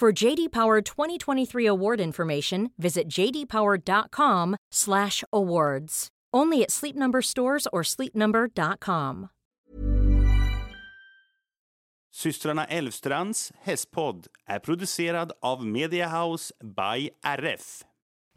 For 0.00 0.24
JD 0.24 0.52
Power 0.52 0.80
2023 0.80 1.68
award 1.68 2.00
information, 2.00 2.70
visit 2.76 3.18
jdpower.com/awards. 3.18 6.08
Only 6.36 6.62
at 6.62 6.70
Sleep 6.70 6.96
Number 6.96 7.22
stores 7.22 7.66
or 7.72 7.82
sleepnumber.com. 7.82 9.28
Systrarna 12.14 12.64
Elvstrands 12.64 13.52
hästpodd 13.62 14.26
är 14.46 14.58
producerad 14.58 15.32
av 15.42 15.66
Mediahouse 15.66 16.54
by 16.62 17.10
RF. 17.24 17.82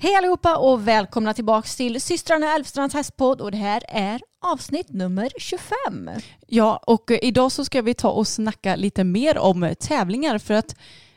Hej 0.01 0.15
allihopa 0.15 0.57
och 0.57 0.87
välkomna 0.87 1.33
tillbaks 1.33 1.75
till 1.75 2.01
systrarna 2.01 2.55
Elfstrands 2.55 2.95
hästpodd 2.95 3.41
och 3.41 3.51
det 3.51 3.57
här 3.57 3.83
är 3.87 4.21
avsnitt 4.45 4.89
nummer 4.89 5.31
25. 5.37 6.09
Ja, 6.47 6.83
och 6.87 7.11
eh, 7.11 7.19
idag 7.21 7.51
så 7.51 7.65
ska 7.65 7.81
vi 7.81 7.93
ta 7.93 8.09
och 8.09 8.27
snacka 8.27 8.75
lite 8.75 9.03
mer 9.03 9.37
om 9.37 9.75
tävlingar 9.79 10.37
för 10.37 10.53
att 10.53 10.75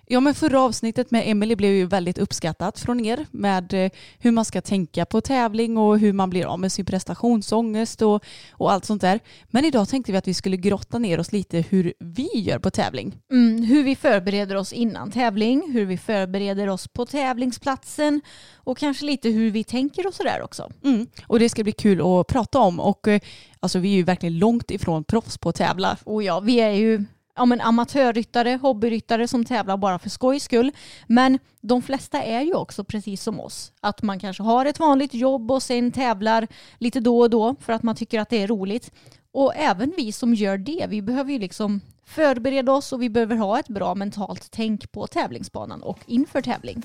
Ja 0.09 0.21
men 0.21 0.35
förra 0.35 0.61
avsnittet 0.61 1.11
med 1.11 1.31
Emily 1.31 1.57
blev 1.57 1.73
ju 1.73 1.87
väldigt 1.87 2.19
uppskattat 2.19 2.81
från 2.81 3.05
er 3.05 3.27
med 3.31 3.75
eh, 3.85 3.91
hur 4.19 4.31
man 4.31 4.45
ska 4.45 4.61
tänka 4.61 5.05
på 5.05 5.21
tävling 5.21 5.77
och 5.77 5.98
hur 5.98 6.13
man 6.13 6.31
blir 6.31 6.47
av 6.47 6.61
med 6.61 6.73
sin 6.73 6.85
prestationsångest 6.85 8.03
och, 8.03 8.25
och 8.51 8.73
allt 8.73 8.85
sånt 8.85 9.03
där. 9.03 9.21
Men 9.47 9.65
idag 9.65 9.89
tänkte 9.89 10.13
vi 10.13 10.19
att 10.19 10.29
vi 10.29 10.35
skulle 10.35 10.57
grotta 10.57 10.98
ner 10.98 11.21
oss 11.21 11.33
lite 11.33 11.65
hur 11.71 11.93
vi 11.98 12.29
gör 12.35 12.59
på 12.59 12.71
tävling. 12.71 13.17
Mm, 13.31 13.63
hur 13.63 13.85
vi 13.85 13.97
förbereder 13.97 14.57
oss 14.57 14.73
innan 14.73 15.11
tävling, 15.11 15.73
hur 15.73 15.87
vi 15.87 15.98
förbereder 15.98 16.69
oss 16.69 16.89
på 16.89 17.07
tävlingsplatsen 17.07 18.20
och 18.55 18.79
kanske 18.79 19.05
lite 19.05 19.29
hur 19.29 19.51
vi 19.51 19.65
tänker 19.65 20.07
och 20.07 20.15
sådär 20.15 20.43
också. 20.43 20.70
Mm. 20.85 21.07
Och 21.27 21.39
det 21.39 21.48
ska 21.48 21.63
bli 21.63 21.73
kul 21.73 22.01
att 22.01 22.27
prata 22.27 22.59
om 22.59 22.81
och 22.81 23.09
eh, 23.09 23.20
alltså 23.61 23.79
vi 23.79 23.93
är 23.93 23.97
ju 23.97 24.03
verkligen 24.03 24.39
långt 24.39 24.70
ifrån 24.70 25.05
proffs 25.05 25.39
på 25.39 25.48
att 25.48 25.57
tävla. 25.57 25.97
Och 26.05 26.23
ja, 26.23 26.41
vi 26.41 26.61
är 26.61 26.70
ju 26.70 27.05
ja, 27.37 27.45
men 27.45 27.61
amatörryttare, 27.61 28.59
hobbyryttare 28.62 29.29
som 29.29 29.45
tävlar 29.45 29.77
bara 29.77 29.98
för 29.98 30.11
skojs 30.11 30.42
skull. 30.42 30.73
Men 31.06 31.39
de 31.61 31.83
flesta 31.83 32.23
är 32.23 32.41
ju 32.41 32.55
också 32.55 32.84
precis 32.84 33.23
som 33.23 33.41
oss. 33.41 33.73
Att 33.81 34.03
man 34.03 34.19
kanske 34.19 34.42
har 34.42 34.67
ett 34.67 34.79
vanligt 34.79 35.15
jobb 35.15 35.51
och 35.51 35.62
sen 35.62 35.92
tävlar 35.92 36.47
lite 36.79 37.01
då 37.01 37.20
och 37.20 37.31
då 37.31 37.57
för 37.61 37.73
att 37.73 37.83
man 37.83 37.97
tycker 37.97 38.20
att 38.20 38.29
det 38.29 38.42
är 38.42 38.47
roligt. 38.47 38.92
Och 39.33 39.52
även 39.57 39.92
vi 39.97 40.13
som 40.13 40.35
gör 40.35 40.58
det, 40.58 40.86
vi 40.89 41.02
behöver 41.02 41.33
ju 41.33 41.39
liksom 41.39 41.80
förbereda 42.07 42.73
oss 42.73 42.92
och 42.92 43.02
vi 43.02 43.11
behöver 43.11 43.36
ha 43.36 43.58
ett 43.58 43.68
bra 43.68 43.95
mentalt 43.95 44.48
tänk 44.51 44.92
på 44.92 45.07
tävlingsbanan 45.07 45.83
och 45.83 45.98
inför 46.07 46.41
tävling. 46.41 46.83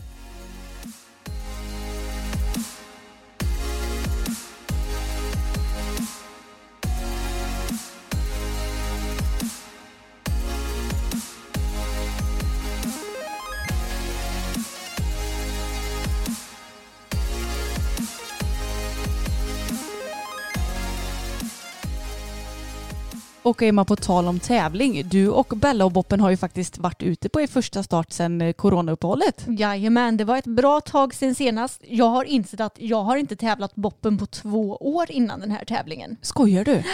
Och 23.43 23.61
Emma, 23.61 23.85
på 23.85 23.95
tal 23.95 24.27
om 24.27 24.39
tävling, 24.39 25.03
du 25.09 25.29
och 25.29 25.53
Bella 25.55 25.85
och 25.85 25.91
Boppen 25.91 26.19
har 26.19 26.29
ju 26.29 26.37
faktiskt 26.37 26.77
varit 26.77 27.03
ute 27.03 27.29
på 27.29 27.41
er 27.41 27.47
första 27.47 27.83
start 27.83 28.11
sedan 28.11 28.41
eh, 28.41 28.53
coronauppehållet. 28.53 29.45
Jajamän, 29.47 30.17
det 30.17 30.23
var 30.23 30.37
ett 30.37 30.45
bra 30.45 30.81
tag 30.81 31.13
sen 31.13 31.35
senast. 31.35 31.81
Jag 31.87 32.05
har 32.05 32.23
insett 32.23 32.59
att 32.59 32.75
jag 32.79 33.03
har 33.03 33.17
inte 33.17 33.35
tävlat 33.35 33.75
Boppen 33.75 34.17
på 34.17 34.25
två 34.25 34.75
år 34.75 35.11
innan 35.11 35.39
den 35.39 35.51
här 35.51 35.65
tävlingen. 35.65 36.17
Skojar 36.21 36.65
du? 36.65 36.83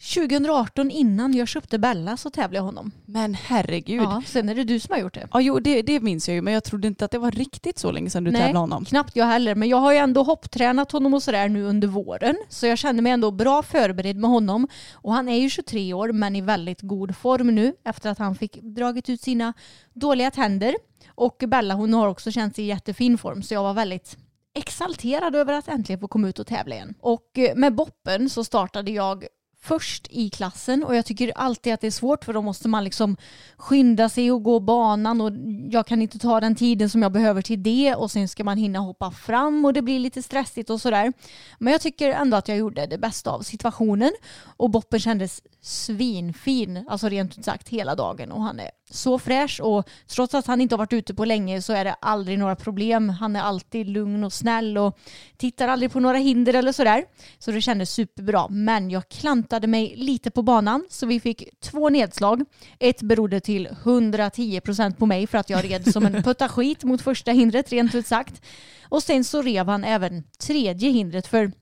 2018 0.00 0.90
innan 0.90 1.34
jag 1.34 1.48
köpte 1.48 1.78
Bella 1.78 2.16
så 2.16 2.30
tävlade 2.30 2.56
jag 2.56 2.62
honom. 2.62 2.90
Men 3.06 3.34
herregud. 3.34 4.02
Ja, 4.02 4.22
sen 4.26 4.48
är 4.48 4.54
det 4.54 4.64
du 4.64 4.80
som 4.80 4.92
har 4.92 5.00
gjort 5.00 5.14
det. 5.14 5.28
Ja, 5.32 5.40
jo, 5.40 5.58
det, 5.58 5.82
det 5.82 6.00
minns 6.00 6.28
jag 6.28 6.34
ju, 6.34 6.42
men 6.42 6.54
jag 6.54 6.64
trodde 6.64 6.88
inte 6.88 7.04
att 7.04 7.10
det 7.10 7.18
var 7.18 7.30
riktigt 7.30 7.78
så 7.78 7.90
länge 7.92 8.10
sedan 8.10 8.24
du 8.24 8.30
Nej, 8.30 8.40
tävlade 8.40 8.58
honom. 8.58 8.84
knappt 8.84 9.16
jag 9.16 9.26
heller. 9.26 9.54
Men 9.54 9.68
jag 9.68 9.76
har 9.76 9.92
ju 9.92 9.98
ändå 9.98 10.22
hopptränat 10.22 10.92
honom 10.92 11.14
och 11.14 11.22
sådär 11.22 11.48
nu 11.48 11.62
under 11.62 11.88
våren. 11.88 12.36
Så 12.48 12.66
jag 12.66 12.78
känner 12.78 13.02
mig 13.02 13.12
ändå 13.12 13.30
bra 13.30 13.62
förberedd 13.62 14.16
med 14.16 14.30
honom. 14.30 14.68
Och 14.92 15.12
han 15.12 15.28
är 15.28 15.38
ju 15.38 15.50
23 15.50 15.92
år 15.94 16.12
men 16.12 16.36
i 16.36 16.40
väldigt 16.40 16.80
god 16.80 17.16
form 17.16 17.54
nu 17.54 17.74
efter 17.84 18.10
att 18.10 18.18
han 18.18 18.34
fick 18.34 18.62
dragit 18.62 19.08
ut 19.08 19.20
sina 19.20 19.52
dåliga 19.92 20.30
tänder. 20.30 20.74
Och 21.14 21.42
Bella 21.46 21.74
hon 21.74 21.94
har 21.94 22.08
också 22.08 22.30
känt 22.30 22.56
sig 22.56 22.64
i 22.64 22.68
jättefin 22.68 23.18
form 23.18 23.42
så 23.42 23.54
jag 23.54 23.62
var 23.62 23.74
väldigt 23.74 24.16
exalterad 24.54 25.36
över 25.36 25.52
att 25.52 25.68
äntligen 25.68 26.00
få 26.00 26.08
komma 26.08 26.28
ut 26.28 26.38
och 26.38 26.46
tävla 26.46 26.74
igen. 26.74 26.94
Och 27.00 27.38
med 27.54 27.74
Boppen 27.74 28.30
så 28.30 28.44
startade 28.44 28.90
jag 28.90 29.24
först 29.66 30.06
i 30.10 30.30
klassen 30.30 30.84
och 30.84 30.96
jag 30.96 31.06
tycker 31.06 31.32
alltid 31.36 31.74
att 31.74 31.80
det 31.80 31.86
är 31.86 31.90
svårt 31.90 32.24
för 32.24 32.32
då 32.32 32.42
måste 32.42 32.68
man 32.68 32.84
liksom 32.84 33.16
skynda 33.56 34.08
sig 34.08 34.32
och 34.32 34.42
gå 34.42 34.60
banan 34.60 35.20
och 35.20 35.32
jag 35.70 35.86
kan 35.86 36.02
inte 36.02 36.18
ta 36.18 36.40
den 36.40 36.54
tiden 36.54 36.90
som 36.90 37.02
jag 37.02 37.12
behöver 37.12 37.42
till 37.42 37.62
det 37.62 37.94
och 37.94 38.10
sen 38.10 38.28
ska 38.28 38.44
man 38.44 38.58
hinna 38.58 38.78
hoppa 38.78 39.10
fram 39.10 39.64
och 39.64 39.72
det 39.72 39.82
blir 39.82 39.98
lite 39.98 40.22
stressigt 40.22 40.70
och 40.70 40.80
sådär. 40.80 41.12
Men 41.58 41.72
jag 41.72 41.80
tycker 41.80 42.10
ändå 42.10 42.36
att 42.36 42.48
jag 42.48 42.58
gjorde 42.58 42.86
det 42.86 42.98
bästa 42.98 43.30
av 43.30 43.40
situationen 43.42 44.12
och 44.56 44.70
Boppen 44.70 45.00
kändes 45.00 45.42
svinfin, 45.60 46.86
alltså 46.88 47.08
rent 47.08 47.38
ut 47.38 47.44
sagt 47.44 47.68
hela 47.68 47.94
dagen 47.94 48.32
och 48.32 48.42
han 48.42 48.60
är 48.60 48.70
så 48.90 49.18
fräsch 49.18 49.60
och 49.60 49.88
trots 50.06 50.34
att 50.34 50.46
han 50.46 50.60
inte 50.60 50.74
har 50.74 50.78
varit 50.78 50.92
ute 50.92 51.14
på 51.14 51.24
länge 51.24 51.62
så 51.62 51.72
är 51.72 51.84
det 51.84 51.94
aldrig 52.00 52.38
några 52.38 52.56
problem. 52.56 53.08
Han 53.08 53.36
är 53.36 53.40
alltid 53.40 53.88
lugn 53.88 54.24
och 54.24 54.32
snäll 54.32 54.78
och 54.78 54.98
tittar 55.36 55.68
aldrig 55.68 55.92
på 55.92 56.00
några 56.00 56.18
hinder 56.18 56.54
eller 56.54 56.72
sådär. 56.72 57.04
Så 57.38 57.50
det 57.50 57.60
kändes 57.60 57.90
superbra. 57.90 58.48
Men 58.48 58.90
jag 58.90 59.08
klantade 59.08 59.66
mig 59.66 59.94
lite 59.96 60.30
på 60.30 60.42
banan 60.42 60.86
så 60.90 61.06
vi 61.06 61.20
fick 61.20 61.60
två 61.60 61.88
nedslag. 61.88 62.44
Ett 62.78 63.02
berodde 63.02 63.40
till 63.40 63.68
110% 63.68 64.94
på 64.94 65.06
mig 65.06 65.26
för 65.26 65.38
att 65.38 65.50
jag 65.50 65.64
red 65.64 65.92
som 65.92 66.06
en 66.06 66.22
putta 66.22 66.48
skit 66.48 66.84
mot 66.84 67.02
första 67.02 67.32
hindret 67.32 67.72
rent 67.72 67.94
ut 67.94 68.06
sagt. 68.06 68.42
Och 68.88 69.02
sen 69.02 69.24
så 69.24 69.42
rev 69.42 69.68
han 69.68 69.84
även 69.84 70.22
tredje 70.38 70.90
hindret 70.90 71.26
för 71.26 71.52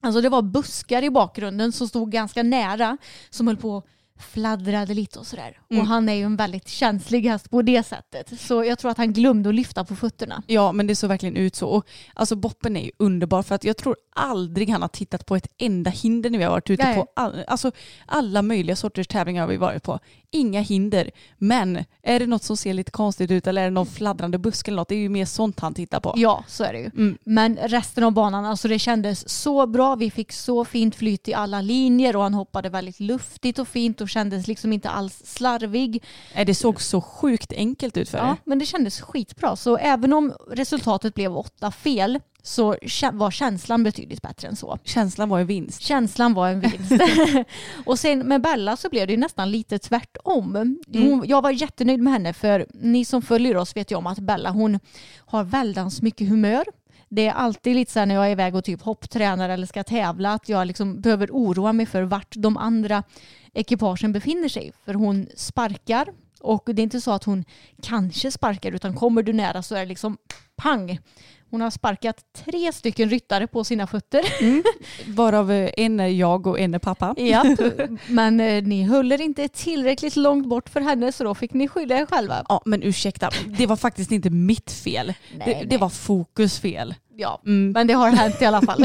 Alltså 0.00 0.20
det 0.20 0.28
var 0.28 0.42
buskar 0.42 1.02
i 1.02 1.10
bakgrunden 1.10 1.72
som 1.72 1.88
stod 1.88 2.12
ganska 2.12 2.42
nära 2.42 2.96
som 3.30 3.46
höll 3.46 3.56
på 3.56 3.82
fladdrade 4.18 4.94
lite 4.94 5.18
och 5.18 5.26
sådär. 5.26 5.58
Mm. 5.70 5.80
Och 5.80 5.88
han 5.88 6.08
är 6.08 6.14
ju 6.14 6.22
en 6.22 6.36
väldigt 6.36 6.68
känslig 6.68 7.22
häst 7.22 7.50
på 7.50 7.62
det 7.62 7.82
sättet. 7.82 8.40
Så 8.40 8.64
jag 8.64 8.78
tror 8.78 8.90
att 8.90 8.98
han 8.98 9.12
glömde 9.12 9.48
att 9.48 9.54
lyfta 9.54 9.84
på 9.84 9.96
fötterna. 9.96 10.42
Ja, 10.46 10.72
men 10.72 10.86
det 10.86 10.96
såg 10.96 11.08
verkligen 11.08 11.36
ut 11.36 11.56
så. 11.56 11.68
Och, 11.68 11.88
alltså 12.14 12.36
Boppen 12.36 12.76
är 12.76 12.84
ju 12.84 12.90
underbar 12.98 13.42
för 13.42 13.54
att 13.54 13.64
jag 13.64 13.76
tror 13.76 13.96
aldrig 14.16 14.70
han 14.70 14.82
har 14.82 14.88
tittat 14.88 15.26
på 15.26 15.36
ett 15.36 15.48
enda 15.58 15.90
hinder 15.90 16.30
när 16.30 16.38
vi 16.38 16.44
har 16.44 16.50
varit 16.50 16.70
ute 16.70 16.84
Nej. 16.84 16.94
på 16.94 17.06
all, 17.16 17.44
alltså, 17.46 17.70
alla 18.06 18.42
möjliga 18.42 18.76
sorters 18.76 19.08
tävlingar 19.08 19.42
har 19.42 19.48
vi 19.48 19.56
varit 19.56 19.82
på. 19.82 20.00
Inga 20.34 20.60
hinder. 20.60 21.10
Men 21.38 21.84
är 22.02 22.18
det 22.18 22.26
något 22.26 22.42
som 22.42 22.56
ser 22.56 22.74
lite 22.74 22.90
konstigt 22.90 23.30
ut 23.30 23.46
eller 23.46 23.62
är 23.62 23.64
det 23.66 23.70
någon 23.70 23.86
fladdrande 23.86 24.38
buske 24.38 24.70
eller 24.70 24.76
något, 24.76 24.88
det 24.88 24.94
är 24.94 24.98
ju 24.98 25.08
mer 25.08 25.24
sånt 25.24 25.60
han 25.60 25.74
tittar 25.74 26.00
på. 26.00 26.14
Ja, 26.16 26.44
så 26.46 26.64
är 26.64 26.72
det 26.72 26.78
ju. 26.78 26.86
Mm. 26.96 27.18
Men 27.24 27.56
resten 27.56 28.04
av 28.04 28.12
banan, 28.12 28.44
alltså 28.44 28.68
det 28.68 28.78
kändes 28.78 29.28
så 29.28 29.66
bra. 29.66 29.94
Vi 29.94 30.10
fick 30.10 30.32
så 30.32 30.64
fint 30.64 30.94
flyt 30.96 31.28
i 31.28 31.34
alla 31.34 31.60
linjer 31.60 32.16
och 32.16 32.22
han 32.22 32.34
hoppade 32.34 32.68
väldigt 32.68 33.00
luftigt 33.00 33.58
och 33.58 33.68
fint 33.68 34.00
och 34.00 34.08
kändes 34.08 34.46
liksom 34.46 34.72
inte 34.72 34.90
alls 34.90 35.22
slarvig. 35.24 36.02
Nej, 36.34 36.44
Det 36.44 36.54
såg 36.54 36.80
så 36.80 37.00
sjukt 37.00 37.52
enkelt 37.52 37.96
ut 37.96 38.08
för 38.08 38.18
Ja, 38.18 38.30
er. 38.30 38.36
men 38.44 38.58
det 38.58 38.66
kändes 38.66 39.00
skitbra. 39.00 39.56
Så 39.56 39.76
även 39.76 40.12
om 40.12 40.32
resultatet 40.50 41.14
blev 41.14 41.36
åtta 41.36 41.70
fel 41.70 42.20
så 42.46 42.76
var 43.12 43.30
känslan 43.30 43.82
betydligt 43.82 44.22
bättre 44.22 44.48
än 44.48 44.56
så. 44.56 44.78
Känslan 44.84 45.28
var 45.28 45.38
ju 45.38 45.44
vinst. 45.44 45.80
Känslan 45.80 46.34
var 46.34 46.48
en 46.48 46.60
vinst. 46.60 46.92
och 47.86 47.98
sen 47.98 48.18
med 48.18 48.42
Bella 48.42 48.76
så 48.76 48.88
blev 48.88 49.06
det 49.06 49.16
nästan 49.16 49.50
lite 49.50 49.78
tvärtom. 49.78 50.56
Mm. 50.56 50.78
Hon, 50.92 51.24
jag 51.26 51.42
var 51.42 51.50
jättenöjd 51.50 52.00
med 52.00 52.12
henne 52.12 52.32
för 52.32 52.66
ni 52.72 53.04
som 53.04 53.22
följer 53.22 53.56
oss 53.56 53.76
vet 53.76 53.90
ju 53.90 53.96
om 53.96 54.06
att 54.06 54.18
Bella 54.18 54.50
hon 54.50 54.80
har 55.16 55.44
väldans 55.44 56.02
mycket 56.02 56.28
humör. 56.28 56.64
Det 57.08 57.26
är 57.26 57.32
alltid 57.32 57.76
lite 57.76 57.92
så 57.92 57.98
här 57.98 58.06
när 58.06 58.14
jag 58.14 58.26
är 58.26 58.30
iväg 58.30 58.54
och 58.54 58.64
typ 58.64 58.82
hopptränar 58.82 59.48
eller 59.48 59.66
ska 59.66 59.84
tävla 59.84 60.32
att 60.32 60.48
jag 60.48 60.66
liksom 60.66 61.00
behöver 61.00 61.30
oroa 61.30 61.72
mig 61.72 61.86
för 61.86 62.02
vart 62.02 62.34
de 62.36 62.56
andra 62.56 63.02
ekipagen 63.54 64.12
befinner 64.12 64.48
sig. 64.48 64.72
För 64.84 64.94
hon 64.94 65.26
sparkar 65.36 66.08
och 66.44 66.62
det 66.74 66.82
är 66.82 66.84
inte 66.84 67.00
så 67.00 67.10
att 67.10 67.24
hon 67.24 67.44
kanske 67.82 68.30
sparkar 68.30 68.72
utan 68.72 68.94
kommer 68.94 69.22
du 69.22 69.32
nära 69.32 69.62
så 69.62 69.74
är 69.74 69.80
det 69.80 69.86
liksom 69.86 70.16
pang. 70.56 70.98
Hon 71.50 71.60
har 71.60 71.70
sparkat 71.70 72.16
tre 72.44 72.72
stycken 72.72 73.10
ryttare 73.10 73.46
på 73.46 73.64
sina 73.64 73.86
fötter. 73.86 74.22
Varav 75.14 75.50
eh, 75.52 75.70
en 75.76 76.00
är 76.00 76.06
jag 76.06 76.46
och 76.46 76.58
en 76.60 76.74
är 76.74 76.78
pappa. 76.78 77.14
Japp, 77.20 77.58
men 78.08 78.40
eh, 78.40 78.62
ni 78.62 78.82
höll 78.82 79.12
er 79.12 79.20
inte 79.20 79.48
tillräckligt 79.48 80.16
långt 80.16 80.46
bort 80.48 80.68
för 80.68 80.80
henne 80.80 81.12
så 81.12 81.24
då 81.24 81.34
fick 81.34 81.52
ni 81.52 81.68
skylla 81.68 81.94
er 81.98 82.06
själva. 82.06 82.44
Ja 82.48 82.62
men 82.64 82.82
ursäkta, 82.82 83.30
det 83.58 83.66
var 83.66 83.76
faktiskt 83.76 84.12
inte 84.12 84.30
mitt 84.30 84.70
fel. 84.72 85.06
Nej, 85.06 85.16
det, 85.46 85.54
nej. 85.54 85.66
det 85.66 85.76
var 85.78 85.88
fokus 85.88 86.58
fel. 86.58 86.94
Ja, 87.16 87.40
Mm. 87.46 87.72
men 87.72 87.86
det 87.86 87.92
har 87.94 88.10
hänt 88.10 88.42
i 88.42 88.44
alla 88.44 88.62
fall. 88.62 88.84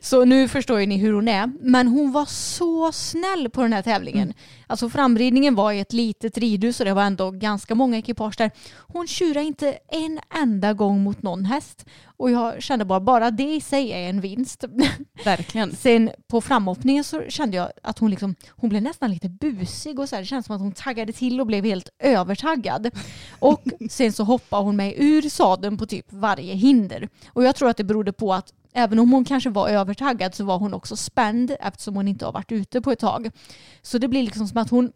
så 0.00 0.24
nu 0.24 0.48
förstår 0.48 0.80
ju 0.80 0.86
ni 0.86 0.96
hur 0.96 1.12
hon 1.12 1.28
är. 1.28 1.50
Men 1.60 1.88
hon 1.88 2.12
var 2.12 2.26
så 2.26 2.92
snäll 2.92 3.50
på 3.50 3.62
den 3.62 3.72
här 3.72 3.82
tävlingen. 3.82 4.22
Mm. 4.22 4.36
Alltså 4.66 4.88
framridningen 4.88 5.54
var 5.54 5.72
i 5.72 5.80
ett 5.80 5.92
litet 5.92 6.38
ridhus 6.38 6.80
och 6.80 6.86
det 6.86 6.94
var 6.94 7.02
ändå 7.02 7.30
ganska 7.30 7.74
många 7.74 7.98
ekipage 7.98 8.38
där. 8.38 8.50
Hon 8.76 9.06
tjurade 9.06 9.46
inte 9.46 9.78
en 9.88 10.20
enda 10.42 10.72
gång 10.72 11.02
mot 11.02 11.22
någon 11.22 11.44
häst. 11.44 11.86
Och 12.16 12.30
jag 12.30 12.62
kände 12.62 12.84
bara, 12.84 13.00
bara 13.00 13.30
det 13.30 13.54
i 13.54 13.60
sig 13.60 13.92
är 13.92 14.10
en 14.10 14.20
vinst. 14.20 14.64
Verkligen. 15.24 15.76
Sen 15.76 16.10
på 16.28 16.40
framåkningen 16.40 17.04
så 17.04 17.22
kände 17.28 17.56
jag 17.56 17.70
att 17.82 17.98
hon, 17.98 18.10
liksom, 18.10 18.34
hon 18.50 18.70
blev 18.70 18.82
nästan 18.82 19.10
lite 19.10 19.28
busig 19.28 19.98
och 19.98 20.08
så 20.08 20.16
här. 20.16 20.22
Det 20.22 20.26
känns 20.26 20.46
som 20.46 20.54
att 20.56 20.62
hon 20.62 20.72
taggade 20.72 21.12
till 21.12 21.40
och 21.40 21.46
blev 21.46 21.64
helt 21.64 21.88
övertaggad. 21.98 22.90
Och 23.38 23.62
sen 23.90 24.12
så 24.12 24.24
hoppade 24.24 24.64
hon 24.64 24.76
mig 24.76 24.94
ur 24.98 25.22
sadeln 25.22 25.78
på 25.78 25.86
typ 25.86 26.06
varje 26.12 26.54
hinder. 26.54 27.08
Och 27.28 27.44
jag 27.44 27.56
tror 27.56 27.68
att 27.68 27.76
det 27.76 27.84
berodde 27.84 28.12
på 28.12 28.34
att 28.34 28.52
även 28.72 28.98
om 28.98 29.12
hon 29.12 29.24
kanske 29.24 29.50
var 29.50 29.68
övertaggad 29.68 30.34
så 30.34 30.44
var 30.44 30.58
hon 30.58 30.74
också 30.74 30.96
spänd 30.96 31.56
eftersom 31.60 31.96
hon 31.96 32.08
inte 32.08 32.24
har 32.24 32.32
varit 32.32 32.52
ute 32.52 32.80
på 32.80 32.92
ett 32.92 32.98
tag. 32.98 33.30
Så 33.82 33.98
det 33.98 34.08
blir 34.08 34.22
liksom 34.22 34.48
som 34.48 34.58
att 34.58 34.70
hon 34.70 34.92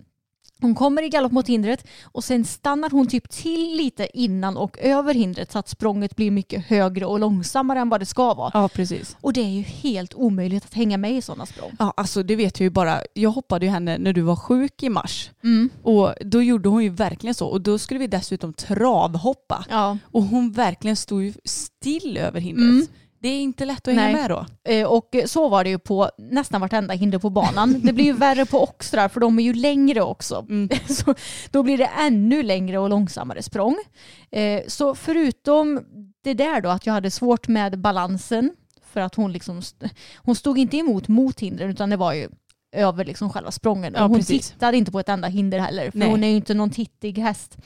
hon 0.60 0.74
kommer 0.74 1.02
i 1.02 1.08
galopp 1.08 1.32
mot 1.32 1.48
hindret 1.48 1.86
och 2.02 2.24
sen 2.24 2.44
stannar 2.44 2.90
hon 2.90 3.06
typ 3.06 3.30
till 3.30 3.76
lite 3.76 4.18
innan 4.18 4.56
och 4.56 4.78
över 4.78 5.14
hindret 5.14 5.52
så 5.52 5.58
att 5.58 5.68
språnget 5.68 6.16
blir 6.16 6.30
mycket 6.30 6.66
högre 6.66 7.06
och 7.06 7.20
långsammare 7.20 7.80
än 7.80 7.88
vad 7.88 8.00
det 8.00 8.06
ska 8.06 8.34
vara. 8.34 8.50
Ja 8.54 8.68
precis. 8.68 9.16
Och 9.20 9.32
det 9.32 9.40
är 9.40 9.48
ju 9.48 9.62
helt 9.62 10.14
omöjligt 10.14 10.64
att 10.64 10.74
hänga 10.74 10.98
med 10.98 11.12
i 11.12 11.22
sådana 11.22 11.46
språng. 11.46 11.76
Ja 11.78 11.94
alltså 11.96 12.22
det 12.22 12.36
vet 12.36 12.60
jag 12.60 12.64
ju 12.64 12.70
bara. 12.70 13.00
Jag 13.14 13.30
hoppade 13.30 13.66
ju 13.66 13.72
henne 13.72 13.98
när 13.98 14.12
du 14.12 14.20
var 14.20 14.36
sjuk 14.36 14.82
i 14.82 14.88
mars. 14.88 15.30
Mm. 15.44 15.70
Och 15.82 16.14
då 16.20 16.42
gjorde 16.42 16.68
hon 16.68 16.82
ju 16.82 16.88
verkligen 16.88 17.34
så. 17.34 17.46
Och 17.46 17.60
då 17.60 17.78
skulle 17.78 18.00
vi 18.00 18.06
dessutom 18.06 18.52
travhoppa. 18.52 19.64
Ja. 19.70 19.98
Och 20.04 20.22
hon 20.22 20.52
verkligen 20.52 20.96
stod 20.96 21.22
ju 21.22 21.32
still 21.44 22.16
över 22.16 22.40
hindret. 22.40 22.70
Mm. 22.70 22.86
Det 23.24 23.28
är 23.28 23.40
inte 23.42 23.64
lätt 23.64 23.88
att 23.88 23.94
hänga 23.94 24.02
Nej. 24.02 24.12
med 24.14 24.30
då. 24.30 24.46
Eh, 24.72 24.86
Och 24.86 25.14
så 25.26 25.48
var 25.48 25.64
det 25.64 25.70
ju 25.70 25.78
på 25.78 26.10
nästan 26.18 26.60
vartenda 26.60 26.94
hinder 26.94 27.18
på 27.18 27.30
banan. 27.30 27.80
Det 27.80 27.92
blir 27.92 28.04
ju 28.04 28.12
värre 28.12 28.46
på 28.46 28.62
oxtrar 28.62 29.08
för 29.08 29.20
de 29.20 29.38
är 29.38 29.42
ju 29.42 29.54
längre 29.54 30.02
också. 30.02 30.46
Mm. 30.48 30.68
Så 30.88 31.14
då 31.50 31.62
blir 31.62 31.78
det 31.78 31.90
ännu 32.00 32.42
längre 32.42 32.78
och 32.78 32.90
långsammare 32.90 33.42
språng. 33.42 33.76
Eh, 34.30 34.62
Så 34.68 34.94
förutom 34.94 35.80
det 36.24 36.34
där 36.34 36.60
då 36.60 36.68
att 36.68 36.86
jag 36.86 36.92
hade 36.92 37.10
svårt 37.10 37.48
med 37.48 37.78
balansen 37.78 38.50
för 38.92 39.00
att 39.00 39.14
hon 39.14 39.32
liksom 39.32 39.62
hon 40.16 40.34
stod 40.36 40.58
inte 40.58 40.76
emot 40.76 41.08
mot 41.08 41.40
hindren 41.40 41.70
utan 41.70 41.90
det 41.90 41.96
var 41.96 42.12
ju 42.12 42.28
över 42.76 43.04
liksom 43.04 43.30
själva 43.30 43.50
sprången. 43.50 43.92
Ja, 43.96 44.02
Och 44.04 44.08
hon 44.08 44.18
precis. 44.18 44.50
tittade 44.50 44.76
inte 44.76 44.92
på 44.92 45.00
ett 45.00 45.08
enda 45.08 45.28
hinder 45.28 45.58
heller 45.58 45.90
för 45.90 45.98
Nej. 45.98 46.10
hon 46.10 46.24
är 46.24 46.28
ju 46.28 46.36
inte 46.36 46.54
någon 46.54 46.70
tittig 46.70 47.18
häst. 47.18 47.56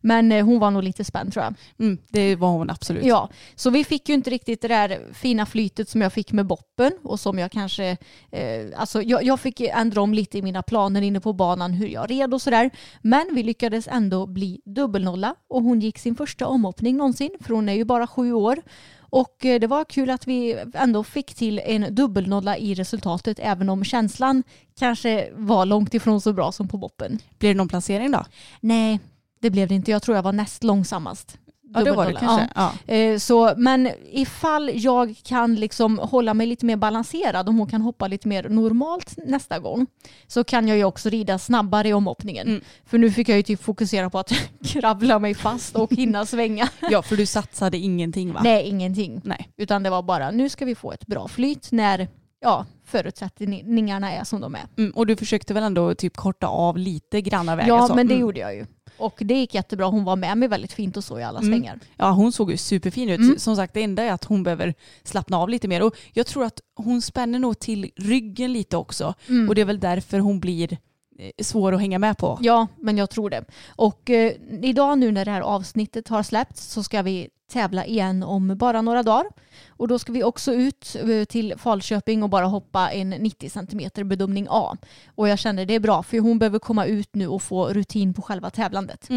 Men 0.00 0.32
eh, 0.32 0.44
hon 0.44 0.58
var 0.58 0.70
nog 0.70 0.82
lite 0.82 1.04
spänd 1.04 1.32
tror 1.32 1.44
jag. 1.44 1.54
Mm, 1.78 1.98
det 2.08 2.36
var 2.36 2.48
hon 2.48 2.70
absolut. 2.70 3.04
Ja, 3.04 3.28
så 3.54 3.70
vi 3.70 3.84
fick 3.84 4.08
ju 4.08 4.14
inte 4.14 4.30
riktigt 4.30 4.62
det 4.62 4.68
där 4.68 5.00
fina 5.14 5.46
flytet 5.46 5.88
som 5.88 6.00
jag 6.00 6.12
fick 6.12 6.32
med 6.32 6.46
boppen 6.46 6.92
och 7.02 7.20
som 7.20 7.38
jag 7.38 7.52
kanske, 7.52 7.96
eh, 8.30 8.66
alltså 8.76 9.02
jag, 9.02 9.24
jag 9.24 9.40
fick 9.40 9.60
ändra 9.60 10.00
om 10.00 10.14
lite 10.14 10.38
i 10.38 10.42
mina 10.42 10.62
planer 10.62 11.02
inne 11.02 11.20
på 11.20 11.32
banan 11.32 11.72
hur 11.72 11.88
jag 11.88 12.10
red 12.10 12.34
och 12.34 12.42
sådär. 12.42 12.70
Men 13.02 13.26
vi 13.34 13.42
lyckades 13.42 13.88
ändå 13.88 14.26
bli 14.26 14.60
dubbelnolla 14.64 15.34
och 15.48 15.62
hon 15.62 15.80
gick 15.80 15.98
sin 15.98 16.14
första 16.14 16.46
omhoppning 16.46 16.96
någonsin 16.96 17.30
för 17.40 17.54
hon 17.54 17.68
är 17.68 17.74
ju 17.74 17.84
bara 17.84 18.06
sju 18.06 18.32
år. 18.32 18.62
Och 19.10 19.44
eh, 19.44 19.60
det 19.60 19.66
var 19.66 19.84
kul 19.84 20.10
att 20.10 20.26
vi 20.26 20.64
ändå 20.74 21.04
fick 21.04 21.34
till 21.34 21.58
en 21.58 21.94
dubbelnolla 21.94 22.56
i 22.58 22.74
resultatet 22.74 23.38
även 23.42 23.68
om 23.68 23.84
känslan 23.84 24.42
kanske 24.78 25.30
var 25.32 25.66
långt 25.66 25.94
ifrån 25.94 26.20
så 26.20 26.32
bra 26.32 26.52
som 26.52 26.68
på 26.68 26.78
boppen. 26.78 27.18
Blir 27.38 27.50
det 27.50 27.56
någon 27.56 27.68
placering 27.68 28.10
då? 28.10 28.24
Nej, 28.60 29.00
det 29.40 29.50
blev 29.50 29.68
det 29.68 29.74
inte. 29.74 29.90
Jag 29.90 30.02
tror 30.02 30.16
jag 30.16 30.22
var 30.22 30.32
näst 30.32 30.64
långsammast. 30.64 31.38
Ja 31.74 31.84
det 31.84 31.92
var 31.92 32.06
det 32.06 32.12
kanske. 32.12 32.48
Ja. 32.54 32.94
Eh, 32.94 33.18
Så, 33.18 33.54
men 33.56 33.90
ifall 34.12 34.70
jag 34.74 35.14
kan 35.24 35.54
liksom 35.54 35.98
hålla 35.98 36.34
mig 36.34 36.46
lite 36.46 36.66
mer 36.66 36.76
balanserad, 36.76 37.48
om 37.48 37.58
hon 37.58 37.68
kan 37.68 37.82
hoppa 37.82 38.06
lite 38.06 38.28
mer 38.28 38.48
normalt 38.48 39.14
nästa 39.26 39.58
gång, 39.58 39.86
så 40.26 40.44
kan 40.44 40.68
jag 40.68 40.76
ju 40.76 40.84
också 40.84 41.08
rida 41.08 41.38
snabbare 41.38 41.88
i 41.88 41.92
omhoppningen. 41.92 42.48
Mm. 42.48 42.60
För 42.86 42.98
nu 42.98 43.10
fick 43.10 43.28
jag 43.28 43.36
ju 43.36 43.42
typ 43.42 43.62
fokusera 43.62 44.10
på 44.10 44.18
att 44.18 44.32
kravla 44.64 45.18
mig 45.18 45.34
fast 45.34 45.76
och 45.76 45.92
hinna 45.94 46.26
svänga. 46.26 46.68
ja 46.90 47.02
för 47.02 47.16
du 47.16 47.26
satsade 47.26 47.78
ingenting 47.78 48.32
va? 48.32 48.40
Nej, 48.44 48.68
ingenting. 48.68 49.20
Nej. 49.24 49.48
Utan 49.56 49.82
det 49.82 49.90
var 49.90 50.02
bara, 50.02 50.30
nu 50.30 50.48
ska 50.48 50.64
vi 50.64 50.74
få 50.74 50.92
ett 50.92 51.06
bra 51.06 51.28
flyt 51.28 51.68
när 51.72 52.08
ja, 52.40 52.66
förutsättningarna 52.84 54.12
är 54.12 54.24
som 54.24 54.40
de 54.40 54.54
är. 54.54 54.60
Mm, 54.78 54.90
och 54.90 55.06
du 55.06 55.16
försökte 55.16 55.54
väl 55.54 55.62
ändå 55.62 55.94
typ 55.94 56.16
korta 56.16 56.46
av 56.46 56.78
lite 56.78 57.20
granna 57.20 57.56
vägen? 57.56 57.74
Ja, 57.76 57.88
så. 57.88 57.94
men 57.94 58.06
det 58.08 58.14
Mm. 58.14 58.20
gjorde 58.22 58.40
jag 58.40 58.54
ju. 58.54 58.66
Och 59.00 59.18
det 59.24 59.34
gick 59.34 59.54
jättebra. 59.54 59.86
Hon 59.86 60.04
var 60.04 60.16
med 60.16 60.38
mig 60.38 60.48
väldigt 60.48 60.72
fint 60.72 60.96
och 60.96 61.04
så 61.04 61.18
i 61.18 61.22
alla 61.22 61.38
Mm. 61.38 61.50
svängar. 61.52 61.78
Ja 61.96 62.10
hon 62.10 62.32
såg 62.32 62.50
ju 62.50 62.56
superfin 62.56 63.08
ut. 63.08 63.18
Mm. 63.18 63.38
Som 63.38 63.56
sagt 63.56 63.74
det 63.74 63.82
enda 63.82 64.02
är 64.02 64.12
att 64.12 64.24
hon 64.24 64.42
behöver 64.42 64.74
slappna 65.04 65.38
av 65.38 65.48
lite 65.48 65.68
mer. 65.68 65.82
Och 65.82 65.96
jag 66.12 66.26
tror 66.26 66.44
att 66.44 66.60
hon 66.76 67.02
spänner 67.02 67.38
nog 67.38 67.58
till 67.58 67.90
ryggen 67.96 68.52
lite 68.52 68.76
också. 68.76 69.14
Mm. 69.28 69.48
Och 69.48 69.54
det 69.54 69.60
är 69.60 69.64
väl 69.64 69.80
därför 69.80 70.18
hon 70.18 70.40
blir 70.40 70.72
eh, 71.18 71.30
svår 71.42 71.72
att 71.74 71.80
hänga 71.80 71.98
med 71.98 72.18
på. 72.18 72.38
Ja, 72.42 72.66
men 72.78 72.98
jag 72.98 73.10
tror 73.10 73.30
det. 73.30 73.44
Och 73.68 74.10
eh, 74.10 74.32
idag 74.62 74.98
nu 74.98 75.12
när 75.12 75.24
det 75.24 75.30
här 75.30 75.40
avsnittet 75.40 76.08
har 76.08 76.22
släppts 76.22 76.66
så 76.72 76.82
ska 76.82 77.02
vi 77.02 77.28
tävla 77.50 77.86
igen 77.86 78.22
om 78.22 78.56
bara 78.56 78.82
några 78.82 79.02
dagar. 79.02 79.26
Och 79.68 79.88
då 79.88 79.98
ska 79.98 80.12
vi 80.12 80.22
också 80.24 80.52
ut 80.52 80.96
eh, 81.08 81.24
till 81.24 81.54
Falköping 81.58 82.22
och 82.22 82.30
bara 82.30 82.46
hoppa 82.46 82.90
en 82.90 83.10
90 83.10 83.50
cm 83.50 84.08
bedömning 84.08 84.46
A. 84.50 84.76
Och 85.14 85.28
jag 85.28 85.38
känner 85.38 85.66
det 85.66 85.74
är 85.74 85.80
bra 85.80 86.02
för 86.02 86.18
hon 86.18 86.38
behöver 86.38 86.58
komma 86.58 86.86
ut 86.86 87.08
nu 87.12 87.28
och 87.28 87.42
få 87.42 87.68
rutin 87.68 88.14
på 88.14 88.22
själva 88.22 88.50
tävlandet. 88.50 89.08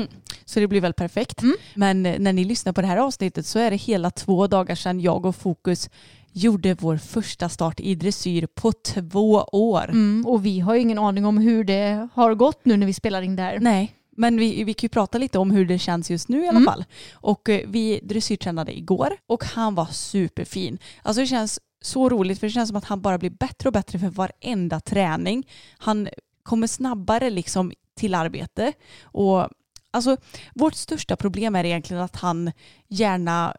Så 0.45 0.59
det 0.59 0.67
blir 0.67 0.81
väl 0.81 0.93
perfekt. 0.93 1.41
Mm. 1.41 1.55
Men 1.75 2.05
eh, 2.05 2.19
när 2.19 2.33
ni 2.33 2.43
lyssnar 2.43 2.73
på 2.73 2.81
det 2.81 2.87
här 2.87 2.97
avsnittet 2.97 3.45
så 3.45 3.59
är 3.59 3.71
det 3.71 3.77
hela 3.77 4.11
två 4.11 4.47
dagar 4.47 4.75
sedan 4.75 4.99
jag 4.99 5.25
och 5.25 5.35
Fokus 5.35 5.89
gjorde 6.31 6.73
vår 6.73 6.97
första 6.97 7.49
start 7.49 7.79
i 7.79 7.95
dressyr 7.95 8.47
på 8.53 8.71
två 8.71 9.45
år. 9.51 9.89
Mm, 9.89 10.25
och 10.27 10.45
vi 10.45 10.59
har 10.59 10.75
ju 10.75 10.81
ingen 10.81 10.99
aning 10.99 11.25
om 11.25 11.37
hur 11.37 11.63
det 11.63 12.07
har 12.13 12.35
gått 12.35 12.65
nu 12.65 12.77
när 12.77 12.87
vi 12.87 12.93
spelar 12.93 13.21
in 13.21 13.35
det 13.35 13.41
här. 13.41 13.59
Nej, 13.59 13.95
men 14.17 14.37
vi, 14.37 14.63
vi 14.63 14.73
kan 14.73 14.85
ju 14.85 14.89
prata 14.89 15.17
lite 15.17 15.39
om 15.39 15.51
hur 15.51 15.65
det 15.65 15.79
känns 15.79 16.11
just 16.11 16.27
nu 16.29 16.43
i 16.43 16.47
alla 16.47 16.57
Mm. 16.57 16.65
fall. 16.65 16.85
Och 17.13 17.49
eh, 17.49 17.61
vi 17.67 17.99
dressyrtränade 18.03 18.77
igår 18.77 19.17
och 19.27 19.43
han 19.43 19.75
var 19.75 19.85
superfin. 19.85 20.77
Alltså 21.01 21.21
det 21.21 21.27
känns 21.27 21.59
så 21.81 22.09
roligt 22.09 22.39
för 22.39 22.47
det 22.47 22.51
känns 22.51 22.69
som 22.69 22.77
att 22.77 22.85
han 22.85 23.01
bara 23.01 23.17
blir 23.17 23.29
bättre 23.29 23.69
och 23.69 23.73
bättre 23.73 23.99
för 23.99 24.09
varenda 24.09 24.79
träning. 24.79 25.47
Han 25.77 26.09
kommer 26.43 26.67
snabbare 26.67 27.29
liksom 27.29 27.71
till 27.95 28.15
arbete 28.15 28.73
och 29.03 29.49
alltså 29.91 30.17
vårt 30.55 30.75
största 30.75 31.15
problem 31.15 31.55
är 31.55 31.63
egentligen 31.63 32.03
att 32.03 32.15
han 32.15 32.51
gärna 32.89 33.55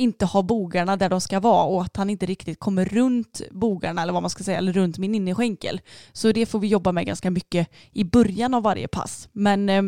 inte 0.00 0.26
har 0.26 0.42
bogarna 0.42 0.96
där 0.96 1.08
de 1.08 1.20
ska 1.20 1.40
vara 1.40 1.64
och 1.64 1.82
att 1.82 1.96
han 1.96 2.10
inte 2.10 2.26
riktigt 2.26 2.60
kommer 2.60 2.84
runt 2.84 3.40
bogarna 3.50 4.02
eller 4.02 4.12
vad 4.12 4.22
man 4.22 4.30
ska 4.30 4.44
säga, 4.44 4.58
eller 4.58 4.72
runt 4.72 4.98
min 4.98 5.14
innerskänkel. 5.14 5.80
Så 6.12 6.32
det 6.32 6.46
får 6.46 6.58
vi 6.58 6.68
jobba 6.68 6.92
med 6.92 7.06
ganska 7.06 7.30
mycket 7.30 7.68
i 7.92 8.04
början 8.04 8.54
av 8.54 8.62
varje 8.62 8.88
pass. 8.88 9.28
Men 9.32 9.68
eh, 9.68 9.82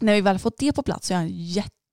när 0.00 0.14
vi 0.14 0.20
väl 0.20 0.38
fått 0.38 0.58
det 0.58 0.72
på 0.72 0.82
plats 0.82 1.08
så 1.08 1.14
är 1.14 1.18
han 1.18 1.28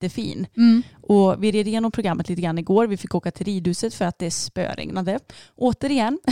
jättefin. 0.02 0.48
Mm. 0.58 0.84
Och 1.02 1.44
vi 1.44 1.52
red 1.52 1.68
igenom 1.68 1.92
programmet 1.92 2.30
lite 2.30 2.42
grann 2.42 2.58
igår. 2.58 2.88
Vi 2.88 2.98
fick 2.98 3.16
åka 3.16 3.32
till 3.32 3.46
ridhuset 3.46 3.94
för 3.94 4.06
att 4.06 4.20
det 4.20 4.32
spöregnade. 4.32 5.20
Återigen. 5.56 6.20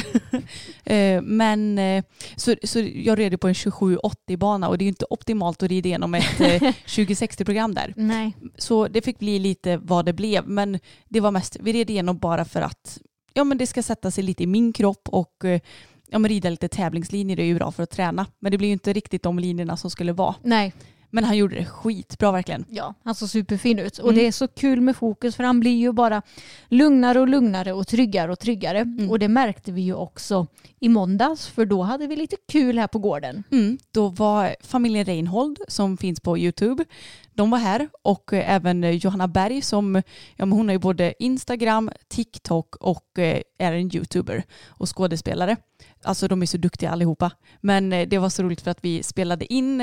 Eh, 0.85 1.21
Men 1.21 1.77
eh, 1.77 2.03
så, 2.35 2.55
så 2.63 2.79
jag 2.79 3.19
red 3.19 3.41
på 3.41 3.47
en 3.47 3.53
2780 3.55 4.37
bana 4.37 4.67
och 4.67 4.77
det 4.77 4.83
är 4.83 4.85
ju 4.85 4.89
inte 4.89 5.05
optimalt 5.09 5.63
att 5.63 5.69
rida 5.69 5.87
igenom 5.87 6.13
ett 6.13 6.41
eh, 6.41 6.59
2060 6.85 7.45
program 7.45 7.73
där. 7.73 7.93
Nej. 7.97 8.37
Så 8.57 8.87
det 8.87 9.01
fick 9.01 9.19
bli 9.19 9.39
lite 9.39 9.77
vad 9.77 10.05
det 10.05 10.13
blev. 10.13 10.47
Men 10.47 10.79
det 11.09 11.19
var 11.19 11.31
mest, 11.31 11.57
vi 11.61 11.73
red 11.73 11.89
igenom 11.89 12.17
bara 12.17 12.45
för 12.45 12.61
att 12.61 12.99
ja, 13.33 13.43
men 13.43 13.57
det 13.57 13.67
ska 13.67 13.83
sätta 13.83 14.11
sig 14.11 14.23
lite 14.23 14.43
i 14.43 14.47
min 14.47 14.73
kropp 14.73 15.09
och 15.09 15.45
eh, 15.45 15.61
ja, 16.09 16.19
men 16.19 16.29
rida 16.29 16.49
lite 16.49 16.67
tävlingslinjer 16.67 17.39
är 17.39 17.45
ju 17.45 17.55
bra 17.55 17.71
för 17.71 17.83
att 17.83 17.91
träna. 17.91 18.25
Men 18.39 18.51
det 18.51 18.57
blir 18.57 18.67
ju 18.67 18.73
inte 18.73 18.93
riktigt 18.93 19.23
de 19.23 19.39
linjerna 19.39 19.77
som 19.77 19.89
skulle 19.89 20.13
vara. 20.13 20.35
Nej. 20.43 20.73
Men 21.15 21.23
han 21.23 21.37
gjorde 21.37 21.55
det 21.55 21.65
skitbra 21.65 22.31
verkligen. 22.31 22.65
Ja, 22.69 22.93
han 23.03 23.15
såg 23.15 23.29
superfin 23.29 23.79
ut. 23.79 23.97
Och 23.97 24.09
Mm. 24.09 24.15
det 24.15 24.27
är 24.27 24.31
så 24.31 24.47
kul 24.47 24.81
med 24.81 24.95
fokus 24.95 25.35
för 25.35 25.43
han 25.43 25.59
blir 25.59 25.75
ju 25.77 25.91
bara 25.91 26.21
lugnare 26.69 27.19
och 27.19 27.27
lugnare 27.27 27.73
och 27.73 27.87
tryggare 27.87 28.31
och 28.31 28.39
tryggare. 28.39 28.79
Mm. 28.79 29.09
Och 29.09 29.19
det 29.19 29.27
märkte 29.27 29.71
vi 29.71 29.81
ju 29.81 29.93
också 29.93 30.47
i 30.79 30.89
måndags 30.89 31.47
för 31.47 31.65
då 31.65 31.81
hade 31.81 32.07
vi 32.07 32.15
lite 32.15 32.35
kul 32.51 32.77
här 32.79 32.87
på 32.87 32.99
gården. 32.99 33.43
Mm, 33.51 33.77
då 33.91 34.07
var 34.09 34.55
familjen 34.61 35.05
Reinhold 35.05 35.59
som 35.67 35.97
finns 35.97 36.19
på 36.19 36.37
YouTube. 36.37 36.85
De 37.35 37.49
var 37.49 37.57
här 37.57 37.89
och 38.01 38.33
eh, 38.33 38.55
även 38.55 38.83
eh, 38.83 38.91
Johanna 38.91 39.27
Berg 39.27 39.61
som, 39.61 39.95
ja 40.35 40.45
men 40.45 40.51
hon 40.51 40.67
har 40.67 40.73
ju 40.73 40.79
både 40.79 41.13
Instagram, 41.19 41.91
TikTok 42.07 42.75
och 42.75 43.19
eh, 43.19 43.41
är 43.57 43.73
en 43.73 43.95
YouTuber 43.95 44.43
och 44.67 44.97
skådespelare. 44.97 45.57
Alltså 46.03 46.27
de 46.27 46.41
är 46.41 46.45
så 46.45 46.57
duktiga 46.57 46.89
allihopa. 46.89 47.31
Men 47.61 47.89
det 47.89 48.17
var 48.17 48.29
så 48.29 48.43
roligt 48.43 48.61
för 48.61 48.71
att 48.71 48.85
vi 48.85 49.03
spelade 49.03 49.53
in 49.53 49.81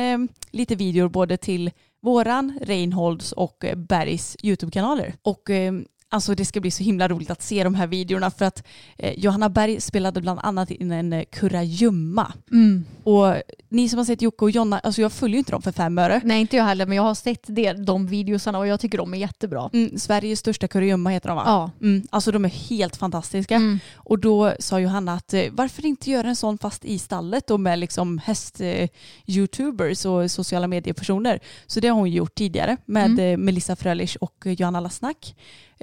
lite 0.51 0.75
videor 0.75 1.09
både 1.09 1.37
till 1.37 1.71
våran, 2.03 2.59
Reinholds 2.63 3.33
och 3.33 3.65
Bergs 3.77 4.37
YouTube-kanaler. 4.43 5.15
Och 5.23 5.51
Alltså 6.13 6.35
det 6.35 6.45
ska 6.45 6.61
bli 6.61 6.71
så 6.71 6.83
himla 6.83 7.09
roligt 7.09 7.31
att 7.31 7.43
se 7.43 7.65
de 7.65 7.75
här 7.75 7.87
videorna 7.87 8.31
för 8.31 8.45
att 8.45 8.63
eh, 8.99 9.13
Johanna 9.19 9.49
Berg 9.49 9.81
spelade 9.81 10.21
bland 10.21 10.41
annat 10.43 10.71
in 10.71 10.93
en 10.93 11.13
eh, 11.13 11.25
kurragömma. 11.33 12.33
Mm. 12.53 12.85
Och 13.05 13.35
ni 13.69 13.89
som 13.89 13.99
har 13.99 14.05
sett 14.05 14.23
Jocke 14.23 14.45
och 14.45 14.51
Jonna, 14.51 14.79
alltså 14.79 15.01
jag 15.03 15.13
följer 15.13 15.35
ju 15.35 15.39
inte 15.39 15.53
dem 15.53 15.63
för 15.63 15.73
fem 15.73 15.99
öre. 15.99 16.21
Nej 16.25 16.41
inte 16.41 16.57
jag 16.57 16.65
heller 16.65 16.87
men 16.87 16.97
jag 16.97 17.03
har 17.03 17.15
sett 17.15 17.43
det, 17.47 17.73
de 17.73 18.07
videosarna 18.07 18.59
och 18.59 18.67
jag 18.67 18.81
tycker 18.81 18.99
de 18.99 19.15
är 19.15 19.19
jättebra. 19.19 19.71
Mm, 19.73 19.99
Sveriges 19.99 20.39
största 20.39 20.69
kurragömma 20.69 21.11
heter 21.11 21.29
de 21.29 21.37
va? 21.37 21.43
Ja. 21.47 21.71
Mm, 21.87 22.07
alltså 22.11 22.33
de 22.33 22.45
är 22.45 22.49
helt 22.49 22.97
fantastiska. 22.97 23.55
Mm. 23.57 23.79
Och 23.95 24.19
då 24.19 24.53
sa 24.59 24.81
Johanna 24.81 25.15
att 25.15 25.35
eh, 25.35 25.45
varför 25.53 25.87
inte 25.87 26.11
göra 26.11 26.29
en 26.29 26.37
sån 26.37 26.59
fast 26.59 26.85
i 26.85 26.99
stallet 26.99 27.51
och 27.51 27.61
med 27.61 27.79
liksom 27.79 28.19
häst-youtubers 28.19 30.07
och 30.07 30.31
sociala 30.31 30.67
mediepersoner. 30.67 31.41
Så 31.67 31.81
det 31.81 31.89
har 31.89 31.97
hon 31.97 32.11
gjort 32.11 32.35
tidigare 32.35 32.77
med 32.87 33.07
Mm. 33.11 33.19
eh, 33.33 33.37
Melissa 33.37 33.77
Frölich 33.77 34.17
och 34.21 34.47
eh, 34.47 34.53
Johanna 34.53 34.81
Lassnack. 34.81 35.35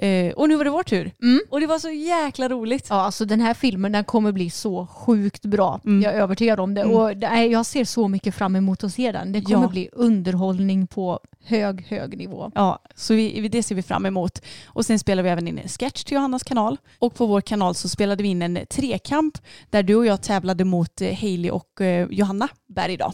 Eh, 0.02 0.32
och 0.32 0.48
nu 0.48 0.56
var 0.56 0.64
det 0.64 0.70
vår 0.70 0.82
tur. 0.82 1.12
Mm. 1.22 1.40
Och 1.50 1.60
det 1.60 1.66
var 1.66 1.78
så 1.78 1.90
jäkla 1.90 2.48
roligt. 2.48 2.86
Ja, 2.90 2.96
alltså 2.96 3.24
den 3.24 3.40
här 3.40 3.54
filmen 3.54 3.92
den 3.92 4.04
kommer 4.04 4.32
bli 4.32 4.50
så 4.50 4.86
sjukt 4.86 5.42
bra. 5.44 5.80
Mm. 5.84 6.02
Jag 6.02 6.14
är 6.14 6.20
övertygad 6.20 6.60
om 6.60 6.74
det. 6.74 6.80
Mm. 6.80 6.96
Och 6.96 7.16
det 7.16 7.44
jag 7.46 7.66
ser 7.66 7.84
så 7.84 8.08
mycket 8.08 8.34
fram 8.34 8.56
emot 8.56 8.84
att 8.84 8.92
se 8.92 9.12
den. 9.12 9.32
Det 9.32 9.40
kommer 9.42 9.62
Ja. 9.62 9.68
bli 9.68 9.88
underhållning 9.92 10.86
på 10.86 11.20
hög, 11.44 11.86
hög 11.88 12.18
nivå. 12.18 12.50
Ja, 12.54 12.78
så 12.94 13.14
vi, 13.14 13.48
det 13.48 13.62
ser 13.62 13.74
vi 13.74 13.82
fram 13.82 14.06
emot. 14.06 14.42
Och 14.66 14.86
sen 14.86 14.98
spelar 14.98 15.22
vi 15.22 15.28
även 15.28 15.48
in 15.48 15.58
en 15.58 15.68
sketch 15.68 16.04
till 16.04 16.14
Johannas 16.14 16.42
kanal. 16.42 16.76
Och 16.98 17.14
på 17.14 17.26
vår 17.26 17.40
kanal 17.40 17.74
så 17.74 17.88
spelade 17.88 18.22
vi 18.22 18.28
in 18.28 18.42
en 18.42 18.58
trekamp 18.70 19.38
där 19.70 19.82
du 19.82 19.94
och 19.94 20.06
jag 20.06 20.22
tävlade 20.22 20.64
mot 20.64 21.00
eh, 21.00 21.14
Hailey 21.14 21.50
och 21.50 21.80
eh, 21.80 22.06
Johanna 22.10 22.48
Berg 22.74 22.92
idag. 22.92 23.12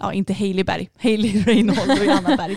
Ja, 0.00 0.12
inte 0.12 0.32
Hailey 0.34 0.64
Berg, 0.64 0.88
Hailey 0.98 1.42
Reinhold 1.42 1.90
och 1.90 2.06
Johanna 2.06 2.36
Berg. 2.36 2.56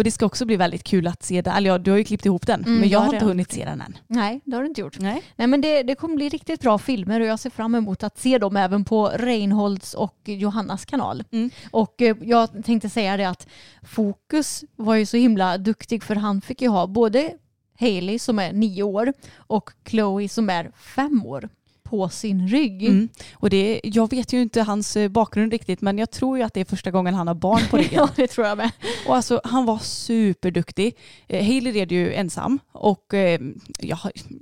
Och 0.00 0.04
det 0.04 0.10
ska 0.10 0.26
också 0.26 0.46
bli 0.46 0.56
väldigt 0.56 0.84
kul 0.84 1.06
att 1.06 1.22
se 1.22 1.42
det. 1.42 1.50
Eller 1.50 1.70
ja, 1.70 1.78
du 1.78 1.90
har 1.90 1.98
ju 1.98 2.04
klippt 2.04 2.26
ihop 2.26 2.46
den, 2.46 2.64
Mm, 2.64 2.80
men 2.80 2.88
jag 2.88 3.00
har 3.00 3.14
inte 3.14 3.26
hunnit 3.26 3.52
se 3.52 3.64
den 3.64 3.80
än. 3.80 3.98
Nej, 4.06 4.40
det 4.44 4.56
har 4.56 4.62
du 4.62 4.68
inte 4.68 4.80
gjort. 4.80 4.98
Nej. 4.98 5.22
Nej, 5.36 5.46
men 5.46 5.60
det, 5.60 5.82
det 5.82 5.94
kommer 5.94 6.16
bli 6.16 6.28
riktigt 6.28 6.60
bra 6.60 6.78
filmer 6.78 7.20
och 7.20 7.26
jag 7.26 7.38
ser 7.38 7.50
fram 7.50 7.74
emot 7.74 8.02
att 8.02 8.18
se 8.18 8.38
dem 8.38 8.56
även 8.56 8.84
på 8.84 9.08
Reinholds 9.08 9.94
och 9.94 10.18
Johannas 10.24 10.84
kanal. 10.84 11.24
Mm. 11.32 11.50
Och 11.70 12.02
eh, 12.02 12.16
jag 12.22 12.64
tänkte 12.64 12.88
säga 12.88 13.16
det 13.16 13.24
att 13.24 13.48
Fokus 13.82 14.64
var 14.76 14.94
ju 14.94 15.06
så 15.06 15.16
himla 15.16 15.58
duktig 15.58 16.02
för 16.02 16.14
han 16.14 16.40
fick 16.40 16.62
ju 16.62 16.68
ha 16.68 16.86
både 16.86 17.32
Hailey 17.80 18.18
som 18.18 18.38
är 18.38 18.52
nio 18.52 18.82
år 18.82 19.12
och 19.36 19.70
Chloe 19.88 20.28
som 20.28 20.50
är 20.50 20.70
fem 20.76 21.26
år 21.26 21.48
på 21.90 22.08
sin 22.08 22.48
rygg. 22.48 22.82
Mm. 22.84 23.08
Och 23.34 23.50
det, 23.50 23.80
jag 23.84 24.10
vet 24.10 24.32
ju 24.32 24.42
inte 24.42 24.62
hans 24.62 24.96
eh, 24.96 25.08
bakgrund 25.08 25.52
riktigt, 25.52 25.80
men 25.80 25.98
jag 25.98 26.10
tror 26.10 26.38
ju 26.38 26.44
att 26.44 26.54
det 26.54 26.60
är 26.60 26.64
första 26.64 26.90
gången 26.90 27.14
han 27.14 27.26
har 27.26 27.34
barn 27.34 27.60
på 27.70 27.76
ryggen. 27.76 27.92
Ja, 27.94 28.08
det 28.16 28.26
tror 28.26 28.46
jag 28.46 28.56
med. 28.58 28.70
Och 29.06 29.16
alltså, 29.16 29.40
han 29.44 29.64
var 29.64 29.78
superduktig. 29.78 30.96
Eh, 31.28 31.44
Hailey 31.46 31.72
red 31.72 31.92
ju 31.92 32.14
ensam 32.14 32.58
och 32.72 33.14
eh, 33.14 33.40
jag, 33.78 33.98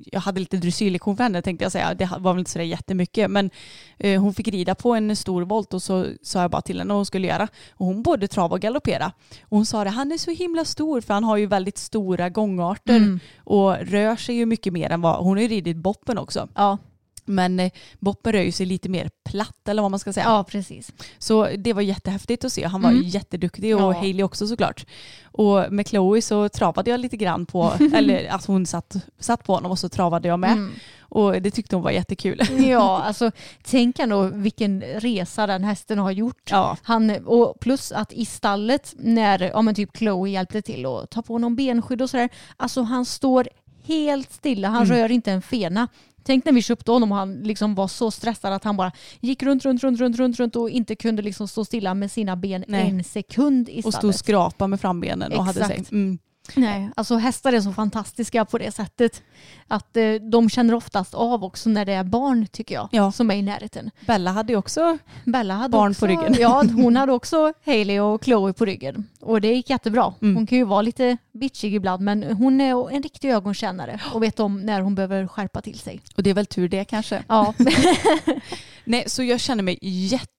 jag 0.07 0.21
hade 0.21 0.41
lite 0.41 0.57
dressyrlektion 0.57 1.17
för 1.17 1.23
henne 1.25 1.43
tänkte 1.43 1.65
jag 1.65 1.73
säga. 1.73 1.95
Det 1.95 2.11
var 2.19 2.33
väl 2.33 2.39
inte 2.39 2.51
sådär 2.51 2.65
jättemycket 2.65 3.31
men 3.31 3.51
eh, 3.99 4.21
hon 4.21 4.35
fick 4.35 4.49
rida 4.49 4.75
på 4.75 4.95
en 4.95 5.17
stor 5.17 5.43
volt 5.43 5.75
och 5.75 5.83
så 5.83 6.07
sa 6.23 6.41
jag 6.41 6.51
bara 6.51 6.63
till 6.63 6.79
henne 6.79 6.89
vad 6.89 6.99
hon 6.99 7.07
skulle 7.07 7.27
göra. 7.27 7.49
Och 7.71 7.87
hon 7.87 8.03
både 8.03 8.29
trav 8.29 8.53
och 8.53 8.61
galoppera. 8.61 9.13
Och 9.43 9.57
hon 9.57 9.67
sa 9.67 9.85
det, 9.85 9.91
han 9.91 10.13
är 10.13 10.19
så 10.19 10.31
himla 10.31 10.65
stor 10.65 11.01
för 11.01 11.15
han 11.15 11.25
har 11.25 11.37
ju 11.37 11.47
väldigt 11.47 11.79
stora 11.79 12.29
gångarter 12.29 12.97
Mm. 12.97 13.21
och 13.45 13.77
rör 13.77 14.17
sig 14.17 14.35
ju 14.35 14.47
mycket 14.47 14.73
mer 14.73 14.91
än 14.91 15.01
vad, 15.01 15.25
hon 15.25 15.37
har 15.37 15.43
ju 15.43 15.49
ridit 15.49 15.77
boppen 15.77 16.19
också. 16.19 16.49
Ja, 16.55 16.79
Men 17.29 17.61
eh, 17.61 17.71
boppen 17.99 18.33
rör 18.33 18.43
ju 18.43 18.53
sig 18.53 18.67
lite 18.67 18.89
mer 18.89 19.11
platt 19.25 19.69
eller 19.69 19.83
vad 19.83 19.91
man 19.91 20.01
ska 20.01 20.13
säga. 20.13 20.27
ja, 20.27 20.45
precis. 20.45 20.93
Så 21.19 21.49
det 21.59 21.73
var 21.73 21.83
jättehäftigt 21.83 22.45
att 22.45 22.53
se. 22.53 22.67
Han 22.67 22.83
var 22.83 22.91
Mm. 22.91 23.03
jätteduktig 23.03 23.77
och 23.77 23.83
Ja. 23.83 23.93
Hailey 23.93 24.23
också 24.23 24.47
såklart. 24.47 24.87
Och 25.25 25.73
med 25.73 25.89
Chloe 25.89 26.23
så 26.23 26.49
travade 26.49 26.91
jag 26.91 27.01
lite 27.01 27.17
grann 27.17 27.47
på, 27.47 27.73
eller 27.95 28.29
att 28.29 28.47
hon 28.47 28.67
satt, 28.67 28.97
satt 29.19 29.45
på 29.45 29.55
honom 29.55 29.71
och 29.71 29.79
så 29.79 29.89
travade 29.89 30.29
jag 30.29 30.39
med. 30.39 30.53
Mm. 30.53 30.73
Och 31.01 31.43
det 31.43 31.51
tyckte 31.51 31.77
hon 31.77 31.83
var 31.83 31.91
jättekul. 31.91 32.41
Ja, 32.69 33.03
alltså 33.07 33.31
tänk 33.65 33.99
ändå 33.99 34.23
vilken 34.23 34.81
resa 34.83 35.47
den 35.47 35.65
hästen 35.65 35.99
har 35.99 36.11
gjort. 36.11 36.51
Ja, 36.51 36.77
Han, 36.83 37.11
och 37.27 37.61
plus 37.61 37.93
att 37.93 38.13
i 38.13 38.25
stallet 38.25 38.95
när 38.99 39.41
ja, 39.43 39.63
men 39.63 39.75
typ 39.75 39.97
Chloe 39.97 40.31
hjälpte 40.31 40.63
till 40.63 40.87
att 40.87 41.11
ta 41.11 41.23
på 41.23 41.39
någon 41.39 41.57
benskydd 41.57 42.03
och 42.03 42.11
sådär. 42.11 42.29
Alltså 42.57 42.83
han 42.83 43.05
står 43.05 43.49
helt 43.85 44.33
stilla, 44.33 44.69
han 44.69 44.83
Mm. 44.85 44.97
rör 44.97 45.11
inte 45.11 45.33
en 45.33 45.43
fena. 45.43 45.89
Tänk 46.29 46.45
när 46.45 46.53
vi 46.53 46.63
köpte 46.63 46.91
honom 46.91 47.13
och 47.13 47.19
han 47.19 47.43
liksom 47.43 47.75
var 47.75 47.89
så 47.89 48.11
stressad 48.11 48.53
att 48.53 48.65
han 48.65 48.77
bara 48.77 48.93
gick 49.21 49.43
runt, 49.43 49.65
runt, 49.65 49.83
runt, 49.83 50.01
runt, 50.01 50.19
runt, 50.19 50.39
runt 50.39 50.57
och 50.57 50.71
inte 50.71 50.97
kunde 50.97 51.23
liksom 51.23 51.49
stå 51.49 51.65
stilla 51.65 51.95
med 51.95 52.11
sina 52.11 52.37
ben 52.37 52.65
Nej. 52.69 52.91
en 52.91 53.05
sekund 53.05 53.69
i 53.69 53.79
och 53.79 53.83
stod 53.83 53.87
och 53.89 53.95
stallet. 53.95 54.17
skrapa 54.17 54.67
med 54.67 54.81
frambenen 54.81 55.33
och 55.33 55.45
hade 55.45 55.65
sig. 55.65 55.73
Exakt. 55.77 55.93
Mm. 55.93 56.19
Nej, 56.57 56.91
alltså 56.97 57.17
hästar 57.17 57.53
är 57.53 57.61
så 57.61 57.73
fantastiska 57.73 58.45
på 58.45 58.59
det 58.59 58.73
sättet. 58.73 59.23
Att 59.69 59.97
eh, 59.97 60.13
de 60.15 60.51
känner 60.51 60.75
oftast 60.75 61.15
av 61.15 61.45
också 61.45 61.69
när 61.71 61.85
det 61.85 61.93
är 61.93 62.05
barn 62.05 62.47
tycker 62.47 62.75
jag, 62.75 62.89
Ja. 62.93 63.13
som 63.13 63.31
är 63.31 63.35
i 63.35 63.43
närheten. 63.43 63.91
Bella 64.07 64.31
hade 64.31 64.53
ju 64.53 64.57
också, 64.59 64.99
Bella 65.25 65.55
hade 65.55 65.69
Barn 65.73 65.91
också, 65.91 66.01
på 66.01 66.07
ryggen. 66.07 66.35
Ja, 66.39 66.65
hon 66.77 66.97
hade 66.97 67.13
också 67.13 67.53
Hailey 67.67 68.01
och 68.01 68.25
Chloe 68.25 68.53
på 68.53 68.65
ryggen. 68.65 69.05
Och 69.21 69.41
det 69.41 69.55
gick 69.55 69.71
jättebra. 69.71 70.15
Mm. 70.23 70.37
Hon 70.37 70.47
kan 70.47 70.59
ju 70.59 70.65
vara 70.65 70.83
lite 70.83 71.17
bitchig 71.33 71.75
ibland 71.75 72.03
men 72.03 72.23
hon 72.23 72.61
är 72.61 72.91
en 72.91 73.03
riktig 73.03 73.31
ögonkännare 73.31 74.01
och 74.13 74.23
vet 74.23 74.41
om 74.41 74.61
när 74.67 74.81
hon 74.81 74.95
behöver 74.95 75.27
skärpa 75.27 75.61
till 75.61 75.79
sig. 75.79 76.01
och 76.17 76.23
det 76.23 76.31
är 76.31 76.35
väl 76.35 76.47
tur 76.47 76.69
det 76.69 76.85
kanske. 76.85 77.23
Ja, 77.29 77.55
Nej, 78.85 79.05
så 79.07 79.23
jag 79.23 79.41
känner 79.41 79.63
mig 79.63 79.79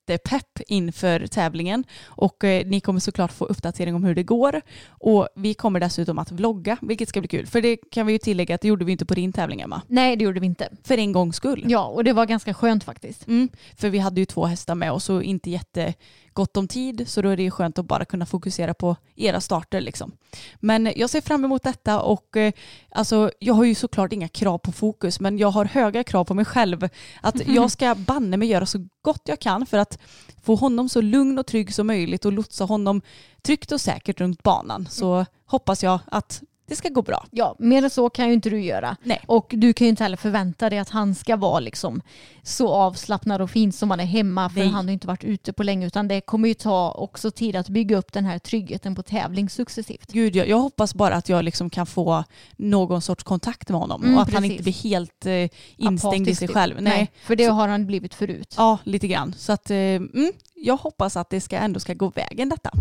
jättepepp 0.10 0.62
inför 0.68 1.28
tävlingen 1.28 1.84
och 2.06 2.44
eh, 2.44 2.66
ni 2.66 2.80
kommer 2.80 3.00
såklart 3.00 3.32
få 3.32 3.46
uppdatering 3.46 3.96
om 3.96 4.04
hur 4.04 4.16
det 4.16 4.24
går. 4.24 4.62
Och 4.88 5.28
vi 5.36 5.54
kommer 5.54 5.80
dessutom 5.80 6.20
att 6.20 6.32
vlogga, 6.32 6.78
vilket 6.82 7.10
ska 7.10 7.22
bli 7.22 7.28
kul. 7.28 7.48
För 7.48 7.62
det 7.62 7.78
kan 7.92 8.08
vi 8.08 8.14
ju 8.14 8.20
tillägga 8.20 8.56
att 8.56 8.62
det 8.62 8.68
gjorde 8.68 8.86
vi 8.86 8.92
inte 8.92 9.06
på 9.06 9.14
din 9.14 9.34
tävling 9.34 9.62
Emma. 9.62 9.82
nej 9.88 10.16
det 10.16 10.24
gjorde 10.24 10.40
vi 10.40 10.46
inte. 10.46 10.70
För 10.84 10.98
en 10.98 11.12
gångs 11.12 11.36
skull. 11.36 11.66
Ja, 11.68 11.86
och 11.86 12.04
det 12.04 12.14
var 12.14 12.26
ganska 12.26 12.54
skönt 12.54 12.84
faktiskt. 12.84 13.28
Mm, 13.28 13.50
för 13.76 13.90
vi 13.90 14.00
hade 14.00 14.22
ju 14.22 14.26
två 14.26 14.46
hästar 14.46 14.76
med 14.76 14.92
oss 14.92 15.10
och 15.10 15.24
inte 15.24 15.50
jättegott 15.50 16.58
om 16.58 16.68
tid 16.68 17.08
så 17.08 17.22
då 17.22 17.30
är 17.30 17.38
det 17.38 17.44
ju 17.44 17.52
skönt 17.52 17.80
att 17.80 17.86
bara 17.86 18.06
kunna 18.06 18.26
fokusera 18.26 18.74
på 18.74 18.96
era 19.16 19.42
starter 19.42 19.82
liksom. 19.82 20.12
Men 20.60 20.94
jag 20.96 21.10
ser 21.10 21.22
fram 21.22 21.46
emot 21.46 21.64
detta 21.64 22.02
och 22.02 22.38
eh, 22.38 22.54
alltså 22.92 23.32
jag 23.40 23.54
har 23.54 23.64
ju 23.64 23.76
såklart 23.76 24.14
inga 24.14 24.28
krav 24.28 24.58
på 24.58 24.72
fokus 24.72 25.20
men 25.20 25.38
jag 25.38 25.52
har 25.52 25.66
höga 25.66 26.04
krav 26.04 26.26
på 26.26 26.34
mig 26.34 26.46
själv 26.46 26.90
att 27.22 27.48
jag 27.48 27.72
ska 27.72 27.96
banne 27.96 28.38
mig 28.38 28.48
göra 28.48 28.66
så 28.66 28.88
gott 29.02 29.22
jag 29.26 29.40
kan 29.40 29.66
för 29.66 29.78
att 29.78 29.99
få 30.42 30.56
honom 30.56 30.90
så 30.90 31.02
lugn 31.02 31.40
och 31.40 31.46
trygg 31.46 31.74
som 31.74 31.88
möjligt 31.88 32.26
och 32.26 32.32
lotsa 32.32 32.66
honom 32.66 33.02
tryggt 33.42 33.72
och 33.72 33.82
säkert 33.82 34.22
runt 34.22 34.44
banan. 34.44 34.88
Så 34.92 35.26
hoppas 35.46 35.84
jag 35.84 36.00
att 36.06 36.44
det 36.70 36.76
ska 36.76 36.90
gå 36.90 37.02
bra. 37.02 37.26
Ja, 37.32 37.56
mer 37.60 37.84
än 37.84 37.90
så 37.90 38.10
kan 38.10 38.28
ju 38.28 38.34
inte 38.34 38.50
du 38.50 38.62
göra. 38.62 38.96
Nej. 39.04 39.22
Och 39.28 39.48
du 39.58 39.74
kan 39.74 39.86
ju 39.86 39.90
inte 39.90 40.04
heller 40.04 40.18
förvänta 40.18 40.70
dig 40.70 40.80
att 40.80 40.90
han 40.90 41.16
ska 41.16 41.36
vara 41.36 41.60
liksom 41.60 42.02
så 42.44 42.70
avslappnad 42.74 43.42
och 43.42 43.52
fin 43.52 43.72
som 43.72 43.90
han 43.92 44.00
är 44.00 44.06
hemma 44.06 44.50
för 44.50 44.60
Nej. 44.60 44.70
han 44.70 44.86
har 44.86 44.94
inte 44.94 45.08
varit 45.08 45.24
ute 45.24 45.54
på 45.54 45.64
länge 45.64 45.88
utan 45.88 46.08
det 46.08 46.22
kommer 46.22 46.48
ju 46.48 46.54
ta 46.54 46.92
också 46.92 47.32
tid 47.32 47.56
att 47.56 47.70
bygga 47.70 47.98
upp 47.98 48.14
den 48.14 48.26
här 48.26 48.40
tryggheten 48.40 48.96
på 48.96 49.04
tävling 49.04 49.50
successivt. 49.50 50.12
Gud, 50.12 50.36
jag, 50.36 50.48
jag 50.48 50.60
hoppas 50.60 50.94
bara 50.96 51.16
att 51.16 51.30
jag 51.30 51.44
liksom 51.46 51.70
kan 51.70 51.86
få 51.86 52.24
någon 52.58 53.02
sorts 53.02 53.24
kontakt 53.24 53.70
med 53.70 53.80
honom 53.80 54.04
Mm, 54.04 54.16
och 54.16 54.22
att 54.22 54.34
han 54.34 54.42
precis. 54.44 54.52
inte 54.52 54.64
blir 54.64 54.74
helt 54.74 55.26
eh, 55.26 55.34
instängd 55.78 56.16
i 56.16 56.18
Apatisk 56.22 56.40
sig 56.40 56.48
typ. 56.48 56.54
själv. 56.56 56.76
Nej. 56.82 57.12
för 57.24 57.36
det 57.36 57.46
Så- 57.46 57.52
har 57.52 57.68
han 57.68 57.86
blivit 57.88 58.14
förut. 58.14 58.54
Ja, 58.58 58.78
lite 58.84 59.08
grann. 59.08 59.34
Så 59.38 59.52
att, 59.54 59.70
eh, 59.72 59.78
mm, 59.78 60.32
jag 60.56 60.78
hoppas 60.78 61.18
att 61.18 61.30
det 61.30 61.42
ska 61.42 61.58
ändå 61.58 61.80
ska 61.80 61.94
gå 61.94 62.10
vägen 62.10 62.50
detta. 62.50 62.72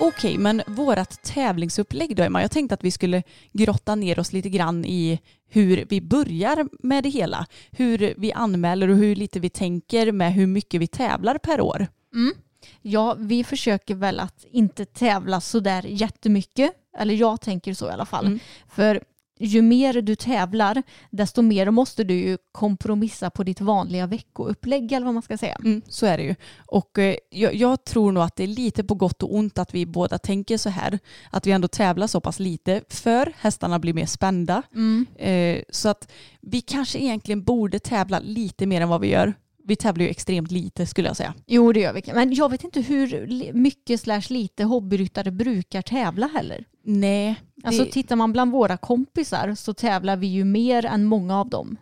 Okej, 0.00 0.38
men 0.38 0.62
vårat 0.66 1.22
tävlingsupplägg 1.22 2.16
då 2.16 2.22
Emma, 2.22 2.42
jag 2.42 2.50
tänkte 2.50 2.74
att 2.74 2.84
vi 2.84 2.90
skulle 2.90 3.22
grotta 3.52 3.94
ner 3.94 4.18
oss 4.18 4.32
lite 4.32 4.48
grann 4.48 4.84
i 4.84 5.20
hur 5.48 5.84
vi 5.88 6.00
börjar 6.00 6.68
med 6.86 7.02
det 7.02 7.08
hela. 7.08 7.46
Hur 7.70 8.14
vi 8.16 8.32
anmäler 8.32 8.88
och 8.88 8.96
hur 8.96 9.16
lite 9.16 9.40
vi 9.40 9.50
tänker 9.50 10.12
med 10.12 10.32
hur 10.32 10.46
mycket 10.46 10.80
vi 10.80 10.86
tävlar 10.86 11.38
per 11.38 11.60
år. 11.60 11.86
Mm. 12.14 12.34
Ja, 12.82 13.16
vi 13.18 13.44
försöker 13.44 13.94
väl 13.94 14.20
att 14.20 14.44
inte 14.50 14.84
tävla 14.84 15.40
så 15.40 15.60
där 15.60 15.82
jättemycket. 15.82 16.72
Eller 16.98 17.14
jag 17.14 17.40
tänker 17.40 17.74
så 17.74 17.88
i 17.88 17.90
alla 17.90 18.06
fall. 18.06 18.26
Mm. 18.26 18.38
För 18.68 19.00
ju 19.38 19.62
mer 19.62 20.02
du 20.02 20.14
tävlar, 20.14 20.82
desto 21.10 21.42
mer 21.42 21.70
måste 21.70 22.04
du 22.04 22.14
ju 22.14 22.38
kompromissa 22.52 23.30
på 23.30 23.42
ditt 23.42 23.60
vanliga 23.60 24.06
veckoupplägg 24.06 24.92
eller 24.92 25.06
vad 25.06 25.14
man 25.14 25.22
ska 25.22 25.38
säga. 25.38 25.56
Mm, 25.64 25.82
så 25.88 26.06
är 26.06 26.18
det 26.18 26.24
ju. 26.24 26.34
Och 26.66 26.98
eh, 26.98 27.16
jag, 27.30 27.54
jag 27.54 27.84
tror 27.84 28.12
nog 28.12 28.22
att 28.22 28.36
det 28.36 28.42
är 28.42 28.48
lite 28.48 28.84
på 28.84 28.94
gott 28.94 29.22
och 29.22 29.34
ont 29.34 29.58
att 29.58 29.74
vi 29.74 29.86
båda 29.86 30.18
tänker 30.18 30.56
så 30.56 30.70
här. 30.70 30.98
Att 31.30 31.46
vi 31.46 31.52
ändå 31.52 31.68
tävlar 31.68 32.06
så 32.06 32.20
pass 32.20 32.38
lite 32.38 32.82
för 32.88 33.32
hästarna 33.38 33.78
blir 33.78 33.94
mer 33.94 34.06
spända. 34.06 34.62
Mm. 34.74 35.06
Eh, 35.16 35.62
så 35.70 35.88
att 35.88 36.12
vi 36.40 36.60
kanske 36.60 36.98
egentligen 36.98 37.44
borde 37.44 37.78
tävla 37.78 38.18
lite 38.18 38.66
mer 38.66 38.80
än 38.80 38.88
vad 38.88 39.00
vi 39.00 39.08
gör. 39.08 39.34
Vi 39.66 39.76
tävlar 39.76 40.04
ju 40.04 40.10
extremt 40.10 40.50
lite 40.50 40.86
skulle 40.86 41.08
jag 41.08 41.16
säga. 41.16 41.34
Jo, 41.46 41.72
det 41.72 41.80
gör 41.80 41.92
vi. 41.92 42.02
Men 42.14 42.34
jag 42.34 42.50
vet 42.50 42.64
inte 42.64 42.80
hur 42.80 43.52
mycket 43.52 44.00
slash 44.00 44.22
lite 44.28 44.64
hobbyryttare 44.64 45.30
brukar 45.30 45.82
tävla 45.82 46.26
heller. 46.26 46.64
Nej, 46.84 47.40
Alltså 47.64 47.84
det, 47.84 47.90
tittar 47.92 48.16
man 48.16 48.32
bland 48.32 48.52
våra 48.52 48.76
kompisar 48.76 49.54
så 49.54 49.74
tävlar 49.74 50.16
vi 50.16 50.26
ju 50.26 50.44
mer 50.44 50.84
än 50.86 51.04
många 51.04 51.40
av 51.40 51.48
dem. 51.48 51.76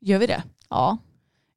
gör 0.00 0.18
vi 0.18 0.26
det? 0.26 0.42
Ja, 0.68 0.98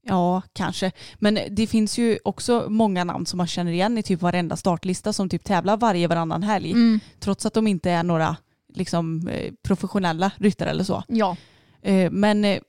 Ja, 0.05 0.41
kanske. 0.53 0.91
Men 1.19 1.39
det 1.51 1.67
finns 1.67 1.97
ju 1.97 2.19
också 2.23 2.65
många 2.69 3.03
namn 3.03 3.25
som 3.25 3.37
man 3.37 3.47
känner 3.47 3.71
igen 3.71 3.97
i 3.97 4.03
typ 4.03 4.21
varenda 4.21 4.55
startlista 4.55 5.13
som 5.13 5.29
typ 5.29 5.43
tävlar 5.43 5.77
varje 5.77 6.07
varannan 6.07 6.43
helg. 6.43 6.71
mm. 6.71 6.99
Trots 7.19 7.45
att 7.45 7.53
de 7.53 7.67
inte 7.67 7.91
är 7.91 8.03
några 8.03 8.37
liksom, 8.73 9.27
eh, 9.27 9.53
professionella 9.63 10.31
ryttare 10.37 10.69
eller 10.69 10.83
så. 10.83 11.03
ja. 11.07 11.37
Eh, 11.81 12.11
Men 12.11 12.45
eh, 12.45 12.59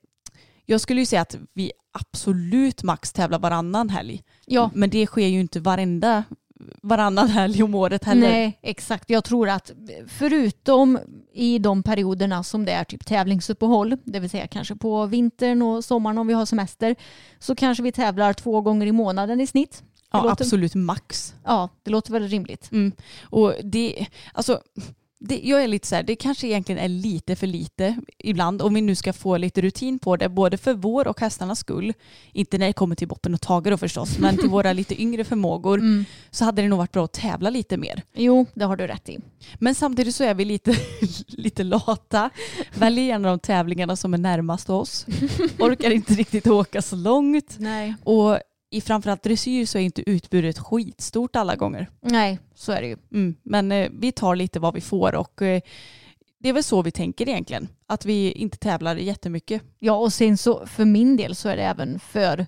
jag 0.66 0.80
skulle 0.80 1.00
ju 1.00 1.06
säga 1.06 1.22
att 1.22 1.36
vi 1.54 1.72
absolut 1.98 2.82
max 2.82 3.12
tävlar 3.12 3.38
varannan 3.38 3.90
helg. 3.90 4.22
ja. 4.46 4.70
Men 4.74 4.90
det 4.90 5.06
sker 5.06 5.26
ju 5.26 5.40
inte 5.40 5.60
varenda 5.60 6.24
varannan 6.82 7.28
helg 7.28 7.62
om 7.62 7.74
året 7.74 8.04
heller. 8.04 8.28
Nej, 8.30 8.58
exakt. 8.62 9.10
Jag 9.10 9.24
tror 9.24 9.48
att 9.48 9.70
förutom 10.08 10.98
i 11.32 11.58
de 11.58 11.82
perioderna 11.82 12.42
som 12.42 12.64
det 12.64 12.72
är 12.72 12.84
typ 12.84 13.06
tävlingsuppehåll, 13.06 13.96
det 14.04 14.20
vill 14.20 14.30
säga 14.30 14.46
kanske 14.46 14.76
på 14.76 15.06
vintern 15.06 15.62
och 15.62 15.84
sommaren 15.84 16.18
om 16.18 16.26
vi 16.26 16.34
har 16.34 16.46
semester, 16.46 16.96
så 17.38 17.54
kanske 17.54 17.82
vi 17.82 17.92
tävlar 17.92 18.32
två 18.32 18.60
gånger 18.60 18.86
i 18.86 18.92
månaden 18.92 19.40
i 19.40 19.46
snitt. 19.46 19.82
Det 19.82 20.18
ja, 20.18 20.22
låter- 20.22 20.44
absolut 20.44 20.74
max. 20.74 21.34
Ja, 21.44 21.68
det 21.82 21.90
låter 21.90 22.12
väl 22.12 22.28
rimligt. 22.28 22.72
Mm. 22.72 22.92
Och 23.22 23.54
det, 23.64 24.06
alltså, 24.32 24.60
det, 25.28 25.40
jag 25.44 25.64
är 25.64 25.68
lite 25.68 25.86
så 25.88 25.94
här, 25.94 26.02
det 26.02 26.16
kanske 26.16 26.46
egentligen 26.46 26.78
är 26.84 26.88
lite 26.88 27.36
för 27.36 27.46
lite 27.46 27.96
ibland 28.18 28.62
om 28.62 28.74
vi 28.74 28.80
nu 28.80 28.94
ska 28.94 29.12
få 29.12 29.36
lite 29.36 29.60
rutin 29.62 29.98
på 29.98 30.16
det, 30.16 30.28
både 30.28 30.56
för 30.58 30.74
vår 30.74 31.08
och 31.08 31.20
hästarnas 31.20 31.58
skull. 31.58 31.92
Inte 32.32 32.58
när 32.58 32.66
det 32.66 32.72
kommer 32.72 32.94
till 32.94 33.08
Boppen 33.08 33.34
och 33.34 33.40
Tage 33.40 33.70
då 33.70 33.76
förstås, 33.76 34.18
men 34.18 34.36
till 34.36 34.48
våra 34.48 34.72
lite 34.72 35.02
yngre 35.02 35.24
förmågor 35.24 35.78
Mm. 35.78 36.04
så 36.30 36.44
hade 36.44 36.62
det 36.62 36.68
nog 36.68 36.78
varit 36.78 36.92
bra 36.92 37.04
att 37.04 37.12
tävla 37.12 37.50
lite 37.50 37.76
mer. 37.76 38.02
Jo, 38.14 38.46
det 38.54 38.64
har 38.64 38.76
du 38.76 38.86
rätt 38.86 39.08
i. 39.08 39.18
Men 39.58 39.74
samtidigt 39.74 40.14
så 40.14 40.24
är 40.24 40.34
vi 40.34 40.44
lite, 40.44 40.76
lite 41.28 41.62
lata. 41.64 42.30
Väljer 42.74 43.04
gärna 43.04 43.28
de 43.28 43.38
tävlingarna 43.38 43.96
som 43.96 44.14
är 44.14 44.18
närmast 44.18 44.70
oss. 44.70 45.06
Orkar 45.58 45.90
inte 45.90 46.14
riktigt 46.14 46.46
åka 46.46 46.82
så 46.82 46.96
långt. 46.96 47.56
Nej. 47.58 47.94
Och 48.04 48.38
i 48.74 48.80
framförallt 48.80 49.22
dressyr 49.22 49.66
så 49.66 49.78
är 49.78 49.82
inte 49.82 50.10
utbudet 50.10 50.58
skitstort 50.58 51.36
alla 51.36 51.56
gånger. 51.56 51.90
Nej, 52.00 52.38
så 52.54 52.72
är 52.72 52.80
det 52.80 52.88
ju. 52.88 52.96
Mm. 53.12 53.34
Men 53.42 53.72
eh, 53.72 53.90
vi 53.92 54.12
tar 54.12 54.36
lite 54.36 54.60
vad 54.60 54.74
vi 54.74 54.80
får 54.80 55.14
och 55.14 55.42
eh, 55.42 55.60
det 56.44 56.48
är 56.48 56.52
väl 56.52 56.62
så 56.62 56.82
vi 56.82 56.90
tänker 56.90 57.28
egentligen. 57.28 57.68
Att 57.86 58.04
vi 58.04 58.32
inte 58.32 58.58
tävlar 58.58 58.96
jättemycket. 58.96 59.62
Ja, 59.78 59.96
och 59.96 60.12
sen 60.12 60.38
så 60.38 60.66
för 60.66 60.84
min 60.84 61.16
del 61.16 61.34
så 61.34 61.48
är 61.48 61.56
det 61.56 61.62
även 61.62 61.98
för, 61.98 62.46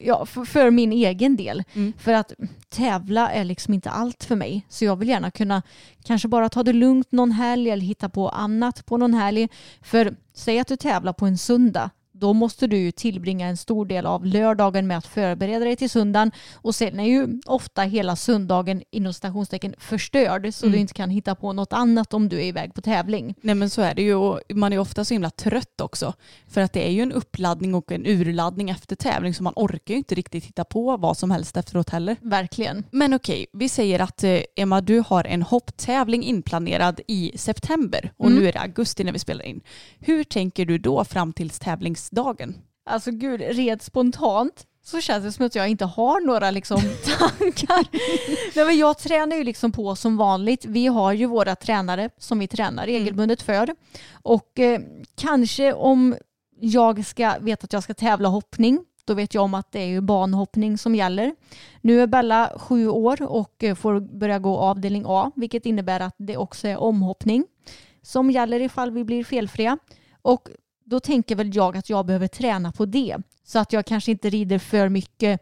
ja, 0.00 0.26
för, 0.26 0.44
för 0.44 0.70
min 0.70 0.92
egen 0.92 1.36
del. 1.36 1.62
Mm. 1.74 1.92
För 1.98 2.12
att 2.12 2.32
tävla 2.68 3.30
är 3.30 3.44
liksom 3.44 3.74
inte 3.74 3.90
allt 3.90 4.24
för 4.24 4.36
mig. 4.36 4.66
Så 4.68 4.84
jag 4.84 4.96
vill 4.96 5.08
gärna 5.08 5.30
kunna 5.30 5.62
kanske 6.04 6.28
bara 6.28 6.48
ta 6.48 6.62
det 6.62 6.72
lugnt 6.72 7.12
någon 7.12 7.30
helg 7.30 7.70
eller 7.70 7.86
hitta 7.86 8.08
på 8.08 8.28
annat 8.28 8.86
på 8.86 8.96
någon 8.96 9.14
helg. 9.14 9.48
För 9.82 10.16
säg 10.34 10.58
att 10.58 10.68
du 10.68 10.76
tävlar 10.76 11.12
på 11.12 11.26
en 11.26 11.38
söndag. 11.38 11.90
Då 12.20 12.32
måste 12.32 12.66
du 12.66 12.76
ju 12.76 12.90
tillbringa 12.92 13.46
en 13.48 13.56
stor 13.56 13.86
del 13.86 14.06
av 14.06 14.26
lördagen 14.26 14.86
med 14.86 14.98
att 14.98 15.06
förbereda 15.06 15.64
dig 15.64 15.76
till 15.76 15.90
söndagen. 15.90 16.30
Och 16.54 16.74
sen 16.74 17.00
är 17.00 17.04
ju 17.04 17.40
ofta 17.46 17.82
hela 17.82 18.16
söndagen 18.16 18.82
inom 18.90 19.12
stationstecken 19.12 19.74
förstörd. 19.78 20.54
Så 20.54 20.66
Mm. 20.66 20.72
du 20.72 20.78
inte 20.80 20.94
kan 20.94 21.10
hitta 21.10 21.34
på 21.34 21.52
något 21.52 21.72
annat 21.72 22.14
om 22.14 22.28
du 22.28 22.36
är 22.36 22.44
iväg 22.44 22.74
på 22.74 22.80
tävling. 22.80 23.34
Nej 23.42 23.54
men 23.54 23.70
så 23.70 23.82
är 23.82 23.94
det 23.94 24.02
ju 24.02 24.14
och 24.14 24.40
man 24.54 24.72
är 24.72 24.78
ofta 24.78 25.04
så 25.04 25.14
himla 25.14 25.30
trött 25.30 25.80
också. 25.80 26.14
För 26.48 26.60
att 26.60 26.72
det 26.72 26.86
är 26.88 26.90
ju 26.92 27.02
en 27.02 27.12
uppladdning 27.12 27.74
och 27.74 27.92
en 27.92 28.06
urladdning 28.06 28.70
efter 28.70 28.96
tävling 28.96 29.34
så 29.34 29.42
man 29.42 29.52
orkar 29.56 29.94
ju 29.94 29.98
inte 29.98 30.14
riktigt 30.14 30.44
hitta 30.44 30.64
på 30.64 30.96
vad 30.96 31.16
som 31.16 31.30
helst 31.30 31.56
efteråt 31.56 31.90
heller. 31.90 32.16
Verkligen. 32.20 32.84
Men 32.90 33.14
okej, 33.14 33.46
vi 33.52 33.68
säger 33.68 34.00
att 34.00 34.24
eh, 34.24 34.38
Emma 34.56 34.80
du 34.80 35.02
har 35.06 35.24
en 35.24 35.42
hopptävling 35.42 36.22
inplanerad 36.22 37.00
i 37.08 37.32
september 37.38 38.12
och 38.16 38.26
Mm. 38.26 38.38
nu 38.38 38.48
är 38.48 38.52
det 38.52 38.60
augusti 38.60 39.04
när 39.04 39.12
vi 39.12 39.18
spelar 39.18 39.44
in. 39.44 39.60
Hur 39.98 40.24
tänker 40.24 40.66
du 40.66 40.78
då 40.78 41.04
fram 41.04 41.32
tills 41.32 41.58
tävlingsdagen? 42.10 42.54
Alltså 42.84 43.10
gud, 43.10 43.40
rent 43.40 43.82
spontant 43.82 44.66
så 44.82 45.00
känns 45.00 45.24
det 45.24 45.32
som 45.32 45.46
att 45.46 45.54
jag 45.54 45.68
inte 45.68 45.84
har 45.84 46.20
några 46.26 46.50
liksom, 46.50 46.80
tankar. 47.18 47.86
Nej, 48.56 48.64
men 48.64 48.78
jag 48.78 48.98
tränar 48.98 49.36
ju 49.36 49.44
liksom 49.44 49.72
på 49.72 49.96
som 49.96 50.16
vanligt. 50.16 50.64
Vi 50.64 50.86
har 50.86 51.12
ju 51.12 51.26
våra 51.26 51.56
tränare 51.56 52.10
som 52.18 52.38
vi 52.38 52.48
tränar 52.48 52.86
regelbundet 52.86 53.42
för. 53.42 53.74
Och 54.22 54.58
eh, 54.58 54.80
kanske 55.14 55.72
om 55.72 56.16
jag 56.60 57.06
ska 57.06 57.38
veta 57.40 57.64
att 57.64 57.72
jag 57.72 57.82
ska 57.82 57.94
tävla 57.94 58.28
hoppning 58.28 58.84
då 59.04 59.14
vet 59.14 59.34
jag 59.34 59.44
om 59.44 59.54
att 59.54 59.72
det 59.72 59.80
är 59.80 59.86
ju 59.86 60.00
banhoppning 60.00 60.78
som 60.78 60.94
gäller. 60.94 61.34
Nu 61.80 62.00
är 62.00 62.06
Bella 62.06 62.52
sju 62.56 62.88
år 62.88 63.22
och 63.22 63.64
eh, 63.64 63.74
får 63.74 64.00
börja 64.00 64.38
gå 64.38 64.58
avdelning 64.58 65.04
A 65.06 65.30
vilket 65.36 65.66
innebär 65.66 66.00
att 66.00 66.14
det 66.18 66.36
också 66.36 66.68
är 66.68 66.76
omhoppning 66.76 67.44
som 68.02 68.30
gäller 68.30 68.60
ifall 68.60 68.90
vi 68.90 69.04
blir 69.04 69.24
felfria. 69.24 69.78
Och 70.22 70.48
då 70.90 71.00
tänker 71.00 71.36
väl 71.36 71.56
jag 71.56 71.76
att 71.76 71.90
jag 71.90 72.06
behöver 72.06 72.28
träna 72.28 72.72
på 72.72 72.86
det. 72.86 73.16
Så 73.44 73.58
att 73.58 73.72
jag 73.72 73.86
kanske 73.86 74.10
inte 74.10 74.30
rider 74.30 74.58
för 74.58 74.88
mycket 74.88 75.40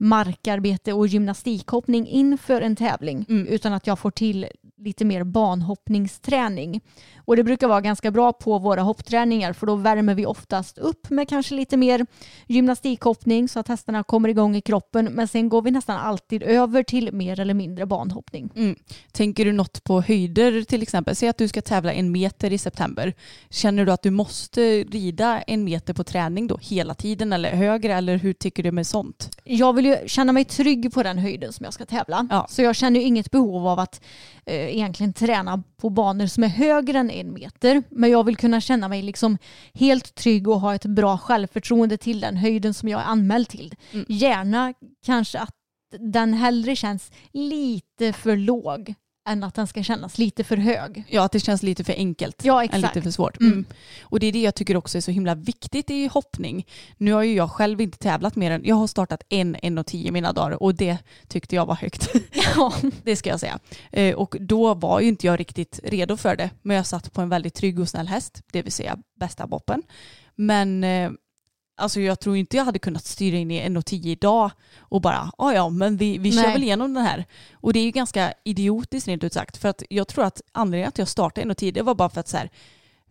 markarbete 0.00 0.92
och 0.92 1.06
gymnastikhoppning 1.06 2.06
inför 2.06 2.62
en 2.62 2.76
tävling. 2.76 3.26
Mm. 3.28 3.46
Utan 3.46 3.72
att 3.72 3.86
jag 3.86 3.98
får 3.98 4.10
till 4.10 4.46
lite 4.84 5.04
mer 5.04 5.24
banhoppningsträning. 5.24 6.80
Och 7.16 7.36
det 7.36 7.44
brukar 7.44 7.68
vara 7.68 7.80
ganska 7.80 8.10
bra 8.10 8.32
på 8.32 8.58
våra 8.58 8.82
hoppträningar 8.82 9.52
för 9.52 9.66
då 9.66 9.76
värmer 9.76 10.14
vi 10.14 10.26
oftast 10.26 10.78
upp 10.78 11.10
med 11.10 11.28
kanske 11.28 11.54
lite 11.54 11.76
mer 11.76 12.06
gymnastikhoppning 12.46 13.48
så 13.48 13.60
att 13.60 13.68
hästarna 13.68 14.02
kommer 14.02 14.28
igång 14.28 14.56
i 14.56 14.60
kroppen. 14.60 15.04
Men 15.04 15.28
sen 15.28 15.48
går 15.48 15.62
vi 15.62 15.70
nästan 15.70 15.96
alltid 15.96 16.42
över 16.42 16.82
till 16.82 17.12
mer 17.12 17.40
eller 17.40 17.54
mindre 17.54 17.86
banhoppning. 17.86 18.50
Mm. 18.56 18.76
Tänker 19.12 19.44
du 19.44 19.52
något 19.52 19.84
på 19.84 20.00
höjder 20.00 20.62
till 20.62 20.82
exempel? 20.82 21.16
Säg 21.16 21.28
att 21.28 21.38
du 21.38 21.48
ska 21.48 21.62
tävla 21.62 21.92
en 21.92 22.12
meter 22.12 22.52
i 22.52 22.58
september. 22.58 23.14
Känner 23.50 23.86
du 23.86 23.92
att 23.92 24.02
du 24.02 24.10
måste 24.10 24.60
rida 24.82 25.40
en 25.40 25.64
meter 25.64 25.94
på 25.94 26.04
träning 26.04 26.46
då 26.46 26.58
hela 26.62 26.94
tiden 26.94 27.32
eller 27.32 27.50
högre 27.50 27.94
eller 27.94 28.16
hur 28.16 28.32
tycker 28.32 28.62
du 28.62 28.72
med 28.72 28.86
sånt? 28.86 29.30
Jag 29.44 29.72
vill 29.72 29.89
ju 29.90 30.08
känna 30.08 30.32
mig 30.32 30.44
trygg 30.44 30.92
på 30.92 31.02
den 31.02 31.18
höjden 31.18 31.52
som 31.52 31.64
jag 31.64 31.74
ska 31.74 31.86
tävla. 31.86 32.26
Ja. 32.30 32.46
Så 32.50 32.62
jag 32.62 32.76
känner 32.76 33.00
inget 33.00 33.30
behov 33.30 33.66
av 33.66 33.78
att 33.78 34.04
eh, 34.46 34.76
egentligen 34.76 35.12
träna 35.12 35.62
på 35.76 35.90
banor 35.90 36.26
som 36.26 36.44
är 36.44 36.48
högre 36.48 36.98
än 36.98 37.10
en 37.10 37.32
meter. 37.32 37.82
Men 37.90 38.10
jag 38.10 38.24
vill 38.24 38.36
kunna 38.36 38.60
känna 38.60 38.88
mig 38.88 39.02
liksom 39.02 39.38
helt 39.74 40.14
trygg 40.14 40.48
och 40.48 40.60
ha 40.60 40.74
ett 40.74 40.86
bra 40.86 41.18
självförtroende 41.18 41.96
till 41.96 42.20
den 42.20 42.36
höjden 42.36 42.74
som 42.74 42.88
jag 42.88 43.00
är 43.00 43.04
anmäld 43.04 43.48
till. 43.48 43.74
Mm. 43.92 44.06
Gärna 44.08 44.74
kanske 45.06 45.38
att 45.38 45.54
den 45.98 46.34
hellre 46.34 46.76
känns 46.76 47.10
lite 47.32 48.12
för 48.12 48.36
låg 48.36 48.94
än 49.28 49.44
att 49.44 49.54
den 49.54 49.66
ska 49.66 49.82
kännas 49.82 50.18
lite 50.18 50.44
för 50.44 50.56
hög. 50.56 51.04
Ja, 51.08 51.24
att 51.24 51.32
det 51.32 51.40
känns 51.40 51.62
lite 51.62 51.84
för 51.84 51.92
enkelt. 51.92 52.44
Ja, 52.44 52.62
än 52.62 52.64
exakt. 52.64 52.94
lite 52.94 53.02
för 53.02 53.10
svårt. 53.10 53.40
Mm. 53.40 53.52
Mm. 53.52 53.64
Och 54.02 54.20
det 54.20 54.26
är 54.26 54.32
det 54.32 54.42
jag 54.42 54.54
tycker 54.54 54.76
också 54.76 54.98
är 54.98 55.02
så 55.02 55.10
himla 55.10 55.34
viktigt 55.34 55.90
i 55.90 56.06
hoppning. 56.06 56.66
Nu 56.96 57.12
har 57.12 57.22
ju 57.22 57.34
jag 57.34 57.50
själv 57.50 57.80
inte 57.80 57.98
tävlat 57.98 58.36
mer 58.36 58.50
än, 58.50 58.64
jag 58.64 58.76
har 58.76 58.86
startat 58.86 59.22
en 59.28 59.56
1,10 59.56 60.10
mina 60.10 60.32
dagar 60.32 60.62
och 60.62 60.74
det 60.74 60.98
tyckte 61.28 61.56
jag 61.56 61.66
var 61.66 61.74
högt. 61.74 62.08
Ja. 62.56 62.74
det 63.02 63.16
ska 63.16 63.30
jag 63.30 63.40
säga. 63.40 63.58
Eh, 63.92 64.14
och 64.14 64.36
då 64.40 64.74
var 64.74 65.00
ju 65.00 65.08
inte 65.08 65.26
jag 65.26 65.40
riktigt 65.40 65.80
redo 65.84 66.16
för 66.16 66.36
det. 66.36 66.50
Men 66.62 66.76
jag 66.76 66.86
satt 66.86 67.12
på 67.12 67.20
en 67.20 67.28
väldigt 67.28 67.54
trygg 67.54 67.80
och 67.80 67.88
snäll 67.88 68.08
häst, 68.08 68.42
det 68.52 68.62
vill 68.62 68.72
säga 68.72 68.98
bästa 69.20 69.46
boppen. 69.46 69.82
Men 70.36 70.84
eh, 70.84 71.10
alltså 71.80 72.00
jag 72.00 72.20
tror 72.20 72.36
inte 72.36 72.56
jag 72.56 72.64
hade 72.64 72.78
kunnat 72.78 73.04
styra 73.04 73.36
in 73.36 73.50
i 73.50 73.60
1,10 73.60 74.06
idag 74.06 74.50
och 74.78 75.00
bara, 75.00 75.32
ja 75.38 75.54
ja 75.54 75.68
men 75.68 75.96
vi, 75.96 76.18
vi 76.18 76.32
kör 76.32 76.42
Nej. 76.42 76.52
väl 76.52 76.62
igenom 76.62 76.94
den 76.94 77.04
här. 77.04 77.24
Och 77.52 77.72
det 77.72 77.80
är 77.80 77.84
ju 77.84 77.90
ganska 77.90 78.32
idiotiskt 78.44 79.08
rent 79.08 79.24
ut 79.24 79.32
sagt. 79.32 79.56
För 79.56 79.68
att 79.68 79.82
jag 79.90 80.08
tror 80.08 80.24
att 80.24 80.42
anledningen 80.52 80.88
att 80.88 80.98
jag 80.98 81.08
startade 81.08 81.46
1,10 81.46 81.72
det 81.72 81.82
var 81.82 81.94
bara 81.94 82.08
för 82.08 82.20
att 82.20 82.28
så 82.28 82.36
här, 82.36 82.50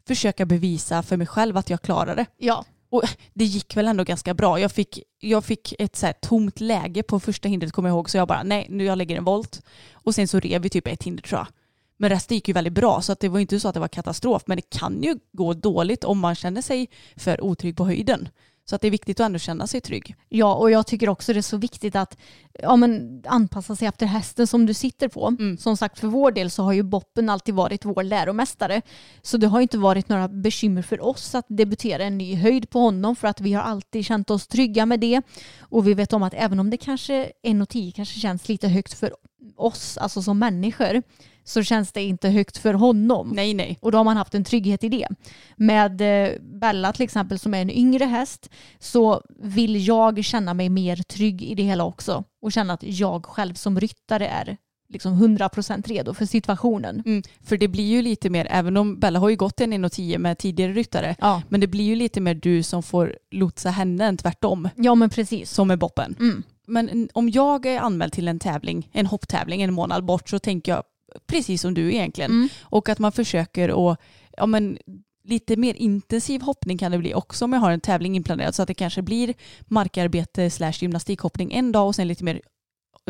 försöka 0.08 0.46
bevisa 0.46 1.04
för 1.04 1.18
mig 1.18 1.28
själv 1.28 1.58
att 1.58 1.70
jag 1.70 1.82
klarar 1.82 2.16
det. 2.16 2.26
ja. 2.38 2.66
Och 2.92 3.04
det 3.34 3.46
gick 3.46 3.78
väl 3.78 3.88
ändå 3.88 4.04
ganska 4.04 4.34
bra. 4.34 4.60
Jag 4.60 4.72
fick, 4.72 5.00
jag 5.20 5.46
fick 5.46 5.74
ett 5.80 5.96
så 5.96 6.14
tomt 6.22 6.60
läge 6.60 7.04
på 7.04 7.20
första 7.20 7.50
hindret 7.50 7.72
kommer 7.72 7.90
jag 7.90 7.96
ihåg 7.96 8.10
så 8.10 8.18
jag 8.18 8.28
bara 8.28 8.44
nej 8.44 8.68
nu 8.70 8.84
jag 8.84 8.98
lägger 8.98 9.18
en 9.18 9.24
volt. 9.24 9.62
Och 9.94 10.16
sen 10.16 10.28
så 10.28 10.40
rev 10.40 10.62
vi 10.62 10.70
typ 10.70 10.88
ett 10.88 11.04
hinder 11.04 11.24
tror 11.24 11.40
jag. 11.40 11.48
Men 11.98 12.10
resten 12.10 12.36
gick 12.36 12.48
ju 12.48 12.54
väldigt 12.54 12.74
bra 12.74 13.02
så 13.02 13.12
att 13.12 13.20
det 13.20 13.30
var 13.30 13.40
inte 13.40 13.60
så 13.60 13.68
att 13.68 13.74
det 13.74 13.80
var 13.80 13.88
katastrof 13.88 14.44
men 14.46 14.56
det 14.56 14.70
kan 14.70 15.04
ju 15.04 15.20
gå 15.32 15.54
dåligt 15.54 16.04
om 16.04 16.20
man 16.20 16.36
känner 16.36 16.62
sig 16.62 16.90
för 17.16 17.44
otrygg 17.44 17.78
på 17.78 17.86
höjden. 17.86 18.30
Så 18.70 18.76
att 18.76 18.82
det 18.82 18.88
är 18.88 18.92
viktigt 18.92 19.20
att 19.20 19.26
ändå 19.26 19.40
känna 19.40 19.68
sig 19.68 19.82
trygg. 19.82 20.16
Ja, 20.30 20.56
och 20.56 20.72
jag 20.72 20.88
tycker 20.88 21.10
också 21.10 21.34
det 21.34 21.40
är 21.40 21.42
så 21.42 21.58
viktigt 21.58 21.96
att 21.96 22.18
ja, 22.54 22.76
men, 22.76 23.24
anpassa 23.28 23.76
sig 23.76 23.88
efter 23.88 24.06
hästen 24.06 24.48
som 24.48 24.66
du 24.66 24.74
sitter 24.74 25.08
på. 25.08 25.28
Mm. 25.28 25.58
Som 25.58 25.78
sagt, 25.78 26.00
för 26.00 26.08
vår 26.08 26.32
del 26.32 26.52
så 26.52 26.64
har 26.64 26.74
ju 26.74 26.84
Boppen 26.84 27.30
alltid 27.30 27.56
varit 27.56 27.86
vår 27.86 28.04
läromästare. 28.04 28.82
Så 29.22 29.38
det 29.38 29.48
har 29.48 29.62
inte 29.62 29.78
varit 29.78 30.10
några 30.10 30.28
bekymmer 30.28 30.82
för 30.82 31.02
oss 31.06 31.36
att 31.36 31.46
debutera 31.48 32.04
en 32.04 32.18
ny 32.18 32.36
höjd 32.36 32.70
på 32.70 32.80
honom 32.80 33.16
för 33.16 33.28
att 33.28 33.42
vi 33.42 33.54
har 33.54 33.64
alltid 33.64 34.06
känt 34.06 34.30
oss 34.30 34.48
trygga 34.48 34.86
med 34.86 35.00
det. 35.00 35.22
Och 35.60 35.88
vi 35.88 35.94
vet 35.94 36.14
om 36.14 36.24
att 36.24 36.34
även 36.34 36.60
om 36.60 36.70
det 36.70 36.78
kanske 36.78 37.32
1,10 37.44 37.92
kanske 37.92 38.20
känns 38.20 38.50
lite 38.50 38.68
högt 38.68 38.94
för 38.94 39.14
oss, 39.56 39.98
alltså 39.98 40.22
som 40.22 40.40
människor, 40.40 41.02
så 41.50 41.64
känns 41.64 41.92
det 41.92 42.04
inte 42.04 42.30
högt 42.30 42.58
för 42.58 42.74
honom. 42.74 43.30
Nej, 43.30 43.54
nej. 43.54 43.78
Och 43.82 43.92
då 43.92 43.98
har 43.98 44.06
man 44.06 44.18
haft 44.18 44.36
en 44.36 44.44
trygghet 44.44 44.84
i 44.84 44.90
det. 44.90 45.08
Med 45.56 46.02
eh, 46.02 46.32
Bella 46.42 46.94
till 46.94 47.04
exempel 47.04 47.40
som 47.40 47.54
är 47.54 47.62
en 47.62 47.70
yngre 47.70 48.06
häst 48.06 48.50
så 48.80 49.22
vill 49.40 49.88
jag 49.88 50.26
känna 50.26 50.54
mig 50.54 50.70
mer 50.70 50.96
trygg 50.96 51.42
i 51.42 51.56
det 51.56 51.64
hela 51.64 51.84
också. 51.84 52.24
Och 52.42 52.52
känna 52.52 52.74
att 52.74 52.84
jag 52.84 53.26
själv 53.26 53.54
som 53.54 53.80
ryttare 53.80 54.28
är 54.28 54.58
liksom 54.90 55.38
100% 55.38 55.88
redo 55.88 56.14
för 56.14 56.26
situationen. 56.26 57.04
Mm, 57.06 57.24
för 57.44 57.58
det 57.58 57.68
blir 57.68 57.88
ju 57.88 58.02
lite 58.02 58.30
mer, 58.30 58.48
även 58.50 58.78
om 58.78 59.00
Bella 59.00 59.20
har 59.20 59.30
ju 59.30 59.36
gått 59.36 59.62
en 59.62 59.74
1,10 59.74 60.18
med 60.18 60.38
tidigare 60.38 60.74
ryttare, 60.74 61.16
Ja, 61.20 61.42
men 61.50 61.62
det 61.62 61.68
blir 61.68 61.84
ju 61.84 61.96
lite 61.96 62.22
mer 62.22 62.34
du 62.34 62.64
som 62.64 62.84
får 62.84 63.16
lotsa 63.32 63.70
henne 63.70 64.06
än 64.06 64.18
tvärtom, 64.18 64.70
ja 64.76 64.96
men 64.96 65.10
precis. 65.10 65.52
som 65.52 65.68
med 65.68 65.80
Boppen. 65.80 66.16
Mm. 66.20 66.44
Men 66.68 67.10
om 67.14 67.30
jag 67.30 67.66
är 67.66 67.80
anmäld 67.80 68.14
till 68.14 68.28
en 68.28 68.40
tävling, 68.40 68.90
en 68.92 69.06
hopptävling 69.06 69.62
en 69.62 69.74
månad 69.74 70.06
bort 70.06 70.30
så 70.30 70.40
tänker 70.40 70.72
jag 70.72 70.84
precis 71.28 71.62
som 71.62 71.74
du 71.74 71.94
egentligen. 71.94 72.32
Mm. 72.32 72.50
Och 72.62 72.90
att 72.90 73.00
man 73.00 73.12
försöker 73.12 73.92
att, 73.92 74.00
ja 74.38 74.46
men 74.46 74.78
lite 75.24 75.58
mer 75.58 75.74
intensiv 75.74 76.42
hoppning 76.42 76.78
kan 76.78 76.92
det 76.92 76.98
bli 76.98 77.14
också 77.14 77.46
om 77.46 77.54
jag 77.54 77.60
har 77.60 77.72
en 77.72 77.82
tävling 77.82 78.16
inplanerad 78.16 78.56
så 78.56 78.62
att 78.62 78.68
det 78.68 78.74
kanske 78.74 79.02
blir 79.02 79.34
markarbete 79.68 80.50
slash 80.50 80.74
gymnastikhoppning 80.80 81.54
en 81.54 81.72
dag 81.72 81.88
och 81.88 81.96
sen 81.96 82.08
lite 82.08 82.24
mer 82.24 82.42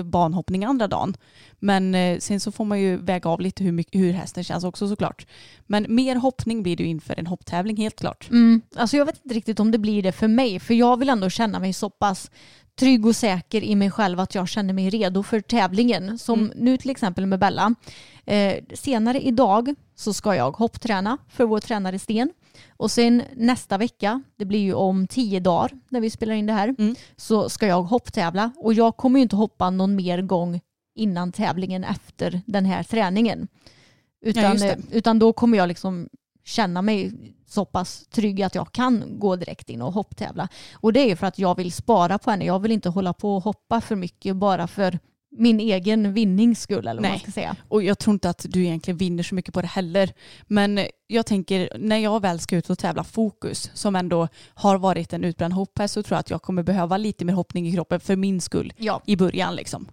banhoppning 0.03 0.65
andra 0.65 0.87
dagen. 0.87 1.17
Men 1.59 1.95
eh, 1.95 2.19
sen 2.19 2.39
så 2.39 2.51
får 2.51 2.65
man 2.65 2.79
ju 2.81 2.97
väga 2.97 3.29
av 3.29 3.41
lite 3.41 3.63
hur, 3.63 3.71
mycket, 3.71 4.01
hur 4.01 4.11
hästen 4.11 4.43
känns 4.43 4.63
också 4.63 4.87
såklart. 4.87 5.27
Men 5.67 5.85
mer 5.89 6.15
hoppning 6.15 6.63
blir 6.63 6.75
det 6.75 6.83
ju 6.83 6.89
inför 6.89 7.19
en 7.19 7.27
hopptävling 7.27 7.77
helt 7.77 7.99
klart. 7.99 8.29
Mm. 8.29 8.61
Alltså 8.75 8.97
jag 8.97 9.05
vet 9.05 9.23
inte 9.23 9.35
riktigt 9.35 9.59
om 9.59 9.71
det 9.71 9.77
blir 9.77 10.03
det 10.03 10.11
för 10.11 10.27
mig 10.27 10.59
för 10.59 10.73
jag 10.73 10.99
vill 10.99 11.09
ändå 11.09 11.29
känna 11.29 11.59
mig 11.59 11.73
så 11.73 11.89
pass 11.89 12.31
trygg 12.79 13.05
och 13.05 13.15
säker 13.15 13.63
i 13.63 13.75
mig 13.75 13.91
själv 13.91 14.19
att 14.19 14.35
jag 14.35 14.47
känner 14.49 14.73
mig 14.73 14.89
redo 14.89 15.23
för 15.23 15.39
tävlingen. 15.41 16.17
Som 16.17 16.39
Mm. 16.39 16.51
nu 16.55 16.77
till 16.77 16.89
exempel 16.89 17.25
med 17.25 17.39
Bella. 17.39 17.75
Eh, 18.25 18.55
senare 18.73 19.19
idag 19.21 19.75
så 19.95 20.13
ska 20.13 20.35
jag 20.35 20.51
hoppträna 20.51 21.17
för 21.29 21.45
vår 21.45 21.59
tränare 21.59 21.99
Sten. 21.99 22.29
Och 22.77 22.91
sen 22.91 23.23
nästa 23.35 23.77
vecka, 23.77 24.21
det 24.37 24.45
blir 24.45 24.59
ju 24.59 24.73
om 24.73 25.07
tio 25.07 25.39
dagar 25.39 25.71
när 25.89 26.01
vi 26.01 26.09
spelar 26.09 26.33
in 26.33 26.45
det 26.45 26.53
här, 26.53 26.75
Mm. 26.79 26.95
så 27.17 27.49
ska 27.49 27.67
jag 27.67 27.83
hopptävla. 27.83 28.51
Och 28.57 28.73
jag 28.73 28.97
kommer 28.97 29.19
ju 29.19 29.23
inte 29.23 29.35
hoppa 29.35 29.69
någon 29.69 29.95
mer 29.95 30.21
gång 30.21 30.59
innan 30.95 31.31
tävlingen 31.31 31.83
efter 31.83 32.41
den 32.45 32.65
här 32.65 32.83
träningen. 32.83 33.47
Utan, 34.21 34.57
det. 34.57 34.71
eh, 34.71 34.77
utan 34.91 35.19
då 35.19 35.33
kommer 35.33 35.57
jag 35.57 35.67
liksom 35.67 36.09
känna 36.43 36.81
mig 36.81 37.11
så 37.47 37.65
pass 37.65 38.07
trygg 38.07 38.41
att 38.41 38.55
jag 38.55 38.71
kan 38.71 39.19
gå 39.19 39.35
direkt 39.35 39.69
in 39.69 39.81
och 39.81 39.93
hopptävla. 39.93 40.47
Och 40.73 40.93
det 40.93 41.11
är 41.11 41.15
för 41.15 41.27
att 41.27 41.39
jag 41.39 41.55
vill 41.55 41.71
spara 41.71 42.17
på 42.19 42.31
henne. 42.31 42.45
Jag 42.45 42.59
vill 42.59 42.71
inte 42.71 42.89
hålla 42.89 43.13
på 43.13 43.35
och 43.35 43.43
hoppa 43.43 43.81
för 43.81 43.95
mycket 43.95 44.35
bara 44.35 44.67
för 44.67 44.99
min 45.31 45.59
egen 45.59 46.13
vinnings 46.13 46.61
skull 46.61 46.87
eller 46.87 46.93
vad 46.93 47.01
Nej. 47.01 47.11
man 47.11 47.19
ska 47.19 47.31
säga. 47.31 47.55
Och 47.67 47.83
jag 47.83 47.99
tror 47.99 48.13
inte 48.13 48.29
att 48.29 48.45
du 48.49 48.63
egentligen 48.65 48.97
vinner 48.97 49.23
så 49.23 49.35
mycket 49.35 49.53
på 49.53 49.61
det 49.61 49.67
heller. 49.67 50.13
Men 50.47 50.79
jag 51.11 51.25
tänker 51.25 51.69
när 51.79 51.97
jag 51.97 52.21
väl 52.21 52.39
ska 52.39 52.55
ut 52.55 52.69
och 52.69 52.79
tävla 52.79 53.03
fokus 53.03 53.71
som 53.73 53.95
ändå 53.95 54.27
har 54.53 54.77
varit 54.77 55.13
en 55.13 55.23
utbränd 55.23 55.53
hopphäst 55.53 55.93
så 55.93 56.03
tror 56.03 56.15
jag 56.15 56.19
att 56.19 56.29
jag 56.29 56.41
kommer 56.41 56.63
behöva 56.63 56.97
lite 56.97 57.25
mer 57.25 57.33
hoppning 57.33 57.67
i 57.67 57.73
kroppen 57.73 57.99
för 57.99 58.15
min 58.15 58.41
skull 58.41 58.73
Ja. 58.77 59.01
i 59.05 59.15
början 59.15 59.55
liksom. 59.55 59.87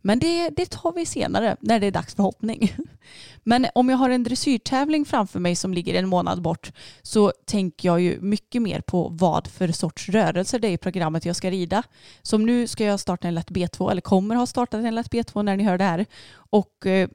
Men 0.00 0.18
det, 0.18 0.48
det 0.48 0.70
tar 0.70 0.92
vi 0.92 1.06
senare 1.06 1.56
när 1.60 1.80
det 1.80 1.86
är 1.86 1.90
dags 1.90 2.14
för 2.14 2.22
hoppning. 2.22 2.72
Men 3.44 3.66
om 3.74 3.88
jag 3.88 3.96
har 3.96 4.10
en 4.10 4.22
dressyrtävling 4.24 5.04
framför 5.04 5.40
mig 5.40 5.56
som 5.56 5.74
ligger 5.74 5.94
en 5.94 6.08
månad 6.08 6.42
bort 6.42 6.72
så 7.02 7.32
tänker 7.46 7.88
jag 7.88 8.00
ju 8.00 8.20
mycket 8.20 8.62
mer 8.62 8.80
på 8.80 9.08
vad 9.12 9.46
för 9.46 9.68
sorts 9.72 10.08
rörelser 10.08 10.58
det 10.58 10.68
är 10.68 10.72
i 10.72 10.78
programmet 10.78 11.24
jag 11.24 11.36
ska 11.36 11.50
rida. 11.50 11.82
Som 12.22 12.46
nu 12.46 12.66
ska 12.66 12.84
jag 12.84 13.00
starta 13.00 13.28
en 13.28 13.34
lätt 13.34 13.50
B2 13.50 13.90
eller 13.90 14.00
kommer 14.00 14.34
ha 14.34 14.46
startat 14.46 14.84
en 14.84 14.94
lätt 14.94 15.10
B2 15.10 15.42
när 15.42 15.56
ni 15.56 15.64
hör 15.64 15.78
det 15.78 15.84
här. 15.84 16.06
Och 16.34 16.86
eh, 16.86 17.08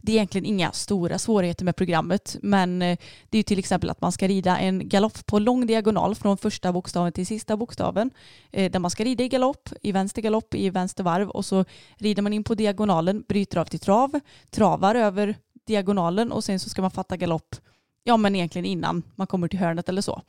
det 0.00 0.12
är 0.12 0.16
egentligen 0.16 0.44
inga 0.44 0.72
stora 0.72 1.18
svårigheter 1.18 1.64
med 1.64 1.76
programmet 1.76 2.36
men 2.42 2.82
eh, 2.82 2.98
det 3.30 3.36
är 3.36 3.38
ju 3.38 3.42
till 3.42 3.58
exempel 3.58 3.90
att 3.90 4.00
man 4.00 4.12
ska 4.12 4.28
rida 4.28 4.58
en 4.58 4.88
galopp 4.88 5.26
på 5.26 5.38
lång 5.38 5.66
diagonal 5.66 6.14
från 6.14 6.38
första 6.38 6.72
bokstaven 6.72 7.12
till 7.12 7.26
sista 7.26 7.56
bokstaven 7.56 8.10
eh, 8.50 8.70
där 8.70 8.78
man 8.78 8.90
ska 8.90 9.04
rida 9.04 9.24
i 9.24 9.28
galopp, 9.28 9.68
i 9.82 9.92
vänster 9.92 10.22
galopp, 10.22 10.54
i 10.54 10.70
vänster 10.70 11.04
varv 11.04 11.30
och 11.30 11.44
så 11.44 11.64
rider 11.96 12.22
man 12.22 12.32
in 12.32 12.44
på 12.44 12.54
diagonalen, 12.54 13.24
bryter 13.28 13.58
av 13.58 13.64
till 13.64 13.80
trav, 13.80 14.20
travar 14.50 14.94
över 14.94 15.36
diagonalen 15.66 16.32
och 16.32 16.44
sen 16.44 16.60
så 16.60 16.68
ska 16.68 16.82
man 16.82 16.90
fatta 16.90 17.16
galopp, 17.16 17.56
ja 18.04 18.16
men 18.16 18.34
egentligen 18.36 18.66
innan 18.66 19.02
man 19.14 19.26
kommer 19.26 19.48
till 19.48 19.58
hörnet 19.58 19.88
eller 19.88 20.02
så. 20.02 20.22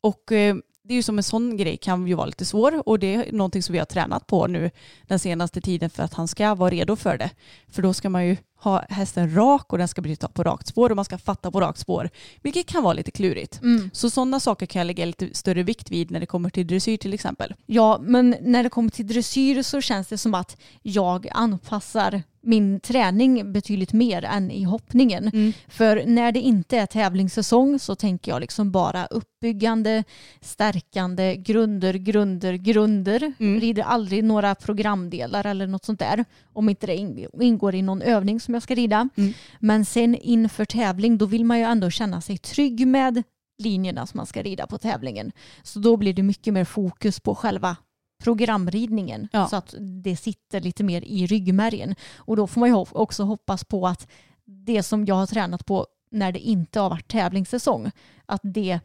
Och 0.00 0.32
eh, 0.32 0.56
det 0.84 0.94
är 0.94 0.96
ju 0.96 1.02
som 1.02 1.18
en 1.18 1.24
sån 1.24 1.56
grej 1.56 1.76
kan 1.76 2.06
ju 2.06 2.14
vara 2.14 2.26
lite 2.26 2.44
svår 2.44 2.88
och 2.88 2.98
det 2.98 3.14
är 3.14 3.32
någonting 3.32 3.62
som 3.62 3.72
vi 3.72 3.78
har 3.78 3.86
tränat 3.86 4.26
på 4.26 4.46
nu 4.46 4.70
den 5.06 5.18
senaste 5.18 5.60
tiden 5.60 5.90
för 5.90 6.02
att 6.02 6.14
han 6.14 6.28
ska 6.28 6.54
vara 6.54 6.70
redo 6.70 6.96
för 6.96 7.18
det. 7.18 7.30
För 7.68 7.82
då 7.82 7.94
ska 7.94 8.10
man 8.10 8.26
ju 8.26 8.36
ha 8.56 8.84
hästen 8.88 9.34
rak 9.34 9.72
och 9.72 9.78
den 9.78 9.88
ska 9.88 10.02
bryta 10.02 10.28
på 10.28 10.42
rakt 10.42 10.66
spår 10.66 10.90
och 10.90 10.96
man 10.96 11.04
ska 11.04 11.18
fatta 11.18 11.50
på 11.50 11.60
rakt 11.60 11.78
spår, 11.78 12.10
vilket 12.42 12.66
kan 12.66 12.82
vara 12.82 12.92
lite 12.92 13.10
klurigt. 13.10 13.62
Mm. 13.62 13.90
Så 13.92 14.10
sådana 14.10 14.40
saker 14.40 14.66
kan 14.66 14.80
jag 14.80 14.86
lägga 14.86 15.04
lite 15.04 15.28
större 15.32 15.62
vikt 15.62 15.90
vid 15.90 16.10
när 16.10 16.20
det 16.20 16.26
kommer 16.26 16.50
till 16.50 16.66
dressyr 16.66 16.96
till 16.96 17.14
exempel. 17.14 17.54
Ja, 17.66 17.98
men 18.02 18.36
när 18.40 18.62
det 18.62 18.68
kommer 18.70 18.90
till 18.90 19.06
dressyr 19.06 19.62
så 19.62 19.80
känns 19.80 20.08
det 20.08 20.18
som 20.18 20.34
att 20.34 20.56
jag 20.82 21.28
anpassar 21.32 22.22
min 22.44 22.80
träning 22.80 23.52
betydligt 23.52 23.92
mer 23.92 24.24
än 24.24 24.50
i 24.50 24.62
hoppningen. 24.62 25.28
Mm. 25.28 25.52
För 25.68 26.02
när 26.06 26.32
det 26.32 26.40
inte 26.40 26.78
är 26.78 26.86
tävlingssäsong 26.86 27.78
så 27.78 27.94
tänker 27.94 28.32
jag 28.32 28.40
liksom 28.40 28.70
bara 28.70 29.06
uppbyggande, 29.06 30.04
stärkande, 30.40 31.36
grunder, 31.36 31.94
grunder, 31.94 32.54
grunder. 32.54 33.32
Mm. 33.38 33.60
Rider 33.60 33.82
aldrig 33.82 34.24
några 34.24 34.54
programdelar 34.54 35.46
eller 35.46 35.66
något 35.66 35.84
sånt 35.84 35.98
där. 35.98 36.24
Om 36.52 36.68
inte 36.68 36.86
det 36.86 36.96
ing- 36.96 37.42
ingår 37.42 37.74
i 37.74 37.82
någon 37.82 38.02
övning 38.02 38.40
som 38.44 38.54
jag 38.54 38.62
ska 38.62 38.74
rida. 38.74 39.08
Mm. 39.16 39.32
Men 39.58 39.84
sen 39.84 40.14
inför 40.14 40.64
tävling 40.64 41.18
då 41.18 41.26
vill 41.26 41.44
man 41.44 41.58
ju 41.58 41.64
ändå 41.64 41.90
känna 41.90 42.20
sig 42.20 42.38
trygg 42.38 42.86
med 42.86 43.22
linjerna 43.58 44.06
som 44.06 44.18
man 44.18 44.26
ska 44.26 44.42
rida 44.42 44.66
på 44.66 44.78
tävlingen. 44.78 45.32
Så 45.62 45.78
då 45.78 45.96
blir 45.96 46.14
det 46.14 46.22
mycket 46.22 46.54
mer 46.54 46.64
fokus 46.64 47.20
på 47.20 47.34
själva 47.34 47.76
programridningen 48.22 49.28
Ja. 49.32 49.48
så 49.48 49.56
att 49.56 49.74
det 50.04 50.16
sitter 50.16 50.60
lite 50.60 50.84
mer 50.84 51.02
i 51.02 51.26
ryggmärgen. 51.26 51.94
Och 52.16 52.36
då 52.36 52.46
får 52.46 52.60
man 52.60 52.68
ju 52.68 52.74
också 52.92 53.22
hoppas 53.22 53.64
på 53.64 53.86
att 53.86 54.08
det 54.44 54.82
som 54.82 55.04
jag 55.04 55.14
har 55.14 55.26
tränat 55.26 55.66
på 55.66 55.86
när 56.10 56.32
det 56.32 56.38
inte 56.38 56.80
har 56.80 56.90
varit 56.90 57.08
tävlingssäsong, 57.08 57.90
att 58.26 58.40
det 58.44 58.80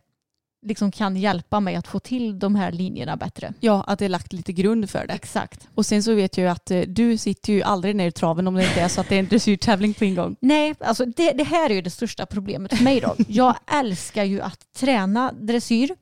liksom 0.62 0.92
kan 0.92 1.16
hjälpa 1.16 1.60
mig 1.60 1.76
att 1.76 1.88
få 1.88 2.00
till 2.00 2.40
de 2.40 2.56
här 2.56 2.72
linjerna 2.72 3.18
bättre. 3.18 3.54
Ja, 3.60 3.84
att 3.88 4.00
det 4.00 4.06
är 4.06 4.10
lagt 4.10 4.34
lite 4.34 4.54
grund 4.54 4.90
för 4.90 5.08
det. 5.08 5.14
Exakt. 5.14 5.68
Och 5.76 5.86
sen 5.86 6.04
så 6.04 6.14
vet 6.14 6.38
jag 6.38 6.46
ju 6.46 6.52
att 6.52 6.72
eh, 6.72 6.82
du 6.82 7.18
sitter 7.18 7.54
ju 7.54 7.62
aldrig 7.62 7.96
ner 7.96 8.08
i 8.08 8.12
traven 8.12 8.48
om 8.48 8.54
det 8.54 8.64
inte 8.64 8.82
är 8.82 8.88
så 8.88 9.02
att 9.02 9.10
det 9.10 9.16
är 9.16 9.20
en 9.20 9.28
dressyrtävling 9.28 9.94
på 9.94 10.06
ingång. 10.06 10.36
Nej, 10.42 10.76
alltså 10.80 11.06
det, 11.06 11.32
det 11.32 11.44
här 11.44 11.70
är 11.70 11.74
ju 11.74 11.82
det 11.82 11.90
största 11.90 12.26
problemet 12.26 12.78
för 12.78 12.84
mig 12.84 13.00
då. 13.00 13.16
Jag 13.28 13.56
älskar 13.72 14.24
ju 14.24 14.42
att 14.42 14.74
träna 14.74 15.32
dressyr, 15.32 15.96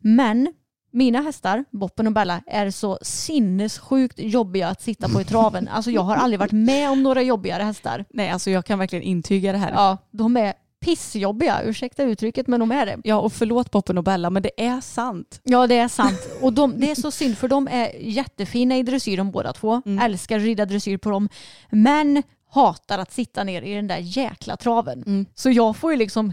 men 0.00 0.52
mina 0.92 1.20
hästar, 1.20 1.64
Boppen 1.70 2.06
och 2.06 2.12
Bella, 2.12 2.42
är 2.46 2.70
så 2.70 2.98
sinnessjukt 3.02 4.18
jobbiga 4.18 4.68
att 4.68 4.82
sitta 4.82 5.08
på 5.08 5.20
i 5.20 5.24
traven. 5.24 5.68
Alltså 5.68 5.90
jag 5.90 6.02
har 6.02 6.16
aldrig 6.16 6.38
varit 6.40 6.52
med 6.52 6.90
om 6.90 7.02
några 7.02 7.22
jobbigare 7.22 7.62
hästar. 7.62 8.04
Nej, 8.10 8.30
alltså 8.30 8.50
jag 8.50 8.64
kan 8.64 8.78
verkligen 8.78 9.02
intyga 9.02 9.52
det 9.52 9.58
här. 9.58 9.72
Ja, 9.72 9.98
de 10.10 10.36
är 10.36 10.54
pissjobbiga, 10.80 11.62
ursäkta 11.62 12.02
uttrycket, 12.02 12.46
men 12.46 12.60
de 12.60 12.72
är 12.72 12.86
det. 12.86 12.98
Ja, 13.04 13.16
och 13.16 13.32
förlåt 13.32 13.70
Poppen 13.70 13.98
och 13.98 14.04
Bella, 14.04 14.30
men 14.30 14.42
det 14.42 14.52
är 14.56 14.80
sant. 14.80 15.40
Ja, 15.44 15.66
det 15.66 15.74
är 15.74 15.88
sant. 15.88 16.28
Och 16.40 16.52
de, 16.52 16.80
det 16.80 16.90
är 16.90 16.94
så 16.94 17.10
synd, 17.10 17.38
för 17.38 17.48
de 17.48 17.68
är 17.68 17.90
jättefina 18.00 18.76
i 18.76 18.82
dressyr 18.82 19.16
de 19.16 19.30
båda 19.30 19.52
två. 19.52 19.82
Mm. 19.86 20.04
Älskar 20.04 20.36
att 20.36 20.42
rida 20.42 20.66
dressyr 20.66 20.96
på 20.96 21.10
dem. 21.10 21.28
Men 21.70 22.22
hatar 22.50 22.98
att 22.98 23.12
sitta 23.12 23.44
ner 23.44 23.62
i 23.62 23.74
den 23.74 23.86
där 23.86 23.98
jäkla 23.98 24.56
traven. 24.56 25.02
Mm. 25.06 25.26
Så 25.34 25.50
jag 25.50 25.76
får 25.76 25.90
ju 25.90 25.96
liksom 25.96 26.32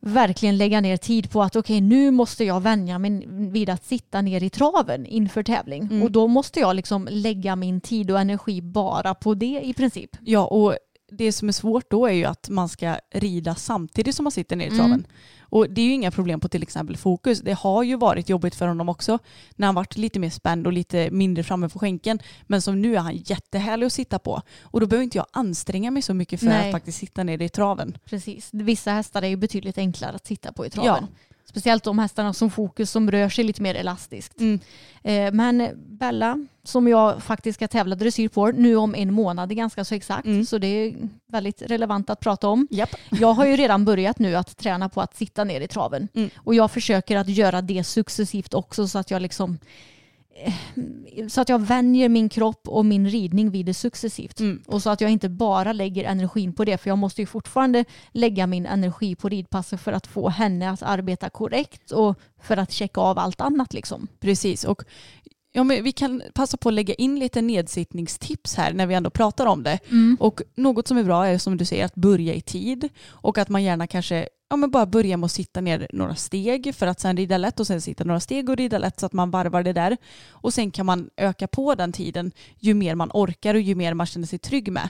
verkligen 0.00 0.56
lägga 0.56 0.80
ner 0.80 0.96
tid 0.96 1.30
på 1.30 1.42
att 1.42 1.56
okej 1.56 1.80
nu 1.80 2.10
måste 2.10 2.44
jag 2.44 2.60
vänja 2.60 2.98
mig 2.98 3.26
vid 3.28 3.70
att 3.70 3.84
sitta 3.84 4.22
ner 4.22 4.42
i 4.42 4.50
traven 4.50 5.06
inför 5.06 5.42
tävling. 5.42 5.82
Mm. 5.82 6.02
Och 6.02 6.10
då 6.10 6.26
måste 6.26 6.60
jag 6.60 6.76
liksom 6.76 7.08
lägga 7.10 7.56
min 7.56 7.80
tid 7.80 8.10
och 8.10 8.20
energi 8.20 8.62
bara 8.62 9.14
på 9.14 9.34
det 9.34 9.60
i 9.64 9.74
princip. 9.74 10.16
Ja, 10.20 10.46
och 10.46 10.76
det 11.08 11.32
som 11.32 11.48
är 11.48 11.52
svårt 11.52 11.90
då 11.90 12.06
är 12.06 12.12
ju 12.12 12.24
att 12.24 12.48
man 12.48 12.68
ska 12.68 12.98
rida 13.14 13.54
samtidigt 13.54 14.14
som 14.14 14.24
man 14.24 14.30
sitter 14.32 14.56
ner 14.56 14.66
i 14.66 14.70
Mm. 14.92 15.06
Och 15.56 15.70
det 15.70 15.80
är 15.80 15.84
ju 15.84 15.92
inga 15.92 16.10
problem 16.10 16.40
på 16.40 16.48
till 16.48 16.62
exempel 16.62 16.96
fokus. 16.96 17.40
Det 17.40 17.52
har 17.52 17.82
ju 17.82 17.96
varit 17.96 18.28
jobbigt 18.28 18.54
för 18.54 18.66
honom 18.66 18.88
också 18.88 19.18
när 19.56 19.66
han 19.66 19.74
varit 19.74 19.96
lite 19.96 20.18
mer 20.18 20.30
spänd 20.30 20.66
och 20.66 20.72
lite 20.72 21.10
mindre 21.10 21.44
framme 21.44 21.68
på 21.68 21.78
skänken. 21.78 22.18
Men 22.46 22.62
som 22.62 22.82
nu 22.82 22.96
är 22.96 23.00
han 23.00 23.16
jättehärlig 23.16 23.86
att 23.86 23.92
sitta 23.92 24.18
på. 24.18 24.42
Och 24.62 24.80
då 24.80 24.86
behöver 24.86 25.04
inte 25.04 25.18
jag 25.18 25.26
anstränga 25.32 25.90
mig 25.90 26.02
så 26.02 26.14
mycket 26.14 26.40
för 26.40 26.46
Nej. 26.46 26.66
att 26.66 26.72
faktiskt 26.72 26.98
sitta 26.98 27.24
ner 27.24 27.42
i 27.42 27.48
traven. 27.48 27.98
Precis. 28.04 28.48
Vissa 28.52 28.90
hästar 28.90 29.22
är 29.22 29.28
ju 29.28 29.36
betydligt 29.36 29.78
enklare 29.78 30.16
att 30.16 30.26
sitta 30.26 30.52
på 30.52 30.66
i 30.66 30.70
traven. 30.70 31.06
Speciellt 31.44 31.84
de 31.84 31.98
hästarna 31.98 32.32
som 32.32 32.50
fokus 32.50 32.90
som 32.90 33.10
rör 33.10 33.28
sig 33.28 33.44
lite 33.44 33.62
mer 33.62 33.74
elastiskt. 33.74 34.40
Mm. 34.40 34.60
Eh, 35.02 35.32
Men 35.32 35.68
Bella, 35.76 36.46
som 36.62 36.88
jag 36.88 37.22
faktiskt 37.22 37.56
ska 37.56 37.68
tävla 37.68 37.94
dressyr 37.94 38.28
på 38.28 38.46
nu 38.46 38.76
om 38.76 38.94
en 38.94 39.12
månad, 39.12 39.52
är 39.52 39.56
ganska 39.56 39.84
så 39.84 39.94
exakt. 39.94 40.26
Mm. 40.26 40.44
Så 40.44 40.58
det 40.58 40.66
är 40.66 40.94
väldigt 41.36 41.62
relevant 41.62 42.10
att 42.10 42.20
prata 42.20 42.48
om. 42.48 42.68
Japp. 42.70 42.90
Jag 43.10 43.32
har 43.32 43.46
ju 43.46 43.56
redan 43.56 43.84
börjat 43.84 44.18
nu 44.18 44.36
att 44.36 44.56
träna 44.56 44.88
på 44.88 45.00
att 45.00 45.16
sitta 45.16 45.44
ner 45.44 45.60
i 45.60 45.68
traven. 45.68 46.08
Mm. 46.14 46.30
Och 46.36 46.54
jag 46.54 46.70
försöker 46.70 47.16
att 47.16 47.28
göra 47.28 47.62
det 47.62 47.84
successivt 47.84 48.54
också 48.54 48.88
så 48.88 48.98
att 48.98 49.10
jag 49.10 49.22
liksom 49.22 49.58
eh, 50.34 51.28
så 51.28 51.40
att 51.40 51.48
jag 51.48 51.58
vänjer 51.58 52.08
min 52.08 52.28
kropp 52.28 52.68
och 52.68 52.84
min 52.84 53.08
ridning 53.10 53.50
vid 53.50 53.66
det 53.66 53.74
successivt. 53.74 54.40
Mm. 54.40 54.62
Och 54.66 54.82
så 54.82 54.90
att 54.90 55.00
jag 55.00 55.10
inte 55.10 55.28
bara 55.28 55.72
lägger 55.72 56.04
energin 56.04 56.52
på 56.52 56.64
det. 56.64 56.78
För 56.78 56.90
jag 56.90 56.98
måste 56.98 57.22
ju 57.22 57.26
fortfarande 57.26 57.84
lägga 58.12 58.46
min 58.46 58.66
energi 58.66 59.14
på 59.14 59.28
ridpasset 59.28 59.80
för 59.80 59.92
att 59.92 60.06
få 60.06 60.28
henne 60.28 60.70
att 60.70 60.82
arbeta 60.82 61.30
korrekt 61.30 61.90
och 61.90 62.18
för 62.40 62.56
att 62.56 62.72
checka 62.72 63.00
av 63.00 63.18
allt 63.18 63.40
annat 63.40 63.74
liksom. 63.74 64.08
Precis. 64.20 64.64
Och 64.64 64.82
ja, 65.56 65.64
men 65.64 65.84
vi 65.84 65.92
kan 65.92 66.22
passa 66.34 66.56
på 66.56 66.68
att 66.68 66.74
lägga 66.74 66.94
in 66.94 67.18
lite 67.18 67.42
nedsittningstips 67.42 68.54
här 68.54 68.72
när 68.72 68.86
vi 68.86 68.94
ändå 68.94 69.10
pratar 69.10 69.46
om 69.46 69.62
det. 69.62 69.78
Och 70.18 70.42
något 70.54 70.88
som 70.88 70.96
är 70.96 71.04
bra 71.04 71.26
är 71.26 71.38
som 71.38 71.56
du 71.56 71.64
säger 71.64 71.84
att 71.84 71.94
börja 71.94 72.34
i 72.34 72.40
tid 72.40 72.88
och 73.06 73.38
att 73.38 73.48
man 73.48 73.62
gärna 73.62 73.86
kanske 73.86 74.28
ja, 74.48 74.56
men 74.56 74.70
bara 74.70 74.86
börja 74.86 75.16
med 75.16 75.24
att 75.24 75.32
sitta 75.32 75.60
ner 75.60 75.86
några 75.92 76.14
steg 76.14 76.74
för 76.74 76.86
att 76.86 77.00
sen 77.00 77.16
rida 77.16 77.38
lätt 77.38 77.60
och 77.60 77.66
sen 77.66 77.80
sitta 77.80 78.04
några 78.04 78.20
steg 78.20 78.48
och 78.50 78.56
rida 78.56 78.78
lätt 78.78 79.00
så 79.00 79.06
att 79.06 79.12
man 79.12 79.30
varvar 79.30 79.62
det 79.62 79.72
där. 79.72 79.96
Och 80.30 80.54
sen 80.54 80.70
kan 80.70 80.86
man 80.86 81.10
öka 81.16 81.46
på 81.48 81.74
den 81.74 81.92
tiden 81.92 82.32
ju 82.58 82.74
mer 82.74 82.94
man 82.94 83.10
orkar 83.14 83.54
och 83.54 83.60
ju 83.60 83.74
mer 83.74 83.94
man 83.94 84.06
känner 84.06 84.26
sig 84.26 84.38
trygg 84.38 84.72
med. 84.72 84.88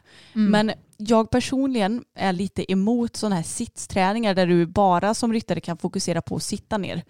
Men 0.51 0.73
jag 0.97 1.31
personligen 1.31 2.05
är 2.15 2.33
lite 2.33 2.73
emot 2.73 3.17
sådana 3.17 3.37
här 3.37 3.43
sittsträningar 3.43 4.35
där 4.35 4.47
du 4.47 4.67
bara 4.67 5.15
som 5.15 5.33
ryttare 5.33 5.61
kan 5.61 5.77
fokusera 5.77 6.23
på 6.23 6.37
att 6.37 6.43
sitta 6.43 6.79
ner. 6.79 7.03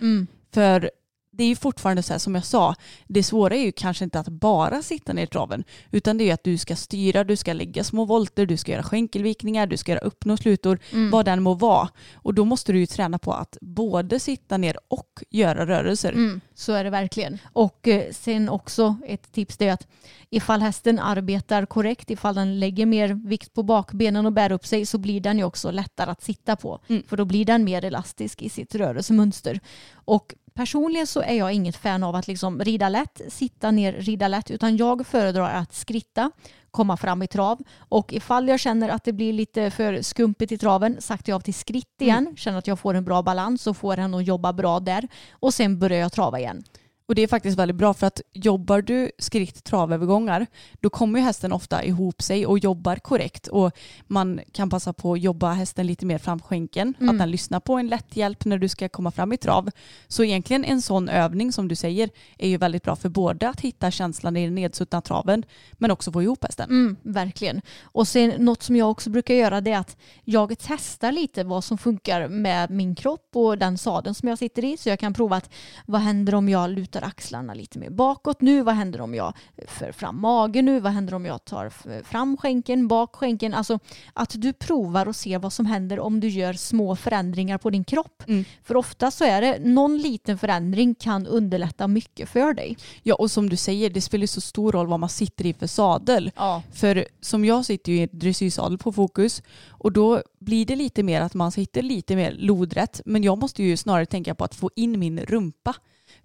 För 0.55 0.91
det 1.37 1.45
är 1.45 1.49
ju 1.49 1.57
fortfarande 1.57 2.03
så 2.03 2.13
här 2.13 2.19
som 2.19 2.35
jag 2.35 2.45
sa, 2.45 2.75
det 3.07 3.23
svåra 3.23 3.55
är 3.55 3.65
ju 3.65 3.73
kanske 3.73 4.05
inte 4.05 4.21
att 4.21 4.29
bara 4.29 4.83
sitta 4.83 5.13
ner 5.13 5.23
i 5.23 5.27
traven, 5.27 5.65
utan 5.91 6.19
det 6.19 6.25
är 6.25 6.27
ju 6.27 6.33
att 6.33 6.45
du 6.45 6.59
ska 6.59 6.77
styra, 6.77 7.25
du 7.25 7.37
ska 7.37 7.53
lägga 7.53 7.85
små 7.85 8.05
volter, 8.05 8.47
du 8.47 8.57
ska 8.57 8.73
göra 8.73 8.83
skänkelvikningar, 8.83 9.67
du 9.67 9.77
ska 9.77 9.93
göra 9.93 10.01
upp 10.01 10.27
och 10.27 10.39
slutor, 10.39 10.79
vad 11.11 11.25
den 11.25 11.43
må 11.43 11.55
vara. 11.55 11.89
Och 12.15 12.35
då 12.35 12.45
måste 12.45 12.73
du 12.73 12.79
ju 12.79 12.87
träna 12.87 13.19
på 13.19 13.33
att 13.33 13.59
både 13.61 14.21
sitta 14.21 14.57
ner 14.57 14.77
och 14.89 15.23
göra 15.31 15.67
rörelser. 15.67 16.13
Mm, 16.13 16.41
så 16.55 16.73
är 16.73 16.85
det 16.85 16.91
verkligen. 16.91 17.39
Och 17.53 17.89
eh, 17.89 18.13
sen 18.13 18.49
också 18.49 18.97
ett 19.07 19.33
tips 19.33 19.57
det 19.57 19.69
är 19.69 19.73
att 19.73 19.87
ifall 20.31 20.63
hästen 20.63 20.99
arbetar 20.99 21.67
korrekt, 21.67 22.11
ifall 22.11 22.35
den 22.35 22.61
lägger 22.61 22.87
mer 22.87 23.09
vikt 23.09 23.55
på 23.55 23.63
bakbenen 23.63 24.27
och 24.27 24.33
bär 24.33 24.53
upp 24.53 24.67
sig 24.67 24.87
så 24.87 24.99
blir 24.99 25.21
den 25.21 25.39
ju 25.39 25.45
också 25.45 25.71
lättare 25.71 26.11
att 26.11 26.23
sitta 26.23 26.57
på. 26.57 26.81
Mm. 26.89 27.03
För 27.09 27.17
då 27.17 27.25
blir 27.25 27.45
den 27.45 27.65
mer 27.65 27.85
elastisk 27.85 28.43
i 28.43 28.49
sitt 28.49 28.75
rörelsemönster. 28.75 29.61
Och 29.95 30.35
personligen 30.57 31.07
så 31.07 31.23
är 31.23 31.35
jag 31.35 31.53
inget 31.53 31.77
fan 31.77 32.03
av 32.03 32.15
att 32.15 32.29
liksom 32.29 32.61
rida 32.61 32.89
lätt, 32.89 33.21
sitta 33.29 33.71
ner, 33.71 33.93
rida 33.93 34.29
lätt, 34.29 34.51
utan 34.51 34.77
jag 34.77 35.07
föredrar 35.07 35.55
att 35.55 35.75
skritta, 35.75 36.31
komma 36.71 36.97
fram 36.97 37.23
i 37.23 37.27
trav. 37.27 37.59
Och 37.79 38.13
ifall 38.13 38.49
jag 38.49 38.61
känner 38.61 38.89
att 38.89 39.05
det 39.05 39.13
blir 39.13 39.33
lite 39.33 39.71
för 39.71 40.03
skumpigt 40.03 40.53
i 40.53 40.59
traven 40.59 40.97
saktar 41.01 41.31
jag 41.31 41.37
av 41.37 41.41
till 41.41 41.55
skritt 41.55 42.03
igen, 42.03 42.35
känner 42.37 42.59
att 42.59 42.67
jag 42.67 42.79
får 42.79 42.95
en 42.95 43.05
bra 43.05 43.23
balans 43.23 43.67
och 43.67 43.77
får 43.77 43.97
henne 43.97 44.17
att 44.17 44.27
jobba 44.27 44.53
bra 44.53 44.81
där. 44.81 45.09
Och 45.33 45.55
sen 45.55 45.79
börjar 45.79 45.99
jag 45.99 46.13
trava 46.13 46.39
igen. 46.39 46.65
Och 47.09 47.15
det 47.15 47.23
är 47.23 47.27
faktiskt 47.29 47.59
väldigt 47.59 47.77
bra 47.77 47.95
för 47.95 48.07
att 48.07 48.21
jobbar 48.33 48.83
du 48.83 49.11
skritt 49.19 49.65
travövergångar 49.65 50.47
då 50.81 50.91
kommer 50.91 51.19
ju 51.19 51.25
hästen 51.25 51.53
ofta 51.53 51.85
ihop 51.85 52.23
sig 52.23 52.47
och 52.47 52.59
jobbar 52.59 52.97
korrekt 52.97 53.47
och 53.47 53.73
man 54.07 54.41
kan 54.53 54.71
passa 54.71 54.93
på 54.93 55.13
att 55.13 55.21
jobba 55.21 55.53
hästen 55.53 55.87
lite 55.87 56.07
mer 56.07 56.19
framskänken, 56.19 56.95
Mm. 57.01 57.11
att 57.15 57.19
den 57.19 57.31
lyssnar 57.31 57.61
på 57.61 57.75
en 57.75 57.89
lätt 57.89 58.17
hjälp 58.17 58.45
när 58.45 58.59
du 58.59 58.69
ska 58.69 58.89
komma 58.89 59.11
fram 59.11 59.33
i 59.33 59.37
trav. 59.37 59.71
Så 60.09 60.25
egentligen 60.25 60.65
en 60.65 60.83
sån 60.83 61.09
övning 61.09 61.53
som 61.53 61.69
du 61.69 61.75
säger 61.77 62.11
är 62.39 62.49
ju 62.49 62.57
väldigt 62.57 62.83
bra 62.83 62.97
för 62.97 63.09
både 63.09 63.49
att 63.49 63.61
hitta 63.61 63.91
känslan 63.91 64.37
i 64.37 64.45
den 64.45 64.55
nedsuttna 64.55 65.01
traven 65.01 65.45
men 65.73 65.91
också 65.91 66.13
få 66.13 66.23
ihop 66.23 66.45
hästen. 66.45 66.71
Mm, 66.71 66.97
verkligen. 67.03 67.61
Och 67.83 68.09
sen 68.09 68.33
något 68.39 68.63
som 68.63 68.77
jag 68.77 68.91
också 68.91 69.11
brukar 69.11 69.35
göra 69.35 69.61
det 69.61 69.71
är 69.73 69.79
att 69.79 69.97
jag 70.25 70.55
testar 70.59 71.13
lite 71.13 71.45
vad 71.45 71.65
som 71.65 71.79
funkar 71.79 72.29
med 72.29 72.71
min 72.71 72.95
kropp 72.95 73.31
och 73.35 73.59
den 73.59 73.79
sadeln 73.79 74.15
som 74.15 74.29
jag 74.29 74.39
sitter 74.39 74.65
i. 74.65 74.77
Så 74.77 74.89
jag 74.89 74.99
kan 74.99 75.15
prova 75.15 75.37
att 75.37 75.51
vad 75.87 76.01
händer 76.01 76.35
om 76.35 76.49
jag 76.49 76.71
lutar 76.71 76.96
axlarna 77.03 77.55
lite 77.55 77.79
mer 77.79 77.91
bakåt 77.91 78.41
nu? 78.41 78.63
Vad 78.63 78.75
händer 78.75 79.01
om 79.01 79.15
jag 79.15 79.33
för 79.69 79.93
fram 79.93 80.21
magen 80.21 80.65
nu? 80.65 80.81
Vad 80.81 80.93
händer 80.93 81.15
om 81.15 81.27
jag 81.27 81.45
tar 81.45 81.71
fram 82.03 82.37
skänken, 82.37 82.89
bak 82.89 83.17
skänken? 83.17 83.55
Alltså 83.55 83.79
att 84.13 84.35
du 84.37 84.53
provar 84.53 85.09
och 85.09 85.17
ser 85.17 85.39
vad 85.39 85.53
som 85.53 85.67
händer 85.67 86.01
om 86.01 86.21
du 86.21 86.29
gör 86.29 86.53
små 86.53 86.97
förändringar 86.97 87.59
på 87.59 87.71
din 87.71 87.85
kropp. 87.85 88.23
Mm. 88.29 88.45
För 88.63 88.77
ofta 88.77 89.11
så 89.11 89.25
är 89.25 89.41
det 89.41 89.59
någon 89.59 89.99
liten 89.99 90.39
förändring 90.39 90.95
kan 90.95 91.27
underlätta 91.27 91.89
mycket 91.89 92.29
för 92.29 92.55
dig. 92.55 92.77
Ja 93.03 93.15
och 93.15 93.31
som 93.31 93.49
du 93.49 93.57
säger 93.57 93.91
det 93.91 94.01
spelar 94.01 94.27
så 94.27 94.41
stor 94.41 94.73
roll 94.73 94.87
vad 94.87 95.01
man 95.01 95.09
sitter 95.09 95.47
i 95.47 95.53
för 95.53 95.67
sadel. 95.67 96.31
Ja. 96.37 96.63
För 96.73 97.07
som 97.21 97.45
jag 97.45 97.65
sitter 97.65 97.93
ju 97.93 98.03
i 98.03 98.07
dressyrsadel 98.07 98.79
på 98.79 98.93
fokus 98.93 99.43
och 99.69 99.93
då 99.93 100.23
blir 100.39 100.67
det 100.67 100.77
lite 100.77 101.03
mer 101.03 101.21
att 101.21 101.35
man 101.35 101.53
sitter 101.53 101.83
lite 101.83 102.17
mer 102.17 102.33
lodrätt 102.39 103.01
men 103.05 103.23
jag 103.23 103.39
måste 103.39 103.63
ju 103.63 103.77
snarare 103.77 104.07
tänka 104.07 104.35
på 104.35 104.45
att 104.45 104.55
få 104.55 104.71
in 104.77 104.99
min 104.99 105.21
rumpa 105.21 105.75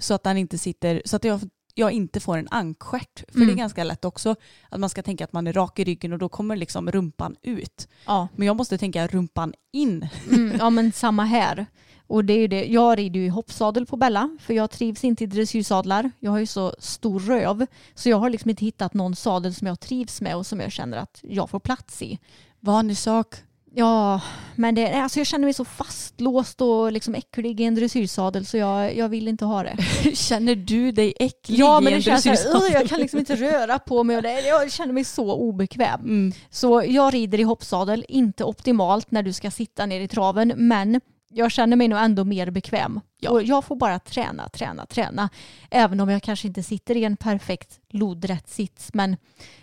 så 0.02 0.14
att 0.14 0.24
den 0.24 0.38
inte 0.38 0.58
sitter 0.58 1.02
så 1.06 1.16
att 1.16 1.24
jag, 1.24 1.40
jag 1.74 1.92
inte 1.92 2.20
får 2.20 2.38
en 2.38 2.48
ankstjärt. 2.52 3.24
För 3.28 3.40
det 3.40 3.44
är 3.44 3.44
Mm. 3.44 3.58
ganska 3.58 3.84
lätt 3.84 4.06
också 4.06 4.36
att 4.70 4.80
man 4.80 4.90
ska 4.90 5.04
tänka 5.04 5.24
att 5.24 5.34
man 5.34 5.48
är 5.48 5.54
rak 5.54 5.80
i 5.80 5.84
ryggen 5.84 6.14
och 6.14 6.20
då 6.20 6.30
kommer 6.30 6.56
liksom 6.56 6.92
rumpan 6.92 7.36
ut. 7.42 7.88
Ja. 8.06 8.28
Men 8.36 8.48
jag 8.48 8.56
måste 8.56 8.78
tänka 8.78 9.08
rumpan 9.08 9.54
in. 9.72 10.08
Mm, 10.32 10.56
ja 10.60 10.70
men 10.70 10.92
samma 10.92 11.26
här. 11.26 11.66
Och 12.08 12.26
det 12.26 12.34
är 12.34 12.48
det. 12.48 12.66
Jag 12.66 12.98
rider 12.98 13.20
ju 13.20 13.26
i 13.26 13.30
hoppsadel 13.30 13.86
på 13.86 13.98
Bella 13.98 14.38
för 14.42 14.54
jag 14.54 14.72
trivs 14.72 15.04
inte 15.04 15.24
i 15.24 15.28
dressyrsadlar. 15.28 16.12
Jag 16.20 16.32
har 16.32 16.40
ju 16.40 16.46
så 16.46 16.76
stor 16.80 17.20
röv 17.20 17.66
så 17.96 18.10
jag 18.10 18.18
har 18.18 18.30
liksom 18.30 18.50
inte 18.50 18.66
hittat 18.66 18.94
någon 18.94 19.16
sadel 19.16 19.54
som 19.56 19.68
jag 19.68 19.80
trivs 19.80 20.22
med 20.22 20.36
och 20.36 20.46
som 20.46 20.60
jag 20.60 20.72
känner 20.72 20.98
att 20.98 21.20
jag 21.24 21.50
får 21.50 21.60
plats 21.60 22.02
i. 22.02 22.20
Vanlig 22.60 22.98
sak. 22.98 23.36
Ja, 23.74 24.22
men 24.56 24.76
det, 24.76 24.94
alltså 24.94 25.20
jag 25.20 25.28
känner 25.28 25.46
mig 25.46 25.54
så 25.54 25.66
fastlåst 25.66 26.62
och 26.62 26.92
liksom 26.92 27.16
äcklig 27.16 27.62
i 27.62 27.64
en 27.64 27.76
dressyrsadel 27.76 28.46
så 28.46 28.58
jag, 28.58 28.96
jag 28.98 29.10
vill 29.10 29.28
inte 29.28 29.46
ha 29.46 29.64
det. 29.64 29.78
Känner 30.16 30.56
du 30.56 30.92
dig 30.92 31.14
äcklig 31.20 31.60
Ja, 31.60 31.82
i 31.82 31.84
men 31.84 31.94
en 31.94 32.02
dressyrsadel? 32.02 32.56
"Ugh, 32.62 32.74
jag 32.74 32.90
kan 32.90 33.00
liksom 33.00 33.20
inte 33.20 33.36
röra 33.36 33.80
på 33.80 34.04
mig 34.04 34.18
och 34.18 34.24
det, 34.24 34.42
jag 34.42 34.72
känner 34.72 34.94
mig 34.94 35.04
så 35.04 35.34
obekväm. 35.34 36.00
Mm. 36.02 36.34
Så 36.50 36.84
jag 36.88 37.14
rider 37.14 37.40
i 37.40 37.44
hoppsadel, 37.44 38.06
inte 38.08 38.44
optimalt 38.44 39.12
när 39.12 39.24
du 39.24 39.34
ska 39.34 39.52
sitta 39.52 39.86
ner 39.86 40.02
i 40.02 40.08
traven, 40.08 40.54
men 40.56 41.02
jag 41.34 41.52
känner 41.52 41.78
mig 41.78 41.88
nog 41.88 42.00
ändå 42.00 42.24
mer 42.24 42.50
bekväm. 42.50 43.00
Ja. 43.20 43.30
Och 43.30 43.44
jag 43.44 43.64
får 43.66 43.76
bara 43.76 44.00
träna, 44.00 44.50
träna, 44.50 44.86
träna. 44.86 45.30
Även 45.70 46.00
om 46.00 46.10
jag 46.10 46.24
kanske 46.24 46.48
inte 46.48 46.64
sitter 46.64 46.98
i 46.98 47.04
en 47.04 47.18
perfekt 47.18 47.80
lodrätt 47.90 48.50
sits. 48.50 48.90
Men 48.94 49.18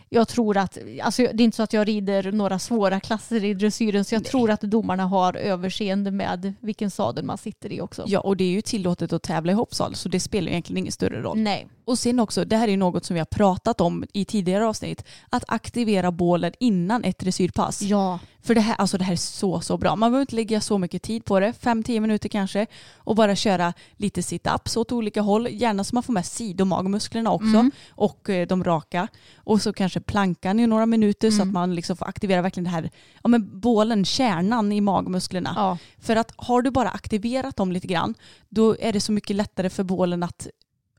jag 0.08 0.28
tror 0.28 0.56
att, 0.56 0.78
alltså 1.02 1.22
det 1.22 1.42
är 1.42 1.44
inte 1.44 1.56
så 1.56 1.62
att 1.62 1.72
jag 1.72 1.88
rider 1.88 2.32
några 2.32 2.58
svåra 2.58 3.00
klasser 3.00 3.44
i 3.44 3.54
dressyren 3.54 4.04
så 4.04 4.14
jag 4.14 4.24
tror 4.24 4.50
att 4.50 4.60
domarna 4.60 5.06
har 5.06 5.36
överseende 5.36 6.10
med 6.10 6.54
vilken 6.60 6.90
sadel 6.90 7.24
man 7.24 7.38
sitter 7.38 7.72
i 7.72 7.80
också. 7.80 8.04
Ja 8.06 8.20
och 8.20 8.36
det 8.36 8.44
är 8.44 8.50
ju 8.50 8.62
tillåtet 8.62 9.12
att 9.12 9.22
tävla 9.22 9.52
i 9.52 9.54
hoppsal 9.54 9.94
så 9.94 10.08
det 10.08 10.20
spelar 10.20 10.48
egentligen 10.50 10.78
ingen 10.78 10.92
större 10.92 11.22
roll. 11.22 11.38
Nej. 11.38 11.66
Och 11.84 11.98
sen 11.98 12.20
också, 12.20 12.44
det 12.44 12.56
här 12.56 12.68
är 12.68 12.76
något 12.76 13.04
som 13.04 13.14
vi 13.14 13.20
har 13.20 13.24
pratat 13.26 13.80
om 13.80 14.04
i 14.12 14.24
tidigare 14.24 14.66
avsnitt, 14.66 15.04
att 15.30 15.44
aktivera 15.48 16.10
bålen 16.12 16.52
innan 16.60 17.04
ett 17.04 17.18
dressyrpass. 17.18 17.82
Ja. 17.82 18.18
För 18.42 18.54
det 18.54 18.60
här, 18.60 18.74
alltså 18.78 18.98
det 18.98 19.04
här 19.04 19.12
är 19.12 19.16
så, 19.16 19.60
så 19.60 19.76
bra. 19.76 19.96
Man 19.96 20.10
behöver 20.10 20.20
inte 20.20 20.34
lägga 20.34 20.60
så 20.60 20.78
mycket 20.78 21.02
tid 21.02 21.24
på 21.24 21.40
det, 21.40 21.52
5-10 21.62 22.00
minuter 22.00 22.28
kanske, 22.28 22.66
och 22.96 23.16
bara 23.16 23.36
köra 23.36 23.72
lite 23.96 24.20
sit-ups 24.20 24.78
åt 24.78 24.92
olika 24.92 25.20
håll, 25.20 25.48
gärna 25.50 25.84
så 25.84 25.94
man 25.96 26.02
får 26.02 26.12
med 26.12 26.26
sidomagmusklerna 26.26 27.30
också, 27.32 27.46
Mm. 27.48 27.70
och 27.90 28.30
eh, 28.30 28.46
de 28.46 28.64
raka. 28.64 29.08
Och 29.36 29.62
så 29.62 29.72
kanske 29.72 29.97
plankan 30.00 30.60
i 30.60 30.66
några 30.66 30.86
minuter 30.86 31.30
så 31.30 31.36
Mm. 31.36 31.48
att 31.48 31.52
man 31.52 31.74
liksom 31.74 31.96
får 31.96 32.08
aktivera 32.08 32.42
verkligen 32.42 32.64
det 32.64 32.70
här, 32.70 32.90
ja 33.22 33.28
men 33.28 33.60
bålen, 33.60 34.04
kärnan 34.04 34.72
i 34.72 34.80
magmusklerna. 34.80 35.52
ja. 35.56 35.78
För 35.98 36.16
att 36.16 36.32
har 36.36 36.62
du 36.62 36.70
bara 36.70 36.88
aktiverat 36.90 37.56
dem 37.56 37.72
lite 37.72 37.86
grann, 37.86 38.14
då 38.48 38.76
är 38.80 38.92
det 38.92 39.00
så 39.00 39.12
mycket 39.12 39.36
lättare 39.36 39.70
för 39.70 39.84
bålen 39.84 40.22
att 40.22 40.48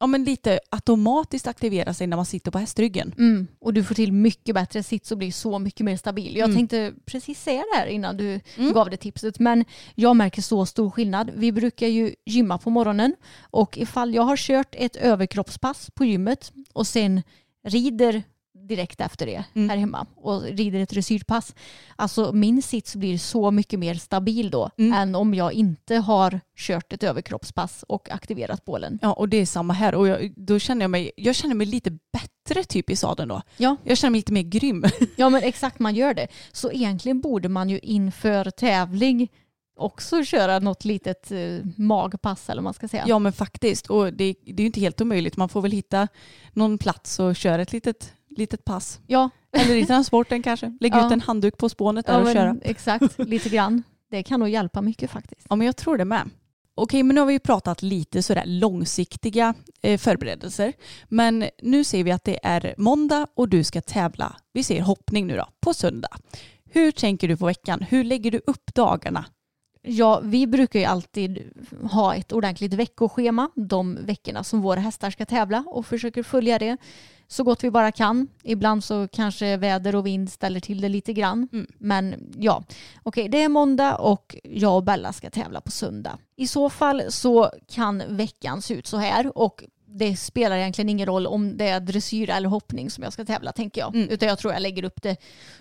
ja, 0.02 0.08
men 0.08 0.24
lite 0.24 0.60
automatiskt 0.70 1.48
aktivera 1.48 1.94
sig 1.94 2.08
när 2.08 2.18
man 2.18 2.26
sitter 2.26 2.52
på 2.52 2.58
hästryggen. 2.60 3.14
Mm. 3.18 3.48
Och 3.60 3.74
du 3.74 3.84
får 3.84 3.96
till 3.96 4.12
mycket 4.12 4.56
bättre 4.56 4.84
sits 4.84 5.12
och 5.12 5.18
blir 5.18 5.32
så 5.32 5.60
mycket 5.60 5.86
mer 5.86 5.98
stabil. 5.98 6.36
Jag 6.36 6.46
Mm. 6.46 6.58
tänkte 6.58 6.94
precis 7.06 7.44
säga 7.44 7.64
det 7.74 7.78
här 7.80 7.88
innan 7.88 8.18
du 8.18 8.40
Mm. 8.58 8.74
gav 8.74 8.90
det 8.90 8.98
tipset. 8.98 9.40
Men 9.40 9.66
jag 9.96 10.16
märker 10.16 10.42
så 10.42 10.66
stor 10.66 10.90
skillnad. 10.90 11.32
Vi 11.36 11.52
brukar 11.52 11.88
ju 11.88 12.16
gymma 12.26 12.58
på 12.58 12.70
morgonen 12.70 13.16
och 13.42 13.78
ifall 13.78 14.14
jag 14.14 14.24
har 14.24 14.38
kört 14.38 14.76
ett 14.78 14.96
överkroppspass 14.96 15.90
på 15.94 16.06
gymmet 16.06 16.52
och 16.74 16.88
sen 16.88 17.22
rider 17.68 18.24
direkt 18.70 19.02
efter 19.02 19.26
det 19.26 19.44
Mm. 19.54 19.70
här 19.70 19.78
hemma 19.78 20.06
och 20.16 20.42
rider 20.44 20.80
ett 20.80 20.90
dressyrpass. 20.90 21.56
Alltså 21.96 22.32
min 22.34 22.62
sits 22.62 22.96
blir 22.96 23.18
så 23.18 23.52
mycket 23.52 23.80
mer 23.80 23.94
stabil 23.96 24.50
då 24.50 24.70
Mm. 24.78 24.94
än 24.94 25.16
om 25.16 25.34
jag 25.34 25.54
inte 25.54 25.96
har 25.96 26.40
kört 26.58 26.94
ett 26.94 27.04
överkroppspass 27.04 27.84
och 27.88 28.10
aktiverat 28.12 28.66
bålen. 28.66 29.00
Ja, 29.02 29.14
och 29.14 29.30
det 29.30 29.38
är 29.38 29.46
samma 29.46 29.74
här. 29.74 29.96
Och 29.96 30.08
jag, 30.08 30.34
då 30.36 30.60
känner 30.60 30.82
jag 30.84 30.92
mig, 30.92 31.12
jag 31.16 31.36
känner 31.36 31.56
mig 31.56 31.68
lite 31.68 31.92
bättre 31.92 32.64
typ 32.64 32.90
i 32.90 32.96
sadeln 32.96 33.30
då. 33.30 33.42
Ja. 33.58 33.76
Jag 33.84 33.98
känner 33.98 34.12
mig 34.12 34.18
lite 34.20 34.34
mer 34.34 34.42
grym. 34.42 34.84
Ja 35.18 35.30
men 35.30 35.44
exakt 35.44 35.80
man 35.80 35.96
gör 35.96 36.14
det. 36.14 36.28
Så 36.52 36.72
egentligen 36.72 37.22
borde 37.22 37.50
man 37.50 37.70
ju 37.70 37.80
inför 37.80 38.50
tävling 38.52 39.28
också 39.76 40.24
köra 40.24 40.60
något 40.60 40.86
litet 40.86 41.32
eh, 41.32 41.40
magpass 41.76 42.50
eller 42.50 42.60
vad 42.62 42.64
man 42.64 42.74
ska 42.74 42.88
säga. 42.88 43.04
Ja 43.08 43.20
men 43.20 43.34
faktiskt. 43.34 43.88
Och 43.90 44.14
det, 44.14 44.36
det 44.46 44.52
är 44.52 44.60
ju 44.60 44.66
inte 44.66 44.80
helt 44.80 45.02
omöjligt. 45.02 45.38
Man 45.38 45.50
får 45.50 45.62
väl 45.62 45.72
hitta 45.72 46.08
någon 46.54 46.78
plats 46.78 47.20
och 47.20 47.36
köra 47.36 47.62
ett 47.62 47.72
litet, 47.74 48.14
litet 48.40 48.66
pass. 48.66 49.00
ja, 49.08 49.30
Eller 49.52 49.76
i 49.76 49.86
transporten 49.86 50.44
kanske. 50.44 50.78
Lägga 50.80 50.98
Ja. 50.98 51.06
ut 51.06 51.12
en 51.12 51.22
handduk 51.22 51.58
på 51.58 51.70
spånet 51.70 52.06
där 52.06 52.14
ja 52.14 52.20
och 52.20 52.34
köra. 52.34 52.56
exakt 52.62 53.20
lite 53.20 53.50
grann. 53.50 53.84
Det 54.12 54.24
kan 54.24 54.40
nog 54.40 54.50
hjälpa 54.50 54.82
mycket 54.82 55.12
faktiskt. 55.12 55.48
Ja 55.50 55.56
men 55.56 55.66
jag 55.66 55.78
tror 55.78 55.98
det 55.98 56.06
med. 56.06 56.30
Okej 56.76 57.04
men 57.04 57.16
nu 57.16 57.22
har 57.22 57.26
vi 57.28 57.40
pratat 57.40 57.82
lite 57.82 58.24
sådär 58.24 58.44
långsiktiga 58.46 59.54
eh, 59.82 59.98
förberedelser. 59.98 60.74
Men 61.10 61.46
nu 61.62 61.84
ser 61.84 62.04
vi 62.04 62.12
att 62.12 62.24
det 62.24 62.40
är 62.44 62.76
måndag 62.78 63.28
och 63.36 63.50
du 63.50 63.64
ska 63.64 63.82
tävla. 63.82 64.36
Vi 64.54 64.64
ser 64.64 64.82
hoppning 64.82 65.28
nu 65.28 65.38
då, 65.38 65.48
på 65.62 65.74
söndag. 65.74 66.10
Hur 66.72 66.92
tänker 66.92 67.28
du 67.28 67.38
på 67.38 67.46
veckan? 67.46 67.86
Hur 67.90 68.04
lägger 68.04 68.32
du 68.32 68.42
upp 68.48 68.74
dagarna? 68.76 69.26
Ja, 69.82 70.20
vi 70.24 70.48
brukar 70.48 70.80
ju 70.80 70.86
alltid 70.86 71.52
ha 71.92 72.16
ett 72.16 72.32
ordentligt 72.32 72.74
veckoschema 72.74 73.50
de 73.56 74.06
veckorna 74.06 74.44
som 74.44 74.62
våra 74.62 74.80
hästar 74.80 75.10
ska 75.10 75.26
tävla 75.26 75.64
och 75.68 75.86
försöker 75.86 76.24
följa 76.24 76.60
det 76.60 76.78
så 77.28 77.44
gott 77.44 77.64
vi 77.64 77.72
bara 77.72 77.92
kan. 77.92 78.28
Ibland 78.44 78.84
så 78.84 79.08
kanske 79.08 79.58
väder 79.58 79.96
och 79.96 80.06
vind 80.06 80.32
ställer 80.32 80.60
till 80.60 80.82
det 80.82 80.90
lite 80.90 81.14
grann. 81.14 81.48
Mm. 81.52 81.68
Men 81.78 82.32
ja, 82.38 82.64
okej 83.04 83.30
det 83.30 83.44
är 83.44 83.50
måndag 83.50 83.96
och 83.96 84.36
jag 84.44 84.76
och 84.76 84.84
Bella 84.84 85.14
ska 85.14 85.30
tävla 85.30 85.62
på 85.62 85.72
söndag. 85.72 86.18
I 86.36 86.48
så 86.48 86.70
fall 86.70 87.04
så 87.10 87.52
kan 87.68 88.04
veckan 88.08 88.62
se 88.62 88.74
ut 88.74 88.88
så 88.88 88.98
här 88.98 89.38
och 89.38 89.64
det 89.92 90.16
spelar 90.16 90.58
egentligen 90.58 90.90
ingen 90.90 91.06
roll 91.06 91.28
om 91.28 91.58
det 91.58 91.68
är 91.68 91.80
dressyr 91.80 92.30
eller 92.30 92.50
hoppning 92.50 92.90
som 92.90 93.04
jag 93.04 93.14
ska 93.14 93.26
tävla 93.26 93.52
tänker 93.52 93.82
jag. 93.82 93.96
Mm. 93.96 94.10
Utan 94.10 94.30
jag 94.30 94.40
tror 94.40 94.54
jag 94.54 94.62
lägger 94.62 94.84
upp 94.84 95.02
det 95.02 95.18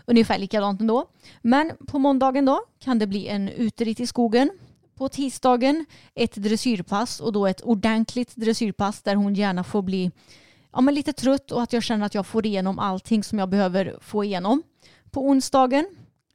ungefär 0.07 0.39
likadant 0.39 0.81
ändå. 0.81 1.07
Men 1.43 1.73
på 1.87 1.99
måndagen 1.99 2.45
då 2.45 2.61
kan 2.79 2.99
det 2.99 3.07
bli 3.07 3.29
en 3.29 3.49
uteritt 3.49 4.01
i 4.01 4.07
skogen. 4.07 4.51
På 4.95 5.09
tisdagen 5.09 5.87
ett 6.15 6.35
dressyrpass 6.35 7.21
och 7.21 7.33
då 7.33 7.47
ett 7.47 7.61
ordentligt 7.61 8.37
dressyrpass 8.37 9.03
där 9.03 9.15
hon 9.15 9.35
gärna 9.35 9.65
får 9.65 9.83
bli 9.83 10.11
ja, 10.73 10.81
men 10.81 10.95
lite 10.95 11.13
trött 11.13 11.53
och 11.53 11.63
att 11.63 11.73
jag 11.73 11.83
känner 11.83 12.07
att 12.07 12.15
jag 12.15 12.27
får 12.27 12.47
igenom 12.47 12.79
allting 12.79 13.25
som 13.25 13.39
jag 13.39 13.49
behöver 13.49 13.99
få 14.01 14.25
igenom. 14.25 14.63
På 15.11 15.27
onsdagen 15.27 15.87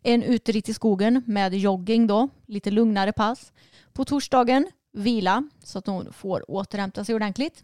en 0.03 0.23
uteritt 0.23 0.69
i 0.69 0.73
skogen 0.73 1.23
med 1.25 1.53
jogging 1.53 2.07
då, 2.07 2.29
lite 2.45 2.71
lugnare 2.71 3.11
pass. 3.11 3.53
På 3.93 4.05
torsdagen 4.05 4.67
vila 4.93 5.49
så 5.63 5.79
att 5.79 5.87
hon 5.87 6.13
får 6.13 6.51
återhämta 6.51 7.05
sig 7.05 7.15
ordentligt. 7.15 7.63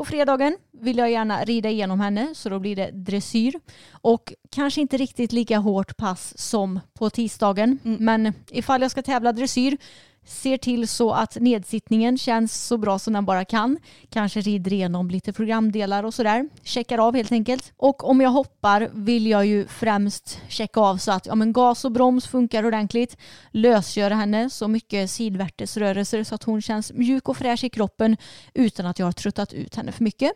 På 0.00 0.04
fredagen 0.04 0.56
vill 0.72 0.98
jag 0.98 1.10
gärna 1.10 1.44
rida 1.44 1.70
igenom 1.70 2.00
henne 2.00 2.34
så 2.34 2.48
då 2.48 2.58
blir 2.58 2.76
det 2.76 2.90
dressyr. 2.90 3.60
Och 3.92 4.32
kanske 4.50 4.80
inte 4.80 4.96
riktigt 4.96 5.32
lika 5.32 5.58
hårt 5.58 5.96
pass 5.96 6.38
som 6.38 6.80
på 6.98 7.10
tisdagen. 7.10 7.78
Mm. 7.84 8.04
Men 8.04 8.32
ifall 8.50 8.82
jag 8.82 8.90
ska 8.90 9.02
tävla 9.02 9.32
dressyr 9.32 9.76
ser 10.24 10.56
till 10.56 10.88
så 10.88 11.12
att 11.12 11.36
nedsittningen 11.40 12.18
känns 12.18 12.66
så 12.66 12.78
bra 12.78 12.98
som 12.98 13.12
den 13.12 13.24
bara 13.24 13.44
kan. 13.44 13.78
Kanske 14.08 14.40
rider 14.40 14.72
igenom 14.72 15.10
lite 15.10 15.32
programdelar 15.32 16.04
och 16.04 16.14
sådär. 16.14 16.48
Checkar 16.62 16.98
av 16.98 17.16
helt 17.16 17.32
enkelt. 17.32 17.72
Och 17.76 18.04
om 18.08 18.20
jag 18.20 18.30
hoppar 18.30 18.90
vill 18.92 19.26
jag 19.26 19.46
ju 19.46 19.66
främst 19.66 20.40
checka 20.48 20.80
av 20.80 20.96
så 20.96 21.12
att 21.12 21.26
ja, 21.26 21.34
men 21.34 21.52
gas 21.52 21.84
och 21.84 21.92
broms 21.92 22.26
funkar 22.26 22.66
ordentligt. 22.66 23.16
Lösgöra 23.50 24.14
henne 24.14 24.50
så 24.50 24.68
mycket 24.68 25.10
sidvärtesrörelser 25.10 26.24
så 26.24 26.34
att 26.34 26.44
hon 26.44 26.62
känns 26.62 26.92
mjuk 26.92 27.28
och 27.28 27.36
fräsch 27.36 27.64
i 27.64 27.68
kroppen 27.68 28.16
utan 28.54 28.86
att 28.86 28.98
jag 28.98 29.06
har 29.06 29.12
tröttat 29.12 29.52
ut 29.52 29.74
henne 29.74 29.92
för 29.92 30.04
mycket. 30.04 30.32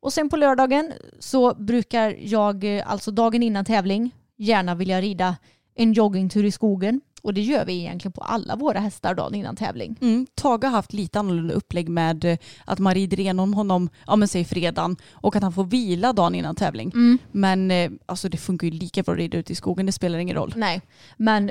Och 0.00 0.12
sen 0.12 0.28
på 0.28 0.36
lördagen 0.36 0.92
så 1.18 1.54
brukar 1.54 2.16
jag, 2.20 2.64
eh, 2.64 2.90
alltså 2.90 3.10
dagen 3.10 3.42
innan 3.42 3.64
tävling, 3.64 4.14
gärna 4.36 4.74
vilja 4.74 5.00
rida 5.00 5.36
en 5.76 5.92
joggingtur 5.92 6.44
i 6.44 6.50
skogen. 6.50 7.00
Och 7.22 7.34
det 7.34 7.40
gör 7.40 7.64
vi 7.64 7.78
egentligen 7.78 8.12
på 8.12 8.20
alla 8.20 8.56
våra 8.56 8.78
hästar 8.78 9.14
dagen 9.14 9.34
innan 9.34 9.56
tävling. 9.56 9.96
Mm, 10.00 10.26
Tage 10.34 10.64
har 10.64 10.70
haft 10.70 10.92
lite 10.92 11.18
annorlunda 11.18 11.54
upplägg 11.54 11.88
med 11.88 12.24
eh, 12.24 12.38
att 12.64 12.78
man 12.78 12.94
rider 12.94 13.20
igenom 13.20 13.54
honom, 13.54 13.88
ja 14.06 14.16
men 14.16 14.28
säg 14.28 14.44
fredagen 14.44 14.96
och 15.12 15.36
att 15.36 15.42
han 15.42 15.52
får 15.52 15.64
vila 15.64 16.12
dagen 16.12 16.34
innan 16.34 16.54
tävling. 16.54 17.18
Men 17.32 17.70
eh, 17.70 17.90
alltså 18.06 18.28
det 18.28 18.36
funkar 18.36 18.66
ju 18.66 18.70
lika 18.70 19.02
bra 19.02 19.12
att 19.12 19.18
rida 19.18 19.38
ut 19.38 19.50
i 19.50 19.54
skogen, 19.54 19.86
det 19.86 19.92
spelar 19.92 20.18
ingen 20.18 20.36
roll. 20.36 20.52
Nej, 20.56 20.82
men 21.16 21.50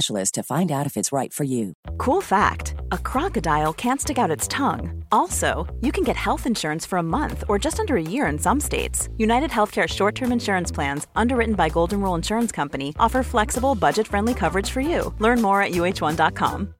specialist 0.00 0.34
to 0.34 0.42
find 0.42 0.70
out 0.70 0.86
if 0.86 0.96
it's 0.96 1.12
right 1.12 1.32
for 1.36 1.44
you. 1.44 1.72
Cool 1.98 2.22
fact 2.22 2.74
a 2.92 2.98
crocodile 3.12 3.72
can't 3.72 4.00
stick 4.00 4.18
out 4.18 4.36
its 4.36 4.48
tongue. 4.48 5.04
Also, 5.12 5.66
you 5.80 5.92
can 5.92 6.04
get 6.04 6.16
health 6.16 6.46
insurance 6.46 6.88
for 6.88 6.98
a 6.98 7.02
month 7.02 7.44
or 7.48 7.58
just 7.64 7.78
under 7.80 7.96
a 7.96 8.02
year 8.02 8.30
in 8.32 8.38
some 8.38 8.60
states. 8.60 9.08
United 9.18 9.50
Healthcare 9.50 9.88
short 9.88 10.14
term 10.14 10.32
insurance 10.32 10.74
plans, 10.74 11.06
underwritten 11.14 11.54
by 11.54 11.68
Golden 11.68 12.00
Rule 12.00 12.16
Insurance 12.18 12.52
Company, 12.56 12.92
offer 12.98 13.22
flexible, 13.22 13.74
budget 13.74 14.06
friendly 14.08 14.34
coverage 14.34 14.70
for 14.70 14.80
you. 14.80 15.14
Learn 15.18 15.42
more 15.42 15.62
at 15.66 15.72
uh1.com. 15.72 16.74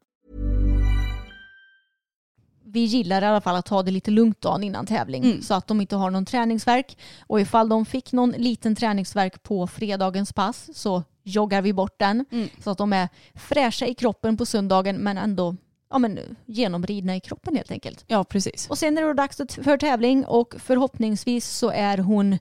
vi 2.72 2.80
gillar 2.85 3.22
i 3.22 3.26
alla 3.26 3.40
fall 3.40 3.56
att 3.56 3.66
ta 3.66 3.83
det 3.83 3.90
lite 3.90 4.11
lugnt 4.11 4.40
dagen 4.40 4.62
innan 4.64 4.87
tävling 4.87 5.24
Mm. 5.24 5.42
så 5.42 5.54
att 5.54 5.66
de 5.66 5.80
inte 5.80 5.96
har 5.96 6.11
någon 6.11 6.24
träningsverk. 6.24 6.98
Och 7.26 7.40
ifall 7.40 7.68
de 7.68 7.85
fick 7.85 8.12
någon 8.12 8.30
liten 8.30 8.74
träningsverk 8.74 9.42
på 9.42 9.66
fredagens 9.66 10.33
pass 10.33 10.70
så 10.74 11.02
joggar 11.22 11.62
vi 11.62 11.72
bort 11.72 11.98
den 11.98 12.24
Mm. 12.30 12.48
så 12.64 12.70
att 12.70 12.78
de 12.78 12.92
är 12.92 13.09
fräscha 13.35 13.87
i 13.87 13.94
kroppen 13.94 14.37
på 14.37 14.46
söndagen 14.46 14.96
men 14.96 15.18
ändå 15.18 15.56
ja, 15.90 15.98
men, 15.98 16.18
genomridna 16.46 17.16
i 17.16 17.20
kroppen 17.20 17.56
helt 17.56 17.70
enkelt. 17.70 18.04
Ja 18.06 18.24
precis. 18.24 18.70
Och 18.70 18.78
sen 18.78 18.98
är 18.98 19.02
det 19.02 19.09
då 19.09 19.14
dags 19.14 19.37
för 19.62 19.76
tävling 19.76 20.24
och 20.24 20.54
förhoppningsvis 20.59 21.48
så 21.48 21.70
är 21.70 21.98
hon 21.98 22.38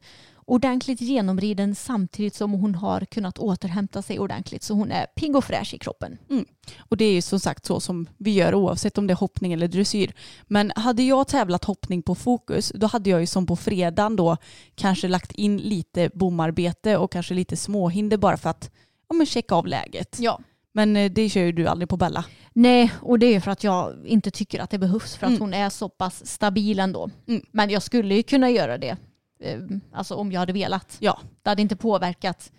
ordentligt 0.50 1.02
genomriden 1.02 1.76
samtidigt 1.76 2.36
som 2.36 2.52
hon 2.52 2.76
har 2.76 3.06
kunnat 3.06 3.38
återhämta 3.40 4.02
sig 4.02 4.20
ordentligt 4.20 4.64
så 4.64 4.74
hon 4.74 4.92
är 4.92 5.06
pigg 5.06 5.36
och 5.36 5.44
fräsch 5.44 5.74
i 5.74 5.78
kroppen. 5.78 6.18
Och 6.80 6.98
det 6.98 7.06
är 7.06 7.14
ju 7.14 7.22
som 7.22 7.40
sagt 7.40 7.66
så 7.66 7.80
som 7.80 8.08
vi 8.18 8.32
gör 8.32 8.56
oavsett 8.56 8.98
om 8.98 9.08
det 9.08 9.14
är 9.14 9.16
hoppning 9.16 9.54
eller 9.54 9.68
dressyr. 9.68 10.14
Men 10.48 10.72
hade 10.76 11.04
jag 11.04 11.28
tävlat 11.28 11.66
hoppning 11.66 12.02
på 12.02 12.16
fokus 12.16 12.72
då 12.76 12.88
hade 12.88 13.10
jag 13.10 13.20
ju 13.20 13.26
som 13.28 13.46
på 13.46 13.56
fredagen 13.56 14.16
då 14.16 14.38
kanske 14.76 15.08
lagt 15.08 15.32
in 15.32 15.58
lite 15.58 16.10
bomarbete 16.14 16.98
och 16.98 17.12
kanske 17.12 17.34
lite 17.34 17.58
småhinder 17.58 18.18
bara 18.18 18.38
för 18.38 18.50
att 18.50 18.72
ja, 19.10 19.16
men 19.16 19.26
checka 19.26 19.56
av 19.56 19.68
läget. 19.68 20.16
Ja. 20.20 20.40
Men 20.74 20.96
eh, 20.98 21.12
det 21.12 21.30
kör 21.30 21.42
ju 21.42 21.52
du 21.52 21.68
aldrig 21.68 21.90
på 21.90 21.98
Bella. 21.98 22.26
Nej, 22.54 22.92
och 23.02 23.20
det 23.20 23.26
är 23.36 23.40
för 23.40 23.52
att 23.52 23.64
jag 23.64 24.06
inte 24.06 24.32
tycker 24.32 24.60
att 24.60 24.70
det 24.70 24.78
behövs 24.78 25.16
för 25.16 25.26
att 25.26 25.30
Mm. 25.30 25.42
hon 25.42 25.54
är 25.54 25.70
så 25.70 25.90
pass 25.90 26.26
stabil 26.26 26.80
ändå. 26.80 27.10
Mm. 27.28 27.42
Men 27.52 27.70
jag 27.70 27.82
skulle 27.84 28.16
ju 28.16 28.24
kunna 28.24 28.50
göra 28.50 28.78
det, 28.78 28.98
alltså 29.92 30.16
om 30.16 30.32
jag 30.32 30.40
hade 30.40 30.54
velat. 30.54 30.98
Ja, 31.00 31.20
Det 31.44 31.50
hade 31.50 31.62
inte 31.62 31.76
påverkat 31.76 32.52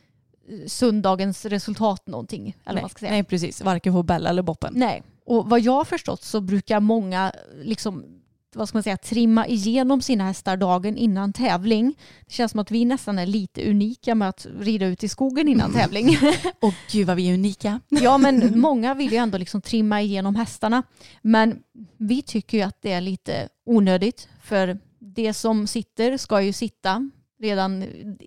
eh, 0.48 0.66
söndagens 0.66 1.44
resultat 1.44 2.06
någonting. 2.06 2.42
Eller 2.42 2.56
vad 2.64 2.74
nej, 2.74 2.82
man 2.82 2.90
ska 2.90 2.98
säga. 2.98 3.10
nej 3.12 3.24
precis. 3.24 3.62
Varken 3.62 3.92
på 3.92 4.02
Bella 4.02 4.30
eller 4.30 4.42
Boppen. 4.42 4.72
Nej. 4.76 5.02
Och 5.26 5.50
vad 5.50 5.60
jag 5.60 5.72
har 5.72 5.84
förstått 5.84 6.22
så 6.22 6.40
brukar 6.40 6.80
många 6.80 7.32
liksom 7.62 8.20
vad 8.54 8.68
ska 8.68 8.76
man 8.76 8.82
säga, 8.82 8.96
trimma 8.96 9.46
igenom 9.46 10.02
sina 10.02 10.24
hästar 10.24 10.56
dagen 10.56 10.96
innan 10.96 11.32
tävling. 11.32 11.94
Det 12.26 12.32
känns 12.32 12.50
som 12.50 12.60
att 12.60 12.70
vi 12.70 12.84
nästan 12.84 13.18
är 13.18 13.26
lite 13.26 13.70
unika 13.70 14.14
med 14.14 14.28
att 14.28 14.46
rida 14.58 14.86
ut 14.86 15.04
i 15.04 15.08
skogen 15.08 15.48
innan 15.48 15.72
tävling. 15.74 16.16
Och 16.60 16.74
gud 16.90 17.06
vad 17.06 17.16
vi 17.16 17.30
är 17.30 17.34
unika. 17.34 17.80
ja 17.88 18.18
men 18.18 18.52
många 18.60 18.94
vill 18.94 19.12
ju 19.12 19.16
ändå 19.18 19.38
liksom 19.38 19.60
trimma 19.60 20.02
igenom 20.02 20.34
hästarna. 20.36 20.82
Men 21.22 21.62
vi 21.96 22.22
tycker 22.22 22.58
ju 22.58 22.64
att 22.64 22.82
det 22.82 22.92
är 22.92 23.00
lite 23.00 23.48
onödigt 23.66 24.28
för 24.42 24.78
det 25.14 25.35
som 25.35 25.66
sitter 25.66 26.16
ska 26.16 26.42
ju 26.42 26.53
sitta 26.53 27.11
redan, 27.40 27.85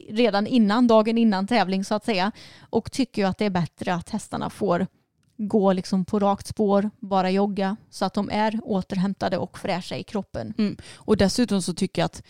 redan 0.10 0.48
innan, 0.48 0.88
dagen 0.88 1.18
innan 1.18 1.48
tävling 1.48 1.84
så 1.84 1.96
att 1.96 2.06
säga. 2.06 2.32
Och 2.70 2.92
tycker 2.92 3.22
ju 3.22 3.28
att 3.28 3.38
det 3.38 3.46
är 3.46 3.50
bättre 3.50 3.94
att 3.94 4.10
hästarna 4.10 4.50
får 4.50 4.88
gå 5.38 5.74
liksom 5.74 6.06
på 6.06 6.20
rakt 6.20 6.48
spår, 6.48 6.90
bara 7.00 7.32
jogga 7.32 7.78
så 7.90 8.06
att 8.06 8.14
de 8.14 8.30
är 8.30 8.60
återhämtade 8.64 9.38
och 9.38 9.60
fräscha 9.60 9.98
i 9.98 10.04
kroppen. 10.04 10.54
Mm. 10.58 10.78
Och 10.96 11.18
dessutom 11.18 11.62
så 11.62 11.74
tycker 11.74 12.02
jag 12.02 12.06
att 12.06 12.24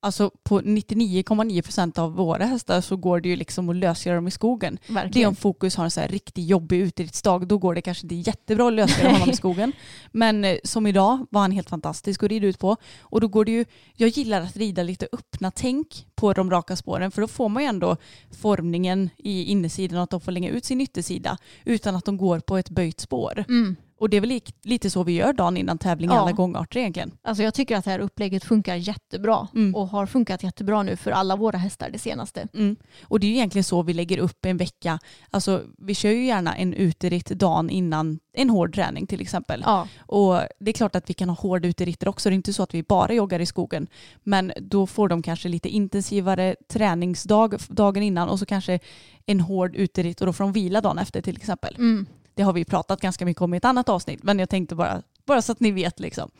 alltså 0.00 0.30
på 0.42 0.60
99,9 0.60 1.62
procent 1.62 1.98
av 1.98 2.12
våra 2.12 2.44
hästar 2.44 2.80
så 2.80 2.96
går 2.96 3.20
det 3.20 3.28
ju 3.28 3.36
liksom 3.36 3.68
att 3.68 3.76
lösgöra 3.76 4.14
dem 4.14 4.28
i 4.28 4.30
skogen. 4.30 4.78
Verkligen. 4.86 5.12
Det 5.12 5.22
är 5.22 5.26
om 5.26 5.36
Fokus 5.36 5.76
har 5.76 5.84
en 5.84 5.90
så 5.90 6.00
här 6.00 6.08
riktigt 6.08 6.48
jobbig 6.48 6.78
utriktsdag, 6.78 7.46
då 7.46 7.58
går 7.58 7.74
det 7.74 7.82
kanske 7.82 8.04
inte 8.04 8.14
jättebra 8.14 8.66
att 8.66 8.72
lösgöra 8.72 9.12
honom 9.12 9.30
i 9.30 9.36
skogen. 9.36 9.72
Men 10.12 10.44
eh, 10.44 10.56
som 10.64 10.86
idag 10.86 11.26
var 11.30 11.40
han 11.40 11.52
helt 11.52 11.70
fantastisk 11.70 12.22
att 12.22 12.28
rida 12.28 12.46
ut 12.46 12.58
på. 12.58 12.76
Och 13.00 13.20
då 13.20 13.28
går 13.28 13.44
det 13.44 13.52
ju, 13.52 13.64
jag 13.96 14.08
gillar 14.08 14.40
att 14.40 14.56
rida 14.56 14.82
lite 14.82 15.08
öppna 15.12 15.50
tänk 15.50 16.06
på 16.14 16.32
de 16.32 16.50
raka 16.50 16.76
spåren 16.76 17.10
för 17.10 17.20
då 17.20 17.28
får 17.28 17.48
man 17.48 17.62
ju 17.62 17.68
ändå 17.68 17.96
formningen 18.30 19.10
i 19.16 19.44
innersidan 19.44 19.98
och 19.98 20.04
att 20.04 20.10
de 20.10 20.20
får 20.20 20.32
lägga 20.32 20.48
ut 20.48 20.64
sin 20.64 20.80
yttersida 20.80 21.38
utan 21.64 21.96
att 21.96 22.04
de 22.04 22.16
går 22.16 22.40
på 22.40 22.56
ett 22.56 22.70
böjt 22.70 23.00
spår. 23.00 23.44
Mm. 23.48 23.76
Och 24.00 24.10
det 24.10 24.16
är 24.16 24.20
väl 24.20 24.40
lite 24.62 24.90
så 24.90 25.02
vi 25.02 25.12
gör 25.12 25.32
dagen 25.32 25.56
innan 25.56 25.78
tävling 25.78 26.10
i 26.10 26.14
Ja. 26.14 26.20
alla 26.20 26.32
gångarter 26.32 26.80
egentligen. 26.80 27.10
Alltså 27.22 27.42
jag 27.42 27.54
tycker 27.54 27.76
att 27.76 27.84
det 27.84 27.90
här 27.90 27.98
upplägget 27.98 28.44
funkar 28.44 28.74
jättebra 28.76 29.48
Mm. 29.54 29.74
och 29.74 29.88
har 29.88 30.06
funkat 30.06 30.42
jättebra 30.42 30.82
nu 30.82 30.96
för 30.96 31.10
alla 31.10 31.36
våra 31.36 31.58
hästar 31.58 31.90
det 31.90 31.98
senaste. 31.98 32.48
Mm. 32.54 32.76
Och 33.04 33.20
det 33.20 33.26
är 33.26 33.28
ju 33.28 33.34
egentligen 33.34 33.64
så 33.64 33.82
vi 33.82 33.92
lägger 33.94 34.18
upp 34.18 34.44
en 34.46 34.56
vecka. 34.56 34.98
Alltså 35.30 35.62
vi 35.78 35.94
kör 35.94 36.10
ju 36.10 36.26
gärna 36.26 36.56
en 36.56 36.74
uteritt 36.74 37.26
dagen 37.26 37.70
innan 37.70 38.18
en 38.32 38.50
hård 38.50 38.74
träning 38.74 39.06
till 39.06 39.20
exempel. 39.20 39.62
Ja, 39.66 39.88
Och 40.06 40.40
det 40.60 40.70
är 40.70 40.72
klart 40.72 40.96
att 40.96 41.10
vi 41.10 41.14
kan 41.14 41.28
ha 41.28 41.36
hård 41.36 41.64
uteritter 41.64 42.08
också. 42.08 42.28
Det 42.28 42.32
är 42.32 42.36
inte 42.36 42.52
så 42.52 42.62
att 42.62 42.74
vi 42.74 42.82
bara 42.82 43.12
joggar 43.12 43.40
i 43.40 43.46
skogen. 43.46 43.86
Men 44.22 44.52
då 44.60 44.86
får 44.86 45.08
de 45.08 45.22
kanske 45.22 45.48
lite 45.48 45.68
intensivare 45.68 46.56
träningsdag 46.68 47.54
dagen 47.68 48.02
innan 48.02 48.28
och 48.28 48.38
så 48.38 48.46
kanske 48.46 48.78
en 49.26 49.40
hård 49.40 49.76
uteritt 49.76 50.20
och 50.20 50.26
då 50.26 50.32
får 50.32 50.44
de 50.44 50.52
vila 50.52 50.80
dagen 50.80 50.98
efter 50.98 51.20
till 51.22 51.36
exempel. 51.36 51.74
mm. 51.78 52.06
Det 52.40 52.44
har 52.44 52.52
vi 52.52 52.64
pratat 52.64 53.00
ganska 53.00 53.24
mycket 53.24 53.42
om 53.42 53.54
i 53.54 53.56
ett 53.56 53.64
annat 53.64 53.88
avsnitt 53.88 54.22
men 54.22 54.38
jag 54.38 54.48
tänkte 54.50 54.74
bara, 54.74 55.02
bara 55.26 55.42
så 55.42 55.52
att 55.52 55.60
ni 55.60 55.70
vet 55.70 56.00
liksom. 56.00 56.30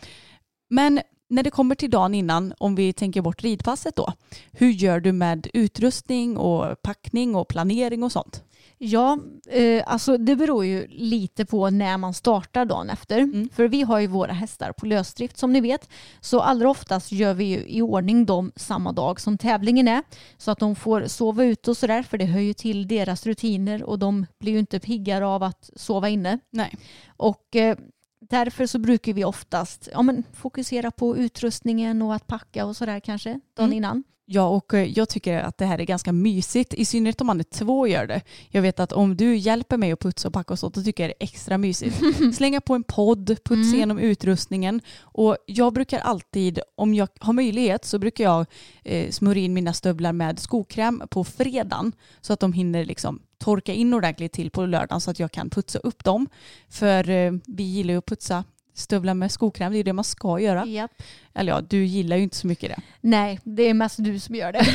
Men 0.70 1.00
när 1.28 1.42
det 1.42 1.50
kommer 1.50 1.74
till 1.74 1.90
dagen 1.90 2.14
innan, 2.14 2.54
om 2.58 2.74
vi 2.74 2.92
tänker 2.92 3.22
bort 3.22 3.42
ridpasset 3.42 3.96
då, 3.96 4.12
hur 4.52 4.70
gör 4.70 5.00
du 5.00 5.12
med 5.12 5.46
utrustning 5.54 6.36
och 6.36 6.82
packning 6.82 7.34
och 7.34 7.48
planering 7.48 8.02
och 8.02 8.12
sånt? 8.12 8.44
Ja, 8.82 9.18
eh, 9.48 9.82
alltså 9.86 10.18
det 10.18 10.36
beror 10.36 10.64
ju 10.64 10.86
lite 10.88 11.44
på 11.46 11.70
när 11.70 11.98
man 11.98 12.14
startar 12.14 12.64
dagen 12.64 12.90
efter. 12.90 13.18
Mm. 13.18 13.48
För 13.52 13.68
vi 13.68 13.82
har 13.82 13.98
ju 13.98 14.06
våra 14.06 14.32
hästar 14.32 14.72
på 14.72 14.86
lösdrift 14.86 15.38
som 15.38 15.52
ni 15.52 15.60
vet. 15.60 15.88
Så 16.20 16.40
allra 16.40 16.70
oftast 16.70 17.12
gör 17.12 17.34
vi 17.34 17.44
ju 17.44 17.64
i 17.68 17.82
ordning 17.82 18.26
dem 18.26 18.52
samma 18.56 18.92
dag 18.92 19.20
som 19.20 19.38
tävlingen 19.38 19.88
är. 19.88 20.02
Så 20.38 20.50
att 20.50 20.58
de 20.58 20.76
får 20.76 21.04
sova 21.06 21.44
ute 21.44 21.70
och 21.70 21.76
sådär 21.76 22.02
för 22.02 22.18
det 22.18 22.24
hör 22.24 22.40
ju 22.40 22.52
till 22.52 22.88
deras 22.88 23.26
rutiner 23.26 23.82
och 23.82 23.98
de 23.98 24.26
blir 24.38 24.52
ju 24.52 24.58
inte 24.58 24.80
piggare 24.80 25.26
av 25.26 25.42
att 25.42 25.70
sova 25.76 26.08
inne. 26.08 26.38
Nej. 26.50 26.74
Och 27.16 27.56
eh, 27.56 27.76
därför 28.20 28.66
så 28.66 28.78
brukar 28.78 29.12
vi 29.12 29.24
oftast 29.24 29.88
ja, 29.92 30.02
men, 30.02 30.24
fokusera 30.32 30.90
på 30.90 31.16
utrustningen 31.16 32.02
och 32.02 32.14
att 32.14 32.26
packa 32.26 32.64
och 32.66 32.76
sådär 32.76 33.00
kanske 33.00 33.40
dagen 33.56 33.66
Mm. 33.66 33.76
innan. 33.76 34.04
Ja, 34.32 34.48
och 34.48 34.74
eh, 34.74 34.98
jag 34.98 35.08
tycker 35.08 35.38
att 35.38 35.58
det 35.58 35.64
här 35.66 35.78
är 35.80 35.84
ganska 35.84 36.12
mysigt, 36.12 36.74
i 36.74 36.84
synnerhet 36.84 37.20
om 37.20 37.26
man 37.26 37.40
är 37.40 37.44
två 37.44 37.78
och 37.80 37.88
gör 37.88 38.06
det. 38.06 38.20
Jag 38.48 38.62
vet 38.62 38.80
att 38.80 38.92
om 38.92 39.16
du 39.16 39.36
hjälper 39.36 39.76
mig 39.76 39.92
att 39.92 40.00
putsa 40.00 40.28
och 40.28 40.34
packa 40.34 40.52
och 40.52 40.58
sånt, 40.58 40.74
då 40.74 40.82
tycker 40.82 41.02
jag 41.02 41.10
det 41.10 41.22
är 41.24 41.24
extra 41.24 41.58
mysigt. 41.58 42.00
Slänga 42.36 42.60
på 42.60 42.74
en 42.74 42.82
podd, 42.82 43.26
putsa 43.26 43.52
Mm. 43.54 43.74
igenom 43.74 43.98
utrustningen. 43.98 44.80
Och 45.00 45.36
jag 45.46 45.72
brukar 45.72 45.98
alltid, 45.98 46.60
om 46.76 46.94
jag 46.94 47.08
har 47.18 47.32
möjlighet, 47.32 47.84
så 47.84 47.98
brukar 47.98 48.24
jag 48.24 48.46
eh, 48.84 49.10
smörja 49.10 49.42
in 49.42 49.54
mina 49.54 49.72
stövlar 49.72 50.12
med 50.12 50.38
skokräm 50.38 51.02
på 51.10 51.24
fredagen. 51.24 51.92
Så 52.20 52.32
att 52.32 52.40
de 52.40 52.52
hinner 52.52 52.84
liksom 52.84 53.22
torka 53.38 53.72
in 53.72 53.94
ordentligt 53.94 54.32
till 54.32 54.50
på 54.50 54.66
lördagen 54.66 55.00
så 55.00 55.10
att 55.10 55.18
jag 55.18 55.32
kan 55.32 55.50
putsa 55.50 55.78
upp 55.78 56.04
dem. 56.04 56.28
För 56.68 57.10
eh, 57.10 57.32
vi 57.46 57.62
gillar 57.62 57.94
ju 57.94 57.98
att 57.98 58.06
putsa 58.06 58.44
stövlar 58.74 59.14
med 59.14 59.32
skokräm, 59.32 59.72
det 59.72 59.78
är 59.78 59.84
det 59.84 59.92
man 59.92 60.04
ska 60.04 60.40
göra. 60.40 60.66
Japp. 60.66 60.90
Eller 61.34 61.52
ja, 61.52 61.60
du 61.60 61.84
gillar 61.84 62.16
ju 62.16 62.22
inte 62.22 62.36
så 62.36 62.46
mycket 62.46 62.70
det. 62.70 62.82
Nej, 63.00 63.40
det 63.44 63.62
är 63.62 63.74
mest 63.74 63.96
du 63.98 64.18
som 64.18 64.34
gör 64.34 64.52
det. 64.52 64.66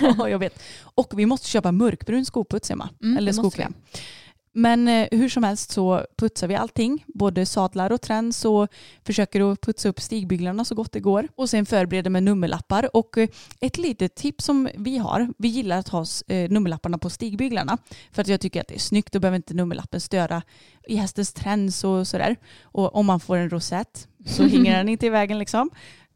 Ja, 0.18 0.28
jag 0.28 0.38
vet. 0.38 0.62
Och 0.82 1.12
vi 1.18 1.26
måste 1.26 1.48
köpa 1.48 1.72
mörkbrun 1.72 2.24
skoputs 2.24 2.70
Emma. 2.70 2.88
Mm, 3.02 3.18
Eller 3.18 3.32
skokräm. 3.32 3.74
Men 4.56 4.88
eh, 4.88 5.08
hur 5.10 5.28
som 5.28 5.44
helst 5.44 5.70
så 5.70 6.06
putsar 6.16 6.48
vi 6.48 6.54
allting, 6.54 7.04
både 7.06 7.46
sadlar 7.46 7.92
och 7.92 8.00
träns 8.00 8.44
och 8.44 8.68
försöker 9.06 9.52
att 9.52 9.60
putsa 9.60 9.88
upp 9.88 10.00
stigbyglarna 10.00 10.64
så 10.64 10.74
gott 10.74 10.92
det 10.92 11.00
går. 11.00 11.28
Och 11.34 11.50
sen 11.50 11.66
förbereder 11.66 12.10
med 12.10 12.22
nummerlappar. 12.22 12.96
Och 12.96 13.18
eh, 13.18 13.28
ett 13.60 13.78
litet 13.78 14.14
tips 14.14 14.44
som 14.44 14.68
vi 14.74 14.98
har, 14.98 15.28
vi 15.38 15.48
gillar 15.48 15.78
att 15.78 15.88
ha 15.88 16.04
eh, 16.28 16.50
nummerlapparna 16.50 16.98
på 16.98 17.10
stigbyglarna. 17.10 17.78
För 18.12 18.22
att 18.22 18.28
jag 18.28 18.40
tycker 18.40 18.60
att 18.60 18.68
det 18.68 18.74
är 18.74 18.78
snyggt, 18.78 19.12
då 19.12 19.20
behöver 19.20 19.36
inte 19.36 19.54
nummerlappen 19.54 20.00
störa 20.00 20.42
i 20.86 20.96
hästens 20.96 21.32
träns 21.32 21.84
och 21.84 22.08
sådär. 22.08 22.36
Och 22.62 22.94
om 22.94 23.06
man 23.06 23.20
får 23.20 23.36
en 23.36 23.50
rosett 23.50 24.08
så 24.26 24.42
hänger 24.48 24.76
den 24.76 24.88
inte 24.88 25.06
i 25.06 25.10
vägen 25.10 25.38
liksom. 25.38 25.70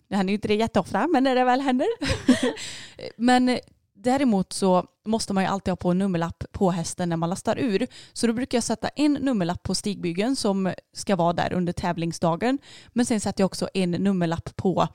Det 0.08 0.16
händer 0.16 0.30
ju 0.30 0.34
inte 0.34 0.48
det 0.48 0.54
jätteofta, 0.54 1.08
men 1.08 1.24
när 1.24 1.34
det 1.34 1.44
väl 1.44 1.60
händer. 1.60 1.88
men 3.16 3.58
Däremot 4.00 4.52
så 4.52 4.86
måste 5.06 5.32
man 5.32 5.44
ju 5.44 5.50
alltid 5.50 5.72
ha 5.72 5.76
på 5.76 5.90
en 5.90 5.98
nummerlapp 5.98 6.44
på 6.52 6.70
hästen 6.70 7.08
när 7.08 7.16
man 7.16 7.30
lastar 7.30 7.58
ur. 7.58 7.86
Så 8.12 8.26
då 8.26 8.32
brukar 8.32 8.56
jag 8.56 8.64
sätta 8.64 8.88
en 8.88 9.12
nummerlapp 9.12 9.62
på 9.62 9.74
stigbygeln 9.74 10.36
som 10.36 10.74
ska 10.92 11.16
vara 11.16 11.32
där 11.32 11.52
under 11.52 11.72
tävlingsdagen. 11.72 12.58
Men 12.88 13.06
sen 13.06 13.20
sätter 13.20 13.42
jag 13.42 13.46
också 13.46 13.68
en 13.74 13.90
nummerlapp 13.90 14.56
på 14.56 14.88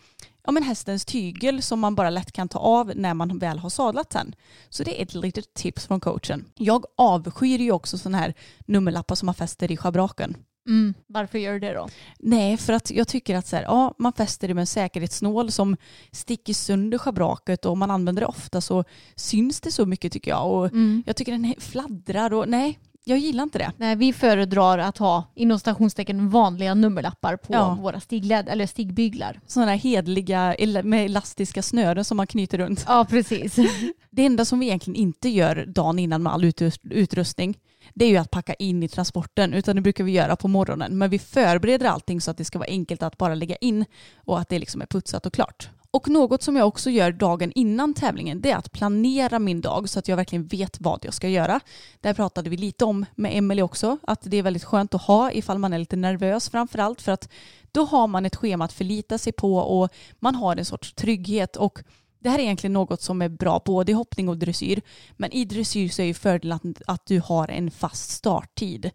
ja, 0.44 0.52
men 0.52 0.64
hästens 0.64 1.06
tygel 1.06 1.62
som 1.62 1.80
man 1.80 1.96
bara 1.96 2.10
lätt 2.10 2.32
kan 2.32 2.50
ta 2.50 2.60
av 2.60 2.92
när 2.96 3.14
man 3.14 3.40
väl 3.40 3.60
har 3.60 3.70
sadlat 3.70 4.14
sen. 4.14 4.36
Så 4.70 4.84
det 4.84 5.02
är 5.02 5.04
ett 5.04 5.14
litet 5.14 5.54
tips 5.54 5.88
från 5.88 6.00
coachen. 6.00 6.46
Jag 6.56 6.86
avskyr 6.98 7.60
ju 7.60 7.72
också 7.72 7.98
sådana 7.98 8.18
här 8.18 8.34
nummerlappar 8.66 9.16
som 9.16 9.26
man 9.26 9.36
fäster 9.36 9.72
i 9.72 9.78
schabraken. 9.78 10.36
Mm. 10.68 10.94
Varför 11.08 11.38
gör 11.40 11.54
du 11.54 11.60
det 11.60 11.74
då? 11.74 11.88
Nej, 12.20 12.58
för 12.58 12.74
att 12.74 12.92
jag 12.92 13.08
tycker 13.08 13.36
att 13.36 13.48
så 13.48 13.56
här, 13.56 13.64
ja, 13.64 13.94
man 13.98 14.14
fäster 14.14 14.48
det 14.48 14.54
med 14.54 14.62
en 14.62 14.68
säkerhetsnål 14.68 15.52
som 15.52 15.78
sticker 16.12 16.54
sönder 16.54 16.98
schabraket 16.98 17.66
och 17.66 17.72
om 17.72 17.80
man 17.80 17.92
använder 17.92 18.22
det 18.22 18.26
ofta 18.28 18.62
så 18.62 18.84
syns 19.16 19.62
det 19.62 19.72
så 19.72 19.86
mycket 19.86 20.12
tycker 20.14 20.32
jag. 20.32 20.52
Och 20.52 20.66
Mm. 20.66 21.04
jag 21.06 21.16
tycker 21.16 21.32
den 21.32 21.54
fladdrar 21.60 22.34
och 22.34 22.50
nej, 22.50 22.80
jag 23.06 23.18
gillar 23.18 23.44
inte 23.44 23.58
det. 23.58 23.72
Nej, 23.78 23.96
vi 23.96 24.14
föredrar 24.14 24.78
att 24.78 24.98
ha 24.98 25.24
inom 25.36 25.60
stationstecken 25.60 26.30
vanliga 26.30 26.74
nummerlappar 26.74 27.36
på 27.38 27.54
Ja. 27.54 27.78
våra 27.82 28.00
stigled 28.00 28.50
eller 28.50 28.68
stigbyglar. 28.68 29.40
Sådana 29.48 29.72
hedliga 29.76 30.56
med 30.84 31.06
elastiska 31.06 31.62
snören 31.62 32.06
som 32.06 32.18
man 32.18 32.28
knyter 32.28 32.58
runt. 32.58 32.86
Ja, 32.88 33.06
precis. 33.10 33.56
Det 34.10 34.26
enda 34.26 34.46
som 34.46 34.60
vi 34.60 34.66
egentligen 34.66 34.96
inte 34.96 35.30
gör 35.30 35.66
dagen 35.68 36.00
innan 36.00 36.24
med 36.24 36.34
all 36.34 36.44
utrust- 36.44 36.92
utrustning 36.92 37.58
det 37.94 38.06
är 38.06 38.10
ju 38.10 38.18
att 38.18 38.32
packa 38.32 38.54
in 38.54 38.84
i 38.84 38.88
transporten 38.88 39.54
utan 39.54 39.76
det 39.76 39.82
brukar 39.82 40.04
vi 40.04 40.12
göra 40.12 40.36
på 40.36 40.48
morgonen. 40.48 40.98
Men 40.98 41.10
vi 41.10 41.20
förbereder 41.20 41.86
allting 41.86 42.22
så 42.22 42.32
att 42.32 42.38
det 42.38 42.46
ska 42.46 42.60
vara 42.60 42.70
enkelt 42.70 43.04
att 43.04 43.18
bara 43.18 43.36
lägga 43.36 43.56
in 43.56 43.86
och 44.16 44.40
att 44.40 44.50
det 44.50 44.60
liksom 44.60 44.82
är 44.82 44.86
putsat 44.86 45.26
och 45.26 45.34
klart. 45.34 45.70
Och 45.92 46.10
något 46.10 46.44
som 46.44 46.56
jag 46.56 46.68
också 46.68 46.90
gör 46.90 47.12
dagen 47.12 47.52
innan 47.56 47.94
tävlingen 47.94 48.42
det 48.42 48.52
är 48.52 48.56
att 48.56 48.72
planera 48.72 49.40
min 49.40 49.62
dag 49.62 49.90
så 49.90 50.00
att 50.00 50.08
jag 50.08 50.18
verkligen 50.18 50.48
vet 50.48 50.82
vad 50.82 51.06
jag 51.06 51.14
ska 51.14 51.30
göra. 51.30 51.60
Där 52.02 52.14
pratade 52.14 52.50
vi 52.50 52.58
lite 52.58 52.86
om 52.86 53.06
med 53.16 53.38
Emelie 53.38 53.64
också 53.64 53.98
att 54.04 54.20
det 54.24 54.38
är 54.38 54.44
väldigt 54.44 54.64
skönt 54.64 54.94
att 54.94 55.02
ha 55.02 55.32
ifall 55.32 55.58
man 55.58 55.74
är 55.74 55.80
lite 55.80 55.96
nervös 55.96 56.50
framförallt 56.50 57.02
för 57.02 57.12
att 57.12 57.30
då 57.72 57.86
har 57.86 58.08
man 58.08 58.26
ett 58.26 58.36
schema 58.36 58.66
att 58.66 58.74
förlita 58.74 59.18
sig 59.18 59.34
på 59.34 59.58
och 59.58 59.90
man 60.20 60.36
har 60.36 60.56
en 60.56 60.66
sorts 60.66 60.94
trygghet 60.94 61.56
och 61.56 61.80
det 62.24 62.30
här 62.30 62.40
är 62.40 62.44
egentligen 62.44 62.74
något 62.74 63.02
som 63.02 63.22
är 63.22 63.30
bra 63.30 63.62
både 63.66 63.92
i 63.92 63.96
hoppning 63.96 64.30
och 64.30 64.38
dressyr. 64.38 64.82
Men 65.18 65.32
i 65.32 65.46
dressyr 65.46 65.90
så 65.90 66.02
är 66.02 66.06
ju 66.06 66.14
fördelen 66.14 66.58
att, 66.58 66.82
att 66.88 67.06
du 67.06 67.20
har 67.20 67.48
en 67.48 67.72
fast 67.72 68.10
starttid. 68.10 68.92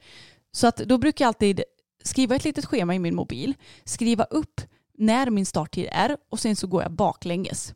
Så 0.52 0.66
att 0.66 0.76
då 0.76 0.98
brukar 0.98 1.24
jag 1.24 1.28
alltid 1.28 1.62
skriva 2.04 2.36
ett 2.36 2.44
litet 2.44 2.66
schema 2.66 2.94
i 2.94 2.98
min 2.98 3.14
mobil, 3.14 3.54
skriva 3.84 4.24
upp 4.24 4.60
när 4.98 5.30
min 5.30 5.46
starttid 5.46 5.88
är 5.92 6.16
och 6.30 6.40
sen 6.40 6.56
så 6.56 6.66
går 6.66 6.82
jag 6.82 6.92
baklänges. 6.92 7.74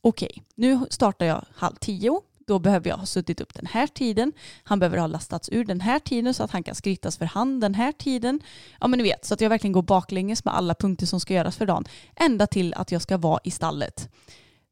Okej, 0.00 0.42
nu 0.54 0.80
startar 0.90 1.26
jag 1.26 1.44
halv 1.54 1.74
tio. 1.74 2.20
Då 2.46 2.58
behöver 2.58 2.88
jag 2.88 2.96
ha 2.96 3.06
suttit 3.06 3.40
upp 3.40 3.54
den 3.54 3.66
här 3.66 3.86
tiden. 3.86 4.32
Han 4.64 4.78
behöver 4.78 4.98
ha 4.98 5.06
lastats 5.06 5.48
ur 5.52 5.64
den 5.64 5.80
här 5.80 5.98
tiden 5.98 6.34
så 6.34 6.42
att 6.42 6.50
han 6.50 6.62
kan 6.62 6.74
skrittas 6.74 7.18
för 7.18 7.24
hand 7.24 7.60
den 7.60 7.74
här 7.74 7.92
tiden. 7.92 8.40
Ja 8.80 8.88
men 8.88 8.98
ni 8.98 9.02
vet, 9.02 9.24
så 9.24 9.34
att 9.34 9.40
jag 9.40 9.48
verkligen 9.48 9.72
går 9.72 9.82
baklänges 9.82 10.44
med 10.44 10.54
alla 10.54 10.74
punkter 10.74 11.06
som 11.06 11.20
ska 11.20 11.34
göras 11.34 11.56
för 11.56 11.66
dagen. 11.66 11.84
Ända 12.16 12.46
till 12.46 12.74
att 12.74 12.92
jag 12.92 13.02
ska 13.02 13.16
vara 13.16 13.40
i 13.44 13.50
stallet. 13.50 14.08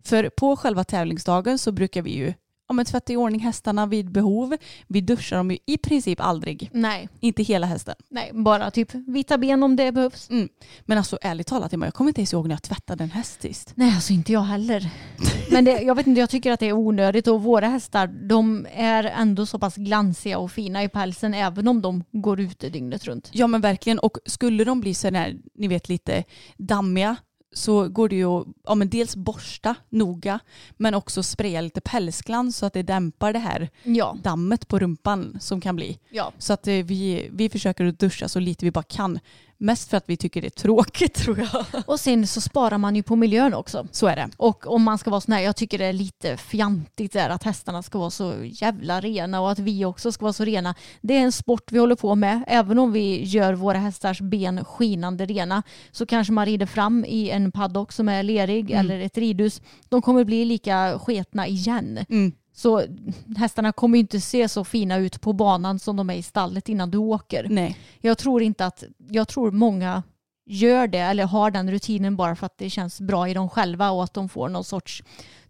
För 0.04 0.28
på 0.28 0.56
själva 0.56 0.84
tävlingsdagen 0.84 1.58
så 1.58 1.72
brukar 1.72 2.02
vi 2.02 2.10
ju 2.10 2.34
ja, 2.70 2.74
men 2.74 2.84
tvätta 2.84 3.12
i 3.12 3.16
ordning 3.16 3.40
hästarna 3.40 3.86
vid 3.86 4.10
behov. 4.12 4.56
Vi 4.88 5.00
duschar 5.00 5.36
dem 5.36 5.50
ju 5.50 5.58
i 5.66 5.78
princip 5.78 6.20
aldrig. 6.20 6.70
Nej, 6.72 7.08
Inte 7.20 7.42
hela 7.42 7.66
hästen. 7.66 7.94
nej, 8.10 8.30
bara 8.34 8.70
typ 8.70 8.94
vita 8.94 9.38
ben 9.38 9.62
om 9.62 9.76
det 9.76 9.92
behövs. 9.92 10.30
Mm. 10.30 10.48
Men 10.80 10.98
alltså 10.98 11.18
ärligt 11.22 11.46
talat 11.46 11.72
Emma, 11.72 11.86
jag 11.86 11.94
kommer 11.94 12.10
inte 12.10 12.20
ens 12.20 12.32
ihåg 12.32 12.48
när 12.48 12.54
jag 12.54 12.62
tvättade 12.62 13.04
en 13.04 13.10
häst 13.10 13.42
sist. 13.42 13.72
Nej, 13.74 13.94
alltså 13.94 14.12
inte 14.12 14.32
jag 14.32 14.40
heller. 14.40 14.90
Men 15.50 15.64
det, 15.64 15.80
jag 15.82 15.94
vet 15.94 16.06
inte, 16.06 16.20
jag 16.20 16.30
tycker 16.30 16.52
att 16.52 16.60
det 16.60 16.66
är 16.66 16.72
onödigt 16.72 17.26
och 17.28 17.42
våra 17.42 17.68
hästar 17.68 18.06
de 18.06 18.66
är 18.74 19.04
ändå 19.04 19.46
så 19.46 19.58
pass 19.58 19.76
glansiga 19.76 20.38
och 20.38 20.52
fina 20.52 20.82
i 20.84 20.88
pälsen 20.88 21.34
även 21.34 21.68
om 21.68 21.82
de 21.82 22.04
går 22.12 22.40
ute 22.40 22.68
dygnet 22.68 23.04
runt. 23.04 23.30
Ja 23.32 23.46
men 23.46 23.60
verkligen 23.60 23.98
och 23.98 24.18
skulle 24.26 24.64
de 24.64 24.80
bli 24.80 24.94
så 24.94 25.10
här, 25.10 25.36
ni 25.54 25.68
vet 25.68 25.88
lite 25.88 26.24
dammiga 26.56 27.16
så 27.52 27.88
går 27.88 28.08
det 28.08 28.16
ju 28.16 28.24
att 28.24 28.46
ja, 28.64 28.74
men 28.74 28.88
dels 28.88 29.16
borsta 29.16 29.74
noga 29.88 30.38
men 30.76 30.94
också 30.94 31.22
spraya 31.22 31.60
lite 31.60 31.80
pälsglans 31.80 32.56
så 32.56 32.66
att 32.66 32.72
det 32.72 32.82
dämpar 32.82 33.32
det 33.32 33.38
här 33.38 33.68
Ja, 33.82 34.16
dammet 34.22 34.68
på 34.68 34.78
rumpan 34.78 35.36
som 35.40 35.60
kan 35.60 35.76
bli. 35.76 35.98
ja. 36.10 36.32
Så 36.38 36.52
att 36.52 36.66
eh, 36.68 36.74
vi, 36.74 37.28
vi 37.32 37.48
försöker 37.48 37.84
att 37.84 37.98
duscha 37.98 38.28
så 38.28 38.40
lite 38.40 38.64
vi 38.64 38.70
bara 38.70 38.82
kan. 38.82 39.18
Mest 39.62 39.90
för 39.90 39.96
att 39.96 40.04
vi 40.06 40.16
tycker 40.16 40.40
det 40.42 40.48
är 40.48 40.50
tråkigt 40.50 41.14
tror 41.14 41.38
jag. 41.38 41.64
Och 41.86 42.00
sen 42.00 42.26
så 42.26 42.40
sparar 42.40 42.78
man 42.78 42.96
ju 42.96 43.02
på 43.02 43.16
miljön 43.16 43.54
också. 43.54 43.86
Så 43.92 44.06
är 44.06 44.16
det. 44.16 44.28
Och 44.36 44.66
om 44.66 44.82
man 44.82 44.98
ska 44.98 45.10
vara 45.10 45.20
sån 45.20 45.32
här, 45.32 45.40
jag 45.40 45.56
tycker 45.56 45.78
det 45.78 45.84
är 45.84 45.92
lite 45.92 46.36
fjantigt 46.36 47.12
där 47.12 47.30
att 47.30 47.42
hästarna 47.42 47.82
ska 47.82 47.98
vara 47.98 48.10
så 48.10 48.34
jävla 48.44 49.00
rena 49.00 49.40
och 49.40 49.50
att 49.50 49.58
vi 49.58 49.84
också 49.84 50.12
ska 50.12 50.24
vara 50.24 50.32
så 50.32 50.44
rena. 50.44 50.74
Det 51.00 51.16
är 51.16 51.20
en 51.20 51.32
sport 51.32 51.72
vi 51.72 51.78
håller 51.78 51.94
på 51.96 52.14
med. 52.14 52.44
Även 52.46 52.78
om 52.78 52.92
vi 52.92 53.22
gör 53.24 53.52
våra 53.54 53.78
hästars 53.78 54.20
ben 54.20 54.64
skinande 54.64 55.26
rena 55.26 55.62
så 55.92 56.06
kanske 56.06 56.32
man 56.32 56.46
rider 56.46 56.66
fram 56.66 57.04
i 57.08 57.30
en 57.30 57.52
paddock 57.52 57.92
som 57.92 58.08
är 58.08 58.22
lerig 58.22 58.70
Mm. 58.70 58.80
eller 58.80 59.00
ett 59.00 59.18
ridhus. 59.18 59.62
De 59.88 60.02
kommer 60.02 60.24
bli 60.24 60.44
lika 60.44 60.98
sketna 60.98 61.46
igen. 61.46 61.98
Mm. 62.08 62.32
Så 62.60 62.82
hästarna 63.36 63.72
kommer 63.72 63.98
inte 63.98 64.20
se 64.20 64.48
så 64.48 64.64
fina 64.64 64.96
ut 64.96 65.20
på 65.20 65.32
banan 65.32 65.78
som 65.78 65.96
de 65.96 66.10
är 66.10 66.14
i 66.14 66.22
stallet 66.22 66.68
innan 66.68 66.90
du 66.90 66.98
åker. 66.98 67.46
Nej. 67.50 67.78
Jag 68.00 68.18
tror 68.18 68.42
inte 68.42 68.66
att, 68.66 68.84
jag 69.08 69.28
tror 69.28 69.50
många 69.50 70.02
gör 70.46 70.86
det 70.86 70.98
eller 70.98 71.24
har 71.24 71.50
den 71.50 71.70
rutinen 71.70 72.16
bara 72.16 72.36
för 72.36 72.46
att 72.46 72.58
det 72.58 72.70
känns 72.70 73.00
bra 73.00 73.28
i 73.28 73.34
dem 73.34 73.48
själva 73.48 73.90
och 73.90 74.04
att 74.04 74.14
de 74.14 74.28
får 74.28 74.48
någon 74.48 74.64
sorts 74.64 75.02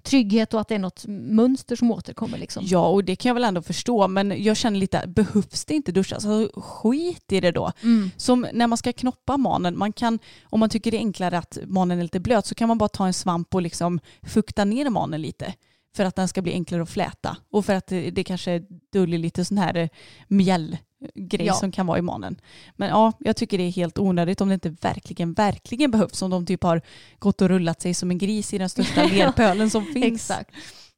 trygghet 0.03 0.55
och 0.55 0.61
att 0.61 0.69
det 0.69 0.75
är 0.75 0.79
något 0.79 1.05
mönster 1.07 1.77
som 1.77 1.91
återkommer 1.91 2.39
liksom. 2.39 2.65
Ja 2.67 2.89
och 2.89 3.05
det 3.05 3.17
kan 3.17 3.29
jag 3.29 3.35
väl 3.35 3.45
ändå 3.45 3.63
förstå 3.63 4.09
men 4.09 4.43
jag 4.43 4.57
känner 4.57 4.79
lite, 4.79 5.05
behövs 5.07 5.65
det 5.65 5.75
inte 5.75 5.93
duschas? 5.93 6.27
Alltså, 6.27 6.61
skit 6.61 7.33
i 7.33 7.41
det 7.41 7.51
då. 7.51 7.73
Mm. 7.83 8.11
Som 8.17 8.47
när 8.53 8.67
man 8.67 8.79
ska 8.79 8.93
knoppa 8.93 9.37
manen, 9.37 9.79
man 9.79 9.93
kan, 9.93 10.19
om 10.45 10.61
man 10.61 10.71
tycker 10.71 10.91
det 10.91 10.97
är 10.97 10.99
enklare 10.99 11.39
att 11.39 11.59
manen 11.67 11.99
är 11.99 12.03
lite 12.03 12.21
blöt 12.21 12.47
så 12.47 12.55
kan 12.55 12.69
man 12.69 12.79
bara 12.79 12.89
ta 12.89 13.07
en 13.07 13.15
svamp 13.15 13.55
och 13.55 13.63
liksom 13.63 14.01
fukta 14.23 14.65
ner 14.65 14.91
manen 14.91 15.23
lite. 15.23 15.55
För 15.97 16.05
att 16.05 16.17
den 16.17 16.29
ska 16.29 16.43
bli 16.43 16.53
enklare 16.53 16.83
att 16.83 16.91
fläta. 16.91 17.37
Och 17.51 17.65
för 17.67 17.75
att 17.75 17.87
det, 17.87 18.11
det 18.11 18.25
kanske 18.25 18.63
döljer 18.93 19.19
lite 19.19 19.45
sån 19.45 19.59
här 19.59 19.77
eh, 19.77 19.89
mjällgrej 20.29 21.47
Ja. 21.47 21.55
som 21.55 21.73
kan 21.73 21.87
vara 21.87 21.99
i 21.99 22.03
manen. 22.03 22.41
Men 22.77 22.89
ja, 22.89 23.13
jag 23.19 23.37
tycker 23.37 23.59
det 23.59 23.65
är 23.65 23.71
helt 23.71 23.99
onödigt 23.99 24.41
om 24.41 24.49
det 24.49 24.55
inte 24.55 24.71
verkligen, 24.81 25.33
verkligen 25.33 25.91
behövs. 25.91 26.23
Om 26.23 26.31
de 26.31 26.47
typ 26.47 26.63
har 26.63 26.83
gått 27.19 27.43
och 27.43 27.49
rullat 27.49 27.81
sig 27.81 27.95
som 27.95 28.11
en 28.11 28.19
gris 28.19 28.55
i 28.55 28.59
den 28.59 28.69
största 28.69 29.05
lerpölen 29.13 29.71
som 29.71 29.85
finns. 29.85 30.31
Exakt. 30.31 30.51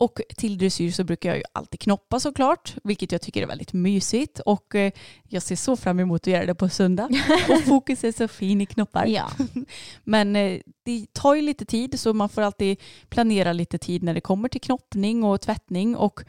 Och 0.02 0.20
till 0.36 0.58
dressyr 0.58 0.90
så 0.90 1.04
brukar 1.04 1.28
jag 1.28 1.38
ju 1.38 1.44
alltid 1.52 1.80
knoppa 1.80 2.20
såklart, 2.20 2.74
vilket 2.84 3.12
jag 3.12 3.22
tycker 3.22 3.42
är 3.42 3.46
väldigt 3.46 3.72
mysigt. 3.72 4.40
Och 4.40 4.74
eh, 4.74 4.92
jag 5.28 5.42
ser 5.42 5.56
så 5.56 5.76
fram 5.76 6.00
emot 6.00 6.22
att 6.22 6.26
göra 6.26 6.46
det 6.46 6.54
på 6.54 6.68
söndag. 6.68 7.08
Och 7.48 7.64
fokus 7.64 8.04
är 8.04 8.12
så 8.12 8.28
fin 8.28 8.60
i 8.60 8.66
knoppar. 8.66 9.06
Ja. 9.06 9.30
Men 10.04 10.36
eh, 10.36 10.60
det 10.82 11.06
tar 11.12 11.34
ju 11.34 11.42
lite 11.42 11.64
tid 11.64 12.00
så 12.00 12.12
man 12.12 12.28
får 12.28 12.42
alltid 12.42 12.80
planera 13.08 13.52
lite 13.52 13.78
tid 13.78 14.02
när 14.02 14.14
det 14.14 14.20
kommer 14.20 14.48
till 14.48 14.60
knoppning 14.60 15.24
och 15.24 15.40
tvättning. 15.40 15.96
Och 15.96 16.20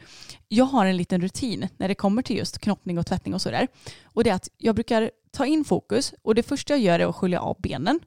jag 0.48 0.64
har 0.64 0.86
en 0.86 0.96
liten 0.96 1.20
rutin 1.20 1.68
när 1.76 1.88
det 1.88 1.94
kommer 1.94 2.22
till 2.22 2.36
just 2.36 2.58
knoppning 2.58 2.98
och 2.98 3.06
tvättning 3.06 3.34
och 3.34 3.42
sådär. 3.42 3.68
Och 4.04 4.24
det 4.24 4.30
är 4.30 4.34
att 4.34 4.48
jag 4.58 4.74
brukar 4.74 5.10
ta 5.30 5.46
in 5.46 5.64
fokus 5.64 6.14
och 6.22 6.34
det 6.34 6.42
första 6.42 6.72
jag 6.72 6.80
gör 6.80 7.00
är 7.00 7.08
att 7.08 7.16
skölja 7.16 7.40
av 7.40 7.56
benen. 7.58 8.00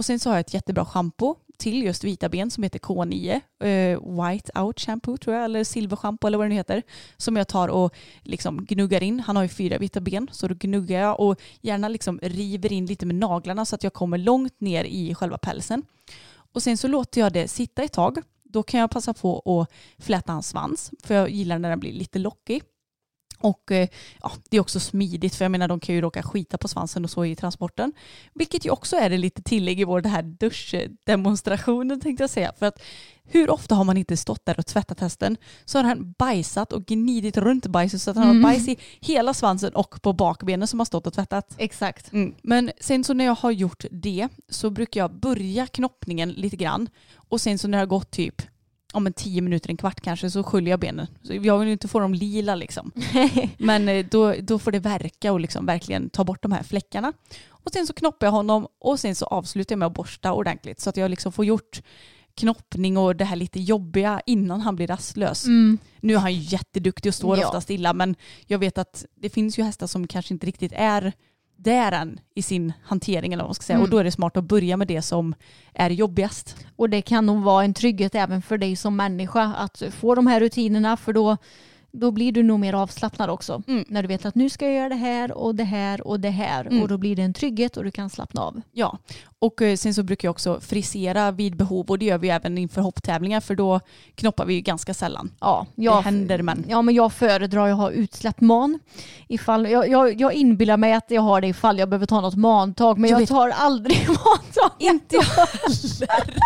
Och 0.00 0.04
sen 0.04 0.20
så 0.20 0.30
har 0.30 0.36
jag 0.36 0.40
ett 0.40 0.54
jättebra 0.54 0.84
schampo 0.84 1.36
till 1.58 1.82
just 1.82 2.04
vita 2.04 2.28
ben 2.28 2.50
som 2.50 2.62
heter 2.62 2.78
K9. 2.78 3.40
eh, 3.60 4.22
White 4.22 4.60
Out 4.60 4.80
Shampoo 4.80 5.16
tror 5.16 5.36
jag, 5.36 5.44
eller 5.44 5.64
silverschampo 5.64 6.26
eller 6.26 6.38
vad 6.38 6.44
det 6.44 6.48
nu 6.48 6.54
heter. 6.54 6.82
Som 7.16 7.36
jag 7.36 7.48
tar 7.48 7.68
och 7.68 7.94
liksom 8.22 8.64
gnuggar 8.64 9.02
in. 9.02 9.20
Han 9.20 9.36
har 9.36 9.42
ju 9.42 9.48
fyra 9.48 9.78
vita 9.78 10.00
ben 10.00 10.28
så 10.32 10.48
då 10.48 10.54
gnuggar 10.54 11.00
jag 11.00 11.20
och 11.20 11.40
gärna 11.60 11.88
liksom 11.88 12.18
river 12.22 12.72
in 12.72 12.86
lite 12.86 13.06
med 13.06 13.16
naglarna 13.16 13.64
så 13.64 13.74
att 13.74 13.84
jag 13.84 13.92
kommer 13.92 14.18
långt 14.18 14.60
ner 14.60 14.84
i 14.84 15.14
själva 15.14 15.38
pälsen. 15.38 15.82
Och 16.52 16.62
sen 16.62 16.76
så 16.76 16.88
låter 16.88 17.20
jag 17.20 17.32
det 17.32 17.48
sitta 17.48 17.82
ett 17.82 17.92
tag. 17.92 18.18
Då 18.42 18.62
kan 18.62 18.80
jag 18.80 18.90
passa 18.90 19.14
på 19.14 19.60
att 19.60 20.04
fläta 20.04 20.32
hans 20.32 20.48
svans 20.48 20.90
för 21.02 21.14
jag 21.14 21.30
gillar 21.30 21.58
när 21.58 21.70
den 21.70 21.80
blir 21.80 21.92
lite 21.92 22.18
lockig. 22.18 22.62
Och 23.40 23.72
eh, 23.72 23.88
ja, 24.22 24.32
det 24.50 24.56
är 24.56 24.60
också 24.60 24.80
smidigt 24.80 25.34
för 25.34 25.44
jag 25.44 25.52
menar 25.52 25.68
de 25.68 25.80
kan 25.80 25.94
ju 25.94 26.00
råka 26.00 26.22
skita 26.22 26.58
på 26.58 26.68
svansen 26.68 27.04
och 27.04 27.10
så 27.10 27.24
i 27.24 27.36
transporten. 27.36 27.92
Vilket 28.34 28.66
ju 28.66 28.70
också 28.70 28.96
är 28.96 29.10
det 29.10 29.18
lite 29.18 29.42
tillägg 29.42 29.80
i 29.80 29.84
vår 29.84 30.02
här 30.02 30.22
duschdemonstrationen 30.22 32.00
tänkte 32.00 32.22
jag 32.22 32.30
säga. 32.30 32.52
För 32.58 32.66
att 32.66 32.82
hur 33.24 33.50
ofta 33.50 33.74
har 33.74 33.84
man 33.84 33.96
inte 33.96 34.16
stått 34.16 34.46
där 34.46 34.58
och 34.58 34.66
tvättat 34.66 35.00
hästen 35.00 35.36
så 35.64 35.78
har 35.78 35.84
han 35.84 36.14
bajsat 36.18 36.72
och 36.72 36.86
gnidit 36.86 37.36
runt 37.36 37.66
bajset 37.66 38.02
så 38.02 38.10
att 38.10 38.16
han 38.16 38.30
Mm. 38.30 38.44
har 38.44 38.50
bajs 38.50 38.68
i 38.68 38.76
hela 39.00 39.34
svansen 39.34 39.72
och 39.74 40.02
på 40.02 40.12
bakbenen 40.12 40.68
som 40.68 40.80
har 40.80 40.84
stått 40.86 41.06
och 41.06 41.12
tvättat. 41.14 41.54
Exakt. 41.58 42.12
Mm. 42.12 42.34
Men 42.42 42.70
sen 42.80 43.04
så 43.04 43.14
när 43.14 43.24
jag 43.24 43.34
har 43.34 43.50
gjort 43.50 43.84
det 43.90 44.28
så 44.48 44.70
brukar 44.70 45.00
jag 45.00 45.14
börja 45.14 45.66
knoppningen 45.66 46.28
lite 46.30 46.56
grann 46.56 46.88
och 47.16 47.40
sen 47.40 47.58
så 47.58 47.68
när 47.68 47.78
det 47.78 47.82
har 47.82 47.86
gått 47.86 48.10
typ 48.10 48.42
om 48.92 49.06
en 49.06 49.12
tio 49.12 49.40
minuter, 49.42 49.70
en 49.70 49.76
kvart 49.76 50.00
kanske, 50.00 50.30
så 50.30 50.42
sköljer 50.42 50.70
jag 50.70 50.80
benen. 50.80 51.06
Så 51.22 51.34
jag 51.34 51.58
vill 51.58 51.68
ju 51.68 51.72
inte 51.72 51.88
få 51.88 52.00
dem 52.00 52.14
lila 52.14 52.54
liksom. 52.54 52.92
Men 53.58 53.88
eh, 53.88 54.06
då, 54.10 54.34
då 54.40 54.58
får 54.58 54.72
det 54.72 54.78
verka 54.78 55.32
och 55.32 55.40
liksom 55.40 55.66
verkligen 55.66 56.10
ta 56.10 56.24
bort 56.24 56.42
de 56.42 56.52
här 56.52 56.62
fläckarna. 56.62 57.12
Och 57.48 57.72
sen 57.72 57.86
så 57.86 57.92
knoppar 57.92 58.26
jag 58.26 58.32
honom 58.32 58.66
och 58.78 59.00
sen 59.00 59.14
så 59.14 59.24
avslutar 59.26 59.72
jag 59.72 59.78
med 59.78 59.86
att 59.86 59.94
borsta 59.94 60.32
ordentligt 60.32 60.80
så 60.80 60.90
att 60.90 60.96
jag 60.96 61.10
liksom 61.10 61.32
får 61.32 61.44
gjort 61.44 61.82
knoppning 62.34 62.96
och 62.98 63.16
det 63.16 63.24
här 63.24 63.36
lite 63.36 63.60
jobbiga 63.60 64.20
innan 64.26 64.60
han 64.60 64.76
blir 64.76 64.86
rastlös. 64.86 65.44
Mm. 65.46 65.78
Nu 66.00 66.14
är 66.14 66.18
han 66.18 66.34
ju 66.34 66.40
jätteduktig 66.40 67.10
och 67.10 67.14
står 67.14 67.38
Ja. 67.38 67.46
ofta 67.46 67.60
stilla 67.60 67.92
men 67.92 68.14
jag 68.46 68.58
vet 68.58 68.78
att 68.78 69.04
det 69.14 69.30
finns 69.30 69.58
ju 69.58 69.62
hästar 69.62 69.86
som 69.86 70.06
kanske 70.06 70.34
inte 70.34 70.46
riktigt 70.46 70.72
är 70.74 71.12
där 71.62 71.92
än 71.92 72.20
i 72.34 72.42
sin 72.42 72.72
hantering 72.82 73.32
eller 73.32 73.42
vad 73.42 73.48
man 73.48 73.54
ska 73.54 73.62
säga. 73.62 73.76
Mm. 73.76 73.84
Och 73.84 73.90
då 73.90 73.98
är 73.98 74.04
det 74.04 74.10
smart 74.10 74.36
att 74.36 74.44
börja 74.44 74.76
med 74.76 74.88
det 74.88 75.02
som 75.02 75.34
är 75.74 75.90
jobbigast. 75.90 76.56
Och 76.76 76.90
det 76.90 77.02
kan 77.02 77.26
nog 77.26 77.42
vara 77.42 77.64
en 77.64 77.74
trygghet 77.74 78.14
även 78.14 78.42
för 78.42 78.58
dig 78.58 78.76
som 78.76 78.96
människa 78.96 79.42
att 79.42 79.82
få 79.90 80.14
de 80.14 80.26
här 80.26 80.40
rutinerna 80.40 80.96
för 80.96 81.12
då, 81.12 81.36
då 81.92 82.10
blir 82.10 82.32
du 82.32 82.42
nog 82.42 82.60
mer 82.60 82.72
avslappnad 82.72 83.30
också. 83.30 83.62
Mm. 83.68 83.84
När 83.88 84.02
du 84.02 84.08
vet 84.08 84.26
att 84.26 84.34
nu 84.34 84.50
ska 84.50 84.64
jag 84.64 84.74
göra 84.74 84.88
det 84.88 84.94
här 84.94 85.32
och 85.32 85.54
det 85.54 85.64
här 85.64 86.06
och 86.06 86.20
det 86.20 86.30
här 86.30 86.66
Mm. 86.66 86.82
och 86.82 86.88
då 86.88 86.98
blir 86.98 87.16
det 87.16 87.22
en 87.22 87.32
trygghet 87.34 87.76
och 87.76 87.84
du 87.84 87.90
kan 87.90 88.10
slappna 88.10 88.42
av. 88.42 88.60
Ja, 88.72 88.98
och 89.38 89.62
eh, 89.62 89.76
sen 89.76 89.94
så 89.94 90.02
brukar 90.02 90.26
jag 90.28 90.30
också 90.30 90.60
frisera 90.60 91.30
vid 91.30 91.56
behov 91.56 91.86
och 91.90 91.98
det 91.98 92.04
gör 92.06 92.18
vi 92.18 92.28
även 92.28 92.58
inför 92.58 92.80
hopptävlingar 92.80 93.40
för 93.40 93.54
då 93.54 93.80
knoppar 94.14 94.44
vi 94.46 94.54
ju 94.54 94.60
ganska 94.60 94.94
sällan. 94.94 95.30
Ja, 95.40 95.66
Det 95.76 95.82
jag, 95.84 96.02
händer 96.02 96.42
men. 96.42 96.64
Ja, 96.68 96.82
men 96.82 96.94
jag 96.94 97.12
föredrar 97.12 97.68
att 97.70 97.76
ha 97.76 97.90
utsläppt 97.90 98.40
man. 98.40 98.78
Ifall, 99.28 99.70
jag, 99.70 99.88
jag, 99.88 100.20
jag 100.20 100.32
inbillar 100.32 100.76
mig 100.76 100.92
att 100.92 101.10
jag 101.10 101.22
har 101.22 101.40
det 101.40 101.46
ifall 101.48 101.78
jag 101.78 101.88
behöver 101.88 102.06
ta 102.06 102.20
något 102.20 102.34
mantag 102.36 102.98
men 102.98 103.10
Jag 103.10 103.20
jag, 103.20 103.28
tar 103.28 103.48
aldrig 103.48 103.98
mantag. 104.08 104.70
Inte 104.78 105.16
jag 105.16 105.22
heller. 105.22 106.36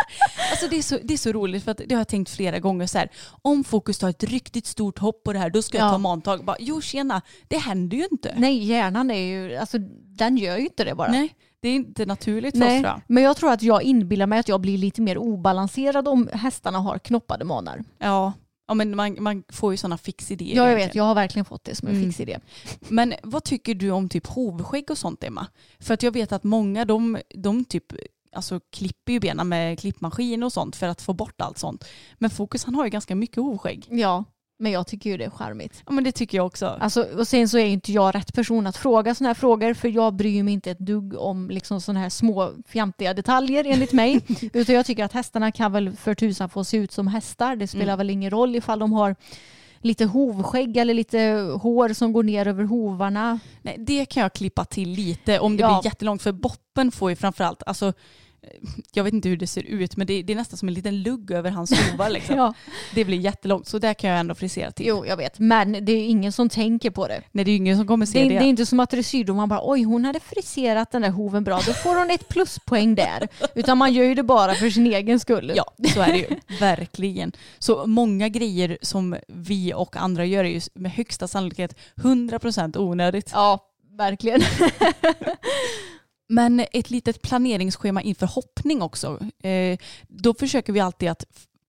Alltså 0.51 0.69
det 0.71 0.77
är, 0.79 0.83
så, 0.83 0.99
det 1.03 1.15
är 1.15 1.19
så 1.19 1.33
roligt 1.33 1.65
för 1.65 1.71
att 1.71 1.81
det 1.87 1.95
har 1.95 2.01
jag 2.01 2.09
tänkt 2.09 2.31
flera 2.31 2.59
gånger 2.59 2.87
så 2.87 2.99
här. 2.99 3.09
Om 3.43 3.65
Fokus 3.65 3.99
tar 3.99 4.09
ett 4.09 4.23
riktigt 4.25 4.67
stort 4.67 4.99
hopp 4.99 5.29
det 5.35 5.41
här 5.41 5.51
då 5.51 5.63
ska 5.63 5.79
jag 5.79 5.87
Ja. 5.87 5.91
ta 5.91 5.99
mantag. 5.99 6.45
Bara, 6.45 6.57
jo 6.61 6.81
tjena, 6.81 7.23
det 7.49 7.59
händer 7.59 7.97
ju 7.97 8.07
inte. 8.13 8.35
Nej, 8.39 8.65
hjärnan 8.65 9.11
är 9.11 9.19
ju, 9.27 9.57
alltså 9.57 9.79
den 10.19 10.37
gör 10.37 10.57
ju 10.57 10.65
inte 10.65 10.85
det 10.85 10.95
bara. 10.95 11.11
Nej, 11.11 11.35
det 11.61 11.69
är 11.69 11.75
inte 11.75 12.07
naturligt 12.07 12.55
för 12.59 12.65
oss 12.65 12.69
Nej, 12.69 12.83
jag. 12.83 13.01
men 13.09 13.23
jag 13.23 13.37
tror 13.37 13.53
att 13.53 13.63
jag 13.63 13.83
inbillar 13.83 14.27
mig 14.27 14.39
att 14.39 14.49
jag 14.49 14.61
blir 14.61 14.79
lite 14.79 15.01
mer 15.03 15.19
obalanserad 15.19 16.09
om 16.09 16.29
hästarna 16.33 16.79
har 16.79 16.99
knoppade 16.99 17.45
manar. 17.45 17.85
Ja, 17.99 18.33
ja 18.69 18.75
men 18.75 18.97
man, 18.97 19.17
man 19.21 19.43
får 19.49 19.73
ju 19.73 19.77
sådana 19.77 19.99
fixidéer. 19.99 20.57
Ja, 20.57 20.69
jag 20.69 20.77
vet. 20.77 20.95
Jag 20.95 21.05
har 21.05 21.15
verkligen 21.15 21.45
fått 21.45 21.65
det 21.65 21.75
som 21.75 21.89
en 21.89 21.95
Mm. 21.95 22.07
fix 22.07 22.21
idé. 22.21 22.39
Men 22.89 23.15
vad 23.23 23.45
tycker 23.45 23.75
du 23.75 23.91
om 23.91 24.09
typ 24.09 24.27
hovskägg 24.27 24.91
och 24.91 24.99
sånt 24.99 25.25
Emma? 25.25 25.47
För 25.81 25.95
att 25.95 26.03
jag 26.03 26.13
vet 26.13 26.33
att 26.33 26.45
många 26.45 26.85
de, 26.85 27.19
de 27.35 27.65
typ 27.65 27.85
alltså, 28.37 28.61
klipper 28.73 29.13
ju 29.13 29.21
benen 29.21 29.49
med 29.49 29.79
klippmaskin 29.79 30.43
och 30.43 30.53
sånt 30.53 30.77
för 30.77 30.89
att 30.89 31.03
få 31.03 31.13
bort 31.13 31.41
allt 31.41 31.59
sånt. 31.59 31.85
Men 32.19 32.31
Fokus 32.31 32.65
han 32.65 32.75
har 32.75 32.85
ju 32.85 32.91
ganska 32.91 33.15
mycket 33.15 33.37
hovskägg. 33.37 33.87
Ja, 33.91 34.25
men 34.59 34.73
jag 34.73 34.87
tycker 34.87 35.11
ju 35.11 35.17
det 35.17 35.25
är 35.25 35.31
charmigt. 35.31 35.83
Ja 35.87 35.93
men 35.93 36.05
det 36.05 36.13
tycker 36.13 36.39
jag 36.39 36.47
också. 36.47 36.67
Alltså, 36.81 37.03
och 37.19 37.29
sen 37.29 37.49
så 37.49 37.59
är 37.59 37.65
ju 37.65 37.71
inte 37.73 37.93
jag 37.93 38.15
rätt 38.15 38.35
person 38.35 38.67
att 38.67 38.77
fråga 38.77 39.15
sådana 39.15 39.29
här 39.29 39.35
frågor 39.35 39.75
för 39.75 39.89
jag 39.89 40.15
bryr 40.15 40.43
mig 40.43 40.55
inte 40.55 40.71
ett 40.71 40.79
dugg 40.79 41.15
om 41.19 41.51
liksom 41.51 41.81
sådana 41.81 42.01
här 42.01 42.09
små 42.09 42.53
fjantiga 42.69 43.15
detaljer 43.15 43.65
enligt 43.67 43.93
mig. 43.93 44.21
Utan 44.53 44.75
jag 44.75 44.87
tycker 44.87 45.05
att 45.05 45.13
hästarna 45.13 45.53
kan 45.53 45.73
väl 45.73 45.93
för 45.97 46.15
tusan 46.15 46.49
få 46.49 46.65
se 46.65 46.77
ut 46.77 46.93
som 46.93 47.07
hästar. 47.07 47.57
Det 47.57 47.67
spelar 47.67 47.85
Mm. 47.85 47.99
väl 47.99 48.11
ingen 48.11 48.31
roll 48.31 48.57
ifall 48.57 48.79
de 48.79 48.93
har 48.93 49.17
lite 49.79 50.05
hovskägg 50.05 50.77
eller 50.77 50.95
lite 50.95 51.19
hår 51.63 51.89
som 51.89 52.13
går 52.13 52.23
ner 52.23 52.47
över 52.49 52.65
hovarna. 52.65 53.39
Nej, 53.63 53.77
det 53.79 54.05
kan 54.07 54.23
jag 54.23 54.33
klippa 54.33 54.65
till 54.65 54.89
lite 54.91 55.39
om 55.41 55.57
det 55.57 55.61
Ja. 55.61 55.81
blir 55.81 55.91
jättelångt 55.91 56.23
för 56.23 56.33
boppen 56.33 56.91
får 56.93 57.11
ju 57.11 57.17
framförallt, 57.17 57.63
alltså 57.67 57.93
jag 58.93 59.05
vet 59.05 59.15
inte 59.15 59.29
hur 59.29 59.37
det 59.37 59.47
ser 59.47 59.63
ut, 59.63 59.97
men 59.97 60.07
det, 60.07 60.23
det 60.23 60.33
är 60.33 60.37
nästan 60.37 60.57
som 60.59 60.69
en 60.69 60.75
liten 60.75 61.03
lugg 61.03 61.31
över 61.31 61.51
hans 61.51 61.73
hovar. 61.91 62.11
Liksom. 62.11 62.37
Ja. 62.37 62.55
Det 62.95 63.05
blir 63.05 63.19
jättelångt, 63.19 63.67
så 63.69 63.79
där 63.79 63.95
kan 63.95 64.11
jag 64.11 64.21
ändå 64.21 64.35
frisera 64.35 64.71
till. 64.71 64.87
Jo, 64.87 65.07
jag 65.07 65.17
vet. 65.17 65.39
Men 65.39 65.73
det 65.85 65.93
är 65.93 66.07
ingen 66.09 66.33
som 66.33 66.49
tänker 66.49 66.91
på 66.91 67.09
det. 67.09 67.23
Nej, 67.33 67.45
det 67.45 67.51
är 67.51 67.57
ingen 67.57 67.77
som 67.77 67.87
kommer 67.87 68.07
Det, 68.07 68.13
se 68.13 68.21
är- 68.21 68.29
det. 68.29 68.39
det 68.39 68.45
är 68.45 68.49
inte 68.49 68.67
som 68.67 68.81
att 68.81 68.91
dressyrdomaren 68.91 69.49
bara 69.49 69.61
oj 69.71 69.83
hon 69.83 70.05
hade 70.05 70.21
friserat 70.21 70.91
den 70.91 71.03
där 71.03 71.11
hoven 71.11 71.45
bra, 71.45 71.61
då 71.67 71.73
får 71.73 71.95
hon 71.99 72.11
ett 72.11 72.29
pluspoäng 72.29 72.95
där. 72.95 73.29
Utan 73.55 73.79
man 73.79 73.93
gör 73.93 74.05
ju 74.05 74.15
det 74.15 74.23
bara 74.23 74.55
för 74.55 74.71
sin 74.71 74.87
egen 74.87 75.21
skull. 75.21 75.53
Ja, 75.57 75.75
så 75.95 76.01
är 76.01 76.13
det 76.13 76.19
ju. 76.19 76.27
Verkligen. 76.61 77.33
Så 77.59 77.87
många 77.87 78.29
grejer 78.29 78.79
som 78.83 79.17
vi 79.29 79.75
och 79.75 79.97
andra 79.97 80.25
gör 80.25 80.45
är 80.45 80.49
ju 80.49 80.61
med 80.75 80.93
högsta 80.93 81.29
sannolikhet 81.29 81.77
100% 81.97 82.79
onödigt. 82.79 83.31
ja 83.35 83.71
verkligen. 83.99 84.41
Men 86.29 86.65
ett 86.73 86.91
litet 86.91 87.23
planeringsschema 87.23 88.03
inför 88.03 88.27
hoppning 88.27 88.83
också. 88.83 89.19
Eh, 89.43 89.79
då 90.09 90.35
försöker 90.35 90.73
vi 90.73 90.81
alltid 90.81 91.11
att 91.11 91.25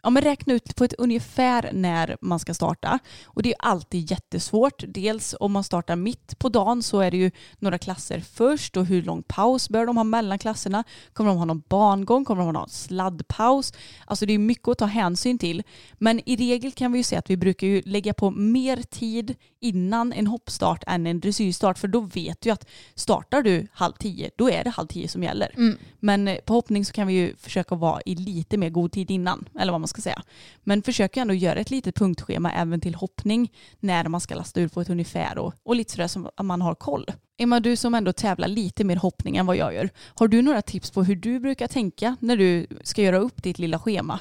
ja, 0.06 0.10
men 0.10 0.24
räkna 0.24 0.54
ut 0.54 0.76
på 0.76 0.84
ett 0.84 0.94
ungefär 0.94 1.70
när 1.74 2.18
man 2.22 2.40
ska 2.40 2.54
starta. 2.54 3.00
Och 3.26 3.44
det 3.44 3.50
är 3.50 3.56
alltid 3.60 4.12
jättesvårt. 4.12 4.84
Dels 4.88 5.36
om 5.40 5.52
man 5.52 5.64
startar 5.64 5.96
mitt 5.96 6.40
på 6.40 6.50
dagen 6.50 6.84
så 6.84 7.00
är 7.00 7.12
det 7.12 7.18
ju 7.18 7.32
några 7.60 7.78
klasser 7.78 8.20
först 8.20 8.78
och 8.78 8.86
hur 8.86 9.04
lång 9.04 9.24
paus 9.24 9.70
bör 9.70 9.86
de 9.86 9.98
ha 9.98 10.04
mellan 10.04 10.40
klasserna? 10.40 10.84
Kommer 11.14 11.30
de 11.30 11.38
ha 11.38 11.46
någon 11.46 11.64
bangång? 11.70 12.26
Kommer 12.26 12.42
de 12.42 12.46
ha 12.46 12.52
någon 12.52 12.70
sladdpaus? 12.70 13.74
Alltså 14.06 14.26
det 14.26 14.34
är 14.34 14.40
mycket 14.40 14.68
att 14.68 14.78
ta 14.78 14.86
hänsyn 14.86 15.38
till. 15.38 15.64
Men 15.94 16.30
i 16.30 16.36
regel 16.36 16.72
kan 16.72 16.92
vi 16.92 17.00
ju 17.00 17.04
säga 17.04 17.20
att 17.20 17.30
vi 17.30 17.38
brukar 17.38 17.68
ju 17.68 17.82
lägga 17.86 18.14
på 18.14 18.32
mer 18.32 18.78
tid 18.78 19.36
innan 19.60 20.14
en 20.14 20.28
hoppstart 20.28 20.84
än 20.88 21.08
en 21.08 21.20
dressyrstart 21.20 21.78
för 21.78 21.88
då 21.88 22.00
vet 22.00 22.42
du 22.42 22.50
att 22.50 22.68
startar 22.96 23.42
du 23.42 23.68
halv 23.74 23.94
tio 23.94 24.32
då 24.38 24.50
är 24.50 24.64
det 24.64 24.70
halv 24.70 24.88
tio 24.88 25.08
som 25.08 25.24
gäller. 25.24 25.54
Mm. 25.58 25.78
Men 26.00 26.38
på 26.46 26.54
hoppning 26.54 26.86
så 26.86 26.94
kan 26.94 27.08
vi 27.08 27.14
ju 27.14 27.36
försöka 27.36 27.76
vara 27.76 28.02
i 28.06 28.16
lite 28.16 28.58
mer 28.58 28.70
god 28.70 28.92
tid 28.92 29.12
innan, 29.12 29.50
eller 29.60 29.72
vad 29.72 29.82
man 29.82 29.88
ska 29.88 29.95
säga. 30.02 30.22
Men 30.64 30.82
försök 30.84 31.18
ju 31.18 31.22
ändå 31.22 31.34
göra 31.34 31.60
ett 31.60 31.70
litet 31.70 31.96
punktschema 31.96 32.52
även 32.52 32.82
till 32.82 32.96
hoppning 32.96 33.52
när 33.80 34.08
man 34.08 34.22
ska 34.22 34.36
lasta 34.36 34.62
ur 34.62 34.68
på 34.68 34.82
ett 34.82 34.90
ungefär 34.90 35.38
och, 35.38 35.54
och 35.64 35.76
lite 35.76 35.92
sådär 35.92 36.08
som 36.08 36.30
att 36.36 36.46
man 36.46 36.62
har 36.62 36.76
koll. 36.76 37.06
Emma, 37.38 37.60
du 37.60 37.76
som 37.76 37.96
ändå 37.96 38.14
tävlar 38.14 38.48
lite 38.48 38.84
mer 38.84 38.96
hoppning 38.96 39.38
än 39.38 39.46
vad 39.46 39.56
jag 39.56 39.74
gör, 39.74 39.90
har 40.16 40.28
du 40.28 40.42
några 40.42 40.62
tips 40.62 40.92
på 40.92 41.04
hur 41.04 41.16
du 41.16 41.40
brukar 41.40 41.68
tänka 41.68 42.18
när 42.20 42.38
du 42.38 42.68
ska 42.84 43.02
göra 43.02 43.18
upp 43.18 43.44
ditt 43.44 43.60
lilla 43.60 43.80
schema? 43.80 44.20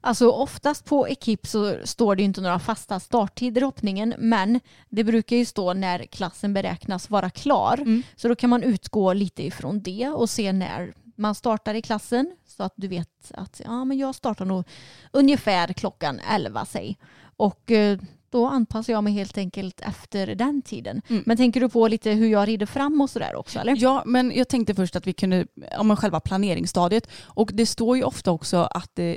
Alltså 0.00 0.30
oftast 0.30 0.84
på 0.84 1.08
Ekip 1.08 1.46
så 1.46 1.76
står 1.84 2.16
det 2.16 2.22
ju 2.22 2.24
inte 2.24 2.40
några 2.40 2.58
fasta 2.58 3.00
starttider 3.00 3.60
i 3.60 3.64
hoppningen 3.64 4.14
men 4.18 4.60
det 4.88 5.04
brukar 5.04 5.36
ju 5.36 5.44
stå 5.44 5.74
när 5.74 6.06
klassen 6.06 6.54
beräknas 6.54 7.10
vara 7.10 7.30
klar. 7.30 7.78
Mm. 7.78 8.02
Så 8.16 8.28
då 8.28 8.34
kan 8.34 8.50
man 8.50 8.62
utgå 8.62 9.12
lite 9.12 9.46
ifrån 9.46 9.82
det 9.82 10.08
och 10.08 10.30
se 10.30 10.52
när 10.52 10.94
man 11.16 11.34
startar 11.34 11.74
i 11.74 11.82
klassen 11.82 12.36
så 12.46 12.62
att 12.62 12.72
du 12.76 12.88
vet 12.88 13.08
att 13.34 13.60
ja, 13.64 13.84
men 13.84 13.98
jag 13.98 14.14
startar 14.14 14.44
nog 14.44 14.64
ungefär 15.12 15.72
klockan 15.72 16.20
11 16.30 16.64
säg. 16.64 16.98
Och 17.36 17.70
eh, 17.70 17.98
då 18.30 18.46
anpassar 18.46 18.92
jag 18.92 19.04
mig 19.04 19.12
helt 19.12 19.38
enkelt 19.38 19.80
efter 19.80 20.34
den 20.34 20.62
tiden. 20.62 21.02
Mm. 21.08 21.22
Men 21.26 21.36
tänker 21.36 21.60
du 21.60 21.68
på 21.68 21.88
lite 21.88 22.10
hur 22.10 22.26
jag 22.28 22.48
rider 22.48 22.66
fram 22.66 23.00
och 23.00 23.10
sådär 23.10 23.34
också 23.36 23.58
eller? 23.58 23.76
Ja, 23.78 24.02
men 24.06 24.32
jag 24.34 24.48
tänkte 24.48 24.74
först 24.74 24.96
att 24.96 25.06
vi 25.06 25.12
kunde, 25.12 25.46
ja 25.70 25.82
men 25.82 25.96
själva 25.96 26.20
planeringsstadiet. 26.20 27.08
Och 27.24 27.50
det 27.54 27.66
står 27.66 27.96
ju 27.96 28.02
ofta 28.04 28.30
också 28.30 28.56
att, 28.56 28.98
eh, 28.98 29.16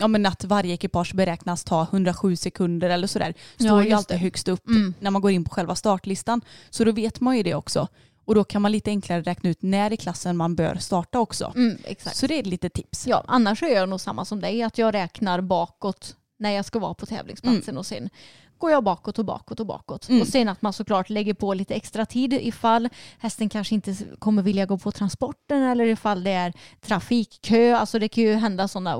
ja 0.00 0.08
men 0.08 0.26
att 0.26 0.44
varje 0.44 0.74
ekipage 0.74 1.14
beräknas 1.14 1.64
ta 1.64 1.82
107 1.82 2.36
sekunder 2.36 2.90
eller 2.90 3.06
sådär. 3.06 3.34
Står 3.54 3.66
Ja, 3.68 3.84
ju 3.84 3.92
alltid 3.92 4.16
det. 4.16 4.20
högst 4.20 4.48
upp 4.48 4.68
Mm. 4.68 4.94
när 5.00 5.10
man 5.10 5.22
går 5.22 5.30
in 5.30 5.44
på 5.44 5.50
själva 5.50 5.74
startlistan. 5.74 6.40
Så 6.70 6.84
då 6.84 6.92
vet 6.92 7.20
man 7.20 7.36
ju 7.36 7.42
det 7.42 7.54
också. 7.54 7.88
Och 8.26 8.34
då 8.34 8.44
kan 8.44 8.62
man 8.62 8.72
lite 8.72 8.90
enklare 8.90 9.22
räkna 9.22 9.50
ut 9.50 9.62
när 9.62 9.92
i 9.92 9.96
klassen 9.96 10.36
man 10.36 10.54
bör 10.54 10.74
starta 10.74 11.18
också. 11.18 11.52
Mm. 11.56 11.78
Så 12.12 12.26
det 12.26 12.34
är 12.34 12.40
ett 12.40 12.46
litet 12.46 12.72
tips. 12.72 13.06
Ja, 13.06 13.24
annars 13.26 13.62
är 13.62 13.74
jag 13.74 13.88
nog 13.88 14.00
samma 14.00 14.24
som 14.24 14.40
dig, 14.40 14.62
att 14.62 14.78
jag 14.78 14.94
räknar 14.94 15.40
bakåt 15.40 16.16
när 16.38 16.50
jag 16.50 16.64
ska 16.64 16.78
vara 16.78 16.94
på 16.94 17.06
tävlingsplatsen 17.06 17.78
och 17.78 17.86
sen 17.86 18.10
går 18.58 18.70
jag 18.70 18.84
bakåt 18.84 19.18
och 19.18 19.24
bakåt 19.24 19.60
och 19.60 19.66
bakåt. 19.66 20.08
Mm. 20.08 20.20
Och 20.20 20.28
sen 20.28 20.48
att 20.48 20.62
man 20.62 20.72
såklart 20.72 21.10
lägger 21.10 21.34
på 21.34 21.54
lite 21.54 21.74
extra 21.74 22.06
tid 22.06 22.32
ifall 22.32 22.88
hästen 23.18 23.48
kanske 23.48 23.74
inte 23.74 23.96
kommer 24.18 24.42
vilja 24.42 24.66
gå 24.66 24.78
på 24.78 24.92
transporten 24.92 25.62
eller 25.62 25.86
ifall 25.86 26.24
det 26.24 26.30
är 26.30 26.52
trafikkö. 26.80 27.76
Alltså 27.76 27.98
det 27.98 28.08
kan 28.08 28.24
ju 28.24 28.34
hända 28.34 28.68
sådana 28.68 28.96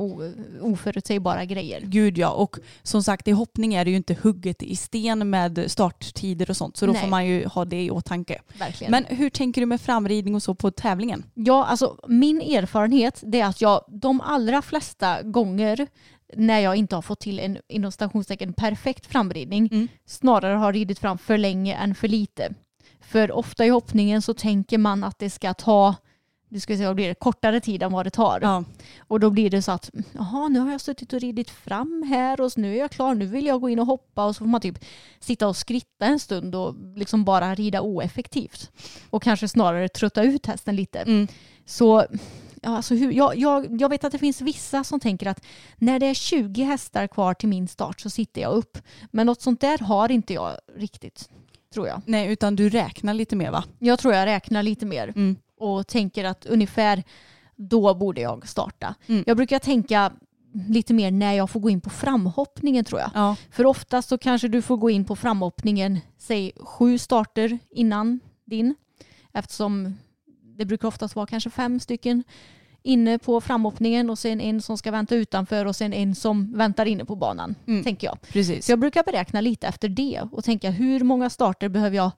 oförutsägbara 0.60 1.44
grejer. 1.44 1.80
Gud 1.84 2.18
ja, 2.18 2.30
och 2.30 2.58
som 2.82 3.02
sagt 3.02 3.28
i 3.28 3.30
hoppning 3.30 3.74
är 3.74 3.84
det 3.84 3.90
ju 3.90 3.96
inte 3.96 4.16
hugget 4.22 4.62
i 4.62 4.76
sten 4.76 5.30
med 5.30 5.64
starttider 5.70 6.50
och 6.50 6.56
sånt. 6.56 6.76
Så 6.76 6.86
då 6.86 6.92
Nej. 6.92 7.00
får 7.00 7.08
man 7.08 7.26
ju 7.26 7.46
ha 7.46 7.64
det 7.64 7.82
i 7.82 7.90
åtanke. 7.90 8.40
Verkligen. 8.58 8.90
Men 8.90 9.04
hur 9.04 9.30
tänker 9.30 9.60
du 9.60 9.66
med 9.66 9.80
framridning 9.80 10.34
och 10.34 10.42
så 10.42 10.54
på 10.54 10.70
tävlingen? 10.70 11.24
Ja, 11.34 11.64
alltså 11.64 11.96
min 12.08 12.40
erfarenhet 12.40 13.22
det 13.26 13.40
är 13.40 13.46
att 13.46 13.60
jag 13.60 13.84
de 13.88 14.20
allra 14.20 14.62
flesta 14.62 15.22
gånger 15.22 15.86
när 16.34 16.60
jag 16.60 16.76
inte 16.76 16.94
har 16.94 17.02
fått 17.02 17.20
till 17.20 17.38
en 17.38 17.58
inom 17.68 17.92
stationstecken 17.92 18.52
perfekt 18.52 19.06
framridning 19.06 19.68
Mm. 19.72 19.88
snarare 20.04 20.54
har 20.54 20.72
ridit 20.72 20.98
fram 20.98 21.18
för 21.18 21.38
länge 21.38 21.74
än 21.74 21.94
för 21.94 22.08
lite. 22.08 22.54
För 23.00 23.32
ofta 23.32 23.66
i 23.66 23.68
hoppningen 23.68 24.22
så 24.22 24.34
tänker 24.34 24.78
man 24.78 25.04
att 25.04 25.18
det 25.18 25.30
ska 25.30 25.54
ta 25.54 25.94
det 26.48 26.60
ska 26.60 26.76
säga, 26.76 26.94
blir 26.94 27.08
det, 27.08 27.14
kortare 27.14 27.60
tid 27.60 27.82
än 27.82 27.92
vad 27.92 28.06
det 28.06 28.10
tar. 28.10 28.38
Ja. 28.42 28.64
Och 28.98 29.20
då 29.20 29.30
blir 29.30 29.50
det 29.50 29.62
så 29.62 29.72
att 29.72 29.90
jaha, 30.12 30.48
nu 30.48 30.58
har 30.58 30.72
jag 30.72 30.80
suttit 30.80 31.12
och 31.12 31.20
ridit 31.20 31.50
fram 31.50 32.02
här 32.08 32.40
och 32.40 32.52
nu 32.56 32.74
är 32.74 32.78
jag 32.78 32.90
klar, 32.90 33.14
nu 33.14 33.26
vill 33.26 33.46
jag 33.46 33.60
gå 33.60 33.68
in 33.68 33.78
och 33.78 33.86
hoppa 33.86 34.24
och 34.24 34.36
så 34.36 34.38
får 34.38 34.46
man 34.46 34.60
typ 34.60 34.84
sitta 35.20 35.48
och 35.48 35.56
skritta 35.56 36.06
en 36.06 36.18
stund 36.18 36.54
och 36.54 36.74
liksom 36.96 37.24
bara 37.24 37.54
rida 37.54 37.80
oeffektivt. 37.80 38.70
Och 39.10 39.22
kanske 39.22 39.48
snarare 39.48 39.88
trötta 39.88 40.22
ut 40.22 40.46
hästen 40.46 40.76
lite. 40.76 40.98
Mm. 40.98 41.28
Så 41.64 42.06
ja, 42.62 42.76
alltså 42.76 42.94
hur, 42.94 43.12
jag, 43.12 43.36
jag, 43.36 43.80
jag 43.80 43.88
vet 43.88 44.04
att 44.04 44.12
det 44.12 44.18
finns 44.18 44.40
vissa 44.40 44.84
som 44.84 45.00
tänker 45.00 45.26
att 45.26 45.44
när 45.76 45.98
det 45.98 46.06
är 46.06 46.14
20 46.14 46.62
hästar 46.62 47.06
kvar 47.06 47.34
till 47.34 47.48
min 47.48 47.68
start 47.68 48.00
så 48.00 48.10
sitter 48.10 48.40
jag 48.40 48.52
upp. 48.54 48.78
Men 49.10 49.26
något 49.26 49.42
sånt 49.42 49.60
där 49.60 49.78
har 49.78 50.10
inte 50.10 50.34
jag 50.34 50.52
riktigt, 50.76 51.28
tror 51.74 51.88
jag. 51.88 52.02
Nej, 52.06 52.28
utan 52.32 52.56
du 52.56 52.68
räknar 52.68 53.14
lite 53.14 53.36
mer 53.36 53.50
va? 53.50 53.64
Jag 53.78 53.98
tror 53.98 54.14
jag 54.14 54.26
räknar 54.26 54.62
lite 54.62 54.86
mer 54.86 55.08
Mm. 55.08 55.36
och 55.58 55.86
tänker 55.86 56.24
att 56.24 56.46
ungefär 56.46 57.02
då 57.56 57.94
borde 57.94 58.20
jag 58.20 58.48
starta. 58.48 58.94
Mm. 59.06 59.24
Jag 59.26 59.36
brukar 59.36 59.58
tänka 59.58 60.12
lite 60.68 60.94
mer 60.94 61.10
när 61.10 61.32
jag 61.32 61.50
får 61.50 61.60
gå 61.60 61.70
in 61.70 61.80
på 61.80 61.90
framhoppningen 61.90 62.84
tror 62.84 63.00
jag. 63.00 63.10
Ja. 63.14 63.36
För 63.50 63.66
oftast 63.66 64.08
så 64.08 64.18
kanske 64.18 64.48
du 64.48 64.62
får 64.62 64.76
gå 64.76 64.90
in 64.90 65.04
på 65.04 65.16
framhoppningen, 65.16 65.98
säg 66.18 66.52
sju 66.60 66.98
starter 66.98 67.58
innan 67.70 68.20
din. 68.44 68.74
Eftersom 69.32 69.94
det 70.56 70.64
brukar 70.64 70.88
oftast 70.88 71.16
vara 71.16 71.26
kanske 71.26 71.50
fem 71.50 71.80
stycken 71.80 72.24
inne 72.82 73.18
på 73.18 73.40
framhoppningen 73.40 74.10
och 74.10 74.18
sen 74.18 74.40
en 74.40 74.62
som 74.62 74.78
ska 74.78 74.90
vänta 74.90 75.14
utanför 75.14 75.64
och 75.66 75.76
sen 75.76 75.92
en 75.92 76.14
som 76.14 76.52
väntar 76.52 76.86
inne 76.86 77.04
på 77.04 77.16
banan. 77.16 77.54
Mm. 77.66 77.84
Tänker 77.84 78.06
jag. 78.06 78.18
Precis. 78.32 78.66
Så 78.66 78.72
jag 78.72 78.78
brukar 78.78 79.04
beräkna 79.04 79.40
lite 79.40 79.66
efter 79.66 79.88
det 79.88 80.22
och 80.32 80.44
tänka 80.44 80.70
hur 80.70 81.00
många 81.00 81.30
starter 81.30 81.68
behöver 81.68 81.96
jag 81.96 82.10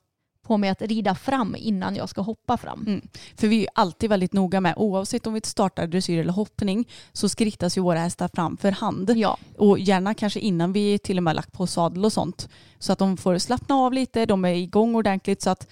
på 0.48 0.56
mig 0.56 0.70
att 0.70 0.82
rida 0.82 1.14
fram 1.14 1.56
innan 1.58 1.96
jag 1.96 2.08
ska 2.08 2.20
hoppa 2.20 2.56
fram. 2.56 2.84
Mm. 2.86 3.08
För 3.36 3.48
vi 3.48 3.62
är 3.62 3.68
alltid 3.74 4.10
väldigt 4.10 4.32
noga 4.32 4.60
med, 4.60 4.74
oavsett 4.76 5.26
om 5.26 5.34
vi 5.34 5.40
startar 5.44 5.86
dressyr 5.86 6.20
eller 6.20 6.32
hoppning, 6.32 6.88
så 7.12 7.28
skrittas 7.28 7.78
ju 7.78 7.82
våra 7.82 7.98
hästar 7.98 8.30
fram 8.34 8.56
för 8.56 8.70
hand. 8.70 9.12
Ja, 9.16 9.38
Och 9.56 9.78
gärna 9.78 10.14
kanske 10.14 10.40
innan 10.40 10.72
vi 10.72 10.98
till 10.98 11.16
och 11.16 11.22
med 11.22 11.36
lagt 11.36 11.52
på 11.52 11.66
sadel 11.66 12.04
och 12.04 12.12
sånt. 12.12 12.48
Så 12.78 12.92
att 12.92 12.98
de 12.98 13.16
får 13.16 13.38
slappna 13.38 13.74
av 13.74 13.92
lite, 13.92 14.26
de 14.26 14.44
är 14.44 14.54
igång 14.54 14.94
ordentligt. 14.94 15.42
Så 15.42 15.50
att 15.50 15.68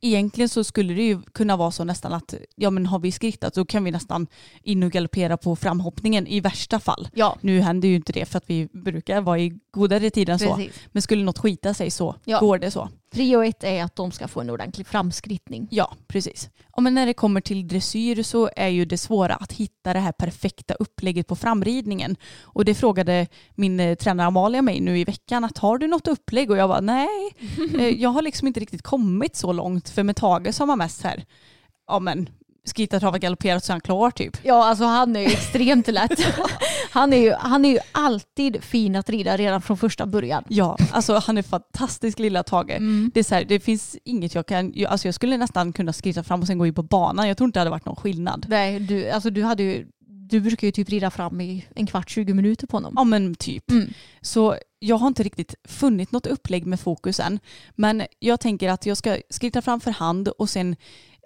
egentligen 0.00 0.48
så 0.48 0.64
skulle 0.64 0.94
det 0.94 1.02
ju 1.02 1.22
kunna 1.22 1.56
vara 1.56 1.70
så 1.70 1.84
nästan 1.84 2.12
att 2.12 2.34
ja 2.56 2.70
men 2.70 2.86
har 2.86 2.98
vi 2.98 3.12
skrittat 3.12 3.54
så 3.54 3.64
kan 3.64 3.84
vi 3.84 3.90
nästan 3.90 4.26
in 4.62 4.82
och 4.82 4.90
galoppera 4.92 5.36
på 5.36 5.56
framhoppningen 5.56 6.26
i 6.26 6.40
värsta 6.40 6.80
fall. 6.80 7.08
ja 7.14 7.36
Nu 7.40 7.60
händer 7.60 7.88
ju 7.88 7.94
inte 7.94 8.12
det 8.12 8.24
för 8.24 8.38
att 8.38 8.44
vi 8.50 8.66
brukar 8.72 9.20
vara 9.20 9.38
i 9.38 9.52
godare 9.70 10.10
tid 10.10 10.28
än 10.28 10.38
så. 10.38 10.60
Men 10.92 11.02
skulle 11.02 11.24
något 11.24 11.38
skita 11.38 11.74
sig 11.74 11.90
så 11.90 12.14
Ja. 12.24 12.40
går 12.40 12.58
det 12.58 12.70
så. 12.70 12.88
Prio 13.10 13.44
ett 13.44 13.64
är 13.64 13.84
att 13.84 13.96
de 13.96 14.12
ska 14.12 14.28
få 14.28 14.40
en 14.40 14.50
ordentlig 14.50 14.86
framskrittning. 14.86 15.68
Ja, 15.70 15.94
precis. 16.06 16.50
Ja, 16.76 16.80
men 16.80 16.94
när 16.94 17.06
det 17.06 17.14
kommer 17.14 17.40
till 17.40 17.68
dressyr 17.68 18.22
så 18.22 18.50
är 18.56 18.68
ju 18.68 18.84
det 18.84 18.98
svåra 18.98 19.34
att 19.34 19.52
hitta 19.52 19.92
det 19.92 19.98
här 19.98 20.12
perfekta 20.12 20.74
upplägget 20.74 21.26
på 21.26 21.36
framridningen. 21.36 22.16
Och 22.42 22.64
det 22.64 22.74
frågade 22.74 23.26
min 23.54 23.80
eh, 23.80 23.94
tränare 23.94 24.26
Amalia 24.26 24.62
mig 24.62 24.80
nu 24.80 24.98
i 24.98 25.04
veckan 25.04 25.44
att 25.44 25.58
har 25.58 25.78
du 25.78 25.86
något 25.86 26.08
upplägg? 26.08 26.50
Och 26.50 26.56
jag 26.56 26.68
bara 26.68 26.80
nej, 26.80 27.08
eh, 27.78 27.88
jag 27.88 28.10
har 28.10 28.22
liksom 28.22 28.48
inte 28.48 28.60
riktigt 28.60 28.82
kommit 28.82 29.36
så 29.36 29.52
långt 29.52 29.88
för 29.88 30.02
med 30.02 30.16
Tage 30.16 30.54
som 30.54 30.68
har 30.68 30.76
mest 30.76 31.02
här, 31.02 31.24
ja 31.86 31.98
men 32.00 32.28
skritta, 32.68 33.00
trava, 33.00 33.18
galoppera 33.18 33.60
så 33.60 33.72
är 33.72 33.74
han 33.74 33.80
klar 33.80 34.10
typ. 34.10 34.36
Ja, 34.42 34.64
alltså 34.64 34.84
han 34.84 35.16
är 35.16 35.20
ju 35.20 35.26
extremt 35.26 35.88
lätt. 35.88 36.18
Han 36.90 37.12
är 37.12 37.16
ju, 37.16 37.32
han 37.32 37.64
är 37.64 37.68
ju 37.68 37.78
alltid 37.92 38.64
fin 38.64 38.96
att 38.96 39.10
rida 39.10 39.36
redan 39.36 39.62
från 39.62 39.76
första 39.76 40.06
början. 40.06 40.44
Ja, 40.48 40.76
alltså 40.92 41.14
han 41.18 41.38
är 41.38 41.42
fantastisk 41.42 42.18
lilla 42.18 42.42
Tage. 42.42 42.70
Mm. 42.70 43.10
Det, 43.14 43.20
är 43.20 43.24
så 43.24 43.34
här, 43.34 43.44
det 43.44 43.60
finns 43.60 43.96
inget 44.04 44.34
jag 44.34 44.46
kan, 44.46 44.72
jag- 44.74 44.90
alltså 44.92 45.08
jag 45.08 45.14
skulle 45.14 45.36
nästan 45.36 45.72
kunna 45.72 45.92
skritta 45.92 46.22
fram 46.22 46.40
och 46.40 46.46
sen 46.46 46.58
gå 46.58 46.66
in 46.66 46.74
på 46.74 46.82
banan. 46.82 47.28
Jag 47.28 47.36
tror 47.36 47.46
inte 47.48 47.58
det 47.58 47.60
hade 47.60 47.70
varit 47.70 47.86
någon 47.86 47.96
skillnad. 47.96 48.46
Nej, 48.48 48.80
du, 48.80 49.10
alltså 49.10 49.30
du, 49.30 49.42
hade 49.42 49.62
ju, 49.62 49.86
du 50.06 50.40
brukar 50.40 50.66
ju 50.68 50.72
typ 50.72 50.88
rida 50.88 51.10
fram 51.10 51.40
i 51.40 51.64
en 51.74 51.86
kvart, 51.86 52.10
20 52.10 52.34
minuter 52.34 52.66
på 52.66 52.76
honom. 52.76 52.92
Ja 52.96 53.04
men 53.04 53.34
typ. 53.34 53.70
Mm. 53.70 53.88
Så 54.20 54.56
jag 54.78 54.96
har 54.96 55.06
inte 55.08 55.22
riktigt 55.22 55.54
funnit 55.68 56.12
något 56.12 56.26
upplägg 56.26 56.66
med 56.66 56.80
fokus 56.80 57.20
än. 57.20 57.38
Men 57.74 58.02
jag 58.18 58.40
tänker 58.40 58.70
att 58.70 58.86
jag 58.86 58.96
ska 58.96 59.16
skritta 59.30 59.62
fram 59.62 59.80
för 59.80 59.90
hand 59.90 60.28
och 60.28 60.50
sen 60.50 60.76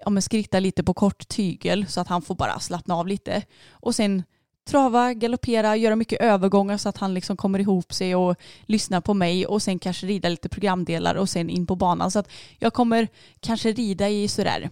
ja, 0.06 0.20
skritta 0.20 0.60
lite 0.60 0.82
på 0.84 0.94
kort 0.94 1.28
tygel 1.28 1.86
så 1.88 2.00
att 2.00 2.08
han 2.08 2.22
får 2.22 2.34
bara 2.34 2.60
slappna 2.60 2.94
av 2.94 3.06
lite. 3.08 3.42
Och 3.70 3.94
sen 3.94 4.22
trava, 4.70 5.14
galoppera, 5.14 5.76
göra 5.76 5.96
mycket 5.96 6.20
övergångar 6.20 6.76
så 6.76 6.88
att 6.88 6.96
han 6.98 7.14
liksom 7.14 7.36
kommer 7.36 7.58
ihop 7.58 7.92
sig 7.92 8.14
och 8.14 8.36
lyssnar 8.66 9.00
på 9.00 9.14
mig 9.14 9.46
och 9.46 9.62
sen 9.62 9.78
kanske 9.78 10.06
rida 10.06 10.28
lite 10.28 10.48
programdelar 10.48 11.14
och 11.14 11.28
sen 11.28 11.50
in 11.50 11.66
på 11.66 11.76
banan. 11.76 12.10
Så 12.10 12.18
att 12.18 12.28
jag 12.58 12.72
kommer 12.72 13.08
kanske 13.40 13.72
rida 13.72 14.08
i 14.08 14.28
sådär 14.28 14.70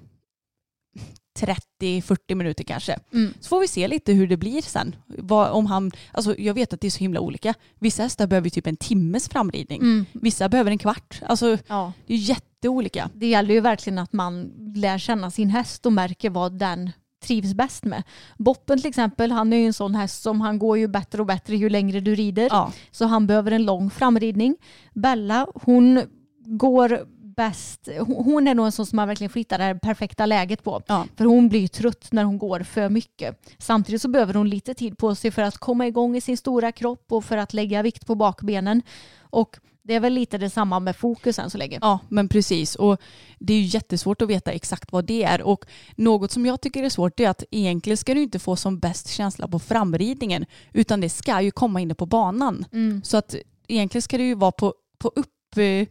30-40 1.39 2.35
minuter 2.35 2.65
kanske. 2.65 2.99
Mm. 3.13 3.35
Så 3.41 3.49
får 3.49 3.61
vi 3.61 3.69
se 3.69 3.89
lite 3.89 4.13
hur 4.13 4.27
det 4.27 4.37
blir 4.37 4.63
sen. 4.63 4.97
Vad, 5.07 5.51
om 5.51 5.67
han, 5.67 5.91
alltså 6.13 6.39
jag 6.39 6.55
vet 6.55 6.73
att 6.73 6.81
det 6.81 6.87
är 6.87 6.91
så 6.91 6.99
himla 6.99 7.21
olika. 7.21 7.55
Vissa 7.79 8.03
hästar 8.03 8.27
behöver 8.27 8.51
typ 8.51 8.67
en 8.67 8.77
timmes 8.77 9.29
framridning. 9.29 9.81
Mm. 9.81 10.07
Vissa 10.13 10.49
behöver 10.49 10.71
en 10.71 10.79
kvart. 10.79 11.21
Alltså 11.27 11.59
Ja. 11.67 11.93
det 12.07 12.15
är 12.15 12.19
jätteolika. 12.19 13.11
Det 13.15 13.27
gäller 13.27 13.55
ju 13.55 13.61
verkligen 13.61 13.99
att 13.99 14.13
man 14.13 14.53
lär 14.77 14.99
känna 14.99 15.31
sin 15.31 15.51
häst 15.51 15.87
och 15.87 15.93
märker 15.93 16.31
vad 16.31 16.59
den 16.59 16.91
trivs 17.21 17.55
bäst 17.55 17.85
med. 17.85 18.03
Boppen 18.39 18.79
till 18.79 18.89
exempel, 18.89 19.33
han 19.33 19.53
är 19.53 19.57
ju 19.57 19.67
en 19.67 19.73
sån 19.73 19.95
häst 19.95 20.23
som 20.23 20.41
han 20.41 20.59
går 20.59 20.79
ju 20.79 20.89
bättre 20.89 21.21
och 21.21 21.27
bättre 21.27 21.57
ju 21.57 21.69
längre 21.69 22.01
du 22.01 22.15
rider. 22.15 22.49
Ja. 22.51 22.73
Så 22.91 23.07
han 23.07 23.27
behöver 23.27 23.51
en 23.51 23.65
lång 23.65 23.91
framridning. 23.91 24.57
Bella, 24.95 25.47
hon 25.55 26.03
går 26.45 27.07
bäst, 27.37 27.89
hon 27.99 28.49
är 28.49 28.55
nog 28.55 28.67
en 28.67 28.73
sån 28.73 28.87
som 28.87 28.97
man 28.97 29.09
verkligen 29.09 29.33
hitta 29.35 29.59
det 29.59 29.65
här 29.65 29.75
perfekta 29.75 30.27
läget 30.27 30.65
på. 30.65 30.83
Ja. 30.87 31.07
För 31.17 31.25
hon 31.25 31.49
blir 31.49 31.69
trött 31.69 32.09
när 32.13 32.25
hon 32.25 32.39
går 32.39 32.61
för 32.61 32.89
mycket. 32.89 33.55
Samtidigt 33.59 34.03
så 34.03 34.09
behöver 34.09 34.35
hon 34.35 34.49
lite 34.49 34.75
tid 34.75 34.99
på 34.99 35.15
sig 35.15 35.31
för 35.31 35.43
att 35.43 35.59
komma 35.59 35.87
igång 35.87 36.17
i 36.17 36.21
sin 36.21 36.37
stora 36.37 36.73
kropp 36.73 37.13
och 37.13 37.25
för 37.25 37.37
att 37.37 37.55
lägga 37.55 37.83
vikt 37.83 38.07
på 38.07 38.15
bakbenen. 38.15 38.83
Och 39.21 39.57
det 39.91 39.97
är 39.97 40.01
väl 40.01 40.13
lite 40.13 40.39
detsamma 40.39 40.81
med 40.81 40.97
fokus 40.97 41.39
än 41.39 41.51
så 41.51 41.59
länge. 41.59 41.79
Ja, 41.83 41.99
men 42.09 42.29
precis. 42.29 42.75
Och 42.75 43.01
det 43.39 43.53
är 43.55 43.59
ju 43.59 43.65
jättesvårt 43.65 44.23
att 44.23 44.29
veta 44.29 44.53
exakt 44.53 44.93
vad 44.93 45.05
det 45.05 45.23
är. 45.25 45.43
Och 45.43 45.65
något 45.97 46.31
som 46.31 46.47
jag 46.47 46.61
tycker 46.61 46.83
är 46.83 46.89
svårt 46.89 47.21
är 47.21 47.29
att 47.29 47.45
egentligen 47.51 47.97
ska 47.97 48.15
du 48.15 48.23
inte 48.23 48.39
få 48.39 48.57
som 48.57 48.79
bäst 48.79 49.09
känsla 49.09 49.49
på 49.49 49.59
framridningen, 49.59 50.47
utan 50.73 51.01
det 51.01 51.09
ska 51.09 51.41
ju 51.41 51.51
komma 51.51 51.81
inne 51.81 51.95
på 51.95 52.07
banan. 52.07 52.65
Mm. 52.73 53.03
Så 53.05 53.17
att 53.17 53.35
egentligen 53.69 54.03
ska 54.03 54.19
det 54.19 54.25
ju 54.25 54.35
vara 54.35 54.53
på, 54.53 54.75
på 54.99 55.09
upp, 55.09 55.57
eh, 55.57 55.87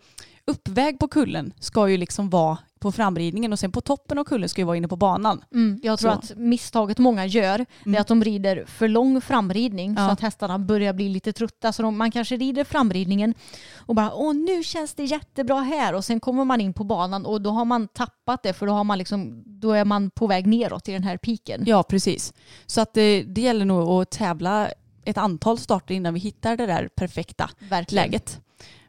uppväg 0.46 1.00
på 1.00 1.08
kullen 1.08 1.54
ska 1.60 1.90
ju 1.90 1.98
liksom 1.98 2.30
vara 2.30 2.58
på 2.80 2.92
framridningen 2.92 3.54
och 3.54 3.60
sen 3.60 3.72
på 3.72 3.82
toppen 3.82 4.18
av 4.18 4.24
kullen 4.24 4.50
ska 4.50 4.62
ju 4.62 4.66
vara 4.66 4.78
inne 4.78 4.88
på 4.88 4.96
banan. 4.96 5.44
Mm, 5.54 5.80
jag 5.84 6.00
tror 6.00 6.12
Så. 6.12 6.18
att 6.18 6.32
misstaget 6.38 6.98
många 6.98 7.26
gör 7.26 7.66
Mm. 7.86 7.96
är 7.96 8.00
att 8.02 8.08
de 8.08 8.24
rider 8.24 8.66
för 8.68 8.88
lång 8.88 9.22
framridning 9.22 9.96
så 9.96 10.02
Ja. 10.02 10.12
att 10.12 10.22
hästarna 10.22 10.60
börjar 10.60 10.94
bli 10.94 11.10
lite 11.10 11.34
trötta. 11.34 11.72
Så 11.74 11.82
de, 11.84 11.98
man 11.98 12.12
kanske 12.12 12.38
rider 12.38 12.64
framridningen 12.64 13.34
och 13.78 13.96
bara 13.96 14.14
åh 14.14 14.34
nu 14.34 14.64
känns 14.64 14.94
det 14.94 15.04
jättebra 15.04 15.60
här 15.60 15.94
och 15.96 16.06
sen 16.06 16.20
kommer 16.20 16.46
man 16.46 16.62
in 16.62 16.74
på 16.74 16.84
banan 16.84 17.26
och 17.26 17.42
då 17.42 17.50
har 17.50 17.66
man 17.66 17.88
tappat 17.88 18.44
det 18.44 18.54
för 18.54 18.66
då, 18.68 18.74
har 18.74 18.84
man 18.84 18.98
liksom, 18.98 19.44
då 19.46 19.72
är 19.72 19.86
man 19.86 20.10
på 20.12 20.28
väg 20.28 20.48
neråt 20.48 20.90
i 20.90 20.92
den 20.92 21.04
här 21.04 21.18
piken. 21.18 21.64
Ja, 21.66 21.84
precis. 21.84 22.34
Så 22.66 22.82
att 22.82 22.94
det, 22.94 23.24
det 23.24 23.42
gäller 23.42 23.66
nog 23.66 24.02
att 24.02 24.10
tävla 24.12 24.68
ett 25.06 25.18
antal 25.18 25.58
starter 25.58 25.96
innan 25.96 26.14
vi 26.14 26.20
hittar 26.20 26.58
det 26.58 26.66
där 26.66 26.90
perfekta 26.96 27.50
Verkligen. 27.70 28.04
läget. 28.06 28.42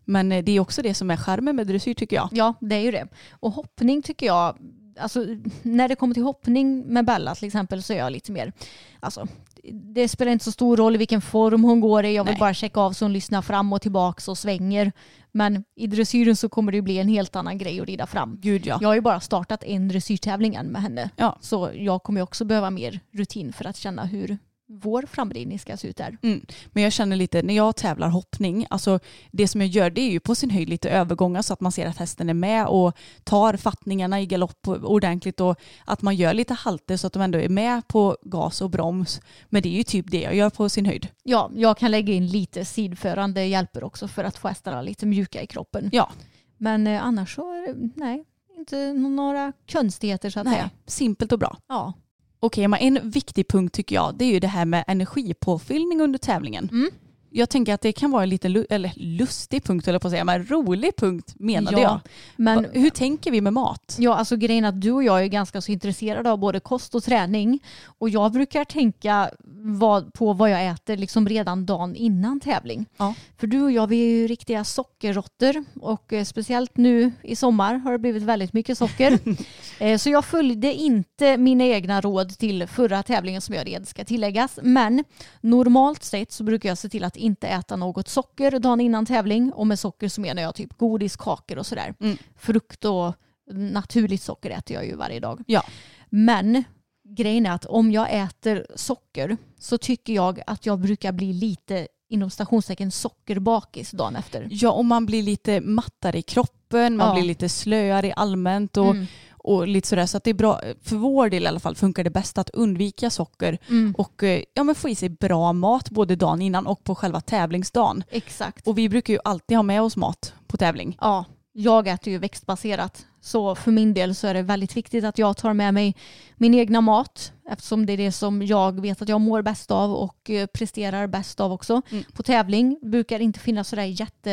Men 0.04 0.32
eh, 0.32 0.44
det 0.44 0.52
är 0.52 0.60
också 0.60 0.82
det 0.82 0.94
som 0.94 1.10
är 1.10 1.16
charmen 1.16 1.56
med 1.56 1.66
dressyr 1.66 1.94
tycker 1.94 2.16
jag. 2.16 2.28
Ja, 2.32 2.54
det 2.60 2.74
är 2.74 2.80
ju 2.80 2.90
det. 2.90 3.08
Och 3.30 3.52
hoppning 3.52 4.02
tycker 4.02 4.26
jag, 4.26 4.58
alltså 4.98 5.26
när 5.62 5.88
det 5.88 5.96
kommer 5.96 6.14
till 6.14 6.22
hoppning 6.22 6.84
med 6.86 7.04
Bella 7.04 7.34
till 7.34 7.46
exempel 7.46 7.82
så 7.82 7.92
är 7.92 7.98
jag 7.98 8.12
lite 8.12 8.32
mer, 8.32 8.52
alltså 9.00 9.26
det 9.72 10.08
spelar 10.08 10.32
inte 10.32 10.44
så 10.44 10.52
stor 10.52 10.76
roll 10.76 10.94
i 10.94 10.98
vilken 10.98 11.20
form 11.20 11.64
hon 11.64 11.80
går 11.80 12.04
i. 12.04 12.14
Jag 12.14 12.24
vill 12.24 12.32
Nej. 12.32 12.40
bara 12.40 12.54
checka 12.54 12.80
av 12.80 12.92
så 12.92 13.04
hon 13.04 13.12
lyssnar 13.12 13.42
fram 13.42 13.72
och 13.72 13.82
tillbaka 13.82 14.30
och 14.30 14.38
svänger. 14.38 14.92
Men 15.32 15.64
i 15.76 15.86
dressyren 15.86 16.36
så 16.36 16.48
kommer 16.48 16.72
det 16.72 16.82
bli 16.82 16.98
en 16.98 17.08
helt 17.08 17.36
annan 17.36 17.58
grej 17.58 17.80
att 17.80 17.86
rida 17.86 18.06
fram. 18.06 18.36
Gud 18.40 18.66
ja. 18.66 18.78
Jag 18.80 18.88
har 18.88 18.94
ju 18.94 19.00
bara 19.00 19.20
startat 19.20 19.64
en 19.64 19.88
dressyrtävling 19.88 20.54
än 20.54 20.66
med 20.66 20.82
henne. 20.82 21.10
Ja. 21.16 21.38
Så 21.40 21.70
jag 21.74 22.02
kommer 22.02 22.22
också 22.22 22.44
behöva 22.44 22.70
mer 22.70 23.00
rutin 23.12 23.52
för 23.52 23.64
att 23.64 23.76
känna 23.76 24.04
hur 24.04 24.38
vår 24.70 25.02
framridning 25.02 25.58
ska 25.58 25.76
se 25.76 25.88
ut 25.88 25.96
där. 25.96 26.18
Mm. 26.22 26.44
Men 26.72 26.82
jag 26.82 26.92
känner 26.92 27.16
lite, 27.16 27.42
när 27.42 27.54
jag 27.54 27.76
tävlar 27.76 28.08
hoppning, 28.08 28.66
alltså 28.70 28.98
det 29.30 29.48
som 29.48 29.60
jag 29.60 29.70
gör 29.70 29.90
det 29.90 30.00
är 30.00 30.10
ju 30.10 30.20
på 30.20 30.34
sin 30.34 30.50
höjd 30.50 30.68
lite 30.68 30.90
övergångar 30.90 31.42
så 31.42 31.52
att 31.52 31.60
man 31.60 31.72
ser 31.72 31.86
att 31.86 31.96
hästen 31.98 32.28
är 32.30 32.34
med 32.34 32.66
och 32.66 32.96
tar 33.24 33.56
fattningarna 33.56 34.20
i 34.20 34.26
galopp 34.26 34.68
ordentligt 34.68 35.40
och 35.40 35.60
att 35.84 36.02
man 36.02 36.16
gör 36.16 36.34
lite 36.34 36.54
halter 36.54 36.96
så 36.96 37.06
att 37.06 37.12
de 37.12 37.22
ändå 37.22 37.38
är 37.38 37.48
med 37.48 37.88
på 37.88 38.16
gas 38.22 38.60
och 38.60 38.70
broms. 38.70 39.20
Men 39.48 39.62
det 39.62 39.68
är 39.68 39.76
ju 39.76 39.82
typ 39.84 40.10
det 40.10 40.20
jag 40.20 40.34
gör 40.34 40.50
på 40.50 40.68
sin 40.68 40.86
höjd. 40.86 41.08
Ja, 41.22 41.50
jag 41.54 41.78
kan 41.78 41.90
lägga 41.90 42.14
in 42.14 42.26
lite 42.26 42.64
sidförande 42.64 43.44
hjälper 43.44 43.84
också 43.84 44.08
för 44.08 44.24
att 44.24 44.38
få 44.38 44.48
hästarna 44.48 44.82
lite 44.82 45.06
mjuka 45.06 45.42
i 45.42 45.46
kroppen. 45.46 45.88
Ja, 45.92 46.10
Men 46.58 46.86
eh, 46.86 47.04
annars 47.04 47.34
så 47.34 47.52
det, 47.52 47.74
nej, 47.96 48.24
inte 48.58 48.92
några 48.92 49.52
konstigheter 49.72 50.30
så 50.30 50.40
att 50.40 50.46
nej, 50.46 50.54
säga. 50.54 50.70
simpelt 50.86 51.32
och 51.32 51.38
bra. 51.38 51.56
Ja. 51.68 51.92
Okej, 52.40 52.68
men 52.68 52.80
en 52.80 53.10
viktig 53.10 53.48
punkt 53.48 53.74
tycker 53.74 53.94
jag 53.94 54.14
det 54.14 54.24
är 54.24 54.32
ju 54.32 54.40
det 54.40 54.46
här 54.48 54.64
med 54.64 54.84
energipåfyllning 54.86 56.00
under 56.00 56.18
tävlingen. 56.18 56.68
Mm. 56.72 56.90
Jag 57.30 57.48
tänker 57.48 57.74
att 57.74 57.80
det 57.80 57.92
kan 57.92 58.10
vara 58.10 58.22
en 58.22 58.28
lite 58.28 58.48
lu- 58.48 58.66
eller 58.70 58.92
lustig 58.96 59.64
punkt 59.64 59.88
eller 59.88 59.98
på 59.98 60.06
att 60.06 60.12
säga, 60.12 60.24
men 60.24 60.46
rolig 60.46 60.96
punkt 60.96 61.34
menade 61.38 61.80
Ja, 61.80 61.82
jag. 61.82 62.00
Men 62.36 62.66
Hur 62.72 62.90
tänker 62.90 63.30
vi 63.30 63.40
med 63.40 63.52
mat? 63.52 63.96
Ja, 63.98 64.14
alltså 64.14 64.36
grejen 64.36 64.64
att 64.64 64.80
du 64.80 64.92
och 64.92 65.04
jag 65.04 65.22
är 65.22 65.26
ganska 65.26 65.60
så 65.60 65.72
intresserade 65.72 66.30
av 66.30 66.38
både 66.38 66.60
kost 66.60 66.94
och 66.94 67.04
träning. 67.04 67.60
Och 67.84 68.08
jag 68.08 68.32
brukar 68.32 68.64
tänka 68.64 69.30
vad, 69.62 70.12
på 70.12 70.32
vad 70.32 70.50
jag 70.50 70.66
äter 70.66 70.96
liksom 70.96 71.28
redan 71.28 71.66
dagen 71.66 71.96
innan 71.96 72.40
tävling. 72.40 72.86
Ja. 72.96 73.14
För 73.38 73.46
du 73.46 73.62
och 73.62 73.72
jag 73.72 73.86
vi 73.86 74.02
är 74.02 74.08
ju 74.18 74.26
riktiga 74.26 74.64
sockerråttor 74.64 75.64
och 75.80 76.12
eh, 76.12 76.24
speciellt 76.24 76.76
nu 76.76 77.12
i 77.22 77.36
sommar 77.36 77.74
har 77.74 77.92
det 77.92 77.98
blivit 77.98 78.22
väldigt 78.22 78.52
mycket 78.52 78.78
socker. 78.78 79.18
eh, 79.78 79.98
så 79.98 80.10
jag 80.10 80.24
följde 80.24 80.74
inte 80.74 81.36
mina 81.36 81.64
egna 81.64 82.00
råd 82.00 82.38
till 82.38 82.66
förra 82.66 83.02
tävlingen 83.02 83.40
som 83.40 83.54
jag 83.54 83.66
red 83.66 83.88
ska 83.88 84.04
tilläggas. 84.04 84.58
Men 84.62 85.04
normalt 85.40 86.02
sett 86.04 86.32
så 86.32 86.44
brukar 86.44 86.68
jag 86.68 86.78
se 86.78 86.88
till 86.88 87.04
att 87.04 87.16
inte 87.20 87.48
äta 87.48 87.76
något 87.76 88.08
socker 88.08 88.58
dagen 88.58 88.80
innan 88.80 89.06
tävling. 89.06 89.52
Och 89.52 89.66
med 89.66 89.78
socker 89.78 90.08
så 90.08 90.20
menar 90.20 90.42
jag 90.42 90.54
typ 90.54 90.78
godis, 90.78 91.16
kakor 91.16 91.58
och 91.58 91.66
sådär. 91.66 91.94
Mm. 92.00 92.16
Frukt 92.36 92.84
och 92.84 93.14
naturligt 93.52 94.22
socker 94.22 94.50
äter 94.50 94.74
jag 94.74 94.86
ju 94.86 94.96
varje 94.96 95.20
dag. 95.20 95.42
Ja. 95.46 95.62
Men 96.08 96.64
grejen 97.08 97.46
är 97.46 97.50
att 97.50 97.64
om 97.66 97.92
jag 97.92 98.08
äter 98.10 98.66
socker 98.74 99.36
så 99.58 99.78
tycker 99.78 100.12
jag 100.12 100.40
att 100.46 100.66
jag 100.66 100.78
brukar 100.78 101.12
bli 101.12 101.32
lite 101.32 101.88
inom 102.08 102.30
stationstecken 102.30 102.90
sockerbakis 102.90 103.90
dagen 103.90 104.16
efter. 104.16 104.48
Ja, 104.50 104.70
och 104.70 104.84
man 104.84 105.06
blir 105.06 105.22
lite 105.22 105.60
mattare 105.60 106.18
i 106.18 106.22
kroppen, 106.22 106.96
man 106.96 107.08
Ja. 107.08 107.14
blir 107.14 107.24
lite 107.24 107.48
slöare 107.48 108.12
allmänt 108.12 108.76
och, 108.76 108.90
Mm. 108.90 109.06
Och 109.44 109.68
lite 109.68 109.88
sådär. 109.88 110.06
Så 110.06 110.16
att 110.16 110.24
det 110.24 110.30
är 110.30 110.34
bra, 110.34 110.60
för 110.82 110.96
vår 110.96 111.28
del 111.28 111.42
i 111.42 111.46
alla 111.46 111.60
fall 111.60 111.76
funkar 111.76 112.04
det 112.04 112.10
bäst 112.10 112.38
att 112.38 112.50
undvika 112.50 113.10
socker 113.10 113.58
Mm. 113.68 113.94
och 113.98 114.22
eh, 114.22 114.42
ja, 114.54 114.64
men 114.64 114.74
få 114.74 114.88
i 114.88 114.94
sig 114.94 115.08
bra 115.08 115.52
mat 115.52 115.90
både 115.90 116.16
dagen 116.16 116.42
innan 116.42 116.66
och 116.66 116.84
på 116.84 116.94
själva 116.94 117.20
tävlingsdagen. 117.20 118.04
Exakt. 118.10 118.66
Och 118.66 118.78
vi 118.78 118.88
brukar 118.88 119.14
ju 119.14 119.20
alltid 119.24 119.56
ha 119.56 119.62
med 119.62 119.82
oss 119.82 119.96
mat 119.96 120.34
på 120.46 120.56
tävling. 120.56 120.96
Ja, 121.00 121.24
jag 121.52 121.88
äter 121.88 122.12
ju 122.12 122.18
växtbaserat. 122.18 123.06
Så 123.22 123.54
för 123.54 123.70
min 123.70 123.94
del 123.94 124.14
så 124.14 124.26
är 124.26 124.34
det 124.34 124.42
väldigt 124.42 124.76
viktigt 124.76 125.04
att 125.04 125.18
jag 125.18 125.36
tar 125.36 125.52
med 125.54 125.74
mig 125.74 125.94
min 126.36 126.54
egna 126.54 126.80
mat 126.80 127.32
eftersom 127.50 127.86
det 127.86 127.92
är 127.92 127.96
det 127.96 128.12
som 128.12 128.42
jag 128.42 128.80
vet 128.80 129.02
att 129.02 129.08
jag 129.08 129.20
mår 129.20 129.42
bäst 129.42 129.70
av 129.70 129.92
och 129.94 130.30
eh, 130.30 130.46
presterar 130.46 131.06
bäst 131.06 131.40
av 131.40 131.52
också. 131.52 131.82
Mm. 131.90 132.04
På 132.12 132.22
tävling 132.22 132.78
brukar 132.82 133.20
inte 133.20 133.40
finnas 133.40 133.68
sådär 133.68 133.84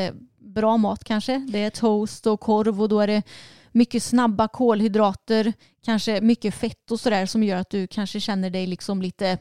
jättebra 0.02 0.78
mat 0.78 1.04
kanske. 1.04 1.46
Det 1.50 1.60
är 1.60 1.70
toast 1.70 2.28
och 2.28 2.40
korv 2.40 2.82
och 2.82 2.90
då 2.90 3.00
är 3.00 3.08
det 3.08 3.24
mycket 3.78 4.04
snabba 4.04 4.48
kolhydrater, 4.48 5.54
kanske 5.86 6.22
mycket 6.22 6.54
fett 6.56 6.92
och 6.92 7.00
sådär 7.00 7.26
som 7.26 7.44
gör 7.44 7.58
att 7.58 7.70
du 7.70 7.88
kanske 7.88 8.20
känner 8.20 8.50
dig 8.50 8.68
liksom 8.68 9.02
lite, 9.02 9.38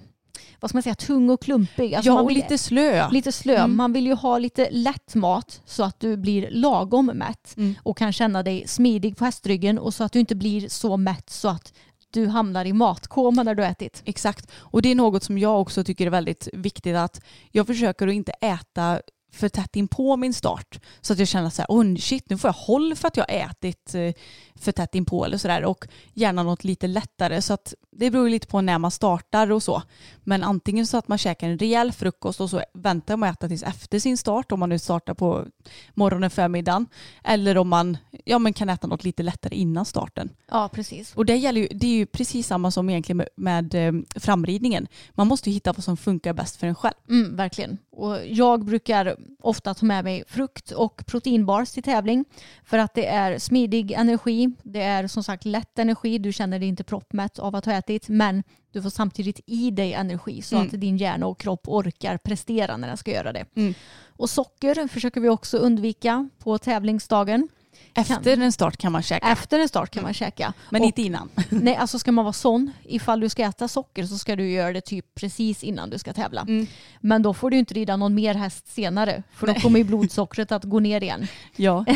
vad 0.61 0.71
ska 0.71 0.77
man 0.77 0.83
säga, 0.83 0.95
tung 0.95 1.31
och 1.31 1.43
klumpig. 1.43 1.95
Alltså 1.95 2.11
ja, 2.11 2.21
och 2.21 2.31
vill- 2.31 2.37
lite 2.37 2.59
slö. 2.59 3.09
Lite 3.11 3.33
slö. 3.33 3.57
Mm. 3.57 3.77
Man 3.77 3.93
vill 3.93 4.07
ju 4.07 4.15
ha 4.15 4.39
lite 4.39 4.69
lätt 4.71 5.15
mat 5.15 5.63
så 5.65 5.83
att 5.85 6.01
du 6.01 6.17
blir 6.17 6.49
lagom 6.51 7.07
mätt 7.07 7.55
Mm. 7.57 7.75
och 7.83 7.99
kan 7.99 8.13
känna 8.13 8.43
dig 8.43 8.65
smidig 8.69 9.17
på 9.17 9.25
hästryggen 9.25 9.79
och 9.79 9.95
så 9.95 10.05
att 10.05 10.13
du 10.13 10.21
inte 10.21 10.35
blir 10.35 10.69
så 10.69 10.97
mätt 10.97 11.31
så 11.31 11.49
att 11.49 11.73
du 12.11 12.27
hamnar 12.27 12.65
i 12.65 12.73
matkoma 12.73 13.43
när 13.43 13.55
du 13.55 13.65
ätit. 13.65 14.03
Exakt. 14.05 14.51
Och 14.57 14.83
det 14.83 14.89
är 14.89 14.95
något 14.95 15.23
som 15.23 15.39
jag 15.39 15.61
också 15.61 15.85
tycker 15.85 16.07
är 16.07 16.11
väldigt 16.11 16.49
viktigt 16.53 16.97
att 16.97 17.21
jag 17.51 17.67
försöker 17.67 18.09
att 18.09 18.15
inte 18.15 18.33
äta 18.33 19.01
för 19.37 19.49
tätt 19.49 19.77
in 19.77 19.89
på 19.89 20.17
min 20.17 20.35
start. 20.35 20.81
Så 21.01 21.13
att 21.13 21.19
jag 21.19 21.29
känner 21.29 21.51
så 21.51 21.63
här, 21.63 21.67
oh 21.69 21.97
shit 21.97 22.31
nu 22.31 22.39
får 22.39 22.49
jag 22.49 22.55
håll 22.55 22.97
för 22.97 23.09
att 23.09 23.17
jag 23.17 23.25
har 23.29 23.35
ätit 23.35 23.95
eh, 23.95 24.13
för 24.55 24.73
tätt 24.73 24.95
in 24.95 25.05
på 25.05 25.25
eller 25.25 25.39
sådär. 25.39 25.65
Och 25.65 25.87
gärna 26.15 26.43
något 26.43 26.65
lite 26.65 26.87
lättare. 26.87 27.43
Så 27.43 27.53
att 27.53 27.75
det 27.91 28.11
beror 28.11 28.29
lite 28.29 28.47
på 28.47 28.61
när 28.61 28.79
man 28.79 28.91
startar 28.91 29.53
och 29.53 29.63
så. 29.63 29.83
Men 30.25 30.43
antingen 30.43 30.87
så 30.87 30.97
att 30.97 31.09
man 31.09 31.19
käkar 31.19 31.49
en 31.49 31.59
rejäl 31.59 31.93
frukost 31.93 32.41
och 32.41 32.51
så 32.51 32.63
väntar 32.75 33.17
man 33.17 33.29
att 33.29 33.37
äta 33.37 33.49
tills 33.49 33.63
efter 33.63 33.99
sin 33.99 34.19
start. 34.19 34.53
Om 34.53 34.61
man 34.61 34.69
nu 34.69 34.79
startar 34.79 35.15
på 35.15 35.47
morgonen, 35.95 36.31
förmiddagen. 36.31 36.87
Eller 37.25 37.59
om 37.59 37.69
man 37.69 37.99
ja, 38.25 38.39
men 38.39 38.53
kan 38.53 38.69
äta 38.69 38.87
något 38.87 39.05
lite 39.05 39.23
lättare 39.23 39.57
innan 39.57 39.85
starten. 39.85 40.31
Ja, 40.51 40.69
precis. 40.73 41.15
Och 41.15 41.27
det, 41.27 41.37
gäller 41.37 41.61
ju, 41.61 41.69
det 41.71 41.87
är 41.87 41.97
ju 41.97 42.07
precis 42.07 42.47
samma 42.47 42.71
som 42.71 42.91
egentligen 42.91 43.17
med, 43.17 43.29
med 43.37 43.75
eh, 43.75 44.21
framridningen. 44.21 44.87
Man 45.11 45.27
måste 45.27 45.51
ju 45.51 45.55
hitta 45.55 45.73
vad 45.73 45.85
som 45.85 45.97
funkar 45.97 46.33
bäst 46.33 46.57
för 46.57 46.67
en 46.67 46.75
själv. 46.75 46.95
Mm, 47.09 47.37
verkligen. 47.37 47.79
Och 47.97 48.27
jag 48.27 48.65
brukar 48.65 49.17
ofta 49.41 49.75
ta 49.75 49.87
med 49.87 50.05
mig 50.05 50.25
frukt 50.29 50.71
och 50.71 51.07
proteinbars 51.07 51.71
till 51.71 51.83
tävling 51.83 52.25
för 52.65 52.79
att 52.79 52.95
det 52.95 53.07
är 53.07 53.39
smidig 53.39 53.93
energi. 53.93 54.51
Det 54.63 54.83
är 54.83 55.07
som 55.07 55.23
sagt 55.25 55.45
lätt 55.45 55.79
energi. 55.79 56.19
Du 56.19 56.33
känner 56.33 56.59
dig 56.59 56.69
inte 56.69 56.85
proppmätt 56.85 57.39
av 57.39 57.55
att 57.57 57.65
ha 57.65 57.73
ätit 57.73 58.09
men 58.09 58.43
du 58.73 58.83
får 58.83 58.91
samtidigt 58.91 59.41
i 59.47 59.71
dig 59.71 59.93
energi 59.93 60.43
så 60.43 60.57
Mm. 60.57 60.67
att 60.67 60.81
din 60.81 60.97
hjärna 60.97 61.27
och 61.27 61.39
kropp 61.39 61.69
orkar 61.69 62.17
prestera 62.17 62.77
när 62.77 62.89
den 62.89 62.97
ska 62.97 63.11
göra 63.11 63.33
det. 63.33 63.47
Mm. 63.55 63.75
Och 64.07 64.31
socker 64.31 64.89
försöker 64.89 65.21
vi 65.21 65.29
också 65.29 65.59
undvika 65.59 66.29
på 66.39 66.59
tävlingsdagen. 66.59 67.49
Efter 67.97 68.39
en 68.41 68.53
start 68.53 68.77
kan 68.77 68.93
man 68.93 69.03
käka. 69.03 69.27
Efter 69.29 69.59
en 69.59 69.69
start 69.69 69.91
kan 69.91 70.03
man 70.03 70.15
käka. 70.15 70.53
Men 70.71 70.81
Och- 70.83 70.87
inte 70.87 71.03
innan. 71.03 71.29
Nej, 71.51 71.77
alltså 71.77 71.99
ska 71.99 72.13
man 72.13 72.25
vara 72.25 72.33
sån, 72.33 72.73
ifall 72.85 73.21
du 73.21 73.29
ska 73.29 73.43
äta 73.45 73.69
socker 73.69 74.07
så 74.07 74.19
ska 74.19 74.37
du 74.37 74.51
göra 74.51 74.73
det 74.73 74.81
typ 74.81 75.15
precis 75.15 75.65
innan 75.65 75.91
du 75.91 75.99
ska 75.99 76.13
tävla. 76.13 76.41
Mm. 76.41 76.67
Men 77.01 77.23
då 77.23 77.35
får 77.35 77.51
du 77.51 77.59
inte 77.59 77.75
rida 77.75 77.97
någon 77.97 78.15
mer 78.15 78.35
häst 78.35 78.69
senare 78.69 79.23
för 79.35 79.47
då 79.47 79.55
kommer 79.55 79.79
ju 79.79 79.85
blodsockret 79.91 80.53
att 80.53 80.65
gå 80.65 80.81
ner 80.81 81.03
igen. 81.03 81.27
Ja. 81.57 81.85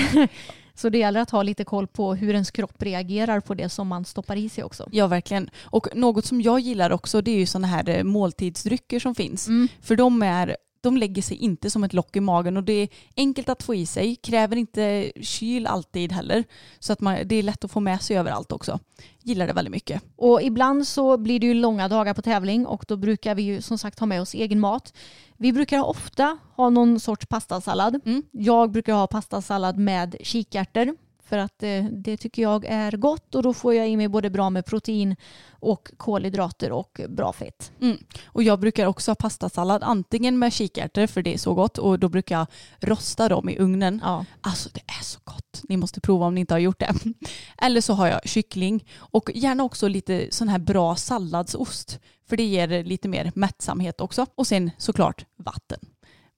Så 0.74 0.88
det 0.88 0.98
gäller 0.98 1.20
att 1.20 1.30
ha 1.30 1.42
lite 1.42 1.64
koll 1.64 1.86
på 1.86 2.14
hur 2.14 2.32
ens 2.32 2.50
kropp 2.50 2.82
reagerar 2.82 3.40
på 3.40 3.54
det 3.54 3.68
som 3.68 3.88
man 3.88 4.04
stoppar 4.04 4.36
i 4.36 4.48
sig 4.48 4.64
också. 4.64 4.88
ja, 4.92 5.06
verkligen. 5.06 5.50
Och 5.62 5.88
något 5.94 6.24
som 6.24 6.40
jag 6.40 6.60
gillar 6.60 6.90
också 6.90 7.20
det 7.20 7.30
är 7.30 7.38
ju 7.38 7.46
sådana 7.46 7.66
här 7.66 7.88
eh, 7.88 8.02
måltidsdrycker 8.04 9.00
som 9.00 9.14
finns. 9.14 9.48
Mm. 9.48 9.68
För 9.82 9.96
de, 9.96 10.22
är, 10.22 10.56
de 10.80 10.96
lägger 10.96 11.22
sig 11.22 11.36
inte 11.36 11.70
som 11.70 11.84
ett 11.84 11.92
lock 11.92 12.16
i 12.16 12.20
magen 12.20 12.56
och 12.56 12.64
det 12.64 12.72
är 12.72 12.88
enkelt 13.16 13.48
att 13.48 13.62
få 13.62 13.74
i 13.74 13.86
sig. 13.86 14.16
Kräver 14.16 14.56
inte 14.56 15.12
kyl 15.20 15.66
alltid 15.66 16.12
heller. 16.12 16.44
Så 16.78 16.92
att 16.92 17.00
man, 17.00 17.18
det 17.24 17.36
är 17.36 17.42
lätt 17.42 17.64
att 17.64 17.70
få 17.70 17.80
med 17.80 18.02
sig 18.02 18.16
överallt 18.16 18.52
också. 18.52 18.78
Gillar 19.22 19.46
det 19.46 19.52
väldigt 19.52 19.72
mycket. 19.72 20.02
Och 20.16 20.42
ibland 20.42 20.86
så 20.86 21.16
blir 21.16 21.40
det 21.40 21.46
ju 21.46 21.54
långa 21.54 21.88
dagar 21.88 22.14
på 22.14 22.22
tävling 22.22 22.66
och 22.66 22.84
då 22.88 22.96
brukar 22.96 23.34
vi 23.34 23.42
ju 23.42 23.62
som 23.62 23.78
sagt 23.78 23.98
ha 23.98 24.06
med 24.06 24.20
oss 24.20 24.34
egen 24.34 24.60
mat. 24.60 24.94
Vi 25.36 25.52
brukar 25.52 25.84
ofta 25.84 26.38
ha 26.56 26.70
någon 26.70 27.00
sorts 27.00 27.26
pastasallad. 27.26 28.00
Mm. 28.04 28.22
Jag 28.30 28.70
brukar 28.70 28.94
ha 28.94 29.06
pastasallad 29.06 29.78
med 29.78 30.16
kikärtor 30.20 30.96
för 31.30 31.38
att 31.38 31.62
eh, 31.62 31.84
det 31.84 32.16
tycker 32.16 32.42
jag 32.42 32.64
är 32.64 32.92
gott 32.92 33.34
och 33.34 33.42
då 33.42 33.54
får 33.54 33.74
jag 33.74 33.88
i 33.88 33.96
mig 33.96 34.08
både 34.08 34.30
bra 34.30 34.50
med 34.50 34.66
protein 34.66 35.16
och 35.50 35.90
kolhydrater 35.96 36.72
och 36.72 37.00
bra 37.08 37.32
fett. 37.32 37.72
Och 38.24 38.42
jag 38.42 38.60
brukar 38.60 38.86
också 38.86 39.10
ha 39.10 39.14
pastasallad 39.14 39.82
antingen 39.82 40.38
med 40.38 40.52
kikärtor 40.52 41.06
för 41.06 41.22
det 41.22 41.34
är 41.34 41.38
så 41.38 41.54
gott 41.54 41.78
och 41.78 41.98
då 41.98 42.08
brukar 42.08 42.38
jag 42.38 42.46
rosta 42.80 43.28
dem 43.28 43.48
i 43.48 43.58
ugnen. 43.58 44.00
Ja. 44.04 44.24
Alltså 44.40 44.68
det 44.72 44.80
är 44.80 45.04
så 45.04 45.20
gott. 45.24 45.62
Ni 45.68 45.76
måste 45.76 46.00
prova 46.00 46.26
om 46.26 46.34
ni 46.34 46.40
inte 46.40 46.54
har 46.54 46.58
gjort 46.58 46.80
det. 46.80 46.94
Eller 47.62 47.80
så 47.80 47.92
har 47.92 48.06
jag 48.06 48.28
kyckling 48.28 48.84
och 48.96 49.30
gärna 49.34 49.64
också 49.64 49.88
lite 49.88 50.26
sån 50.30 50.48
här 50.48 50.58
bra 50.58 50.96
salladsost. 50.96 51.98
För 52.28 52.36
det 52.36 52.44
ger 52.44 52.84
lite 52.84 53.08
mer 53.08 53.32
mättsamhet 53.34 54.00
också. 54.00 54.26
Och 54.34 54.46
sen 54.46 54.70
såklart 54.78 55.24
vatten. 55.36 55.78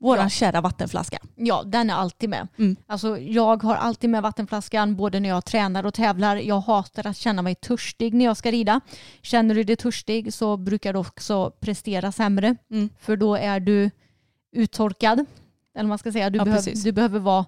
Våran 0.02 0.22
Ja. 0.24 0.28
kära 0.28 0.60
vattenflaska. 0.60 1.18
Ja, 1.36 1.62
den 1.66 1.90
är 1.90 1.94
alltid 1.94 2.30
med. 2.30 2.48
Mm. 2.58 2.76
Alltså, 2.86 3.18
jag 3.18 3.62
har 3.62 3.74
alltid 3.76 4.10
med 4.10 4.22
vattenflaskan 4.22 4.96
både 4.96 5.20
när 5.20 5.28
jag 5.28 5.44
tränar 5.44 5.86
och 5.86 5.94
tävlar. 5.94 6.36
Jag 6.36 6.60
hatar 6.60 7.06
att 7.06 7.16
känna 7.16 7.42
mig 7.42 7.54
törstig 7.54 8.14
när 8.14 8.24
jag 8.24 8.36
ska 8.36 8.50
rida. 8.50 8.80
Känner 9.22 9.54
du 9.54 9.64
dig 9.64 9.76
törstig 9.76 10.34
så 10.34 10.56
brukar 10.56 10.92
du 10.92 10.98
också 10.98 11.50
prestera 11.60 12.12
sämre. 12.12 12.56
Mm. 12.70 12.88
För 13.00 13.16
då 13.16 13.34
är 13.36 13.60
du 13.60 13.90
uttorkad. 14.56 15.24
Eller 15.76 15.88
man 15.88 15.98
ska 15.98 16.12
säga. 16.12 16.30
Du, 16.30 16.38
Ja, 16.38 16.44
behöv, 16.44 16.62
du 16.84 16.92
behöver 16.92 17.18
vara 17.18 17.44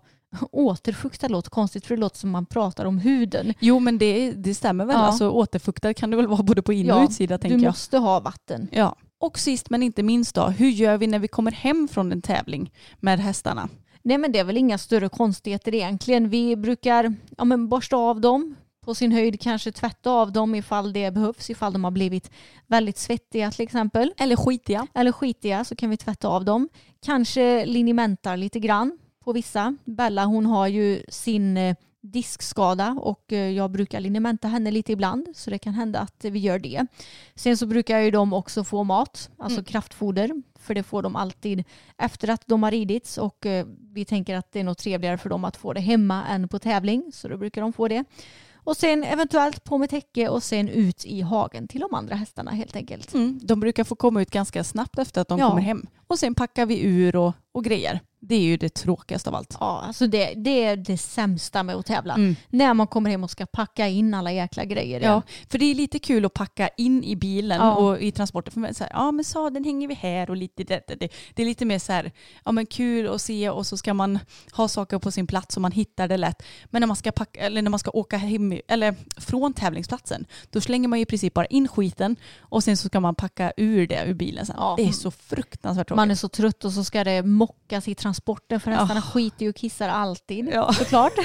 återfuktad. 0.53 1.29
låter 1.29 1.51
konstigt 1.51 1.87
för 1.87 1.95
det 1.97 2.01
låter 2.01 2.19
som 2.19 2.31
man 2.31 2.47
pratar 2.47 2.85
om 2.85 2.99
huden. 2.99 3.55
Jo 3.61 3.79
men 3.79 3.99
det, 3.99 4.33
det 4.33 4.55
stämmer 4.55 4.85
väl. 4.85 4.97
Ja. 4.97 5.01
Alltså 5.03 5.31
återfuktad 5.31 5.95
kan 5.95 6.11
det 6.11 6.17
väl 6.17 6.27
vara 6.27 6.43
både 6.43 6.63
på 6.63 6.73
in 6.73 6.91
och 6.91 6.99
Ja, 6.99 7.05
utsida 7.05 7.39
tänker 7.39 7.59
Du 7.59 7.65
måste 7.67 7.99
ha 7.99 8.21
vatten. 8.21 8.69
Ja. 8.73 8.97
Och 9.25 9.39
sist 9.39 9.71
men 9.71 9.83
inte 9.83 10.03
minst 10.03 10.35
då, 10.35 10.47
hur 10.47 10.69
gör 10.69 10.99
vi 10.99 11.07
när 11.07 11.19
vi 11.19 11.29
kommer 11.29 11.53
hem 11.53 11.89
från 11.89 12.13
en 12.13 12.23
tävling 12.23 12.73
med 13.01 13.21
hästarna? 13.21 13.69
Nej 14.03 14.19
men 14.19 14.33
det 14.33 14.39
är 14.39 14.45
väl 14.45 14.57
inga 14.57 14.79
större 14.79 15.09
konstigheter 15.09 15.75
egentligen. 15.75 16.29
Vi 16.29 16.57
brukar 16.57 17.15
ja, 17.37 17.45
men 17.45 17.69
borsta 17.69 17.97
av 17.97 18.21
dem. 18.21 18.55
På 18.85 18.95
sin 18.95 19.13
höjd 19.13 19.41
kanske 19.41 19.73
tvätta 19.73 20.11
av 20.11 20.33
dem 20.33 20.55
ifall 20.55 20.93
det 20.93 21.11
behövs. 21.11 21.51
Ifall 21.51 21.73
de 21.73 21.85
har 21.85 21.91
blivit 21.91 22.31
väldigt 22.67 22.99
svettiga 22.99 23.51
till 23.51 23.63
exempel. 23.65 24.13
Eller 24.17 24.37
skitiga. 24.37 24.87
Eller 24.95 25.13
skitiga 25.13 25.65
så 25.65 25.77
kan 25.77 25.91
vi 25.91 25.97
tvätta 25.97 26.29
av 26.29 26.45
dem. 26.45 26.69
Kanske 27.07 27.67
linimentar 27.67 28.37
lite 28.37 28.59
grann 28.61 28.99
på 29.25 29.33
vissa. 29.33 29.77
Bella 29.85 30.25
hon 30.25 30.47
har 30.47 30.67
ju 30.67 31.03
sin 31.09 31.57
eh, 31.57 31.77
diskskada 32.13 32.97
och 33.01 33.33
eh, 33.33 33.51
jag 33.51 33.71
brukar 33.71 34.01
linimenta 34.01 34.49
henne 34.49 34.71
lite 34.71 34.93
ibland 34.93 35.29
så 35.35 35.51
det 35.51 35.59
kan 35.59 35.75
hända 35.75 35.99
att 36.01 36.25
vi 36.25 36.39
gör 36.39 36.59
det. 36.59 36.87
Sen 37.35 37.57
så 37.57 37.67
brukar 37.67 37.99
ju 37.99 38.11
de 38.11 38.33
också 38.33 38.65
få 38.65 38.85
mat, 38.85 39.31
alltså 39.39 39.59
Mm. 39.59 39.65
kraftfoder 39.65 40.31
för 40.59 40.75
det 40.75 40.83
får 40.83 41.03
de 41.03 41.17
alltid 41.17 41.65
efter 41.99 42.31
att 42.31 42.43
de 42.47 42.63
har 42.63 42.71
ridits 42.71 43.19
och 43.19 43.47
eh, 43.47 43.67
vi 43.93 44.05
tänker 44.05 44.37
att 44.37 44.53
det 44.53 44.61
är 44.61 44.65
nog 44.65 44.77
trevligare 44.79 45.19
för 45.19 45.29
dem 45.31 45.45
att 45.45 45.57
få 45.57 45.73
det 45.73 45.81
hemma 45.81 46.25
än 46.27 46.49
på 46.49 46.59
tävling 46.59 47.11
så 47.13 47.29
då 47.29 47.37
brukar 47.37 47.61
de 47.63 47.73
få 47.73 47.89
det. 47.89 48.05
Och 48.55 48.77
sen 48.77 49.05
eventuellt 49.05 49.65
på 49.65 49.79
med 49.79 49.91
täcke 49.91 50.29
och 50.29 50.43
sen 50.43 50.69
ut 50.69 51.05
i 51.05 51.21
hagen 51.21 51.69
till 51.69 51.81
de 51.81 51.95
andra 51.95 52.15
hästarna 52.15 52.51
helt 52.51 52.77
enkelt. 52.77 53.15
Mm, 53.15 53.41
de 53.43 53.61
brukar 53.61 53.85
få 53.85 53.97
komma 53.97 54.23
ut 54.23 54.31
ganska 54.31 54.65
snabbt 54.65 54.99
efter 54.99 55.21
att 55.21 55.29
de 55.29 55.39
Ja. 55.39 55.49
kommer 55.49 55.63
hem. 55.63 55.87
Och 56.07 56.19
sen 56.19 56.35
packar 56.35 56.67
vi 56.67 56.83
ur 56.85 57.17
och, 57.17 57.33
och 57.53 57.65
grejer. 57.65 58.01
Det 58.29 58.35
är 58.35 58.41
ju 58.41 58.57
det 58.57 58.75
tråkigaste 58.75 59.31
av 59.31 59.37
allt. 59.37 59.57
Ja, 59.61 59.81
alltså 59.87 60.07
det, 60.07 60.35
det 60.35 60.65
är 60.65 60.77
det 60.77 60.99
sämsta 60.99 61.63
med 61.63 61.75
att 61.77 61.87
tävla. 61.87 62.15
Mm. 62.15 62.37
När 62.51 62.75
man 62.75 62.87
kommer 62.87 63.11
hem 63.11 63.25
och 63.25 63.31
ska 63.31 63.47
packa 63.47 63.89
in 63.89 64.15
alla 64.15 64.33
jäkla 64.33 64.65
grejer 64.65 65.01
igen. 65.01 65.13
Ja, 65.13 65.23
för 65.51 65.59
det 65.59 65.65
är 65.65 65.75
lite 65.75 65.99
kul 65.99 66.25
att 66.25 66.35
packa 66.35 66.69
in 66.77 67.05
i 67.05 67.17
bilen 67.17 67.61
Ja. 67.61 67.75
och 67.75 68.01
i 68.01 68.13
transporten. 68.13 68.53
För 68.53 68.61
man, 68.61 68.75
så 68.75 68.85
här, 68.85 68.91
ja 68.95 69.13
men 69.13 69.25
sadeln 69.25 69.65
hänger 69.65 69.89
vi 69.89 69.95
här 69.95 70.31
och 70.31 70.37
lite 70.37 70.65
det, 70.65 70.85
det, 70.89 70.95
det. 70.95 71.09
det 71.35 71.43
är 71.43 71.47
lite 71.47 71.65
mer 71.65 71.79
så 71.79 71.93
här, 71.93 72.13
ja 72.45 72.53
men 72.53 72.67
kul 72.67 73.09
att 73.15 73.23
se 73.23 73.51
och 73.51 73.67
så 73.67 73.77
ska 73.77 73.95
man 73.95 74.19
ha 74.53 74.69
saker 74.69 74.99
på 74.99 75.11
sin 75.11 75.27
plats 75.27 75.57
och 75.57 75.63
man 75.63 75.73
hittar 75.73 76.09
det 76.09 76.17
lätt. 76.17 76.43
Men 76.65 76.81
när 76.81 76.87
man 76.87 76.97
ska, 76.97 77.13
packa, 77.13 77.41
eller 77.41 77.63
när 77.63 77.71
man 77.71 77.81
ska 77.81 77.91
åka 77.91 78.17
hem, 78.17 78.61
eller 78.69 78.95
från 79.17 79.53
tävlingsplatsen, 79.53 80.25
då 80.51 80.61
slänger 80.61 80.89
man 80.89 80.99
ju 80.99 81.03
i 81.03 81.07
princip 81.07 81.35
bara 81.35 81.47
in 81.47 81.69
skiten 81.69 82.17
och 82.39 82.65
sen 82.65 82.77
så 82.77 82.89
ska 82.89 83.01
man 83.01 83.15
packa 83.15 83.53
ur 83.57 83.87
det 83.87 84.05
ur 84.07 84.15
bilen 84.15 84.47
sen. 84.47 84.57
Ja. 84.59 84.75
Det 84.77 84.89
är 84.89 84.93
så 84.93 85.11
fruktansvärt 85.11 85.89
tråkigt. 85.89 85.97
Man 85.97 86.11
är 86.11 86.15
så 86.15 86.29
trött 86.29 86.65
och 86.65 86.73
så 86.73 86.85
ska 86.85 87.05
det 87.05 87.23
mockas 87.23 87.89
i 87.89 87.95
transporten 87.95 88.14
för 88.15 88.71
hästarna 88.71 89.03
skiter 89.03 89.43
ju 89.43 89.49
och 89.49 89.57
kissar 89.57 89.89
alltid. 89.89 90.49
Ja. 90.53 90.73
Såklart. 90.73 91.13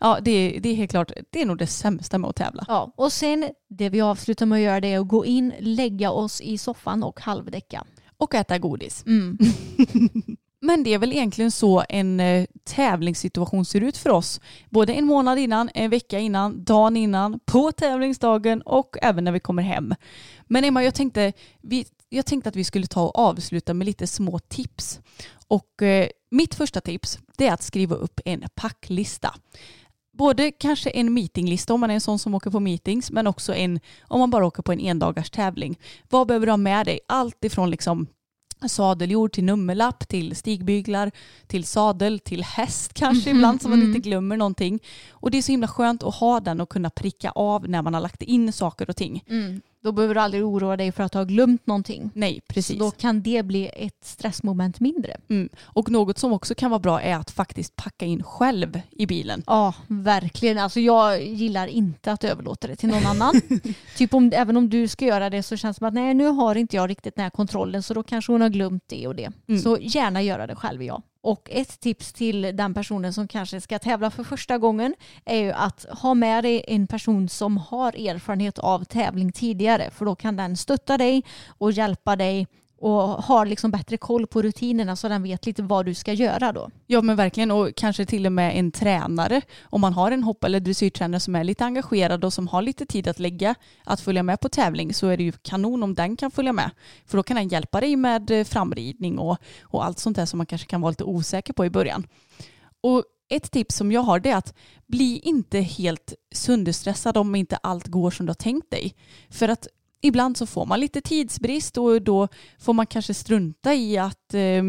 Ja, 0.00 0.18
det 0.22 0.30
är, 0.30 0.60
det 0.60 0.68
är 0.68 0.74
helt 0.74 0.90
klart, 0.90 1.12
det 1.30 1.42
är 1.42 1.46
nog 1.46 1.58
det 1.58 1.66
sämsta 1.66 2.18
med 2.18 2.30
att 2.30 2.36
tävla. 2.36 2.64
Ja. 2.68 2.92
Och 2.96 3.12
sen 3.12 3.50
det 3.68 3.88
vi 3.88 4.00
avslutar 4.00 4.46
med 4.46 4.56
att 4.56 4.62
göra 4.62 4.80
det 4.80 4.92
är 4.92 5.00
att 5.00 5.08
gå 5.08 5.24
in, 5.26 5.52
lägga 5.60 6.10
oss 6.10 6.40
i 6.40 6.58
soffan 6.58 7.02
och 7.02 7.20
halvdäcka. 7.20 7.84
Och 8.16 8.34
äta 8.34 8.58
godis. 8.58 9.04
Mm. 9.06 9.38
Men 10.60 10.84
det 10.84 10.94
är 10.94 10.98
väl 10.98 11.12
egentligen 11.12 11.50
så 11.50 11.84
en 11.88 12.20
eh, 12.20 12.46
tävlingssituation 12.64 13.64
ser 13.64 13.80
ut 13.80 13.96
för 13.96 14.10
oss. 14.10 14.40
Både 14.70 14.94
en 14.94 15.06
månad 15.06 15.38
innan, 15.38 15.70
en 15.74 15.90
vecka 15.90 16.18
innan, 16.18 16.64
dagen 16.64 16.96
innan, 16.96 17.40
på 17.46 17.72
tävlingsdagen 17.72 18.62
och 18.62 18.96
även 19.02 19.24
när 19.24 19.32
vi 19.32 19.40
kommer 19.40 19.62
hem. 19.62 19.94
Men 20.46 20.64
Emma, 20.64 20.84
jag 20.84 20.94
tänkte, 20.94 21.32
vi, 21.62 21.86
jag 22.08 22.26
tänkte 22.26 22.48
att 22.48 22.56
vi 22.56 22.64
skulle 22.64 22.86
ta 22.86 23.02
och 23.02 23.18
avsluta 23.18 23.74
med 23.74 23.84
lite 23.84 24.06
små 24.06 24.38
tips. 24.38 25.00
Och 25.48 25.82
eh, 25.82 26.08
mitt 26.30 26.54
första 26.54 26.80
tips 26.80 27.18
det 27.36 27.46
är 27.46 27.52
att 27.52 27.62
skriva 27.62 27.96
upp 27.96 28.20
en 28.24 28.44
packlista. 28.54 29.34
Både 30.12 30.50
kanske 30.50 30.90
en 30.90 31.14
meetinglista 31.14 31.74
om 31.74 31.80
man 31.80 31.90
är 31.90 31.94
en 31.94 32.00
sån 32.00 32.18
som 32.18 32.34
åker 32.34 32.50
på 32.50 32.60
meetings 32.60 33.10
men 33.10 33.26
också 33.26 33.54
en 33.54 33.80
om 34.02 34.20
man 34.20 34.30
bara 34.30 34.46
åker 34.46 34.62
på 34.62 34.72
en 34.72 34.80
endagars 34.80 35.30
tävling. 35.30 35.78
Vad 36.08 36.26
behöver 36.26 36.46
du 36.46 36.52
ha 36.52 36.56
med 36.56 36.86
dig? 36.86 37.00
Allt 37.08 37.44
ifrån 37.44 37.70
liksom 37.70 38.06
sadeljord 38.68 39.32
till 39.32 39.44
nummerlapp, 39.44 40.08
till 40.08 40.36
stigbyglar, 40.36 41.10
till 41.46 41.64
sadel, 41.64 42.18
till 42.20 42.42
häst 42.44 42.94
kanske 42.94 43.30
Mhm, 43.30 43.36
ibland 43.36 43.62
så 43.62 43.68
man 43.68 43.78
mm. 43.78 43.88
inte 43.88 44.08
glömmer 44.08 44.36
någonting. 44.36 44.80
Och 45.10 45.30
det 45.30 45.38
är 45.38 45.42
så 45.42 45.52
himla 45.52 45.68
skönt 45.68 46.02
att 46.02 46.14
ha 46.14 46.40
den 46.40 46.60
och 46.60 46.68
kunna 46.68 46.90
pricka 46.90 47.30
av 47.30 47.68
när 47.68 47.82
man 47.82 47.94
har 47.94 48.00
lagt 48.00 48.22
in 48.22 48.52
saker 48.52 48.90
och 48.90 48.96
ting. 48.96 49.24
Mm. 49.28 49.60
Då 49.86 49.92
behöver 49.92 50.14
du 50.14 50.20
aldrig 50.20 50.44
oroa 50.44 50.76
dig 50.76 50.92
för 50.92 51.02
att 51.02 51.14
har 51.14 51.24
glömt 51.24 51.66
någonting. 51.66 52.10
Nej, 52.14 52.40
precis. 52.48 52.78
Så 52.78 52.84
då 52.84 52.90
kan 52.90 53.22
det 53.22 53.42
bli 53.42 53.70
ett 53.76 54.04
stressmoment 54.04 54.80
mindre. 54.80 55.16
Mm. 55.28 55.48
Och 55.62 55.90
något 55.90 56.18
som 56.18 56.32
också 56.32 56.54
kan 56.54 56.70
vara 56.70 56.78
bra 56.78 57.00
är 57.00 57.16
att 57.16 57.30
faktiskt 57.30 57.76
packa 57.76 58.06
in 58.06 58.22
själv 58.22 58.80
i 58.90 59.06
bilen. 59.06 59.42
Ja, 59.46 59.74
verkligen. 59.86 60.58
Alltså 60.58 60.80
jag 60.80 61.22
gillar 61.22 61.66
inte 61.66 62.12
att 62.12 62.24
överlåta 62.24 62.66
det 62.66 62.76
till 62.76 62.88
någon 62.88 63.06
annan. 63.06 63.40
typ 63.96 64.14
om, 64.14 64.32
även 64.34 64.56
om 64.56 64.68
du 64.68 64.88
ska 64.88 65.04
göra 65.04 65.30
det 65.30 65.42
så 65.42 65.56
känns 65.56 65.76
det 65.76 65.78
som 65.78 65.88
att 65.88 65.94
nej, 65.94 66.14
nu 66.14 66.26
har 66.26 66.54
inte 66.54 66.76
jag 66.76 66.90
riktigt 66.90 67.16
den 67.16 67.22
här 67.22 67.30
kontrollen 67.30 67.82
så 67.82 67.94
då 67.94 68.02
kanske 68.02 68.32
hon 68.32 68.40
har 68.40 68.48
glömt 68.48 68.84
det 68.86 69.06
och 69.06 69.14
det. 69.14 69.32
Mm. 69.48 69.60
Så 69.60 69.78
gärna 69.80 70.22
göra 70.22 70.46
det 70.46 70.54
själv 70.54 70.82
ja. 70.82 71.02
Och 71.20 71.48
ett 71.50 71.80
tips 71.80 72.12
till 72.12 72.42
den 72.42 72.74
personen 72.74 73.12
som 73.12 73.28
kanske 73.28 73.60
ska 73.60 73.78
tävla 73.78 74.10
för 74.10 74.24
första 74.24 74.58
gången 74.58 74.94
är 75.24 75.36
ju 75.36 75.52
att 75.52 75.86
ha 75.90 76.14
med 76.14 76.44
dig 76.44 76.64
en 76.68 76.86
person 76.86 77.28
som 77.28 77.56
har 77.56 78.08
erfarenhet 78.08 78.58
av 78.58 78.84
tävling 78.84 79.32
tidigare 79.32 79.90
för 79.90 80.04
då 80.04 80.14
kan 80.14 80.36
den 80.36 80.56
stötta 80.56 80.98
dig 80.98 81.24
och 81.58 81.72
hjälpa 81.72 82.16
dig 82.16 82.46
och 82.78 83.00
har 83.02 83.46
liksom 83.46 83.70
bättre 83.70 83.96
koll 83.96 84.26
på 84.26 84.42
rutinerna 84.42 84.96
så 84.96 85.08
den 85.08 85.22
vet 85.22 85.46
lite 85.46 85.62
vad 85.62 85.86
du 85.86 85.94
ska 85.94 86.12
göra 86.12 86.52
då. 86.52 86.70
Ja 86.86 87.02
men 87.02 87.16
verkligen 87.16 87.50
och 87.50 87.74
kanske 87.76 88.06
till 88.06 88.26
och 88.26 88.32
med 88.32 88.58
en 88.58 88.72
tränare 88.72 89.40
om 89.62 89.80
man 89.80 89.92
har 89.92 90.10
en 90.10 90.22
hopp 90.22 90.44
eller 90.44 90.60
dressyrtränare 90.60 91.20
som 91.20 91.36
är 91.36 91.44
lite 91.44 91.64
engagerad 91.64 92.24
och 92.24 92.32
som 92.32 92.48
har 92.48 92.62
lite 92.62 92.86
tid 92.86 93.08
att 93.08 93.18
lägga 93.18 93.54
att 93.84 94.00
följa 94.00 94.22
med 94.22 94.40
på 94.40 94.48
tävling 94.48 94.94
så 94.94 95.08
är 95.08 95.16
det 95.16 95.22
ju 95.22 95.32
kanon 95.32 95.82
om 95.82 95.94
den 95.94 96.16
kan 96.16 96.30
följa 96.30 96.52
med. 96.52 96.70
För 97.06 97.16
då 97.16 97.22
kan 97.22 97.36
den 97.36 97.48
hjälpa 97.48 97.80
dig 97.80 97.96
med 97.96 98.30
eh, 98.30 98.44
framridning 98.44 99.18
och, 99.18 99.38
och 99.62 99.84
allt 99.84 99.98
sånt 99.98 100.16
där 100.16 100.26
som 100.26 100.36
man 100.36 100.46
kanske 100.46 100.66
kan 100.66 100.80
vara 100.80 100.90
lite 100.90 101.04
osäker 101.04 101.52
på 101.52 101.66
i 101.66 101.70
början. 101.70 102.06
Och 102.80 103.04
ett 103.28 103.50
tips 103.50 103.76
som 103.76 103.92
jag 103.92 104.00
har 104.00 104.20
det 104.20 104.30
är 104.30 104.36
att 104.36 104.54
bli 104.86 105.18
inte 105.18 105.60
helt 105.60 106.14
sönderstressad 106.34 107.16
om 107.16 107.34
inte 107.34 107.56
allt 107.56 107.86
går 107.86 108.10
som 108.10 108.26
du 108.26 108.30
har 108.30 108.34
tänkt 108.34 108.70
dig. 108.70 108.94
För 109.30 109.48
att 109.48 109.68
ibland 110.00 110.36
så 110.36 110.46
får 110.46 110.66
man 110.66 110.80
lite 110.80 111.00
tidsbrist 111.00 111.76
och 111.78 112.02
då 112.02 112.28
får 112.58 112.72
man 112.72 112.86
kanske 112.86 113.14
strunta 113.14 113.74
i 113.74 113.98
att 113.98 114.34
eh, 114.34 114.62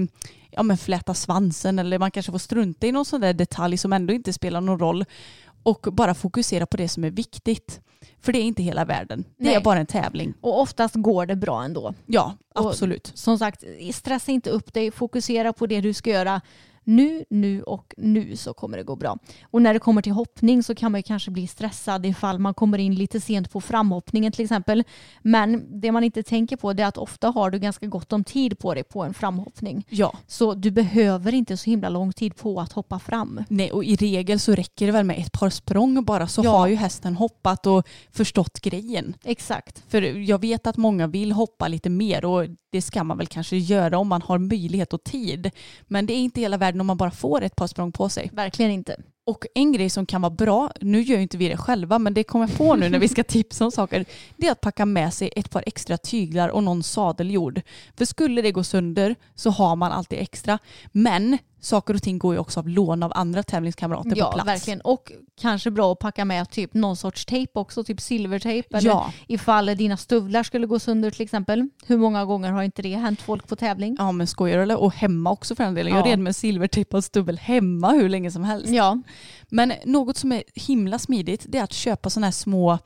ja, 0.52 0.64
men 0.64 0.78
fläta 0.78 1.14
svansen 1.14 1.80
eller 1.80 2.00
man 2.00 2.12
kanske 2.12 2.32
får 2.32 2.40
strunta 2.40 2.88
i 2.88 2.92
någon 2.92 3.06
sån 3.06 3.22
där 3.22 3.34
detalj 3.34 3.78
som 3.78 3.94
ändå 3.94 4.14
inte 4.14 4.34
spelar 4.34 4.62
någon 4.62 4.80
roll 4.80 5.06
och 5.64 5.88
bara 5.92 6.14
fokusera 6.14 6.66
på 6.66 6.78
det 6.78 6.90
som 6.90 7.04
är 7.04 7.12
viktigt. 7.12 7.82
För 8.22 8.34
det 8.34 8.40
är 8.40 8.44
inte 8.44 8.64
hela 8.64 8.86
världen. 8.86 9.24
Det 9.38 9.44
Nej. 9.46 9.56
är 9.56 9.62
bara 9.62 9.80
en 9.80 9.86
tävling. 9.86 10.34
Och 10.42 10.62
oftast 10.62 10.96
går 10.96 11.26
det 11.26 11.36
bra 11.36 11.64
ändå. 11.64 11.94
Ja, 12.06 12.38
Och- 12.56 12.66
absolut. 12.70 13.12
Som 13.16 13.40
sagt, 13.40 13.64
stressa 13.94 14.32
inte 14.32 14.50
upp 14.50 14.74
dig. 14.74 14.92
Fokusera 14.92 15.54
på 15.54 15.68
det 15.68 15.82
du 15.82 15.94
ska 15.94 16.10
göra 16.10 16.42
nu, 16.88 17.26
nu 17.30 17.64
och 17.64 17.94
nu 17.98 18.36
så 18.36 18.54
kommer 18.54 18.78
det 18.78 18.84
gå 18.84 18.96
bra. 18.96 19.18
Och 19.44 19.62
när 19.62 19.74
det 19.74 19.80
kommer 19.80 20.02
till 20.02 20.12
hoppning 20.12 20.64
så 20.64 20.76
kan 20.76 20.92
man 20.92 21.00
ju 21.00 21.04
kanske 21.04 21.32
bli 21.32 21.48
stressad 21.48 22.06
ifall 22.06 22.40
man 22.40 22.54
kommer 22.54 22.78
in 22.78 22.96
lite 22.96 23.22
sent 23.22 23.52
på 23.52 23.62
framhoppningen 23.62 24.32
till 24.32 24.44
exempel. 24.44 24.84
Men 25.22 25.82
det 25.82 25.92
man 25.92 26.04
inte 26.04 26.24
tänker 26.24 26.58
på 26.58 26.74
det 26.74 26.84
är 26.84 26.88
att 26.88 26.98
ofta 26.98 27.28
har 27.30 27.52
du 27.52 27.60
ganska 27.60 27.86
gott 27.88 28.14
om 28.14 28.24
tid 28.24 28.60
på 28.60 28.74
dig 28.74 28.84
på 28.84 29.04
en 29.04 29.14
framhoppning. 29.14 29.86
Ja. 29.90 30.14
Så 30.28 30.54
du 30.54 30.72
behöver 30.72 31.34
inte 31.34 31.58
så 31.58 31.70
himla 31.70 31.90
lång 31.90 32.14
tid 32.14 32.36
på 32.36 32.60
att 32.62 32.72
hoppa 32.72 33.00
fram. 33.00 33.44
Nej, 33.50 33.72
och 33.72 33.84
i 33.84 33.96
regel 33.96 34.40
så 34.40 34.56
räcker 34.56 34.86
det 34.86 34.92
väl 34.92 35.06
med 35.06 35.20
ett 35.20 35.32
par 35.32 35.50
språng 35.50 36.04
bara 36.06 36.28
så 36.28 36.42
Ja. 36.44 36.52
har 36.58 36.68
ju 36.68 36.76
hästen 36.76 37.16
hoppat 37.16 37.68
och 37.68 37.88
förstått 38.12 38.60
grejen. 38.60 39.14
Exakt. 39.24 39.84
För 39.88 40.02
jag 40.02 40.42
vet 40.42 40.68
att 40.68 40.78
många 40.78 41.08
vill 41.08 41.32
hoppa 41.32 41.68
lite 41.68 41.90
mer 41.90 42.26
och 42.26 42.46
det 42.72 42.82
ska 42.82 43.04
man 43.04 43.18
väl 43.18 43.28
kanske 43.28 43.58
göra 43.58 43.98
om 43.98 44.08
man 44.08 44.22
har 44.22 44.38
möjlighet 44.38 44.94
och 44.94 45.04
tid. 45.04 45.52
Men 45.88 46.06
det 46.06 46.14
är 46.14 46.18
inte 46.18 46.42
hela 46.42 46.58
världen 46.58 46.77
om 46.82 46.88
man 46.88 46.98
bara 46.98 47.12
får 47.12 47.42
ett 47.42 47.56
par 47.56 47.68
språng 47.68 47.92
på 47.92 48.10
sig. 48.10 48.30
Verkligen 48.34 48.72
inte. 48.72 48.96
Och 49.26 49.46
en 49.56 49.72
grej 49.72 49.90
som 49.90 50.06
kan 50.06 50.22
vara 50.22 50.34
bra, 50.34 50.72
nu 50.82 51.02
gör 51.02 51.16
ju 51.16 51.22
inte 51.22 51.38
vi 51.38 51.48
det 51.48 51.58
själva, 51.58 52.00
men 52.00 52.14
det 52.14 52.24
kommer 52.24 52.48
jag 52.48 52.58
på 52.58 52.76
nu 52.76 52.90
när 52.90 53.00
vi 53.00 53.08
ska 53.08 53.24
tipsa 53.28 53.66
om 53.66 53.72
saker, 53.72 54.06
det 54.38 54.48
är 54.48 54.52
att 54.52 54.62
packa 54.62 54.86
med 54.86 55.14
sig 55.14 55.32
ett 55.36 55.50
par 55.50 55.64
extra 55.66 55.98
tyglar 55.98 56.50
och 56.50 56.64
någon 56.64 56.84
sadeljord. 56.84 57.62
För 57.98 58.06
skulle 58.06 58.42
det 58.42 58.52
gå 58.52 58.64
sönder 58.64 59.16
så 59.36 59.50
har 59.50 59.76
man 59.76 59.92
alltid 59.92 60.20
extra. 60.20 60.60
Men 60.92 61.38
saker 61.60 61.94
och 61.94 62.02
ting 62.04 62.18
går 62.20 62.34
ju 62.34 62.40
också 62.40 62.60
av 62.60 62.68
lån 62.70 63.04
av 63.04 63.12
andra 63.16 63.44
tävlingskamrater 63.44 64.14
Ja, 64.16 64.26
på 64.26 64.32
plats. 64.34 64.48
verkligen. 64.48 64.82
Och 64.82 65.12
kanske 65.42 65.72
bra 65.72 65.92
att 65.92 66.00
packa 66.00 66.26
med 66.26 66.50
typ 66.50 66.74
någon 66.74 66.98
sorts 66.98 67.26
tejp 67.26 67.60
också, 67.60 67.84
typ 67.84 68.02
silvertejp. 68.02 68.78
Eller 68.78 68.90
Ja. 68.90 69.14
ifall 69.28 69.66
dina 69.66 69.98
stövlar 69.98 70.44
skulle 70.44 70.68
gå 70.68 70.80
sönder 70.80 71.12
till 71.12 71.22
exempel. 71.22 71.70
Hur 71.86 71.98
många 71.98 72.26
gånger 72.26 72.52
har 72.52 72.64
inte 72.64 72.82
det 72.82 72.96
hänt 72.96 73.22
folk 73.22 73.48
på 73.48 73.56
tävling? 73.56 73.96
Ja 74.00 74.12
men 74.12 74.28
skojar 74.28 74.58
eller? 74.60 74.78
Och 74.78 74.94
hemma 74.94 75.32
också 75.32 75.56
för 75.56 75.64
den 75.64 75.74
delen. 75.74 75.94
Jag 75.94 76.08
Ja. 76.08 76.12
red 76.12 76.20
med 76.20 76.36
silvertejpad 76.36 77.04
stubbel 77.04 77.38
hemma 77.38 77.92
hur 77.92 78.10
länge 78.10 78.32
som 78.32 78.44
helst. 78.44 78.70
Ja, 78.70 79.02
Men 79.50 79.74
något 79.86 80.18
som 80.18 80.32
är 80.32 80.44
himla 80.56 81.00
smidigt 81.00 81.46
det 81.50 81.58
är 81.58 81.64
att 81.64 81.74
köpa 81.74 82.10
sådana 82.10 82.28
här 82.28 82.32
små, 82.32 82.80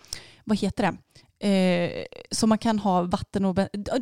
vad 0.43 0.57
heter 0.57 0.84
det? 0.84 0.97
Eh, 1.41 2.03
som 2.31 2.49
man 2.49 2.57
kan 2.57 2.79
ha 2.79 3.01
vatten 3.01 3.45
och 3.45 3.55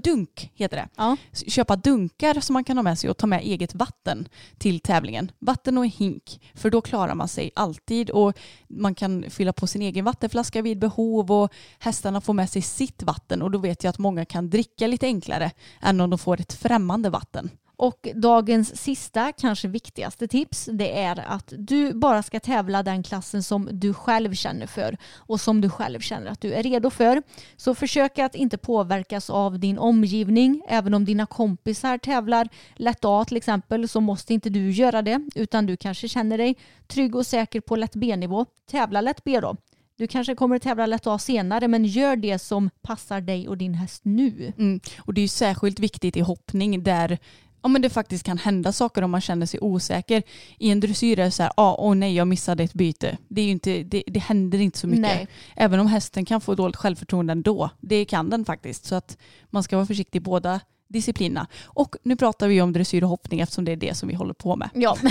dunk 0.03 0.51
heter 0.55 0.77
det. 0.77 0.87
ja. 0.97 1.17
Köpa 1.47 1.75
dunkar 1.75 2.39
som 2.39 2.53
man 2.53 2.63
kan 2.63 2.77
ha 2.77 2.83
med 2.83 2.99
sig 2.99 3.09
och 3.09 3.17
ta 3.17 3.27
med 3.27 3.41
eget 3.41 3.75
vatten 3.75 4.27
till 4.57 4.79
tävlingen. 4.79 5.31
Vatten 5.39 5.77
och 5.77 5.83
en 5.83 5.89
hink 5.89 6.41
för 6.53 6.69
då 6.69 6.81
klarar 6.81 7.15
man 7.15 7.27
sig 7.27 7.51
alltid 7.55 8.09
och 8.09 8.39
man 8.67 8.95
kan 8.95 9.25
fylla 9.29 9.53
på 9.53 9.67
sin 9.67 9.81
egen 9.81 10.05
vattenflaska 10.05 10.61
vid 10.61 10.79
behov 10.79 11.31
och 11.31 11.53
hästarna 11.79 12.21
får 12.21 12.33
med 12.33 12.49
sig 12.49 12.61
sitt 12.61 13.03
vatten 13.03 13.41
och 13.41 13.51
då 13.51 13.59
vet 13.59 13.83
jag 13.83 13.89
att 13.89 13.99
många 13.99 14.25
kan 14.25 14.49
dricka 14.49 14.87
lite 14.87 15.05
enklare 15.05 15.51
än 15.81 16.01
om 16.01 16.09
de 16.09 16.19
får 16.19 16.41
ett 16.41 16.53
främmande 16.53 17.09
vatten. 17.09 17.49
Och 17.80 18.07
dagens 18.15 18.82
sista, 18.82 19.32
kanske 19.32 19.67
viktigaste 19.67 20.27
tips, 20.27 20.69
det 20.73 20.99
är 20.99 21.23
att 21.27 21.53
du 21.57 21.93
bara 21.93 22.23
ska 22.23 22.39
tävla 22.39 22.84
den 22.84 23.03
klassen 23.03 23.43
som 23.43 23.69
du 23.71 23.93
själv 23.93 24.34
känner 24.34 24.67
för 24.67 24.97
och 25.15 25.41
som 25.41 25.61
du 25.61 25.69
själv 25.69 25.99
känner 25.99 26.32
att 26.32 26.41
du 26.41 26.53
är 26.53 26.63
redo 26.63 26.89
för. 26.89 27.23
Så 27.57 27.75
försök 27.75 28.19
att 28.19 28.36
inte 28.36 28.57
påverkas 28.57 29.30
av 29.30 29.59
din 29.59 29.77
omgivning. 29.77 30.61
Även 30.67 30.93
om 30.93 31.05
dina 31.05 31.25
kompisar 31.25 31.97
tävlar 31.97 32.49
lätt 32.75 33.05
A 33.05 33.25
till 33.27 33.38
exempel 33.38 33.88
så 33.88 34.01
måste 34.01 34.34
inte 34.34 34.49
du 34.49 34.71
göra 34.71 35.01
det 35.01 35.21
utan 35.36 35.65
du 35.65 35.77
kanske 35.77 36.07
känner 36.07 36.38
dig 36.38 36.57
trygg 36.88 37.15
och 37.15 37.25
säker 37.25 37.61
på 37.61 37.75
lätt 37.75 37.95
B-nivå. 37.95 38.45
Tävla 38.71 39.01
lätt 39.01 39.23
B 39.23 39.39
då. 39.39 39.55
Du 39.97 40.07
kanske 40.07 40.36
kommer 40.36 40.55
att 40.55 40.61
tävla 40.61 40.86
lätt 40.86 41.07
A 41.07 41.19
senare 41.19 41.67
men 41.67 41.86
gör 41.86 42.15
det 42.15 42.39
som 42.39 42.69
passar 42.82 43.21
dig 43.21 43.47
och 43.47 43.57
din 43.57 43.73
häst 43.73 44.01
nu. 44.05 44.53
Mm. 44.57 44.80
Och 44.99 45.13
det 45.13 45.21
är 45.21 45.23
ju 45.23 45.27
särskilt 45.27 45.80
viktigt 45.80 46.17
i 46.17 46.19
hoppning 46.19 46.84
där 46.84 47.19
ja, 47.64 47.70
men 47.70 47.82
det 47.82 47.89
faktiskt 47.89 48.26
kan 48.26 48.38
hända 48.38 48.72
saker 48.72 49.01
om 49.01 49.12
man 49.12 49.22
känner 49.22 49.45
sig 49.45 49.60
osäker. 49.60 50.24
I 50.57 50.70
en 50.70 50.80
dressyr 50.80 51.20
är 51.20 51.26
det 51.26 51.32
så 51.32 51.43
här, 51.43 51.51
ah, 51.57 51.76
åh 51.80 51.95
nej 51.95 52.16
jag 52.16 52.28
missade 52.28 52.64
ett 52.64 52.74
byte. 52.74 53.18
Det, 53.28 53.41
är 53.41 53.47
inte, 53.47 53.84
det, 53.84 54.03
det 54.07 54.20
händer 54.20 54.60
inte 54.60 54.78
så 54.78 54.88
mycket. 54.88 55.01
Nej. 55.01 55.28
Även 55.55 55.80
om 55.80 55.88
hästen 55.88 56.26
kan 56.26 56.41
få 56.41 56.55
dåligt 56.55 56.76
självförtroende 56.76 57.32
ändå. 57.32 57.70
Det 57.80 58.05
kan 58.05 58.30
den 58.30 58.45
faktiskt. 58.45 58.86
Så 58.86 58.95
att 58.95 59.18
man 59.49 59.64
ska 59.64 59.76
vara 59.76 59.86
försiktig 59.86 60.20
i 60.20 60.22
båda 60.22 60.60
disciplinerna. 60.88 61.47
Och 61.66 61.95
nu 62.03 62.16
pratar 62.16 62.47
vi 62.47 62.62
om 62.62 62.74
dressyr 62.74 63.03
och 63.03 63.10
hoppning 63.10 63.39
eftersom 63.39 63.66
det 63.66 63.72
är 63.72 63.76
det 63.76 63.97
som 63.97 64.10
vi 64.10 64.16
håller 64.16 64.34
på 64.34 64.55
med. 64.55 64.70
Ja. 64.74 64.97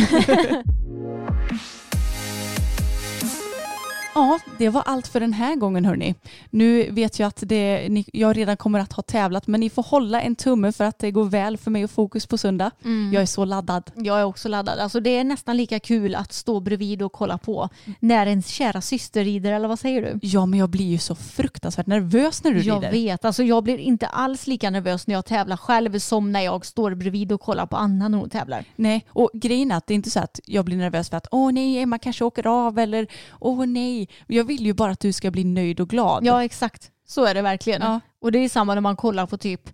Ja, 4.18 4.38
det 4.58 4.68
var 4.68 4.82
allt 4.86 5.08
för 5.08 5.20
den 5.20 5.32
här 5.32 5.54
gången 5.56 5.84
hörni. 5.84 6.14
Nu 6.50 6.90
vet 6.90 7.18
jag 7.18 7.26
att 7.26 7.42
det, 7.46 7.88
ni, 7.88 8.04
jag 8.12 8.36
redan 8.36 8.56
kommer 8.56 8.78
att 8.80 8.92
ha 8.92 9.02
tävlat 9.02 9.46
men 9.46 9.60
ni 9.60 9.70
får 9.70 9.82
hålla 9.82 10.20
en 10.22 10.36
tumme 10.36 10.72
för 10.72 10.84
att 10.84 10.98
det 10.98 11.10
går 11.10 11.24
väl 11.24 11.56
för 11.56 11.70
mig 11.70 11.84
och 11.84 11.90
fokus 11.90 12.26
på 12.26 12.38
söndag. 12.38 12.70
Jag 13.12 13.22
är 13.22 13.26
så 13.26 13.44
laddad. 13.44 13.90
Jag 13.94 14.20
är 14.20 14.24
också 14.24 14.48
laddad. 14.48 14.78
Alltså 14.78 15.00
det 15.00 15.10
är 15.18 15.24
nästan 15.24 15.56
lika 15.56 15.80
kul 15.80 16.14
att 16.14 16.32
stå 16.32 16.60
bredvid 16.60 17.02
och 17.02 17.12
kolla 17.12 17.38
på 17.38 17.68
när 18.00 18.26
ens 18.26 18.48
kära 18.48 18.80
syster 18.80 19.24
rider, 19.24 19.52
eller 19.52 19.68
vad 19.68 19.78
säger 19.78 20.02
du? 20.02 20.18
Ja, 20.22 20.46
men 20.46 20.58
jag 20.58 20.70
blir 20.70 20.86
ju 20.86 20.98
så 20.98 21.14
fruktansvärt 21.14 21.86
nervös 21.86 22.44
när 22.44 22.50
du 22.50 22.60
Jag 22.60 22.76
rider. 22.76 22.92
vet. 22.92 23.24
Alltså 23.24 23.42
jag 23.42 23.64
blir 23.64 23.78
inte 23.78 24.06
alls 24.06 24.46
lika 24.46 24.70
nervös 24.70 25.06
när 25.06 25.14
jag 25.14 25.24
tävlar 25.24 25.56
själv 25.56 25.98
som 25.98 26.32
när 26.32 26.40
jag 26.40 26.66
står 26.66 26.94
bredvid 26.94 27.32
och 27.32 27.40
kollar 27.40 27.66
på 27.66 27.76
Anna 27.76 28.08
när 28.08 28.18
hon 28.18 28.30
tävlar. 28.30 28.64
Nej, 28.76 29.04
och 29.08 29.30
grejen 29.34 29.70
är 29.72 29.76
att 29.76 29.86
det 29.86 29.94
är 29.94 29.96
inte 29.96 30.10
så 30.10 30.20
att 30.20 30.40
jag 30.44 30.64
blir 30.64 30.76
nervös 30.76 31.10
för 31.10 31.16
att 31.16 31.26
åh 31.30 31.52
nej, 31.52 31.78
Emma 31.78 31.98
kanske 31.98 32.24
åker 32.24 32.46
av 32.46 32.78
eller 32.78 33.06
åh 33.40 33.66
nej. 33.66 34.07
Jag 34.26 34.44
vill 34.44 34.66
ju 34.66 34.72
bara 34.74 34.92
att 34.92 35.00
du 35.00 35.12
ska 35.12 35.30
bli 35.30 35.44
nöjd 35.44 35.80
och 35.80 35.88
glad. 35.88 36.26
Ja, 36.26 36.44
exakt. 36.44 36.90
Så 37.06 37.24
är 37.24 37.34
det 37.34 37.42
verkligen. 37.42 37.82
Ja. 37.82 38.00
Och 38.20 38.32
det 38.32 38.38
är 38.38 38.48
samma 38.48 38.74
när 38.74 38.80
man 38.80 38.96
kollar 38.96 39.26
på 39.26 39.36
typ 39.38 39.70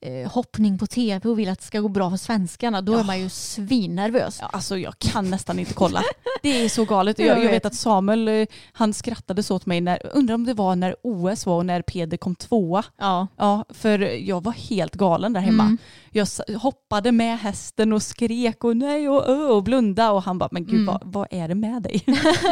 eh, 0.00 0.30
hoppning 0.30 0.78
på 0.78 0.86
tv 0.86 1.28
och 1.28 1.38
vill 1.38 1.48
att 1.48 1.58
det 1.58 1.64
ska 1.64 1.80
gå 1.80 1.88
bra 1.88 2.10
för 2.10 2.16
svenskarna. 2.16 2.80
Då 2.82 2.96
är 2.96 3.04
man 3.04 3.20
ju 3.20 3.28
svinnervös. 3.28 4.38
Ja, 4.40 4.48
Alltså 4.52 4.78
jag 4.78 4.98
kan 4.98 5.30
nästan 5.30 5.58
inte 5.58 5.74
kolla. 5.74 6.02
Det 6.42 6.64
är 6.64 6.68
så 6.68 6.84
galet. 6.84 7.18
Jag 7.18 7.44
Jag, 7.44 7.50
vet. 7.50 7.64
att 7.66 7.74
Samuel, 7.74 8.28
eh, 8.28 8.46
han 8.72 8.94
skrattade 8.94 9.42
så 9.42 9.56
åt 9.56 9.66
mig 9.66 9.80
när, 9.80 10.06
undrar 10.16 10.34
om 10.34 10.44
det 10.44 10.54
var 10.54 10.76
när 10.76 10.96
OS 11.02 11.46
var 11.46 11.56
och 11.56 11.66
när 11.66 11.82
Peder 11.82 12.16
kom 12.16 12.34
tvåa. 12.34 12.84
Ja. 12.98 13.26
Ja, 13.36 13.64
för 13.68 13.98
jag 14.28 14.44
var 14.44 14.52
helt 14.52 14.94
galen 14.94 15.32
där 15.32 15.40
hemma. 15.40 15.62
Mm. 15.62 15.78
Jag 16.10 16.26
hoppade 16.58 17.12
med 17.12 17.38
hästen 17.38 17.92
och 17.92 18.02
skrek 18.02 18.64
och 18.64 18.76
nej 18.76 19.08
och 19.08 19.28
ö 19.28 19.44
och 19.46 19.62
blunda 19.62 20.10
och 20.10 20.22
han 20.22 20.38
bara, 20.38 20.48
men 20.52 20.64
gud 20.64 20.74
Mm. 20.74 20.86
vad, 20.86 21.00
vad 21.04 21.26
är 21.30 21.48
det 21.48 21.54
med 21.54 21.82
dig? 21.82 22.04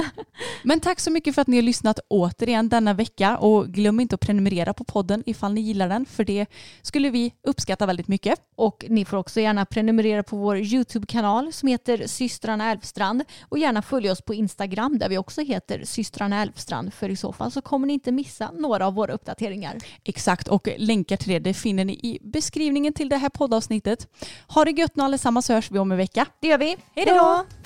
men 0.63 0.81
tack 0.81 1.01
så 1.01 1.11
mycket 1.11 1.35
för 1.35 1.43
att 1.43 1.49
ni 1.49 1.57
har 1.57 1.63
lyssnat 1.63 1.99
återigen 2.09 2.69
denna 2.69 2.95
vecka 2.95 3.37
och 3.39 3.69
glöm 3.69 4.01
inte 4.01 4.15
att 4.15 4.21
prenumerera 4.21 4.75
på 4.75 4.85
podden 4.85 5.23
ifall 5.37 5.53
ni 5.53 5.61
gillar 5.61 5.89
den 5.89 6.07
för 6.07 6.25
det 6.25 6.47
skulle 6.83 7.11
vi 7.11 7.33
uppskatta 7.43 7.87
väldigt 7.87 8.09
mycket. 8.09 8.41
Och 8.57 8.85
ni 8.89 9.05
får 9.05 9.17
också 9.17 9.41
gärna 9.41 9.65
prenumerera 9.65 10.23
på 10.23 10.37
vår 10.37 10.59
YouTube-kanal 10.59 11.53
som 11.53 11.69
heter 11.69 12.07
Systrarna 12.07 12.71
Älvstrand 12.71 13.25
och 13.49 13.59
gärna 13.59 13.83
följa 13.83 14.13
oss 14.13 14.23
på 14.23 14.35
Instagram 14.35 14.99
där 14.99 15.09
vi 15.09 15.19
också 15.19 15.41
heter 15.41 15.85
Systrarna 15.85 16.43
Älvstrand 16.43 16.95
för 16.95 17.09
i 17.09 17.17
så 17.17 17.33
fall 17.33 17.51
så 17.51 17.61
kommer 17.61 17.87
ni 17.87 17.93
inte 17.93 18.13
missa 18.13 18.51
några 18.59 18.87
av 18.87 18.95
våra 18.95 19.13
uppdateringar. 19.13 19.77
Exakt 20.05 20.49
och 20.49 20.69
länkar 20.77 21.17
till 21.17 21.29
det, 21.29 21.39
det 21.39 21.55
finner 21.55 21.85
ni 21.85 21.93
i 21.93 22.19
beskrivningen 22.23 22.93
till 22.93 23.09
det 23.09 23.17
här 23.17 23.29
poddavsnittet. 23.29 24.09
Ha 24.49 24.65
det 24.65 24.71
gött 24.71 24.97
nu 24.97 25.03
allesammans 25.03 25.47
så 25.47 25.53
hörs 25.53 25.71
vi 25.71 25.79
om 25.79 25.93
en 25.93 25.99
vecka. 25.99 26.27
Det 26.41 26.49
gör 26.49 26.59
vi. 26.59 26.77
Hej 26.95 27.07
då! 27.07 27.66